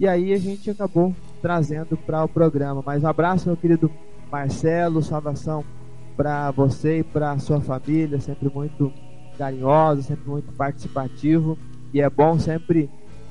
e 0.00 0.06
aí 0.06 0.32
a 0.32 0.38
gente 0.38 0.70
acabou 0.70 1.14
trazendo 1.42 1.96
para 1.96 2.24
o 2.24 2.28
programa. 2.28 2.82
Mas 2.84 3.02
um 3.02 3.08
abraço, 3.08 3.48
meu 3.48 3.56
querido 3.56 3.90
Marcelo, 4.30 5.02
salvação 5.02 5.64
para 6.16 6.50
você 6.50 7.00
e 7.00 7.02
para 7.02 7.38
sua 7.38 7.60
família, 7.60 8.20
sempre 8.20 8.50
muito 8.52 8.92
carinhoso, 9.36 10.02
sempre 10.02 10.30
muito 10.30 10.52
participativo. 10.52 11.58
E 11.92 12.00
é 12.00 12.08
bom 12.08 12.38
sempre 12.38 12.88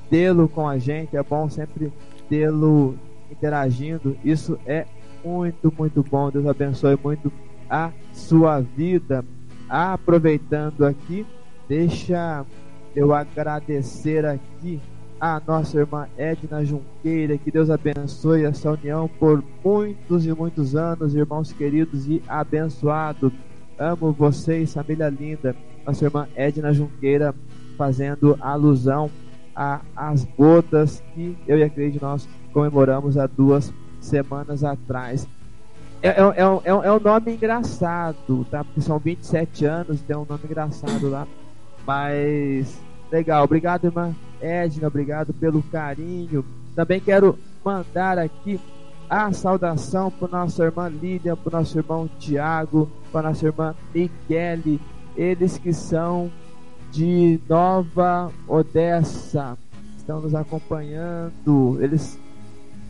tê-lo 0.10 0.50
com 0.50 0.68
a 0.68 0.78
gente, 0.78 1.16
é 1.16 1.24
bom 1.24 1.50
sempre 1.50 1.92
tê-lo 2.28 2.98
interagindo. 3.32 4.18
Isso 4.24 4.60
é 4.66 4.86
muito, 5.24 5.74
muito 5.78 6.04
bom. 6.04 6.30
Deus 6.32 6.46
abençoe 6.48 6.98
muito 7.02 7.32
a 7.70 7.92
sua 8.14 8.60
vida. 8.60 9.24
Aproveitando 9.70 10.86
aqui, 10.86 11.26
deixa 11.68 12.46
eu 12.96 13.14
agradecer 13.14 14.26
aqui 14.26 14.82
a 15.20 15.42
nossa 15.46 15.78
irmã 15.78 16.08
Edna 16.18 16.64
Junqueira, 16.64 17.38
que 17.38 17.52
Deus 17.52 17.70
abençoe 17.70 18.46
essa 18.46 18.72
união 18.72 19.10
por 19.20 19.44
muitos 19.64 20.26
e 20.26 20.34
muitos 20.34 20.76
anos, 20.76 21.16
irmãos 21.16 21.52
queridos 21.52 22.08
e 22.08 22.22
abençoados. 22.28 23.32
Amo 23.80 24.12
vocês, 24.12 24.74
família 24.74 25.10
linda. 25.10 25.56
Nossa 25.86 26.06
irmã 26.06 26.28
Edna 26.36 26.74
Junqueira 26.74 27.34
fazendo 27.78 28.38
alusão 28.40 29.10
às 29.96 30.24
bodas 30.24 31.04
que 31.14 31.36
eu 31.48 31.58
e 31.58 31.64
a 31.64 31.70
Cleide 31.70 32.00
nós 32.02 32.28
comemoramos 32.54 33.18
há 33.18 33.26
duas 33.26 33.74
semanas 34.00 34.64
atrás. 34.64 35.28
É, 36.02 36.10
é, 36.10 36.12
é, 36.12 36.42
é, 36.66 36.74
um, 36.76 36.84
é 36.84 36.92
um 36.92 37.00
nome 37.00 37.34
engraçado, 37.34 38.46
tá? 38.52 38.64
Porque 38.64 38.82
são 38.82 39.00
27 39.00 39.66
anos, 39.66 40.02
tem 40.02 40.16
um 40.16 40.26
nome 40.30 40.42
engraçado 40.44 41.10
lá. 41.10 41.28
Mas 41.88 42.80
legal, 43.12 43.44
obrigado, 43.44 43.86
irmã 43.86 44.14
Edna, 44.42 44.88
obrigado 44.88 45.34
pelo 45.34 45.62
carinho. 45.64 46.46
Também 46.76 47.00
quero 47.00 47.38
mandar 47.64 48.18
aqui 48.18 48.60
a 49.10 49.32
saudação 49.32 50.12
para 50.12 50.40
nossa 50.40 50.64
irmã 50.64 50.90
Lilian, 50.90 51.36
para 51.36 51.60
nosso 51.60 51.78
irmão 51.78 52.10
Tiago, 52.20 52.90
para 53.12 53.30
nossa 53.30 53.46
irmã 53.46 53.76
Michele, 53.94 54.80
eles 55.16 55.58
que 55.58 55.74
são 55.74 56.30
de 56.92 57.40
Nova 57.48 58.32
Odessa, 58.48 59.58
estão 59.98 60.22
nos 60.22 60.36
acompanhando. 60.36 61.78
Eles 61.82 62.20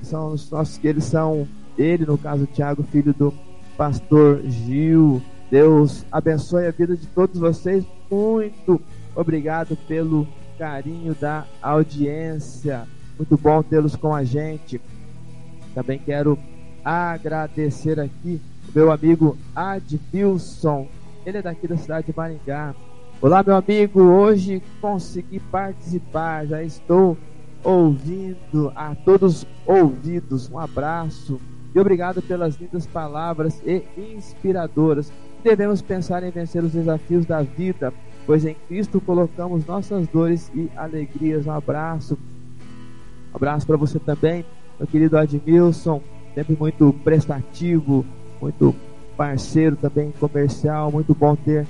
são 0.01 0.33
os 0.33 0.49
nossos, 0.49 0.83
eles 0.83 1.03
são 1.03 1.47
ele, 1.77 2.05
no 2.05 2.17
caso 2.17 2.47
Tiago, 2.47 2.83
filho 2.83 3.13
do 3.13 3.33
pastor 3.77 4.41
Gil. 4.43 5.21
Deus 5.49 6.05
abençoe 6.11 6.65
a 6.65 6.71
vida 6.71 6.97
de 6.97 7.07
todos 7.07 7.39
vocês. 7.39 7.85
Muito 8.09 8.81
obrigado 9.15 9.77
pelo 9.87 10.27
carinho 10.57 11.15
da 11.15 11.45
audiência. 11.61 12.87
Muito 13.17 13.37
bom 13.37 13.61
tê-los 13.61 13.95
com 13.95 14.13
a 14.13 14.23
gente. 14.23 14.81
Também 15.73 15.99
quero 15.99 16.37
agradecer 16.83 17.99
aqui 17.99 18.41
meu 18.73 18.91
amigo 18.91 19.37
Adilson. 19.55 20.87
Ele 21.25 21.37
é 21.37 21.41
daqui 21.41 21.67
da 21.67 21.77
cidade 21.77 22.07
de 22.07 22.15
Maringá. 22.15 22.73
Olá, 23.21 23.43
meu 23.43 23.55
amigo. 23.55 24.01
Hoje 24.01 24.61
consegui 24.81 25.39
participar. 25.39 26.45
Já 26.45 26.63
estou 26.63 27.17
ouvindo 27.63 28.71
a 28.75 28.95
todos 28.95 29.45
ouvidos. 29.65 30.49
Um 30.49 30.59
abraço 30.59 31.39
e 31.73 31.79
obrigado 31.79 32.21
pelas 32.21 32.55
lindas 32.55 32.85
palavras 32.87 33.61
e 33.65 33.83
inspiradoras. 34.15 35.11
Devemos 35.43 35.81
pensar 35.81 36.23
em 36.23 36.31
vencer 36.31 36.63
os 36.63 36.71
desafios 36.71 37.25
da 37.25 37.41
vida, 37.41 37.93
pois 38.27 38.45
em 38.45 38.55
Cristo 38.67 38.99
colocamos 38.99 39.65
nossas 39.65 40.05
dores 40.09 40.51
e 40.53 40.69
alegrias. 40.75 41.47
Um 41.47 41.51
abraço. 41.51 42.17
Um 43.33 43.37
abraço 43.37 43.65
para 43.65 43.77
você 43.77 43.97
também, 43.97 44.45
meu 44.77 44.87
querido 44.87 45.17
Admilson, 45.17 46.01
sempre 46.35 46.55
muito 46.59 46.93
prestativo, 47.03 48.05
muito 48.41 48.75
parceiro 49.15 49.75
também 49.75 50.11
comercial, 50.19 50.91
muito 50.91 51.15
bom 51.15 51.35
ter 51.35 51.65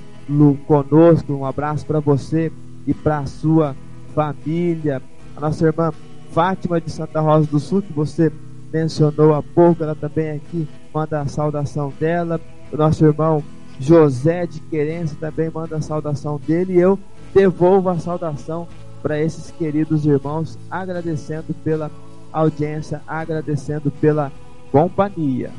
conosco. 0.66 1.32
Um 1.32 1.46
abraço 1.46 1.86
para 1.86 2.00
você 2.00 2.52
e 2.86 2.92
para 2.92 3.24
sua 3.26 3.76
família. 4.14 5.00
A 5.36 5.40
nossa 5.40 5.64
irmã 5.64 5.92
Fátima 6.32 6.80
de 6.80 6.90
Santa 6.90 7.20
Rosa 7.20 7.46
do 7.46 7.58
Sul, 7.58 7.82
que 7.82 7.92
você 7.92 8.32
mencionou 8.72 9.34
há 9.34 9.42
pouco, 9.42 9.82
ela 9.82 9.94
também 9.94 10.32
aqui 10.32 10.68
manda 10.92 11.20
a 11.20 11.26
saudação 11.26 11.92
dela. 11.98 12.40
O 12.70 12.76
nosso 12.76 13.04
irmão 13.04 13.42
José 13.80 14.46
de 14.46 14.60
Querência 14.60 15.16
também 15.20 15.50
manda 15.50 15.76
a 15.76 15.80
saudação 15.80 16.40
dele 16.46 16.74
e 16.74 16.80
eu 16.80 16.98
devolvo 17.34 17.88
a 17.88 17.98
saudação 17.98 18.66
para 19.02 19.20
esses 19.22 19.50
queridos 19.52 20.04
irmãos, 20.04 20.58
agradecendo 20.70 21.54
pela 21.64 21.90
audiência, 22.32 23.00
agradecendo 23.06 23.90
pela 23.90 24.32
companhia. 24.72 25.50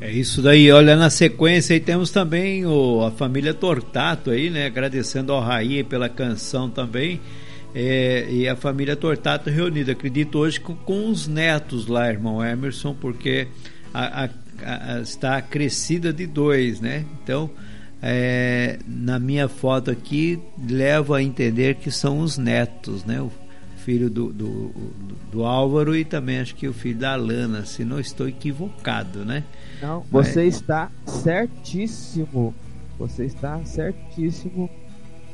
É 0.00 0.10
isso 0.10 0.42
daí, 0.42 0.70
olha, 0.72 0.96
na 0.96 1.10
sequência 1.10 1.74
aí 1.74 1.80
temos 1.80 2.10
também 2.10 2.66
o, 2.66 3.04
a 3.04 3.12
família 3.12 3.54
Tortato 3.54 4.30
aí, 4.30 4.50
né? 4.50 4.66
Agradecendo 4.66 5.32
ao 5.32 5.40
Raí 5.40 5.84
pela 5.84 6.08
canção 6.08 6.68
também. 6.68 7.20
É, 7.72 8.26
e 8.28 8.48
a 8.48 8.56
família 8.56 8.96
Tortato 8.96 9.48
reunida, 9.48 9.92
acredito 9.92 10.38
hoje 10.38 10.60
com, 10.60 10.74
com 10.74 11.08
os 11.08 11.28
netos 11.28 11.86
lá, 11.86 12.10
irmão 12.10 12.44
Emerson, 12.44 12.94
porque 12.94 13.46
a, 13.94 14.24
a, 14.24 14.28
está 15.02 15.40
crescida 15.42 16.12
de 16.12 16.26
dois, 16.26 16.80
né? 16.80 17.04
Então, 17.22 17.50
é, 18.02 18.78
na 18.86 19.18
minha 19.18 19.48
foto 19.48 19.90
aqui, 19.90 20.40
levo 20.68 21.14
a 21.14 21.22
entender 21.22 21.76
que 21.76 21.90
são 21.90 22.20
os 22.20 22.38
netos, 22.38 23.04
né? 23.04 23.20
O, 23.20 23.30
filho 23.82 24.08
do, 24.08 24.32
do, 24.32 24.72
do, 25.30 25.44
Álvaro 25.44 25.96
e 25.96 26.04
também 26.04 26.38
acho 26.38 26.54
que 26.54 26.68
o 26.68 26.72
filho 26.72 26.98
da 26.98 27.14
Alana, 27.14 27.64
se 27.64 27.84
não 27.84 27.98
estou 27.98 28.28
equivocado, 28.28 29.24
né? 29.24 29.44
Não, 29.80 30.04
você 30.10 30.44
Mas... 30.44 30.54
está 30.54 30.90
certíssimo. 31.04 32.54
Você 32.98 33.24
está 33.24 33.60
certíssimo 33.64 34.70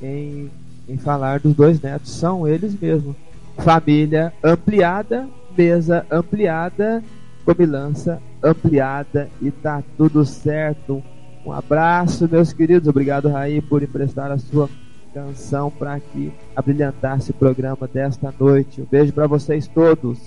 em, 0.02 0.50
em 0.88 0.96
falar 0.96 1.40
dos 1.40 1.54
dois 1.54 1.80
netos. 1.80 2.10
São 2.10 2.48
eles 2.48 2.78
mesmos. 2.78 3.14
Família 3.58 4.32
ampliada, 4.42 5.28
mesa 5.56 6.06
ampliada, 6.10 7.02
comilança 7.48 8.20
ampliada 8.44 9.30
e 9.40 9.50
tá 9.50 9.82
tudo 9.96 10.22
certo. 10.26 11.02
Um 11.46 11.52
abraço, 11.52 12.28
meus 12.30 12.52
queridos. 12.52 12.88
Obrigado, 12.88 13.30
Raí, 13.30 13.62
por 13.62 13.82
emprestar 13.82 14.30
a 14.30 14.36
sua 14.36 14.68
canção 15.14 15.70
para 15.70 15.98
que 15.98 16.30
abrilhantasse 16.54 17.30
o 17.30 17.34
programa 17.34 17.88
desta 17.90 18.34
noite. 18.38 18.82
Um 18.82 18.84
beijo 18.84 19.14
para 19.14 19.26
vocês 19.26 19.66
todos. 19.66 20.18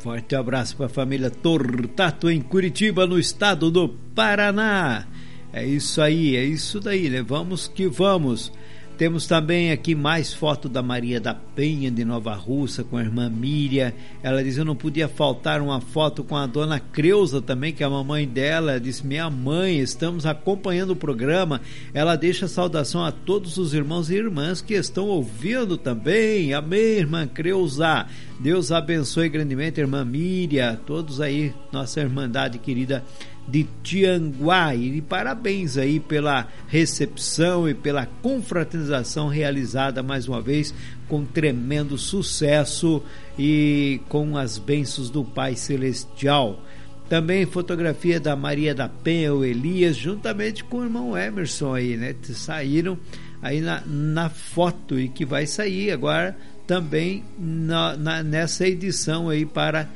Forte 0.00 0.36
abraço 0.36 0.76
para 0.76 0.84
a 0.84 0.90
família 0.90 1.30
Tortato 1.30 2.28
em 2.28 2.42
Curitiba, 2.42 3.06
no 3.06 3.18
estado 3.18 3.70
do 3.70 3.88
Paraná. 4.14 5.06
É 5.54 5.64
isso 5.64 6.02
aí, 6.02 6.36
é 6.36 6.44
isso 6.44 6.78
daí, 6.78 7.08
né? 7.08 7.22
Vamos 7.22 7.66
que 7.66 7.88
vamos. 7.88 8.52
Temos 8.98 9.26
também 9.26 9.72
aqui 9.72 9.94
mais 9.94 10.32
foto 10.32 10.70
da 10.70 10.82
Maria 10.82 11.20
da 11.20 11.34
Penha 11.34 11.90
de 11.90 12.02
Nova 12.02 12.34
Russa 12.34 12.82
com 12.82 12.96
a 12.96 13.02
irmã 13.02 13.28
Miriam. 13.28 13.92
Ela 14.22 14.42
diz: 14.42 14.56
Eu 14.56 14.64
não 14.64 14.74
podia 14.74 15.06
faltar 15.06 15.60
uma 15.60 15.82
foto 15.82 16.24
com 16.24 16.34
a 16.34 16.46
dona 16.46 16.80
Creuza 16.80 17.42
também, 17.42 17.74
que 17.74 17.82
é 17.82 17.86
a 17.86 17.90
mamãe 17.90 18.26
dela. 18.26 18.70
Ela 18.72 18.80
disse: 18.80 19.06
Minha 19.06 19.28
mãe, 19.28 19.80
estamos 19.80 20.24
acompanhando 20.24 20.90
o 20.90 20.96
programa. 20.96 21.60
Ela 21.92 22.16
deixa 22.16 22.48
saudação 22.48 23.04
a 23.04 23.12
todos 23.12 23.58
os 23.58 23.74
irmãos 23.74 24.08
e 24.08 24.14
irmãs 24.14 24.62
que 24.62 24.72
estão 24.72 25.08
ouvindo 25.08 25.76
também. 25.76 26.54
Amém, 26.54 26.96
irmã 26.96 27.26
Creuza. 27.26 28.06
Deus 28.40 28.72
abençoe 28.72 29.28
grandemente, 29.28 29.78
irmã 29.78 30.04
Miriam, 30.04 30.76
todos 30.86 31.20
aí, 31.20 31.54
nossa 31.70 32.00
irmandade 32.00 32.58
querida 32.58 33.04
de 33.48 33.66
Tianguá. 33.82 34.74
E 34.74 35.00
parabéns 35.00 35.76
aí 35.76 36.00
pela 36.00 36.48
recepção 36.68 37.68
e 37.68 37.74
pela 37.74 38.06
confraternização 38.22 39.28
realizada 39.28 40.02
mais 40.02 40.28
uma 40.28 40.40
vez 40.40 40.74
com 41.08 41.24
tremendo 41.24 41.96
sucesso 41.96 43.02
e 43.38 44.00
com 44.08 44.36
as 44.36 44.58
bênçãos 44.58 45.10
do 45.10 45.24
Pai 45.24 45.54
Celestial. 45.54 46.62
Também 47.08 47.46
fotografia 47.46 48.18
da 48.18 48.34
Maria 48.34 48.74
da 48.74 48.88
Penha, 48.88 49.32
o 49.32 49.44
Elias, 49.44 49.96
juntamente 49.96 50.64
com 50.64 50.78
o 50.78 50.84
irmão 50.84 51.16
Emerson 51.16 51.72
aí, 51.72 51.96
né? 51.96 52.14
Saíram 52.22 52.98
aí 53.40 53.60
na, 53.60 53.82
na 53.86 54.28
foto 54.28 54.98
e 54.98 55.08
que 55.08 55.24
vai 55.24 55.46
sair 55.46 55.92
agora 55.92 56.36
também 56.66 57.22
na, 57.38 57.96
na, 57.96 58.22
nessa 58.24 58.66
edição 58.66 59.28
aí 59.28 59.46
para 59.46 59.88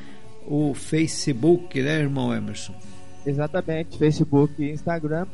o 0.46 0.72
Facebook, 0.72 1.82
né, 1.82 2.00
irmão 2.00 2.32
Emerson? 2.32 2.74
Exatamente, 3.24 3.98
Facebook 3.98 4.62
e 4.62 4.70
Instagram 4.70 5.26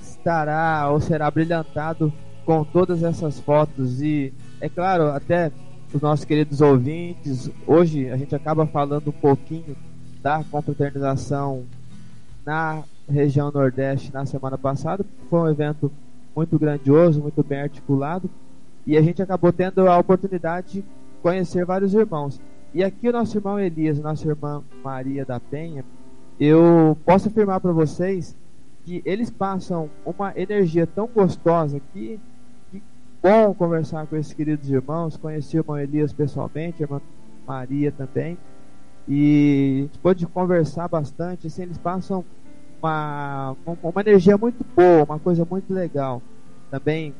estará 0.00 0.88
ou 0.90 1.00
será 1.00 1.30
brilhantado 1.30 2.12
com 2.44 2.64
todas 2.64 3.02
essas 3.02 3.40
fotos 3.40 4.02
e 4.02 4.32
é 4.60 4.68
claro, 4.68 5.08
até 5.08 5.50
os 5.92 6.00
nossos 6.00 6.24
queridos 6.24 6.60
ouvintes, 6.60 7.50
hoje 7.66 8.10
a 8.10 8.16
gente 8.16 8.34
acaba 8.34 8.66
falando 8.66 9.08
um 9.08 9.12
pouquinho 9.12 9.76
da 10.20 10.44
confraternização 10.50 11.64
na 12.44 12.82
região 13.08 13.50
Nordeste 13.50 14.12
na 14.12 14.26
semana 14.26 14.58
passada, 14.58 15.04
foi 15.30 15.40
um 15.40 15.48
evento 15.48 15.90
muito 16.36 16.58
grandioso, 16.58 17.20
muito 17.20 17.42
bem 17.42 17.60
articulado 17.60 18.28
e 18.86 18.96
a 18.98 19.02
gente 19.02 19.22
acabou 19.22 19.52
tendo 19.52 19.88
a 19.88 19.98
oportunidade 19.98 20.82
de 20.82 20.84
conhecer 21.22 21.64
vários 21.64 21.94
irmãos. 21.94 22.40
E 22.74 22.82
aqui 22.82 23.08
o 23.08 23.12
nosso 23.12 23.38
irmão 23.38 23.58
Elias, 23.58 23.98
nossa 23.98 24.28
irmã 24.28 24.62
Maria 24.82 25.24
da 25.24 25.38
Penha, 25.38 25.84
eu 26.38 26.96
posso 27.04 27.28
afirmar 27.28 27.60
para 27.60 27.72
vocês 27.72 28.36
que 28.84 29.02
eles 29.04 29.30
passam 29.30 29.88
uma 30.04 30.32
energia 30.36 30.86
tão 30.86 31.06
gostosa 31.06 31.80
que, 31.92 32.20
que 32.70 32.82
bom 33.22 33.54
conversar 33.54 34.06
com 34.06 34.16
esses 34.16 34.32
queridos 34.32 34.70
irmãos, 34.70 35.16
conhecer 35.16 35.58
o 35.58 35.60
irmão 35.60 35.78
Elias 35.78 36.12
pessoalmente, 36.12 36.82
a 36.82 36.86
irmã 36.86 37.00
Maria 37.46 37.92
também, 37.92 38.36
e 39.08 39.76
a 39.78 39.82
gente 39.82 39.98
pode 39.98 40.26
conversar 40.26 40.88
bastante, 40.88 41.46
assim, 41.46 41.62
eles 41.62 41.78
passam 41.78 42.24
uma, 42.82 43.56
uma 43.82 44.00
energia 44.00 44.36
muito 44.36 44.64
boa, 44.76 45.04
uma 45.04 45.18
coisa 45.18 45.46
muito 45.48 45.72
legal. 45.72 46.22
Também 46.70 47.14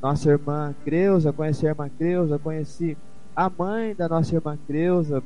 nossa 0.00 0.30
irmã 0.30 0.74
Creuza, 0.84 1.32
conheci 1.32 1.66
a 1.66 1.70
irmã 1.70 1.88
Creuza, 1.88 2.38
conheci 2.38 2.96
a 3.34 3.50
mãe 3.50 3.94
da 3.94 4.08
nossa 4.08 4.34
irmã 4.34 4.56
Creuza, 4.66 5.22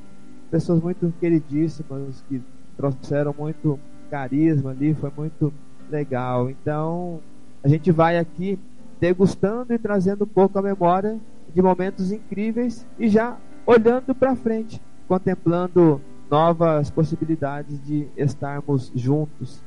pessoas 0.51 0.83
muito 0.83 1.13
queridíssimas 1.21 2.25
que 2.29 2.43
trouxeram 2.77 3.35
muito 3.37 3.79
carisma 4.11 4.71
ali, 4.71 4.95
foi 4.95 5.11
muito 5.17 5.53
legal. 5.91 6.51
Então, 6.51 7.21
a 7.63 7.69
gente 7.69 7.91
vai 7.91 8.19
aqui 8.19 8.59
degustando 9.01 9.73
e 9.73 9.79
trazendo 9.79 10.25
um 10.25 10.29
pouco 10.29 10.59
a 10.59 10.63
memória 10.63 11.19
de 11.55 11.61
momentos 11.63 12.13
incríveis 12.13 12.87
e 12.99 13.09
já 13.09 13.37
olhando 13.67 14.15
para 14.15 14.35
frente, 14.37 14.81
contemplando 15.07 16.01
novas 16.31 16.91
possibilidades 16.91 17.85
de 17.85 18.09
estarmos 18.17 18.91
juntos. 18.95 19.63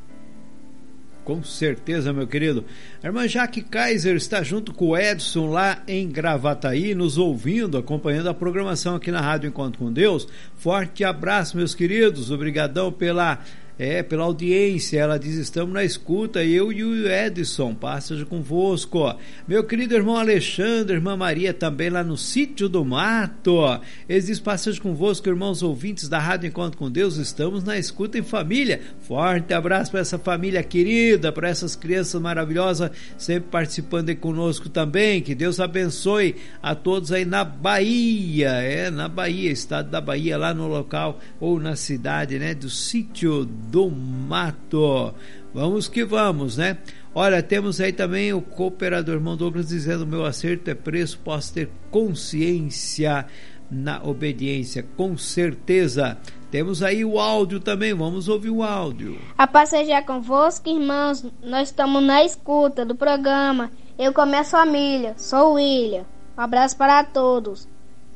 Com 1.25 1.43
certeza, 1.43 2.13
meu 2.13 2.27
querido. 2.27 2.63
A 3.01 3.07
irmã 3.07 3.27
Jaque 3.27 3.63
Kaiser 3.63 4.15
está 4.15 4.43
junto 4.43 4.71
com 4.71 4.89
o 4.89 4.97
Edson 4.97 5.47
lá 5.47 5.81
em 5.87 6.07
Gravataí, 6.07 6.93
nos 6.93 7.17
ouvindo, 7.17 7.79
acompanhando 7.79 8.29
a 8.29 8.33
programação 8.33 8.95
aqui 8.95 9.09
na 9.09 9.21
Rádio 9.21 9.47
Encontro 9.47 9.79
com 9.79 9.91
Deus. 9.91 10.27
Forte 10.55 11.03
abraço, 11.03 11.57
meus 11.57 11.73
queridos. 11.73 12.29
Obrigadão 12.29 12.91
pela 12.91 13.39
é, 13.77 14.01
pela 14.01 14.23
audiência, 14.23 14.99
ela 14.99 15.17
diz: 15.17 15.35
estamos 15.35 15.73
na 15.73 15.83
escuta, 15.83 16.43
eu 16.43 16.71
e 16.71 16.83
o 16.83 17.07
Edson, 17.07 17.73
passa 17.73 18.15
convosco. 18.25 19.15
Meu 19.47 19.63
querido 19.63 19.95
irmão 19.95 20.17
Alexandre, 20.17 20.95
irmã 20.95 21.17
Maria, 21.17 21.53
também 21.53 21.89
lá 21.89 22.03
no 22.03 22.15
sítio 22.15 22.69
do 22.69 22.85
mato. 22.85 23.79
Eles 24.07 24.27
diz: 24.27 24.39
passagem 24.39 24.81
convosco, 24.81 25.27
irmãos 25.27 25.61
ouvintes 25.61 26.07
da 26.07 26.19
Rádio 26.19 26.47
Encontro 26.47 26.77
com 26.77 26.89
Deus, 26.89 27.17
estamos 27.17 27.63
na 27.63 27.77
escuta 27.77 28.17
em 28.17 28.23
família. 28.23 28.81
Forte 29.01 29.53
abraço 29.53 29.91
para 29.91 29.99
essa 29.99 30.17
família 30.17 30.63
querida, 30.63 31.31
para 31.31 31.49
essas 31.49 31.75
crianças 31.75 32.21
maravilhosas, 32.21 32.91
sempre 33.17 33.49
participando 33.49 34.09
aí 34.09 34.15
conosco 34.15 34.69
também. 34.69 35.21
Que 35.21 35.35
Deus 35.35 35.59
abençoe 35.59 36.35
a 36.61 36.73
todos 36.73 37.11
aí 37.11 37.25
na 37.25 37.43
Bahia, 37.43 38.51
é, 38.51 38.89
na 38.89 39.09
Bahia, 39.09 39.51
estado 39.51 39.89
da 39.89 39.99
Bahia, 39.99 40.37
lá 40.37 40.53
no 40.53 40.67
local 40.67 41.19
ou 41.39 41.59
na 41.59 41.75
cidade, 41.75 42.39
né, 42.39 42.53
do 42.53 42.69
sítio 42.69 43.45
do 43.69 43.89
Mato. 43.89 45.13
Vamos 45.53 45.87
que 45.87 46.03
vamos, 46.03 46.57
né? 46.57 46.77
Olha, 47.13 47.41
temos 47.41 47.79
aí 47.79 47.93
também 47.93 48.33
o 48.33 48.41
cooperador 48.41 49.15
irmão 49.15 49.37
Douglas 49.37 49.69
dizendo: 49.69 50.05
meu 50.05 50.25
acerto 50.25 50.69
é 50.69 50.75
preço, 50.75 51.19
posso 51.19 51.53
ter 51.53 51.69
consciência 51.89 53.25
na 53.71 54.01
obediência, 54.03 54.85
com 54.95 55.17
certeza. 55.17 56.17
Temos 56.51 56.83
aí 56.83 57.03
o 57.03 57.19
áudio 57.19 57.59
também, 57.59 57.93
vamos 57.93 58.27
ouvir 58.27 58.49
o 58.49 58.63
áudio. 58.63 59.19
A 59.37 59.47
passejar 59.47 60.05
convosco, 60.05 60.69
irmãos, 60.69 61.25
nós 61.43 61.69
estamos 61.69 62.03
na 62.03 62.23
escuta 62.23 62.85
do 62.85 62.95
programa. 62.95 63.71
Eu 63.97 64.13
com 64.13 64.21
a 64.21 64.43
família, 64.43 65.13
sou 65.17 65.51
o 65.51 65.53
William. 65.53 66.05
Um 66.37 66.41
abraço 66.41 66.77
para 66.77 67.03
todos. 67.03 67.67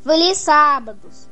Feliz 0.03 0.38
sábados. 0.38 1.28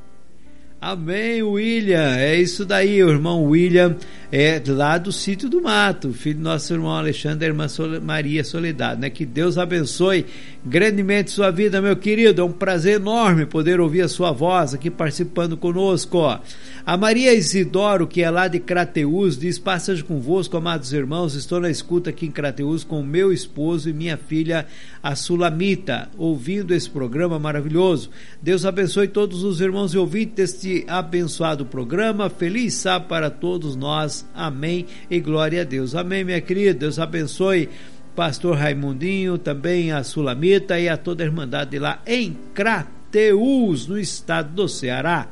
Amém, 0.79 1.41
William. 1.41 2.15
É 2.17 2.35
isso 2.35 2.63
daí, 2.63 3.03
o 3.03 3.09
irmão 3.09 3.43
William 3.45 3.95
é 4.31 4.61
lá 4.67 4.99
do 4.99 5.11
sítio 5.11 5.49
do 5.49 5.59
mato, 5.59 6.13
filho 6.13 6.37
do 6.37 6.43
nosso 6.43 6.71
irmão 6.71 6.91
Alexandre 6.91 7.47
irmã 7.47 7.65
Maria 8.03 8.43
Soledade, 8.43 9.01
né? 9.01 9.09
Que 9.09 9.25
Deus 9.25 9.57
abençoe 9.57 10.27
grandemente 10.63 11.31
sua 11.31 11.49
vida, 11.49 11.81
meu 11.81 11.95
querido. 11.95 12.41
É 12.41 12.45
um 12.45 12.51
prazer 12.51 12.97
enorme 12.97 13.47
poder 13.47 13.79
ouvir 13.79 14.01
a 14.01 14.07
sua 14.07 14.31
voz 14.31 14.75
aqui 14.75 14.91
participando 14.91 15.57
conosco. 15.57 16.39
A 16.87 16.95
Maria 16.95 17.33
Isidoro, 17.33 18.07
que 18.07 18.21
é 18.21 18.31
lá 18.31 18.47
de 18.47 18.61
Crateus, 18.61 19.37
diz: 19.37 19.59
Passagem 19.59 20.05
convosco, 20.05 20.55
amados 20.55 20.93
irmãos. 20.93 21.35
Estou 21.35 21.59
na 21.59 21.69
escuta 21.69 22.11
aqui 22.11 22.27
em 22.27 22.31
Crateus 22.31 22.85
com 22.85 23.03
meu 23.03 23.33
esposo 23.33 23.89
e 23.89 23.93
minha 23.93 24.15
filha, 24.15 24.65
a 25.03 25.13
Sulamita, 25.13 26.09
ouvindo 26.17 26.73
esse 26.73 26.89
programa 26.89 27.37
maravilhoso. 27.37 28.09
Deus 28.41 28.65
abençoe 28.65 29.09
todos 29.09 29.43
os 29.43 29.59
irmãos 29.59 29.93
e 29.93 29.97
ouvintes 29.97 30.53
deste 30.53 30.85
abençoado 30.87 31.65
programa. 31.65 32.29
Feliz 32.29 32.75
sábado 32.75 33.09
para 33.09 33.29
todos 33.29 33.75
nós. 33.75 34.25
Amém. 34.33 34.85
E 35.11 35.19
glória 35.19 35.63
a 35.63 35.65
Deus. 35.65 35.93
Amém, 35.93 36.23
minha 36.23 36.39
querida. 36.39 36.73
Deus 36.73 36.99
abençoe 36.99 37.67
pastor 38.15 38.55
Raimundinho, 38.55 39.37
também 39.37 39.91
a 39.91 40.05
Sulamita 40.05 40.79
e 40.79 40.87
a 40.87 40.95
toda 40.95 41.21
a 41.21 41.25
Irmandade 41.25 41.77
lá 41.77 42.01
em 42.07 42.37
Crateus, 42.53 43.87
no 43.87 43.99
estado 43.99 44.53
do 44.53 44.69
Ceará. 44.69 45.27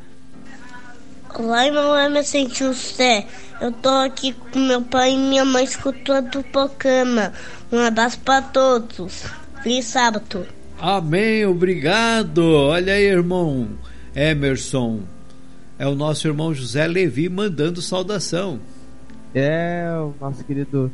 Olá, 1.38 1.68
irmão 1.68 1.98
Emerson 1.98 2.48
José. 2.48 3.28
Eu 3.60 3.70
tô 3.70 3.90
aqui 3.90 4.32
com 4.32 4.58
meu 4.58 4.82
pai 4.82 5.16
e 5.16 5.18
minha 5.18 5.44
mãe 5.44 5.66
escutando 5.66 6.40
o 6.40 6.44
programa. 6.46 7.34
Um 7.70 7.80
abraço 7.80 8.18
para 8.20 8.42
todos. 8.42 9.26
Feliz 9.62 9.84
sábado. 9.84 10.46
Amém, 10.80 11.46
obrigado. 11.46 12.40
Olha 12.40 12.94
aí, 12.94 13.04
irmão 13.04 13.68
Emerson. 14.16 15.02
É 15.78 15.86
o 15.86 15.94
nosso 15.94 16.26
irmão 16.26 16.54
José 16.54 16.88
Levi 16.88 17.28
mandando 17.28 17.82
saudação. 17.82 18.58
É, 19.34 19.90
o 20.00 20.14
nosso 20.22 20.42
querido 20.46 20.90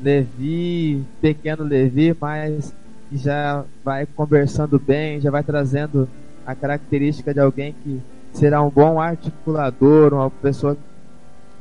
Levi, 0.00 1.04
pequeno 1.20 1.64
Levi, 1.64 2.16
mas 2.20 2.72
já 3.12 3.64
vai 3.84 4.06
conversando 4.06 4.78
bem, 4.78 5.20
já 5.20 5.32
vai 5.32 5.42
trazendo 5.42 6.08
a 6.46 6.54
característica 6.54 7.34
de 7.34 7.40
alguém 7.40 7.74
que 7.82 8.00
será 8.32 8.62
um 8.62 8.70
bom 8.70 9.00
articulador, 9.00 10.14
uma 10.14 10.30
pessoa 10.30 10.76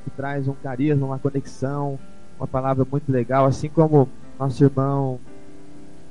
que 0.04 0.10
traz 0.12 0.48
um 0.48 0.54
carisma, 0.54 1.06
uma 1.06 1.20
conexão, 1.20 2.00
uma 2.40 2.48
palavra 2.48 2.86
muito 2.90 3.12
legal, 3.12 3.46
assim 3.46 3.70
como 3.70 4.08
nosso 4.40 4.64
irmão 4.64 5.20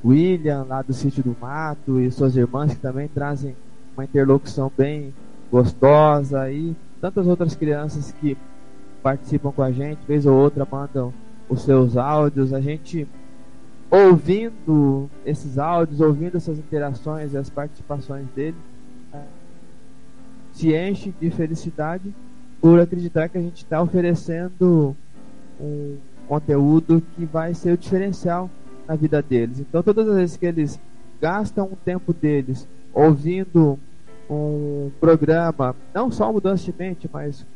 William, 0.04 0.64
lá 0.68 0.82
do 0.82 0.92
sítio 0.92 1.22
do 1.22 1.36
mato, 1.40 2.00
e 2.00 2.10
suas 2.10 2.36
irmãs 2.36 2.74
que 2.74 2.80
também 2.80 3.08
trazem 3.08 3.56
uma 3.96 4.04
interlocução 4.04 4.70
bem 4.76 5.14
gostosa, 5.50 6.50
e 6.50 6.76
tantas 7.00 7.26
outras 7.26 7.56
crianças 7.56 8.12
que 8.12 8.36
participam 9.02 9.50
com 9.50 9.62
a 9.62 9.72
gente, 9.72 9.98
vez 10.06 10.26
ou 10.26 10.36
outra 10.36 10.66
mandam 10.70 11.12
os 11.48 11.62
seus 11.62 11.96
áudios, 11.96 12.52
a 12.52 12.60
gente 12.60 13.08
ouvindo 13.90 15.08
esses 15.24 15.58
áudios, 15.58 16.00
ouvindo 16.00 16.36
essas 16.36 16.58
interações 16.58 17.32
e 17.32 17.38
as 17.38 17.48
participações 17.48 18.26
dele, 18.36 18.56
se 20.58 20.74
enche 20.74 21.14
de 21.20 21.30
felicidade 21.30 22.12
por 22.60 22.80
acreditar 22.80 23.28
que 23.28 23.38
a 23.38 23.40
gente 23.40 23.58
está 23.58 23.80
oferecendo 23.80 24.96
um 25.60 25.96
conteúdo 26.26 27.00
que 27.14 27.24
vai 27.24 27.54
ser 27.54 27.74
o 27.74 27.78
diferencial 27.78 28.50
na 28.86 28.96
vida 28.96 29.22
deles. 29.22 29.60
Então, 29.60 29.84
todas 29.84 30.08
as 30.08 30.16
vezes 30.16 30.36
que 30.36 30.46
eles 30.46 30.80
gastam 31.20 31.66
o 31.66 31.76
tempo 31.76 32.12
deles 32.12 32.66
ouvindo 32.92 33.78
um 34.28 34.90
programa, 34.98 35.76
não 35.94 36.10
só 36.10 36.32
Mudança 36.32 36.64
de 36.64 36.74
Mente, 36.76 37.08
mas 37.12 37.46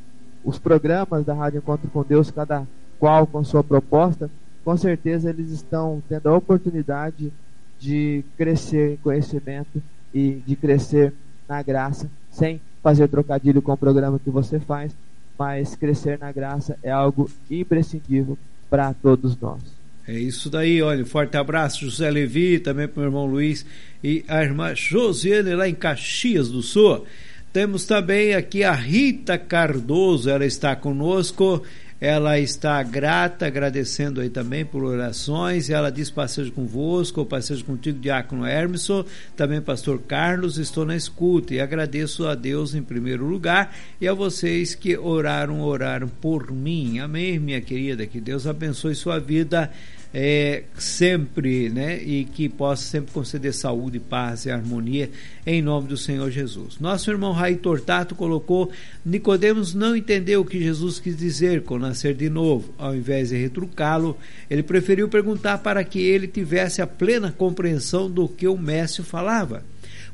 os 0.45 0.61
programas 0.61 1.24
da 1.24 1.35
Rádio 1.35 1.59
Encontro 1.59 1.91
com 1.91 2.05
Deus, 2.05 2.31
cada 2.31 2.65
qual 3.01 3.27
com 3.27 3.43
sua 3.43 3.65
proposta, 3.65 4.31
com 4.65 4.77
certeza 4.77 5.29
eles 5.29 5.51
estão 5.51 6.01
tendo 6.09 6.29
a 6.29 6.37
oportunidade 6.37 7.33
de 7.81 8.24
crescer 8.37 8.93
em 8.93 8.97
conhecimento 8.99 9.83
e 10.15 10.35
de 10.47 10.55
crescer 10.55 11.12
na 11.49 11.61
graça, 11.62 12.09
sem 12.31 12.61
fazer 12.83 13.09
trocadilho 13.09 13.63
com 13.63 13.73
o 13.73 13.77
programa 13.77 14.19
que 14.19 14.31
você 14.31 14.59
faz, 14.59 14.93
mas 15.39 15.75
crescer 15.75 16.19
na 16.19 16.33
graça 16.33 16.77
é 16.83 16.91
algo 16.91 17.31
imprescindível 17.51 18.37
para 18.69 18.93
todos 18.95 19.39
nós. 19.41 19.61
É 20.07 20.19
isso 20.19 20.51
daí, 20.51 20.83
olha, 20.83 21.07
forte 21.07 21.37
abraço, 21.37 21.85
José 21.85 22.11
Levi, 22.11 22.59
também 22.59 22.89
para 22.89 23.03
o 23.03 23.05
irmão 23.05 23.25
Luiz 23.25 23.65
e 24.03 24.25
a 24.27 24.43
irmã 24.43 24.75
Josiane 24.75 25.55
lá 25.55 25.69
em 25.69 25.75
Caxias 25.75 26.49
do 26.49 26.61
Sul. 26.61 27.07
Temos 27.53 27.85
também 27.85 28.35
aqui 28.35 28.65
a 28.65 28.73
Rita 28.73 29.39
Cardoso, 29.39 30.29
ela 30.29 30.45
está 30.45 30.75
conosco 30.75 31.63
ela 32.05 32.37
está 32.37 32.83
grata, 32.83 33.47
agradecendo 33.47 34.20
aí 34.20 34.29
também 34.29 34.65
por 34.65 34.83
orações. 34.83 35.70
Ela 35.70 35.89
diz: 35.89 36.11
Passejo 36.11 36.51
convosco, 36.51 37.24
passejo 37.24 37.65
contigo, 37.65 38.01
Diácono 38.01 38.45
Hermeson, 38.45 39.05
também 39.37 39.61
Pastor 39.61 40.01
Carlos, 40.01 40.59
estou 40.59 40.85
na 40.85 40.97
escuta 40.97 41.55
e 41.55 41.61
agradeço 41.61 42.27
a 42.27 42.35
Deus 42.35 42.74
em 42.74 42.83
primeiro 42.83 43.24
lugar 43.24 43.73
e 44.01 44.09
a 44.09 44.15
vocês 44.15 44.74
que 44.74 44.99
oraram, 44.99 45.61
oraram 45.61 46.09
por 46.09 46.51
mim. 46.51 46.99
Amém, 46.99 47.39
minha 47.39 47.61
querida. 47.61 48.05
Que 48.05 48.20
Deus 48.20 48.49
abençoe 48.49 48.97
sua 48.97 49.20
vida 49.20 49.70
é, 50.14 50.64
sempre, 50.76 51.70
né? 51.70 52.02
E 52.02 52.24
que 52.24 52.48
possa 52.48 52.82
sempre 52.82 53.12
conceder 53.12 53.55
saúde, 53.55 53.98
paz 53.98 54.44
e 54.44 54.51
harmonia 54.51 55.10
em 55.47 55.62
nome 55.62 55.89
do 55.89 55.97
Senhor 55.97 56.30
Jesus. 56.30 56.78
Nosso 56.78 57.10
irmão 57.10 57.32
Rai 57.32 57.56
Tortato 57.56 58.14
colocou: 58.14 58.70
Nicodemos 59.05 59.74
não 59.74 59.97
entendeu 59.97 60.43
o 60.43 60.44
que 60.44 60.60
Jesus 60.60 61.01
quis 61.01 61.16
dizer 61.16 61.62
com 61.62 61.78
nascer 61.78 62.14
de 62.14 62.28
novo. 62.28 62.74
Ao 62.76 62.94
invés 62.94 63.30
de 63.30 63.36
retrucá-lo, 63.36 64.16
ele 64.51 64.62
preferiu 64.62 65.09
perguntar 65.09 65.59
para 65.59 65.82
que 65.82 66.01
ele 66.01 66.26
tivesse 66.26 66.82
a 66.82 66.86
plena 66.86 67.32
compreensão 67.36 68.10
do 68.10 68.28
que 68.28 68.47
o 68.47 68.59
mestre 68.59 69.02
falava. 69.02 69.64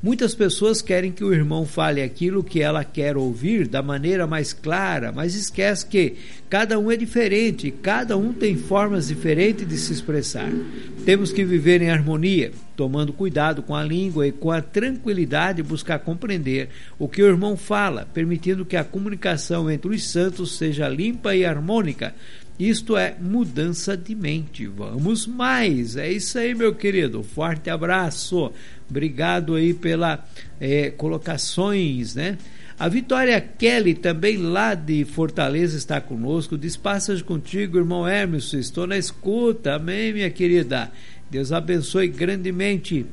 Muitas 0.01 0.33
pessoas 0.33 0.81
querem 0.81 1.11
que 1.11 1.25
o 1.25 1.35
irmão 1.35 1.67
fale 1.67 2.01
aquilo 2.01 2.45
que 2.45 2.63
ela 2.63 2.85
quer 2.85 3.17
ouvir 3.17 3.67
da 3.67 3.83
maneira 3.83 4.29
mais 4.29 4.53
clara, 4.53 5.11
mas 5.11 5.35
esquece 5.35 5.85
que 5.85 6.15
cada 6.49 6.79
um 6.79 6.89
é 6.89 6.97
diferente, 6.97 7.73
cada 7.73 8.17
um 8.17 8.33
tem 8.33 8.55
formas 8.55 9.09
diferentes 9.09 9.67
de 9.67 9.77
se 9.77 9.93
expressar. 9.93 10.49
Temos 11.05 11.33
que 11.33 11.45
viver 11.45 11.83
em 11.83 11.91
harmonia, 11.91 12.53
tomando 12.77 13.13
cuidado 13.13 13.61
com 13.61 13.75
a 13.75 13.83
língua 13.83 14.25
e 14.25 14.31
com 14.31 14.53
a 14.53 14.63
tranquilidade 14.63 15.65
buscar 15.65 15.99
compreender 15.99 16.69
o 16.97 17.09
que 17.09 17.21
o 17.21 17.27
irmão 17.27 17.57
fala, 17.57 18.07
permitindo 18.15 18.65
que 18.65 18.77
a 18.77 18.85
comunicação 18.85 19.69
entre 19.69 19.91
os 19.91 20.09
santos 20.09 20.57
seja 20.57 20.89
limpa 20.89 21.35
e 21.35 21.45
harmônica, 21.45 22.15
isto 22.59 22.97
é 22.97 23.15
mudança 23.21 23.97
de 23.97 24.15
mente. 24.15 24.67
Vamos 24.67 25.27
mais. 25.27 25.97
É 25.97 26.11
isso 26.11 26.39
aí, 26.39 26.55
meu 26.55 26.75
querido. 26.75 27.23
Forte 27.23 27.71
abraço. 27.71 28.51
Obrigado 28.91 29.55
aí 29.55 29.73
pela 29.73 30.27
é, 30.61 30.91
colocações, 30.91 32.17
né? 32.17 32.37
A 32.77 32.89
Vitória 32.89 33.41
Kelly, 33.41 33.95
também 33.95 34.37
lá 34.37 34.75
de 34.75 35.05
Fortaleza, 35.05 35.77
está 35.77 36.01
conosco. 36.01 36.59
Diz: 36.59 36.79
contigo, 37.25 37.79
irmão 37.79 38.07
Hermes. 38.07 38.53
Estou 38.53 38.87
na 38.87 38.99
escuta. 38.99 39.75
Amém, 39.75 40.13
minha 40.13 40.31
querida. 40.31 40.91
Deus 41.31 41.53
abençoe 41.53 42.09
grandemente 42.09 43.05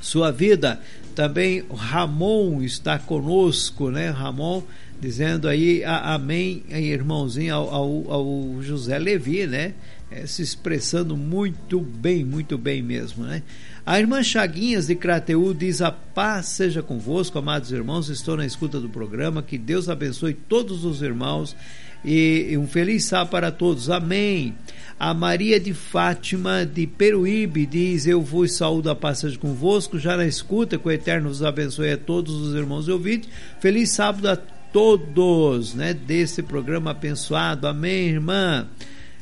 sua 0.00 0.30
vida. 0.30 0.80
Também 1.14 1.64
Ramon 1.74 2.62
está 2.62 2.98
conosco, 2.98 3.90
né? 3.90 4.10
Ramon 4.10 4.62
dizendo 5.00 5.48
aí 5.48 5.84
a, 5.84 6.14
amém, 6.14 6.62
irmãozinho, 6.70 7.54
ao, 7.54 7.74
ao, 7.74 8.12
ao, 8.12 8.62
José 8.62 8.98
Levi, 8.98 9.46
né? 9.46 9.74
É, 10.10 10.24
se 10.24 10.40
expressando 10.40 11.16
muito 11.16 11.80
bem, 11.80 12.24
muito 12.24 12.56
bem 12.56 12.80
mesmo, 12.80 13.24
né? 13.24 13.42
A 13.84 13.98
irmã 13.98 14.22
Chaguinhas 14.22 14.86
de 14.86 14.94
Crateu 14.94 15.52
diz: 15.52 15.80
A 15.80 15.90
paz 15.90 16.46
seja 16.46 16.82
convosco, 16.82 17.38
amados 17.38 17.72
irmãos. 17.72 18.08
Estou 18.08 18.36
na 18.36 18.46
escuta 18.46 18.80
do 18.80 18.88
programa. 18.88 19.42
Que 19.42 19.58
Deus 19.58 19.88
abençoe 19.88 20.34
todos 20.34 20.84
os 20.84 21.02
irmãos 21.02 21.56
e, 22.04 22.48
e 22.50 22.58
um 22.58 22.66
feliz 22.66 23.04
sábado 23.04 23.30
para 23.30 23.50
todos. 23.50 23.90
Amém. 23.90 24.54
A 24.98 25.12
Maria 25.12 25.60
de 25.60 25.74
Fátima 25.74 26.64
de 26.64 26.86
Peruíbe 26.86 27.66
diz: 27.66 28.06
Eu 28.06 28.22
vos 28.22 28.52
saúdo 28.52 28.90
a 28.90 28.94
passagem 28.96 29.38
convosco, 29.38 29.98
já 29.98 30.16
na 30.16 30.26
escuta, 30.26 30.78
que 30.78 30.88
o 30.88 30.90
Eterno 30.90 31.28
vos 31.28 31.42
abençoe 31.42 31.92
a 31.92 31.98
todos 31.98 32.34
os 32.34 32.54
irmãos 32.54 32.88
e 32.88 32.92
ouvintes. 32.92 33.28
Feliz 33.60 33.90
sábado 33.90 34.28
a 34.28 34.36
todos, 34.76 35.72
né, 35.72 35.94
desse 35.94 36.42
programa 36.42 36.90
abençoado. 36.90 37.66
Amém, 37.66 38.08
irmã. 38.08 38.68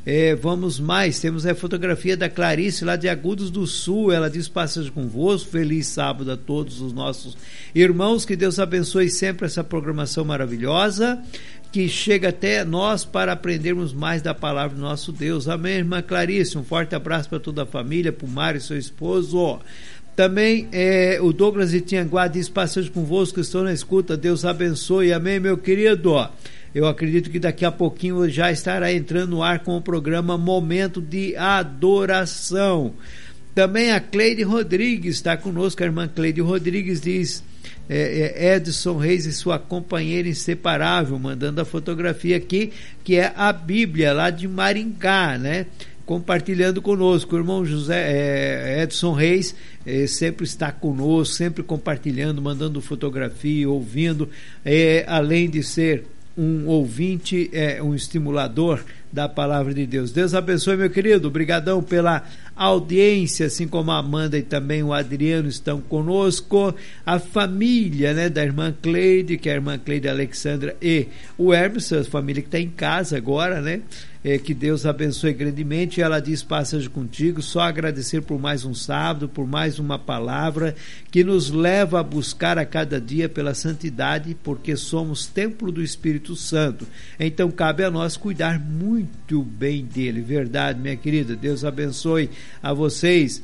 É, 0.04 0.34
vamos 0.34 0.80
mais, 0.80 1.20
temos 1.20 1.46
a 1.46 1.54
fotografia 1.54 2.16
da 2.16 2.28
Clarice 2.28 2.84
lá 2.84 2.96
de 2.96 3.08
Agudos 3.08 3.52
do 3.52 3.64
Sul. 3.64 4.10
Ela 4.10 4.28
diz: 4.28 4.48
Passagem 4.48 4.90
convosco, 4.90 5.52
feliz 5.52 5.86
sábado 5.86 6.32
a 6.32 6.36
todos 6.36 6.80
os 6.80 6.92
nossos 6.92 7.36
irmãos. 7.72 8.24
Que 8.24 8.34
Deus 8.34 8.58
abençoe 8.58 9.08
sempre 9.08 9.46
essa 9.46 9.62
programação 9.62 10.24
maravilhosa 10.24 11.22
que 11.74 11.88
chega 11.88 12.28
até 12.28 12.64
nós 12.64 13.04
para 13.04 13.32
aprendermos 13.32 13.92
mais 13.92 14.22
da 14.22 14.32
palavra 14.32 14.76
do 14.76 14.80
nosso 14.80 15.10
Deus. 15.10 15.48
Amém, 15.48 15.78
irmã 15.78 16.00
Clarice. 16.02 16.56
Um 16.56 16.62
forte 16.62 16.94
abraço 16.94 17.28
para 17.28 17.40
toda 17.40 17.64
a 17.64 17.66
família, 17.66 18.12
para 18.12 18.26
o 18.26 18.30
Mário 18.30 18.58
e 18.58 18.60
seu 18.60 18.78
esposo. 18.78 19.60
Também 20.16 20.68
é, 20.70 21.18
o 21.20 21.32
Douglas 21.32 21.72
de 21.72 21.80
Tianguá 21.80 22.28
diz: 22.28 22.48
Passagem 22.48 22.90
convosco, 22.90 23.40
estou 23.40 23.64
na 23.64 23.72
escuta. 23.72 24.16
Deus 24.16 24.44
abençoe. 24.44 25.12
Amém, 25.12 25.40
meu 25.40 25.58
querido. 25.58 26.14
Eu 26.74 26.86
acredito 26.86 27.30
que 27.30 27.38
daqui 27.38 27.64
a 27.64 27.72
pouquinho 27.72 28.28
já 28.28 28.50
estará 28.50 28.92
entrando 28.92 29.30
no 29.30 29.42
ar 29.42 29.60
com 29.60 29.76
o 29.76 29.82
programa 29.82 30.36
Momento 30.36 31.00
de 31.00 31.36
Adoração. 31.36 32.94
Também 33.54 33.92
a 33.92 34.00
Cleide 34.00 34.42
Rodrigues 34.42 35.14
está 35.16 35.36
conosco, 35.36 35.82
a 35.82 35.86
irmã 35.86 36.08
Cleide 36.08 36.40
Rodrigues 36.40 37.00
diz. 37.00 37.42
É, 37.88 38.32
é 38.34 38.56
Edson 38.56 38.96
Reis 38.96 39.26
e 39.26 39.32
sua 39.32 39.58
companheira 39.58 40.26
inseparável, 40.26 41.18
mandando 41.18 41.60
a 41.60 41.66
fotografia 41.66 42.36
aqui, 42.36 42.72
que 43.04 43.16
é 43.16 43.32
a 43.36 43.52
Bíblia 43.52 44.12
lá 44.12 44.30
de 44.30 44.48
Maringá, 44.48 45.36
né? 45.36 45.66
Compartilhando 46.06 46.82
conosco. 46.82 47.34
O 47.34 47.38
irmão 47.38 47.64
José 47.64 48.12
é, 48.12 48.82
Edson 48.82 49.12
Reis 49.12 49.54
é, 49.86 50.06
sempre 50.06 50.44
está 50.44 50.70
conosco, 50.70 51.34
sempre 51.34 51.62
compartilhando, 51.62 52.42
mandando 52.42 52.80
fotografia, 52.80 53.68
ouvindo, 53.68 54.28
é, 54.64 55.04
além 55.06 55.48
de 55.48 55.62
ser 55.62 56.04
um 56.36 56.66
ouvinte, 56.66 57.48
é, 57.52 57.82
um 57.82 57.94
estimulador 57.94 58.84
da 59.12 59.28
palavra 59.28 59.72
de 59.72 59.86
Deus. 59.86 60.10
Deus 60.10 60.34
abençoe, 60.34 60.76
meu 60.76 60.90
querido. 60.90 61.28
Obrigadão 61.28 61.80
pela 61.82 62.24
audiência, 62.56 63.46
assim 63.46 63.66
como 63.66 63.90
a 63.90 63.98
Amanda 63.98 64.38
e 64.38 64.42
também 64.42 64.82
o 64.82 64.92
Adriano 64.92 65.48
estão 65.48 65.80
conosco. 65.80 66.74
A 67.04 67.18
família, 67.18 68.14
né, 68.14 68.28
da 68.28 68.44
irmã 68.44 68.74
Cleide, 68.80 69.36
que 69.38 69.48
é 69.48 69.52
a 69.52 69.56
irmã 69.56 69.78
Cleide 69.78 70.08
Alexandra 70.08 70.76
e 70.80 71.08
o 71.36 71.52
Hermes, 71.52 71.92
a 71.92 72.04
família 72.04 72.42
que 72.42 72.48
está 72.48 72.60
em 72.60 72.70
casa 72.70 73.16
agora, 73.16 73.60
né? 73.60 73.82
É, 74.26 74.38
que 74.38 74.54
Deus 74.54 74.86
abençoe 74.86 75.34
grandemente. 75.34 76.00
Ela 76.00 76.18
diz: 76.18 76.42
Passagem 76.42 76.88
contigo, 76.88 77.42
só 77.42 77.60
agradecer 77.60 78.22
por 78.22 78.40
mais 78.40 78.64
um 78.64 78.72
sábado, 78.72 79.28
por 79.28 79.46
mais 79.46 79.78
uma 79.78 79.98
palavra 79.98 80.74
que 81.10 81.22
nos 81.22 81.50
leva 81.50 82.00
a 82.00 82.02
buscar 82.02 82.56
a 82.56 82.64
cada 82.64 82.98
dia 82.98 83.28
pela 83.28 83.52
santidade, 83.52 84.34
porque 84.42 84.76
somos 84.76 85.26
templo 85.26 85.70
do 85.70 85.82
Espírito 85.82 86.34
Santo. 86.34 86.86
Então 87.20 87.50
cabe 87.50 87.84
a 87.84 87.90
nós 87.90 88.16
cuidar 88.16 88.58
muito 88.58 89.42
bem 89.42 89.84
dele. 89.84 90.22
Verdade, 90.22 90.80
minha 90.80 90.96
querida. 90.96 91.36
Deus 91.36 91.62
abençoe 91.62 92.30
a 92.62 92.72
vocês. 92.72 93.42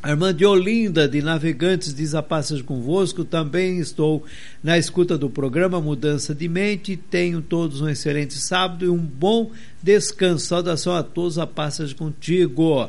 A 0.00 0.10
irmã 0.10 0.32
de 0.32 0.46
Olinda, 0.46 1.08
de 1.08 1.20
Navegantes, 1.20 1.92
diz 1.92 2.14
a 2.14 2.22
passagem 2.22 2.62
convosco. 2.62 3.24
Também 3.24 3.78
estou 3.78 4.24
na 4.62 4.78
escuta 4.78 5.18
do 5.18 5.28
programa 5.28 5.80
Mudança 5.80 6.32
de 6.32 6.48
Mente. 6.48 6.96
Tenham 6.96 7.42
todos 7.42 7.80
um 7.80 7.88
excelente 7.88 8.34
sábado 8.34 8.84
e 8.84 8.88
um 8.88 8.96
bom 8.96 9.50
descanso. 9.82 10.46
Saudação 10.46 10.94
a 10.94 11.02
todos, 11.02 11.36
a 11.36 11.48
passagem 11.48 11.96
contigo. 11.96 12.88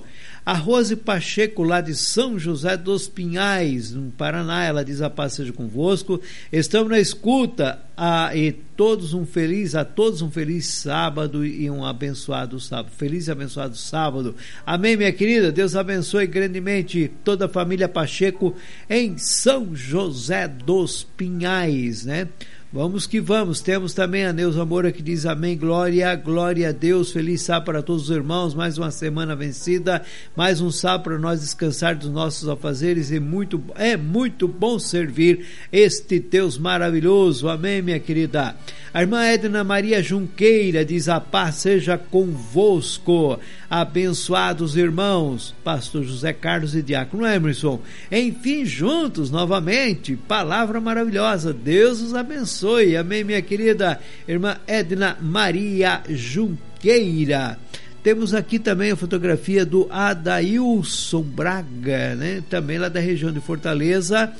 A 0.49 0.53
Rose 0.53 0.95
Pacheco, 0.95 1.61
lá 1.61 1.79
de 1.79 1.93
São 1.93 2.39
José 2.39 2.75
dos 2.75 3.07
Pinhais, 3.07 3.91
no 3.91 4.09
Paraná, 4.09 4.63
ela 4.63 4.83
diz 4.83 4.99
a 4.99 5.07
paz 5.07 5.33
seja 5.33 5.53
convosco. 5.53 6.19
Estamos 6.51 6.89
na 6.89 6.99
escuta 6.99 7.77
a, 7.95 8.35
e 8.35 8.51
todos 8.51 9.13
um 9.13 9.27
feliz, 9.27 9.75
a 9.75 9.85
todos 9.85 10.23
um 10.23 10.31
feliz 10.31 10.65
sábado 10.65 11.45
e 11.45 11.69
um 11.69 11.85
abençoado 11.85 12.59
sábado. 12.59 12.91
Feliz 12.97 13.27
e 13.27 13.31
abençoado 13.31 13.75
sábado. 13.75 14.33
Amém, 14.65 14.97
minha 14.97 15.13
querida. 15.13 15.51
Deus 15.51 15.75
abençoe 15.75 16.25
grandemente 16.25 17.11
toda 17.23 17.45
a 17.45 17.49
família 17.49 17.87
Pacheco 17.87 18.55
em 18.89 19.19
São 19.19 19.75
José 19.75 20.47
dos 20.47 21.03
Pinhais, 21.03 22.05
né? 22.05 22.27
Vamos 22.71 23.07
que 23.07 23.19
vamos. 23.19 23.61
Temos 23.61 23.93
também 23.93 24.27
a 24.27 24.31
Neuza 24.31 24.63
Moura 24.63 24.91
que 24.91 25.01
diz 25.01 25.25
amém, 25.25 25.57
glória, 25.57 26.15
glória 26.15 26.69
a 26.69 26.71
Deus. 26.71 27.11
Feliz 27.11 27.41
sábado 27.41 27.65
para 27.65 27.81
todos 27.81 28.03
os 28.03 28.15
irmãos. 28.15 28.53
Mais 28.53 28.77
uma 28.77 28.91
semana 28.91 29.35
vencida, 29.35 30.03
mais 30.35 30.61
um 30.61 30.69
sábado 30.69 31.05
para 31.05 31.17
nós 31.17 31.41
descansar 31.41 31.95
dos 31.95 32.11
nossos 32.11 32.47
afazeres 32.47 33.09
e 33.09 33.19
muito 33.19 33.59
é 33.73 33.97
muito 33.97 34.47
bom 34.47 34.77
servir 34.77 35.47
este 35.71 36.19
Deus 36.19 36.59
maravilhoso. 36.59 37.49
Amém, 37.49 37.81
minha 37.81 37.99
querida. 37.99 38.55
A 38.93 39.01
irmã 39.01 39.23
Edna 39.23 39.63
Maria 39.63 40.01
Junqueira 40.01 40.85
diz 40.85 41.09
a 41.09 41.19
paz 41.19 41.55
seja 41.55 41.97
convosco. 41.97 43.39
Abençoados 43.67 44.75
irmãos, 44.77 45.55
pastor 45.63 46.03
José 46.03 46.33
Carlos 46.33 46.75
e 46.75 46.83
Diácono 46.83 47.25
Emerson. 47.25 47.79
Enfim, 48.11 48.63
juntos 48.63 49.31
novamente, 49.31 50.15
palavra 50.15 50.79
maravilhosa. 50.79 51.51
Deus 51.51 52.01
os 52.01 52.13
abençoe. 52.13 52.58
Amém, 52.99 53.23
minha 53.23 53.41
querida 53.41 53.99
irmã 54.27 54.57
Edna 54.67 55.17
Maria 55.21 56.01
Junqueira. 56.09 57.57
Temos 58.03 58.33
aqui 58.33 58.59
também 58.59 58.91
a 58.91 58.95
fotografia 58.95 59.65
do 59.65 59.87
Adailson 59.89 61.21
Braga, 61.21 62.15
né? 62.15 62.43
Também 62.49 62.77
lá 62.77 62.89
da 62.89 62.99
região 62.99 63.31
de 63.31 63.39
Fortaleza 63.39 64.33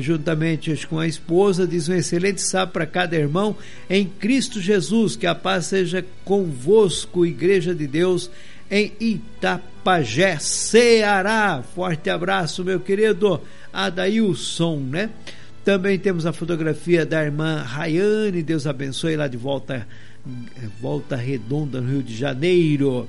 juntamente 0.00 0.86
com 0.86 0.98
a 0.98 1.06
esposa, 1.06 1.66
diz 1.66 1.88
um 1.88 1.94
excelente 1.94 2.42
sábado 2.42 2.72
para 2.72 2.86
cada 2.86 3.16
irmão 3.16 3.56
em 3.88 4.04
Cristo 4.04 4.60
Jesus, 4.60 5.16
que 5.16 5.26
a 5.26 5.34
paz 5.34 5.66
seja 5.66 6.04
convosco, 6.24 7.24
Igreja 7.24 7.74
de 7.74 7.86
Deus, 7.86 8.30
em 8.70 8.92
Itapajé, 8.98 10.38
Ceará. 10.38 11.62
Forte 11.74 12.10
abraço, 12.10 12.64
meu 12.64 12.80
querido 12.80 13.40
Adailson, 13.72 14.78
né? 14.78 15.10
Também 15.64 15.98
temos 15.98 16.26
a 16.26 16.32
fotografia 16.32 17.06
da 17.06 17.24
irmã 17.24 17.62
Rayane, 17.62 18.42
Deus 18.42 18.66
abençoe 18.66 19.16
lá 19.16 19.26
de 19.26 19.38
volta, 19.38 19.86
volta 20.78 21.16
redonda 21.16 21.80
no 21.80 21.90
Rio 21.90 22.02
de 22.02 22.14
Janeiro. 22.14 23.08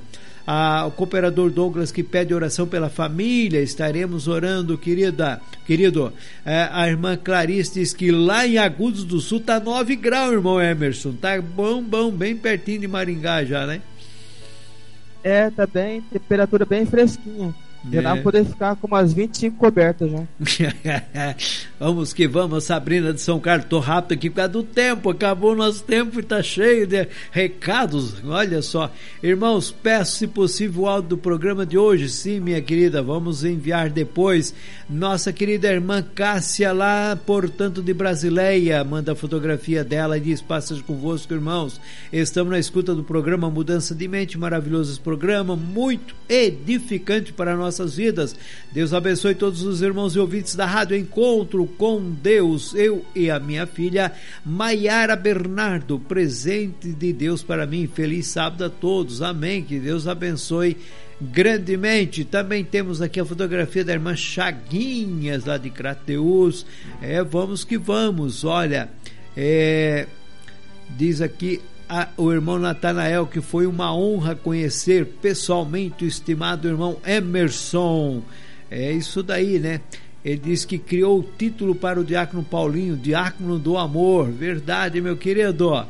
O 0.87 0.91
cooperador 0.91 1.49
Douglas 1.49 1.91
que 1.91 2.01
pede 2.01 2.33
oração 2.33 2.65
pela 2.65 2.87
família, 2.87 3.61
estaremos 3.61 4.29
orando, 4.29 4.77
querida, 4.77 5.41
querido. 5.65 6.13
É, 6.45 6.69
a 6.71 6.87
irmã 6.87 7.17
Clarice 7.17 7.73
diz 7.73 7.93
que 7.93 8.09
lá 8.09 8.47
em 8.47 8.57
Agudos 8.57 9.03
do 9.03 9.19
Sul 9.19 9.41
tá 9.41 9.59
9 9.59 9.95
graus, 9.97 10.31
irmão 10.31 10.61
Emerson. 10.61 11.11
Tá 11.13 11.41
bom, 11.41 11.83
bom, 11.83 12.09
bem 12.09 12.37
pertinho 12.37 12.79
de 12.79 12.87
Maringá 12.87 13.43
já, 13.43 13.67
né? 13.67 13.81
É, 15.21 15.49
tá 15.49 15.67
bem, 15.67 16.01
temperatura 16.01 16.65
bem 16.65 16.85
fresquinha. 16.85 17.53
Já 17.91 18.01
dá 18.01 18.13
pra 18.13 18.23
poder 18.23 18.45
ficar 18.45 18.75
com 18.75 18.87
umas 18.87 19.13
25 19.13 19.57
cobertas 19.57 20.11
já. 20.11 20.23
vamos 21.79 22.13
que 22.13 22.27
vamos, 22.27 22.63
Sabrina 22.63 23.13
de 23.13 23.21
São 23.21 23.39
Carlos. 23.39 23.67
Tô 23.69 23.79
rápido 23.79 24.17
aqui 24.17 24.29
por 24.29 24.37
causa 24.37 24.51
do 24.51 24.63
tempo. 24.63 25.09
Acabou 25.09 25.51
o 25.51 25.55
nosso 25.55 25.83
tempo 25.83 26.19
e 26.19 26.23
tá 26.23 26.41
cheio 26.41 26.87
de 26.87 27.07
recados. 27.31 28.15
Olha 28.25 28.61
só. 28.61 28.91
Irmãos, 29.21 29.71
peço 29.71 30.17
se 30.17 30.27
possível 30.27 30.83
o 30.83 30.87
áudio 30.87 31.09
do 31.09 31.17
programa 31.17 31.65
de 31.65 31.77
hoje. 31.77 32.09
Sim, 32.09 32.39
minha 32.39 32.61
querida, 32.61 33.03
vamos 33.03 33.43
enviar 33.43 33.89
depois. 33.89 34.53
Nossa 34.89 35.31
querida 35.31 35.71
irmã 35.71 36.03
Cássia, 36.03 36.71
lá, 36.71 37.15
portanto, 37.15 37.81
de 37.81 37.93
Brasileia, 37.93 38.83
manda 38.83 39.11
a 39.11 39.15
fotografia 39.15 39.83
dela 39.83 40.17
e 40.17 40.21
diz: 40.21 40.41
Passas 40.41 40.81
convosco, 40.81 41.33
irmãos. 41.33 41.79
Estamos 42.11 42.51
na 42.51 42.59
escuta 42.59 42.95
do 42.95 43.03
programa 43.03 43.49
Mudança 43.49 43.93
de 43.93 44.07
Mente. 44.07 44.37
Maravilhoso 44.37 44.91
esse 44.91 44.99
programa, 44.99 45.55
muito 45.55 46.15
edificante 46.27 47.33
para 47.33 47.55
nós 47.55 47.74
nossas 47.75 47.95
vidas. 47.95 48.35
Deus 48.71 48.93
abençoe 48.93 49.35
todos 49.35 49.61
os 49.63 49.81
irmãos 49.81 50.15
e 50.15 50.19
ouvintes 50.19 50.55
da 50.55 50.65
Rádio 50.65 50.95
Encontro 50.95 51.65
com 51.77 52.01
Deus, 52.11 52.73
eu 52.73 53.05
e 53.13 53.29
a 53.29 53.39
minha 53.39 53.67
filha 53.67 54.11
Maiara 54.45 55.15
Bernardo, 55.15 55.99
presente 55.99 56.93
de 56.93 57.11
Deus 57.11 57.43
para 57.43 57.65
mim. 57.65 57.87
Feliz 57.87 58.27
sábado 58.27 58.63
a 58.65 58.69
todos, 58.69 59.21
amém. 59.21 59.63
Que 59.63 59.77
Deus 59.77 60.07
abençoe 60.07 60.77
grandemente. 61.21 62.23
Também 62.23 62.63
temos 62.63 63.01
aqui 63.01 63.19
a 63.19 63.25
fotografia 63.25 63.83
da 63.83 63.93
irmã 63.93 64.15
Chaguinhas, 64.15 65.45
lá 65.45 65.57
de 65.57 65.69
Crateus. 65.69 66.65
É, 67.01 67.21
vamos 67.23 67.63
que 67.63 67.77
vamos, 67.77 68.45
olha. 68.45 68.89
É, 69.35 70.07
diz 70.97 71.19
aqui 71.19 71.61
a, 71.95 72.09
o 72.17 72.29
irmão 72.29 72.59
Natanael, 72.59 73.25
que 73.25 73.39
foi 73.39 73.65
uma 73.65 73.95
honra 73.95 74.35
conhecer 74.35 75.05
pessoalmente 75.21 76.03
o 76.03 76.07
estimado 76.07 76.67
irmão 76.67 76.97
Emerson. 77.05 78.21
É 78.69 78.91
isso 78.91 79.23
daí, 79.23 79.59
né? 79.59 79.79
Ele 80.23 80.37
diz 80.37 80.65
que 80.65 80.77
criou 80.77 81.19
o 81.19 81.29
título 81.37 81.73
para 81.73 81.97
o 81.97 82.03
diácono 82.03 82.43
Paulinho, 82.43 82.97
Diácono 82.97 83.57
do 83.57 83.77
Amor. 83.77 84.29
Verdade, 84.29 84.99
meu 84.99 85.15
querido. 85.15 85.85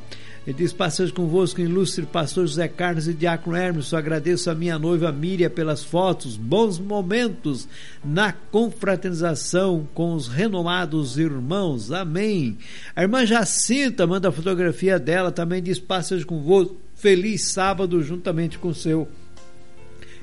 Ele 0.46 0.58
diz: 0.58 0.72
Passagem 0.72 1.14
convosco, 1.14 1.60
ilustre 1.60 2.06
pastor 2.06 2.46
José 2.46 2.68
Carlos 2.68 3.08
e 3.08 3.14
Diácono 3.14 3.56
Hermes. 3.56 3.94
Agradeço 3.94 4.50
a 4.50 4.56
minha 4.56 4.78
noiva 4.78 5.12
Miriam 5.12 5.50
pelas 5.50 5.84
fotos, 5.84 6.38
bons 6.38 6.78
momentos 6.78 7.68
na 8.04 8.32
confraternização 8.32 9.88
com 9.94 10.14
os 10.14 10.28
renomados 10.28 11.18
irmãos. 11.18 11.92
Amém. 11.92 12.58
A 12.96 13.02
irmã 13.02 13.26
Jacinta 13.26 14.06
manda 14.06 14.30
a 14.30 14.32
fotografia 14.32 15.00
dela, 15.00 15.32
também 15.32 15.64
diz: 15.64 15.80
Passagem 15.80 16.26
convosco, 16.26 16.76
feliz 16.94 17.46
sábado 17.46 18.04
juntamente 18.04 18.60
com 18.60 18.72
seu 18.72 19.08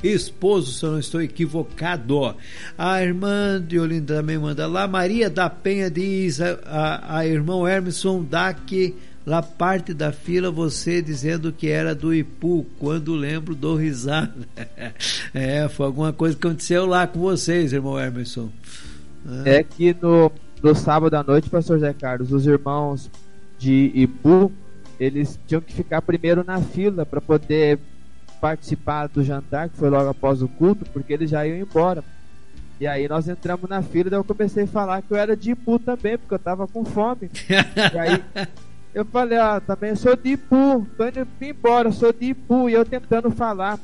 esposo, 0.04 0.72
se 0.72 0.84
eu 0.84 0.92
não 0.92 0.98
estou 0.98 1.20
equivocado. 1.20 2.36
A 2.76 3.02
irmã 3.02 3.60
de 3.60 3.78
Olinda 3.78 4.16
também 4.16 4.38
manda 4.38 4.66
lá. 4.66 4.86
Maria 4.86 5.28
da 5.28 5.50
Penha 5.50 5.90
diz: 5.90 6.40
a, 6.40 6.58
a, 6.64 7.18
a 7.18 7.26
irmão 7.26 7.66
Hermeson 7.66 8.24
que 8.66 8.94
lá 9.26 9.42
parte 9.42 9.94
da 9.94 10.12
fila 10.12 10.50
você 10.50 11.00
dizendo 11.00 11.52
que 11.52 11.68
era 11.68 11.94
do 11.94 12.12
Ipu, 12.14 12.66
quando 12.78 13.14
lembro 13.14 13.54
do 13.54 13.76
risada. 13.76 14.34
é, 15.32 15.68
foi 15.68 15.86
alguma 15.86 16.12
coisa 16.12 16.36
que 16.36 16.46
aconteceu 16.46 16.86
lá 16.86 17.06
com 17.06 17.20
vocês, 17.20 17.72
irmão 17.72 17.98
Emerson. 17.98 18.50
É, 19.44 19.56
é 19.56 19.62
que 19.62 19.96
no, 20.00 20.30
no 20.62 20.74
sábado 20.74 21.14
à 21.14 21.22
noite, 21.22 21.48
pastor 21.48 21.78
Zé 21.78 21.92
Carlos, 21.92 22.32
os 22.32 22.46
irmãos 22.46 23.10
de 23.58 23.92
Ipu, 23.94 24.50
eles 24.98 25.38
tinham 25.46 25.60
que 25.60 25.72
ficar 25.72 26.02
primeiro 26.02 26.44
na 26.44 26.60
fila 26.60 27.06
para 27.06 27.20
poder 27.20 27.78
participar 28.40 29.06
do 29.06 29.22
jantar, 29.22 29.68
que 29.68 29.76
foi 29.76 29.88
logo 29.88 30.10
após 30.10 30.42
o 30.42 30.48
culto, 30.48 30.84
porque 30.92 31.12
eles 31.12 31.30
já 31.30 31.46
iam 31.46 31.56
embora. 31.56 32.02
E 32.80 32.86
aí 32.88 33.08
nós 33.08 33.28
entramos 33.28 33.70
na 33.70 33.80
fila, 33.80 34.10
daí 34.10 34.18
eu 34.18 34.24
comecei 34.24 34.64
a 34.64 34.66
falar 34.66 35.02
que 35.02 35.12
eu 35.12 35.16
era 35.16 35.36
de 35.36 35.52
Ipu 35.52 35.78
também, 35.78 36.18
porque 36.18 36.34
eu 36.34 36.38
tava 36.40 36.66
com 36.66 36.84
fome. 36.84 37.30
e 37.48 37.98
aí 37.98 38.48
eu 38.94 39.04
falei, 39.04 39.38
ah, 39.38 39.60
também 39.60 39.94
sou 39.94 40.14
de 40.14 40.32
Ipu, 40.32 40.86
tô 40.96 41.06
indo 41.06 41.26
embora, 41.40 41.90
sou 41.90 42.12
de 42.12 42.26
Ipu, 42.26 42.68
e 42.68 42.74
eu 42.74 42.84
tentando 42.84 43.30
falar 43.30 43.78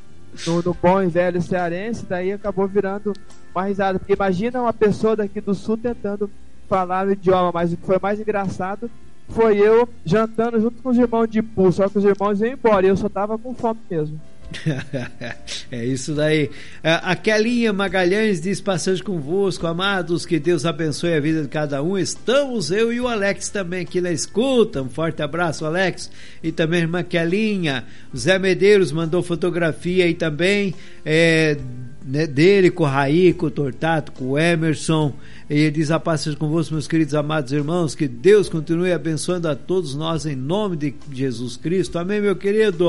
no, 0.46 0.62
no 0.62 0.74
bom 0.74 1.02
e 1.02 1.06
velho 1.06 1.40
cearense, 1.40 2.04
daí 2.06 2.32
acabou 2.32 2.68
virando 2.68 3.14
uma 3.54 3.64
risada, 3.64 3.98
porque 3.98 4.12
imagina 4.12 4.60
uma 4.60 4.72
pessoa 4.72 5.16
daqui 5.16 5.40
do 5.40 5.54
sul 5.54 5.78
tentando 5.78 6.30
falar 6.68 7.06
o 7.06 7.12
idioma, 7.12 7.50
mas 7.52 7.72
o 7.72 7.76
que 7.76 7.86
foi 7.86 7.98
mais 8.00 8.20
engraçado 8.20 8.90
foi 9.28 9.58
eu 9.58 9.88
jantando 10.04 10.60
junto 10.60 10.82
com 10.82 10.90
os 10.90 10.98
irmãos 10.98 11.26
de 11.26 11.38
Ipu, 11.38 11.72
só 11.72 11.88
que 11.88 11.98
os 11.98 12.04
irmãos 12.04 12.40
iam 12.40 12.52
embora 12.52 12.86
e 12.86 12.90
eu 12.90 12.96
só 12.96 13.08
tava 13.08 13.38
com 13.38 13.54
fome 13.54 13.80
mesmo. 13.90 14.20
é 15.70 15.84
isso 15.84 16.14
daí. 16.14 16.50
A 16.82 17.14
Kelinha 17.14 17.72
Magalhães 17.72 18.40
diz: 18.40 18.60
Passagem 18.60 19.02
convosco, 19.04 19.66
amados, 19.66 20.24
que 20.24 20.38
Deus 20.38 20.64
abençoe 20.64 21.14
a 21.14 21.20
vida 21.20 21.42
de 21.42 21.48
cada 21.48 21.82
um. 21.82 21.98
Estamos 21.98 22.70
eu 22.70 22.92
e 22.92 23.00
o 23.00 23.08
Alex 23.08 23.50
também 23.50 23.82
aqui 23.82 24.00
na 24.00 24.10
escuta. 24.10 24.82
Um 24.82 24.88
forte 24.88 25.22
abraço, 25.22 25.64
Alex. 25.64 26.10
E 26.42 26.50
também 26.50 26.80
a 26.80 26.82
irmã 26.82 27.02
Kelinha. 27.02 27.84
Zé 28.16 28.38
Medeiros 28.38 28.90
mandou 28.92 29.22
fotografia 29.22 30.04
aí 30.04 30.14
também. 30.14 30.74
É, 31.04 31.56
né, 32.08 32.26
dele 32.26 32.70
com 32.70 32.84
o 32.84 32.86
Raí, 32.86 33.34
com 33.34 33.46
o 33.46 33.50
Tortato, 33.50 34.12
com 34.12 34.30
o 34.30 34.38
Emerson. 34.38 35.12
E 35.50 35.58
ele 35.58 35.70
diz 35.72 35.90
a 35.90 36.00
paz 36.00 36.22
seja 36.22 36.36
convosco, 36.36 36.72
meus 36.72 36.88
queridos 36.88 37.14
amados 37.14 37.52
irmãos, 37.52 37.94
que 37.94 38.08
Deus 38.08 38.48
continue 38.48 38.92
abençoando 38.92 39.46
a 39.46 39.54
todos 39.54 39.94
nós 39.94 40.24
em 40.24 40.34
nome 40.34 40.76
de 40.76 40.94
Jesus 41.12 41.58
Cristo. 41.58 41.98
Amém, 41.98 42.20
meu 42.20 42.34
querido. 42.34 42.88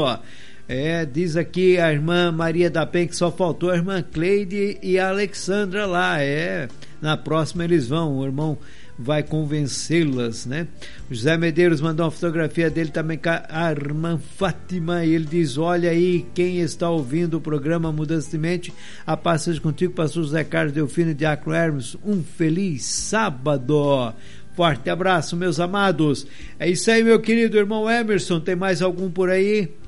É, 0.71 1.03
diz 1.03 1.35
aqui 1.35 1.79
a 1.79 1.91
irmã 1.91 2.31
Maria 2.31 2.69
da 2.69 2.85
Penha 2.85 3.07
que 3.07 3.15
só 3.15 3.31
faltou 3.31 3.71
a 3.71 3.75
irmã 3.75 4.03
Cleide 4.03 4.77
e 4.83 4.99
a 4.99 5.09
Alexandra 5.09 5.87
lá. 5.87 6.21
É, 6.21 6.67
na 7.01 7.17
próxima 7.17 7.63
eles 7.63 7.87
vão, 7.87 8.19
o 8.19 8.23
irmão 8.23 8.55
vai 8.95 9.23
convencê-las, 9.23 10.45
né? 10.45 10.67
O 11.09 11.15
José 11.15 11.35
Medeiros 11.37 11.81
mandou 11.81 12.05
uma 12.05 12.11
fotografia 12.11 12.69
dele 12.69 12.91
também 12.91 13.17
com 13.17 13.29
a 13.29 13.71
irmã 13.71 14.19
Fátima 14.37 15.03
e 15.03 15.15
ele 15.15 15.25
diz: 15.25 15.57
Olha 15.57 15.89
aí, 15.89 16.23
quem 16.35 16.59
está 16.59 16.87
ouvindo 16.87 17.37
o 17.37 17.41
programa 17.41 17.91
Mudança 17.91 18.29
de 18.29 18.37
Mente, 18.37 18.71
a 19.07 19.17
passagem 19.17 19.59
contigo, 19.59 19.95
pastor 19.95 20.21
José 20.21 20.43
Carlos 20.43 20.73
Delfino 20.73 21.09
e 21.09 21.15
Diácono 21.15 21.55
Hermes. 21.55 21.97
Um 22.05 22.21
feliz 22.21 22.85
sábado! 22.85 24.13
Forte 24.53 24.87
abraço, 24.87 25.35
meus 25.35 25.59
amados. 25.59 26.27
É 26.59 26.69
isso 26.69 26.91
aí, 26.91 27.03
meu 27.03 27.19
querido 27.19 27.57
irmão 27.57 27.89
Emerson. 27.89 28.39
Tem 28.39 28.55
mais 28.55 28.83
algum 28.83 29.09
por 29.09 29.31
aí? 29.31 29.79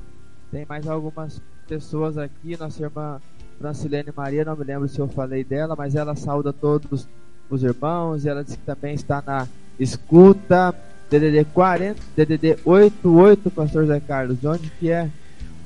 Tem 0.52 0.66
mais 0.68 0.86
algumas 0.86 1.40
pessoas 1.66 2.18
aqui, 2.18 2.58
nossa 2.60 2.82
irmã 2.82 3.18
Francilene 3.58 4.12
Maria, 4.14 4.44
não 4.44 4.54
me 4.54 4.64
lembro 4.64 4.86
se 4.86 4.98
eu 4.98 5.08
falei 5.08 5.42
dela, 5.42 5.74
mas 5.74 5.94
ela 5.94 6.14
saúda 6.14 6.52
todos 6.52 7.08
os 7.48 7.62
irmãos 7.62 8.24
e 8.24 8.28
ela 8.28 8.44
disse 8.44 8.58
que 8.58 8.66
também 8.66 8.94
está 8.94 9.22
na 9.26 9.48
escuta. 9.80 10.74
DDD 11.10 11.46
40, 11.52 12.00
DDD 12.16 12.58
88, 12.64 13.50
pastor 13.50 13.86
Zé 13.86 14.00
Carlos, 14.00 14.40
de 14.40 14.46
onde 14.46 14.70
que 14.78 14.90
é? 14.90 15.10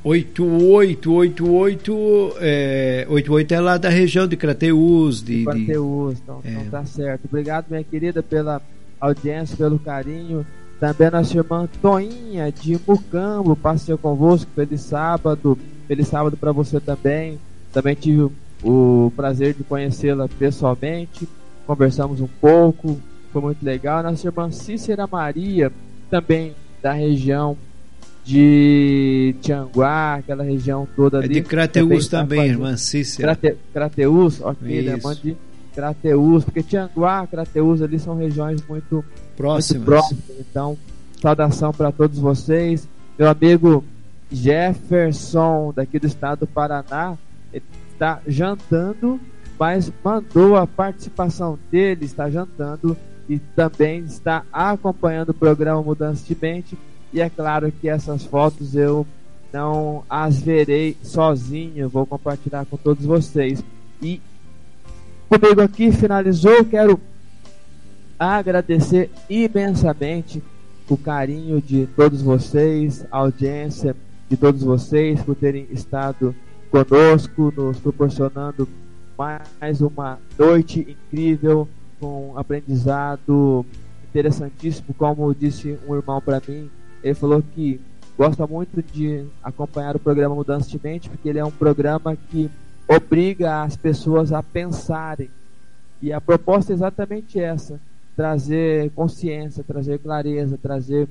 8888 0.05 2.37
é, 2.41 3.07
88 3.09 3.55
é 3.55 3.61
lá 3.61 3.77
da 3.77 3.89
região 3.89 4.27
de 4.27 4.37
Crateus. 4.37 5.23
De, 5.23 5.45
Crateus, 5.45 6.19
então, 6.23 6.41
é. 6.45 6.53
então 6.53 6.71
tá 6.71 6.85
certo. 6.85 7.25
Obrigado, 7.25 7.67
minha 7.71 7.83
querida, 7.83 8.23
pela 8.23 8.63
audiência, 9.01 9.57
pelo 9.57 9.81
carinho. 9.81 10.47
Também 10.79 11.09
a 11.09 11.11
nossa 11.11 11.37
irmã 11.37 11.69
Toinha 11.81 12.53
de 12.53 12.79
Mucambo, 12.87 13.57
passeio 13.57 13.97
convosco, 13.97 14.51
feliz 14.55 14.83
sábado, 14.83 15.59
feliz 15.89 16.09
sábado 16.09 16.37
para 16.37 16.53
você 16.53 16.79
também. 16.79 17.39
Também 17.73 17.95
tive 17.95 18.31
o 18.63 19.13
prazer 19.17 19.55
de 19.55 19.65
conhecê-la 19.65 20.29
pessoalmente, 20.29 21.27
conversamos 21.67 22.21
um 22.21 22.27
pouco, 22.27 23.01
foi 23.33 23.43
muito 23.43 23.65
legal. 23.65 24.03
Nossa 24.03 24.27
irmã 24.27 24.51
Cícera 24.51 25.07
Maria, 25.07 25.73
também 26.11 26.55
da 26.83 26.93
região 26.93 27.57
de 28.25 29.35
Tianguá, 29.41 30.17
aquela 30.17 30.43
região 30.43 30.87
toda 30.95 31.19
ali. 31.19 31.27
É 31.27 31.29
de 31.29 31.43
Crateus 31.43 32.09
também, 32.09 32.39
também 32.39 32.51
irmã 32.51 32.77
Cícera. 32.77 33.37
Crate, 33.37 33.57
Crateus, 33.73 34.41
ok, 34.43 34.79
Isso. 34.79 34.91
irmã 34.91 35.15
de 35.15 35.37
Crateus, 35.77 36.43
porque 36.43 36.63
Tianguá, 36.63 37.27
Crateus 37.27 37.83
ali 37.83 37.99
são 37.99 38.17
regiões 38.17 38.67
muito 38.67 39.05
próximas. 39.37 39.85
Muito 39.85 39.85
próximas. 39.85 40.41
Então, 40.41 40.79
saudação 41.21 41.71
para 41.71 41.93
todos 41.93 42.19
vocês. 42.19 42.89
Meu 43.19 43.29
amigo 43.29 43.85
Jefferson, 44.33 45.75
daqui 45.77 45.99
do 45.99 46.07
estado 46.07 46.41
do 46.41 46.47
Paraná, 46.47 47.19
ele 47.53 47.63
está 47.93 48.21
jantando, 48.27 49.21
mas 49.59 49.93
mandou 50.03 50.57
a 50.57 50.67
participação 50.67 51.59
dele, 51.71 52.07
está 52.07 52.31
jantando 52.31 52.97
e 53.29 53.39
também 53.39 54.01
está 54.01 54.45
acompanhando 54.51 55.31
o 55.31 55.35
programa 55.35 55.83
Mudança 55.83 56.25
de 56.27 56.37
Mente. 56.41 56.79
E 57.13 57.21
é 57.21 57.29
claro 57.29 57.71
que 57.71 57.87
essas 57.87 58.25
fotos 58.25 58.75
eu 58.75 59.07
não 59.53 60.05
as 60.09 60.41
verei 60.41 60.97
sozinho, 61.03 61.89
vou 61.89 62.07
compartilhar 62.07 62.65
com 62.65 62.79
todos 62.79 63.05
vocês. 63.05 63.63
E 64.01 64.23
comigo 65.29 65.61
aqui 65.61 65.91
finalizou, 65.91 66.65
quero 66.65 67.01
agradecer 68.19 69.11
imensamente 69.29 70.43
o 70.89 70.97
carinho 70.97 71.61
de 71.61 71.87
todos 71.97 72.23
vocês, 72.23 73.05
a 73.11 73.19
audiência 73.19 73.95
de 74.29 74.37
todos 74.37 74.63
vocês 74.63 75.21
por 75.23 75.35
terem 75.35 75.67
estado 75.71 76.35
conosco, 76.71 77.53
nos 77.57 77.79
proporcionando 77.79 78.69
mais 79.19 79.81
uma 79.81 80.19
noite 80.39 80.81
incrível 80.81 81.69
com 81.99 82.35
aprendizado 82.37 83.67
interessantíssimo, 84.09 84.95
como 84.97 85.35
disse 85.35 85.79
um 85.89 85.97
irmão 85.97 86.21
para 86.21 86.41
mim, 86.47 86.71
ele 87.03 87.15
falou 87.15 87.43
que 87.55 87.81
gosta 88.17 88.47
muito 88.47 88.83
de 88.83 89.25
acompanhar 89.43 89.97
o 89.97 90.01
programa 90.01 90.35
Mudança 90.35 90.71
de 90.71 90.81
Mente, 90.83 91.11
porque 91.11 91.29
ele 91.29 91.39
é 91.39 91.45
um 91.45 91.51
programa 91.51 92.17
que 92.31 92.51
obriga 92.89 93.63
as 93.63 93.77
pessoas 93.77 94.33
a 94.33 94.43
pensarem. 94.43 95.31
E 96.01 96.13
a 96.13 96.21
proposta 96.21 96.73
é 96.73 96.75
exatamente 96.75 97.41
essa: 97.41 97.81
trazer 98.15 98.91
consciência, 98.91 99.65
trazer 99.65 99.99
clareza, 99.99 100.59
trazer 100.61 101.09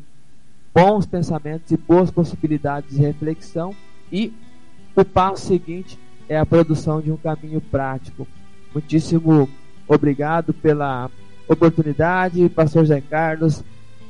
bons 0.73 1.06
pensamentos 1.06 1.72
e 1.72 1.77
boas 1.77 2.11
possibilidades 2.11 2.95
de 2.95 3.02
reflexão. 3.02 3.76
E 4.11 4.34
o 4.95 5.03
passo 5.03 5.47
seguinte 5.47 5.99
é 6.27 6.38
a 6.38 6.45
produção 6.45 7.02
de 7.02 7.11
um 7.11 7.18
caminho 7.18 7.61
prático. 7.61 8.27
Muitíssimo 8.73 9.49
obrigado 9.88 10.53
pela 10.53 11.10
oportunidade, 11.47 12.49
Pastor 12.49 12.85
Zé 12.85 13.02
Carlos, 13.02 13.64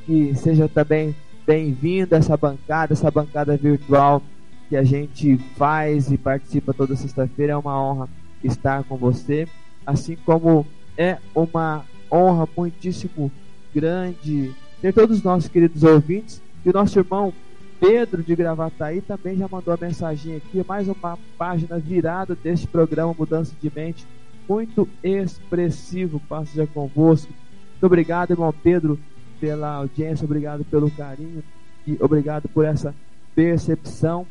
que 0.04 0.34
seja 0.34 0.68
também 0.68 1.14
bem-vindo 1.46 2.14
a 2.14 2.18
essa 2.18 2.36
bancada, 2.36 2.92
essa 2.92 3.10
bancada 3.10 3.56
virtual 3.56 4.22
que 4.68 4.76
a 4.76 4.84
gente 4.84 5.38
faz 5.56 6.10
e 6.10 6.18
participa 6.18 6.74
toda 6.74 6.96
sexta-feira. 6.96 7.52
É 7.52 7.56
uma 7.56 7.80
honra 7.80 8.08
estar 8.42 8.84
com 8.84 8.96
você, 8.96 9.48
assim 9.84 10.16
como 10.24 10.66
é 10.96 11.18
uma 11.34 11.84
honra 12.10 12.48
muitíssimo 12.56 13.30
grande 13.74 14.54
ter 14.80 14.92
todos 14.92 15.18
os 15.18 15.22
nossos 15.22 15.48
queridos 15.48 15.82
ouvintes 15.82 16.40
e 16.64 16.70
o 16.70 16.72
nosso 16.72 16.98
irmão 16.98 17.32
Pedro 17.80 18.22
de 18.22 18.34
Gravataí 18.34 19.00
também 19.00 19.36
já 19.36 19.46
mandou 19.48 19.74
a 19.74 19.78
mensagem 19.78 20.36
aqui, 20.36 20.64
mais 20.66 20.88
uma 20.88 21.18
página 21.36 21.78
virada 21.78 22.34
deste 22.34 22.66
programa 22.66 23.14
Mudança 23.18 23.54
de 23.60 23.70
Mente, 23.74 24.06
muito 24.48 24.88
expressivo, 25.02 26.20
passo 26.28 26.56
já 26.56 26.66
convosco. 26.66 27.30
Muito 27.72 27.84
obrigado, 27.84 28.30
irmão 28.30 28.54
Pedro, 28.62 28.98
pela 29.38 29.74
audiência, 29.74 30.24
obrigado 30.24 30.64
pelo 30.64 30.90
carinho. 30.90 31.42
e 31.86 31.96
obrigado 32.00 32.48
por 32.48 32.64
essa 32.64 32.94
percepção. 33.34 34.26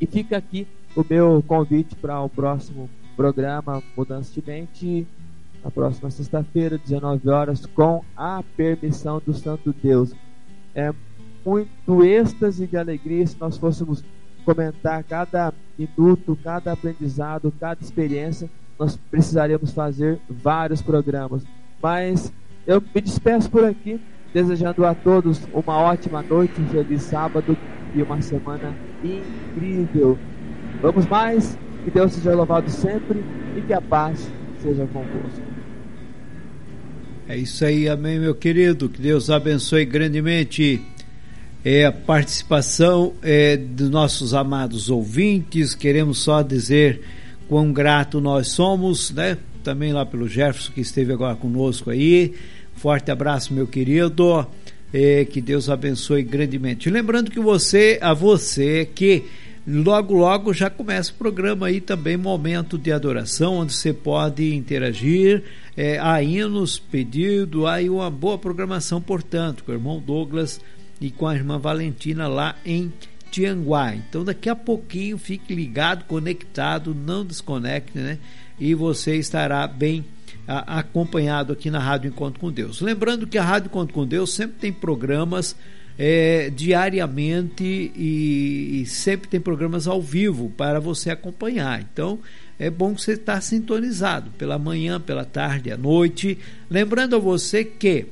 E 0.00 0.06
fica 0.06 0.36
aqui 0.36 0.66
o 0.96 1.04
meu 1.08 1.42
convite 1.46 1.94
para 1.96 2.20
o 2.20 2.28
próximo 2.28 2.88
programa 3.16 3.82
Mudança 3.96 4.32
de 4.32 4.46
Mente, 4.46 5.06
na 5.62 5.70
próxima 5.70 6.10
sexta-feira, 6.10 6.78
19 6.78 7.28
horas, 7.28 7.64
com 7.66 8.04
a 8.16 8.42
permissão 8.56 9.22
do 9.24 9.32
Santo 9.32 9.74
Deus. 9.82 10.12
É 10.74 10.92
muito 11.44 12.04
êxtase 12.04 12.66
de 12.66 12.76
alegria 12.76 13.26
se 13.26 13.36
nós 13.40 13.56
fôssemos 13.56 14.04
comentar 14.44 15.02
cada 15.04 15.52
minuto, 15.78 16.38
cada 16.42 16.72
aprendizado, 16.72 17.52
cada 17.58 17.82
experiência. 17.82 18.50
Nós 18.78 18.96
precisaríamos 19.10 19.72
fazer 19.72 20.18
vários 20.28 20.82
programas. 20.82 21.44
Mas 21.82 22.32
eu 22.66 22.82
me 22.94 23.00
despeço 23.00 23.50
por 23.50 23.64
aqui, 23.64 24.00
desejando 24.32 24.84
a 24.84 24.94
todos 24.94 25.40
uma 25.52 25.78
ótima 25.78 26.22
noite, 26.22 26.60
um 26.60 26.68
feliz 26.68 27.02
sábado 27.02 27.56
e 27.94 28.02
uma 28.02 28.20
semana 28.20 28.74
incrível. 29.02 30.18
Vamos 30.82 31.06
mais, 31.06 31.56
que 31.84 31.90
Deus 31.90 32.12
seja 32.12 32.34
louvado 32.34 32.70
sempre 32.70 33.22
e 33.56 33.60
que 33.62 33.72
a 33.72 33.80
paz 33.80 34.28
seja 34.60 34.86
convosco. 34.86 35.42
É 37.26 37.36
isso 37.36 37.64
aí, 37.64 37.88
amém, 37.88 38.18
meu 38.18 38.34
querido. 38.34 38.88
Que 38.88 39.00
Deus 39.00 39.30
abençoe 39.30 39.84
grandemente 39.86 40.82
é, 41.64 41.86
a 41.86 41.92
participação 41.92 43.14
é, 43.22 43.56
dos 43.56 43.88
nossos 43.88 44.34
amados 44.34 44.90
ouvintes. 44.90 45.74
Queremos 45.74 46.18
só 46.18 46.42
dizer 46.42 47.00
quão 47.48 47.72
grato 47.72 48.20
nós 48.20 48.48
somos, 48.48 49.10
né? 49.10 49.38
Também 49.62 49.92
lá 49.92 50.04
pelo 50.04 50.28
Jefferson 50.28 50.72
que 50.72 50.82
esteve 50.82 51.14
agora 51.14 51.34
conosco 51.34 51.88
aí. 51.88 52.34
Forte 52.74 53.10
abraço, 53.10 53.54
meu 53.54 53.66
querido. 53.66 54.46
É, 54.96 55.24
que 55.24 55.40
Deus 55.40 55.68
abençoe 55.68 56.22
grandemente. 56.22 56.88
Lembrando 56.88 57.28
que 57.28 57.40
você, 57.40 57.98
a 58.00 58.14
você 58.14 58.84
que 58.86 59.24
logo 59.66 60.14
logo 60.14 60.52
já 60.52 60.68
começa 60.68 61.10
o 61.10 61.14
programa 61.14 61.66
aí 61.66 61.80
também 61.80 62.16
momento 62.16 62.76
de 62.76 62.92
adoração 62.92 63.54
onde 63.54 63.72
você 63.72 63.94
pode 63.94 64.54
interagir 64.54 65.42
é, 65.74 65.98
há 65.98 66.22
hinos 66.22 66.78
pedido 66.78 67.66
aí 67.66 67.88
uma 67.88 68.10
boa 68.10 68.36
programação 68.36 69.00
portanto 69.00 69.64
com 69.64 69.72
o 69.72 69.74
irmão 69.74 69.98
Douglas 69.98 70.60
e 71.00 71.10
com 71.10 71.26
a 71.26 71.34
irmã 71.34 71.58
Valentina 71.58 72.28
lá 72.28 72.54
em 72.64 72.92
Tianguá 73.30 73.94
então 73.96 74.22
daqui 74.22 74.50
a 74.50 74.54
pouquinho 74.54 75.16
fique 75.16 75.54
ligado 75.54 76.04
conectado 76.04 76.94
não 76.94 77.24
desconecte 77.24 77.96
né 77.96 78.18
e 78.60 78.74
você 78.74 79.16
estará 79.16 79.66
bem 79.66 80.04
a, 80.46 80.78
acompanhado 80.78 81.52
aqui 81.52 81.70
na 81.70 81.78
Rádio 81.78 82.08
Encontro 82.08 82.40
com 82.40 82.50
Deus 82.50 82.80
lembrando 82.80 83.26
que 83.26 83.38
a 83.38 83.44
Rádio 83.44 83.68
Encontro 83.68 83.94
com 83.94 84.06
Deus 84.06 84.34
sempre 84.34 84.56
tem 84.58 84.72
programas 84.72 85.56
é, 85.98 86.50
diariamente 86.50 87.64
e, 87.64 88.80
e, 88.82 88.86
sempre 88.86 89.28
tem 89.28 89.40
programas 89.40 89.86
ao 89.86 90.02
vivo 90.02 90.52
para 90.56 90.80
você 90.80 91.10
acompanhar. 91.10 91.80
Então 91.80 92.18
é 92.58 92.68
bom 92.68 92.96
você 92.96 93.12
está 93.12 93.40
sintonizado 93.40 94.30
pela 94.32 94.58
manhã, 94.58 95.00
pela 95.00 95.24
tarde, 95.24 95.70
à 95.70 95.76
noite. 95.76 96.38
Lembrando 96.68 97.16
a 97.16 97.18
você 97.18 97.64
que 97.64 98.06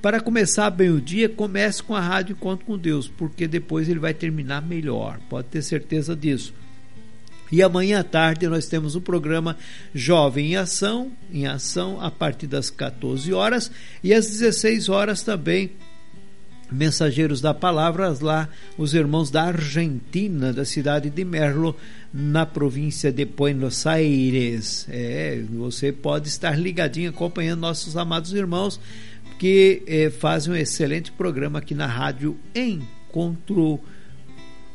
para 0.00 0.20
começar 0.20 0.68
bem 0.70 0.90
o 0.90 1.00
dia, 1.00 1.28
comece 1.28 1.80
com 1.80 1.94
a 1.94 2.00
Rádio 2.00 2.32
Encontro 2.32 2.66
com 2.66 2.76
Deus, 2.76 3.06
porque 3.06 3.46
depois 3.46 3.88
ele 3.88 4.00
vai 4.00 4.12
terminar 4.12 4.60
melhor, 4.60 5.20
pode 5.30 5.46
ter 5.46 5.62
certeza 5.62 6.16
disso. 6.16 6.52
E 7.52 7.62
amanhã 7.62 8.00
à 8.00 8.04
tarde 8.04 8.48
nós 8.48 8.66
temos 8.66 8.96
o 8.96 9.00
programa 9.00 9.58
Jovem 9.94 10.52
em 10.52 10.56
Ação, 10.56 11.12
em 11.30 11.46
ação 11.46 12.00
a 12.00 12.10
partir 12.10 12.46
das 12.46 12.70
14 12.70 13.30
horas. 13.34 13.70
E 14.02 14.14
às 14.14 14.26
16 14.26 14.88
horas 14.88 15.22
também 15.22 15.70
mensageiros 16.72 17.42
da 17.42 17.52
palavra 17.52 18.16
lá 18.22 18.48
os 18.78 18.94
irmãos 18.94 19.30
da 19.30 19.42
Argentina 19.42 20.54
da 20.54 20.64
cidade 20.64 21.10
de 21.10 21.24
Merlo 21.24 21.76
na 22.12 22.46
província 22.46 23.12
de 23.12 23.26
Buenos 23.26 23.86
Aires. 23.86 24.86
É, 24.88 25.42
você 25.50 25.92
pode 25.92 26.28
estar 26.28 26.58
ligadinho 26.58 27.10
acompanhando 27.10 27.60
nossos 27.60 27.96
amados 27.96 28.32
irmãos 28.32 28.80
que 29.38 29.82
é, 29.86 30.08
fazem 30.08 30.54
um 30.54 30.56
excelente 30.56 31.12
programa 31.12 31.58
aqui 31.58 31.74
na 31.74 31.86
rádio 31.86 32.36
Encontro 32.54 33.78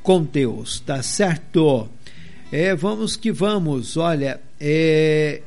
com 0.03 0.23
Deus 0.23 0.79
tá 0.79 1.01
certo 1.01 1.89
é, 2.51 2.73
vamos 2.75 3.15
que 3.15 3.31
vamos 3.31 3.97
olha 3.97 4.39
é, 4.59 5.41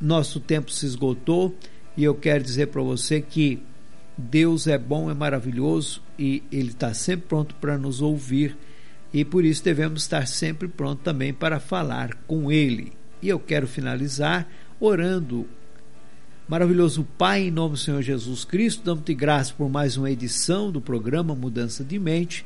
nosso 0.00 0.40
tempo 0.40 0.70
se 0.70 0.86
esgotou 0.86 1.54
e 1.96 2.04
eu 2.04 2.14
quero 2.14 2.42
dizer 2.42 2.68
para 2.68 2.82
você 2.82 3.20
que 3.20 3.62
Deus 4.16 4.66
é 4.66 4.76
bom, 4.76 5.10
é 5.10 5.14
maravilhoso 5.14 6.02
e 6.18 6.42
Ele 6.50 6.68
está 6.68 6.92
sempre 6.94 7.26
pronto 7.28 7.54
para 7.54 7.78
nos 7.78 8.00
ouvir 8.00 8.56
e 9.12 9.24
por 9.24 9.44
isso 9.44 9.64
devemos 9.64 10.02
estar 10.02 10.26
sempre 10.26 10.68
pronto 10.68 11.00
também 11.02 11.32
para 11.32 11.58
falar 11.58 12.14
com 12.26 12.50
Ele. 12.50 12.92
E 13.22 13.28
eu 13.28 13.38
quero 13.38 13.66
finalizar 13.66 14.48
orando. 14.78 15.46
Maravilhoso 16.48 17.06
Pai, 17.16 17.42
em 17.42 17.50
nome 17.50 17.74
do 17.74 17.78
Senhor 17.78 18.02
Jesus 18.02 18.44
Cristo, 18.44 18.82
damos-te 18.84 19.14
graça 19.14 19.54
por 19.56 19.68
mais 19.68 19.96
uma 19.96 20.10
edição 20.10 20.70
do 20.70 20.80
programa 20.80 21.34
Mudança 21.34 21.84
de 21.84 21.98
Mente, 21.98 22.44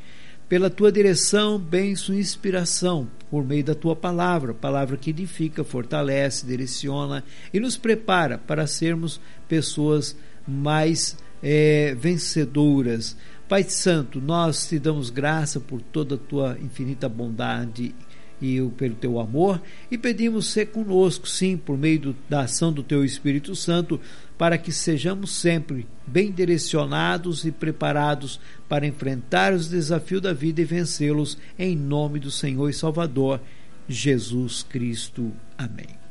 pela 0.48 0.68
tua 0.68 0.92
direção, 0.92 1.58
bênção 1.58 2.14
e 2.14 2.20
inspiração, 2.20 3.08
por 3.30 3.44
meio 3.44 3.64
da 3.64 3.74
tua 3.74 3.96
palavra, 3.96 4.52
palavra 4.54 4.96
que 4.96 5.10
edifica, 5.10 5.64
fortalece, 5.64 6.46
direciona 6.46 7.24
e 7.52 7.58
nos 7.58 7.76
prepara 7.76 8.38
para 8.38 8.66
sermos 8.66 9.20
pessoas 9.48 10.16
mais 10.46 11.16
é, 11.42 11.94
vencedoras. 11.98 13.16
Pai 13.48 13.62
Santo, 13.64 14.20
nós 14.20 14.66
te 14.68 14.78
damos 14.78 15.10
graça 15.10 15.60
por 15.60 15.80
toda 15.80 16.14
a 16.14 16.18
tua 16.18 16.58
infinita 16.60 17.08
bondade 17.08 17.94
e 18.40 18.60
pelo 18.76 18.94
teu 18.94 19.20
amor 19.20 19.60
e 19.90 19.96
pedimos 19.96 20.46
ser 20.46 20.66
conosco, 20.66 21.28
sim, 21.28 21.56
por 21.56 21.78
meio 21.78 22.14
da 22.28 22.42
ação 22.42 22.72
do 22.72 22.82
teu 22.82 23.04
Espírito 23.04 23.54
Santo, 23.54 24.00
para 24.36 24.58
que 24.58 24.72
sejamos 24.72 25.30
sempre 25.30 25.86
bem 26.06 26.30
direcionados 26.30 27.44
e 27.44 27.52
preparados 27.52 28.40
para 28.68 28.86
enfrentar 28.86 29.52
os 29.52 29.68
desafios 29.68 30.22
da 30.22 30.32
vida 30.32 30.60
e 30.60 30.64
vencê-los 30.64 31.38
em 31.58 31.76
nome 31.76 32.18
do 32.18 32.30
Senhor 32.30 32.68
e 32.68 32.72
Salvador 32.72 33.40
Jesus 33.88 34.62
Cristo. 34.62 35.32
Amém. 35.56 36.04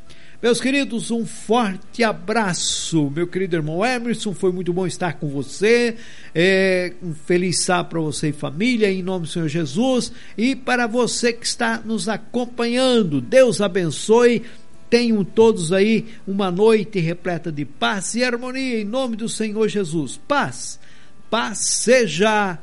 Meus 0.43 0.59
queridos, 0.59 1.09
um 1.09 1.25
forte 1.25 2.03
abraço. 2.03 3.09
Meu 3.09 3.25
querido 3.25 3.55
irmão 3.55 3.85
Emerson, 3.85 4.33
foi 4.33 4.51
muito 4.51 4.73
bom 4.73 4.85
estar 4.85 5.13
com 5.13 5.29
você. 5.29 5.95
É, 6.35 6.91
um 7.01 7.13
feliz 7.13 7.61
sábado 7.61 7.91
para 7.91 8.01
você 8.01 8.27
e 8.27 8.33
família, 8.33 8.91
em 8.91 9.01
nome 9.01 9.25
do 9.25 9.31
Senhor 9.31 9.47
Jesus. 9.47 10.11
E 10.37 10.53
para 10.53 10.85
você 10.85 11.31
que 11.31 11.45
está 11.45 11.81
nos 11.85 12.09
acompanhando, 12.09 13.21
Deus 13.21 13.61
abençoe. 13.61 14.43
Tenham 14.93 15.23
todos 15.23 15.73
aí 15.73 16.05
uma 16.27 16.51
noite 16.51 16.99
repleta 16.99 17.51
de 17.51 17.65
paz 17.65 18.13
e 18.13 18.23
harmonia, 18.23 18.79
em 18.79 18.85
nome 18.85 19.15
do 19.15 19.27
Senhor 19.27 19.67
Jesus. 19.67 20.21
Paz, 20.27 20.79
paz 21.31 21.65
seja 21.65 22.59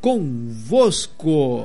convosco. 0.00 1.64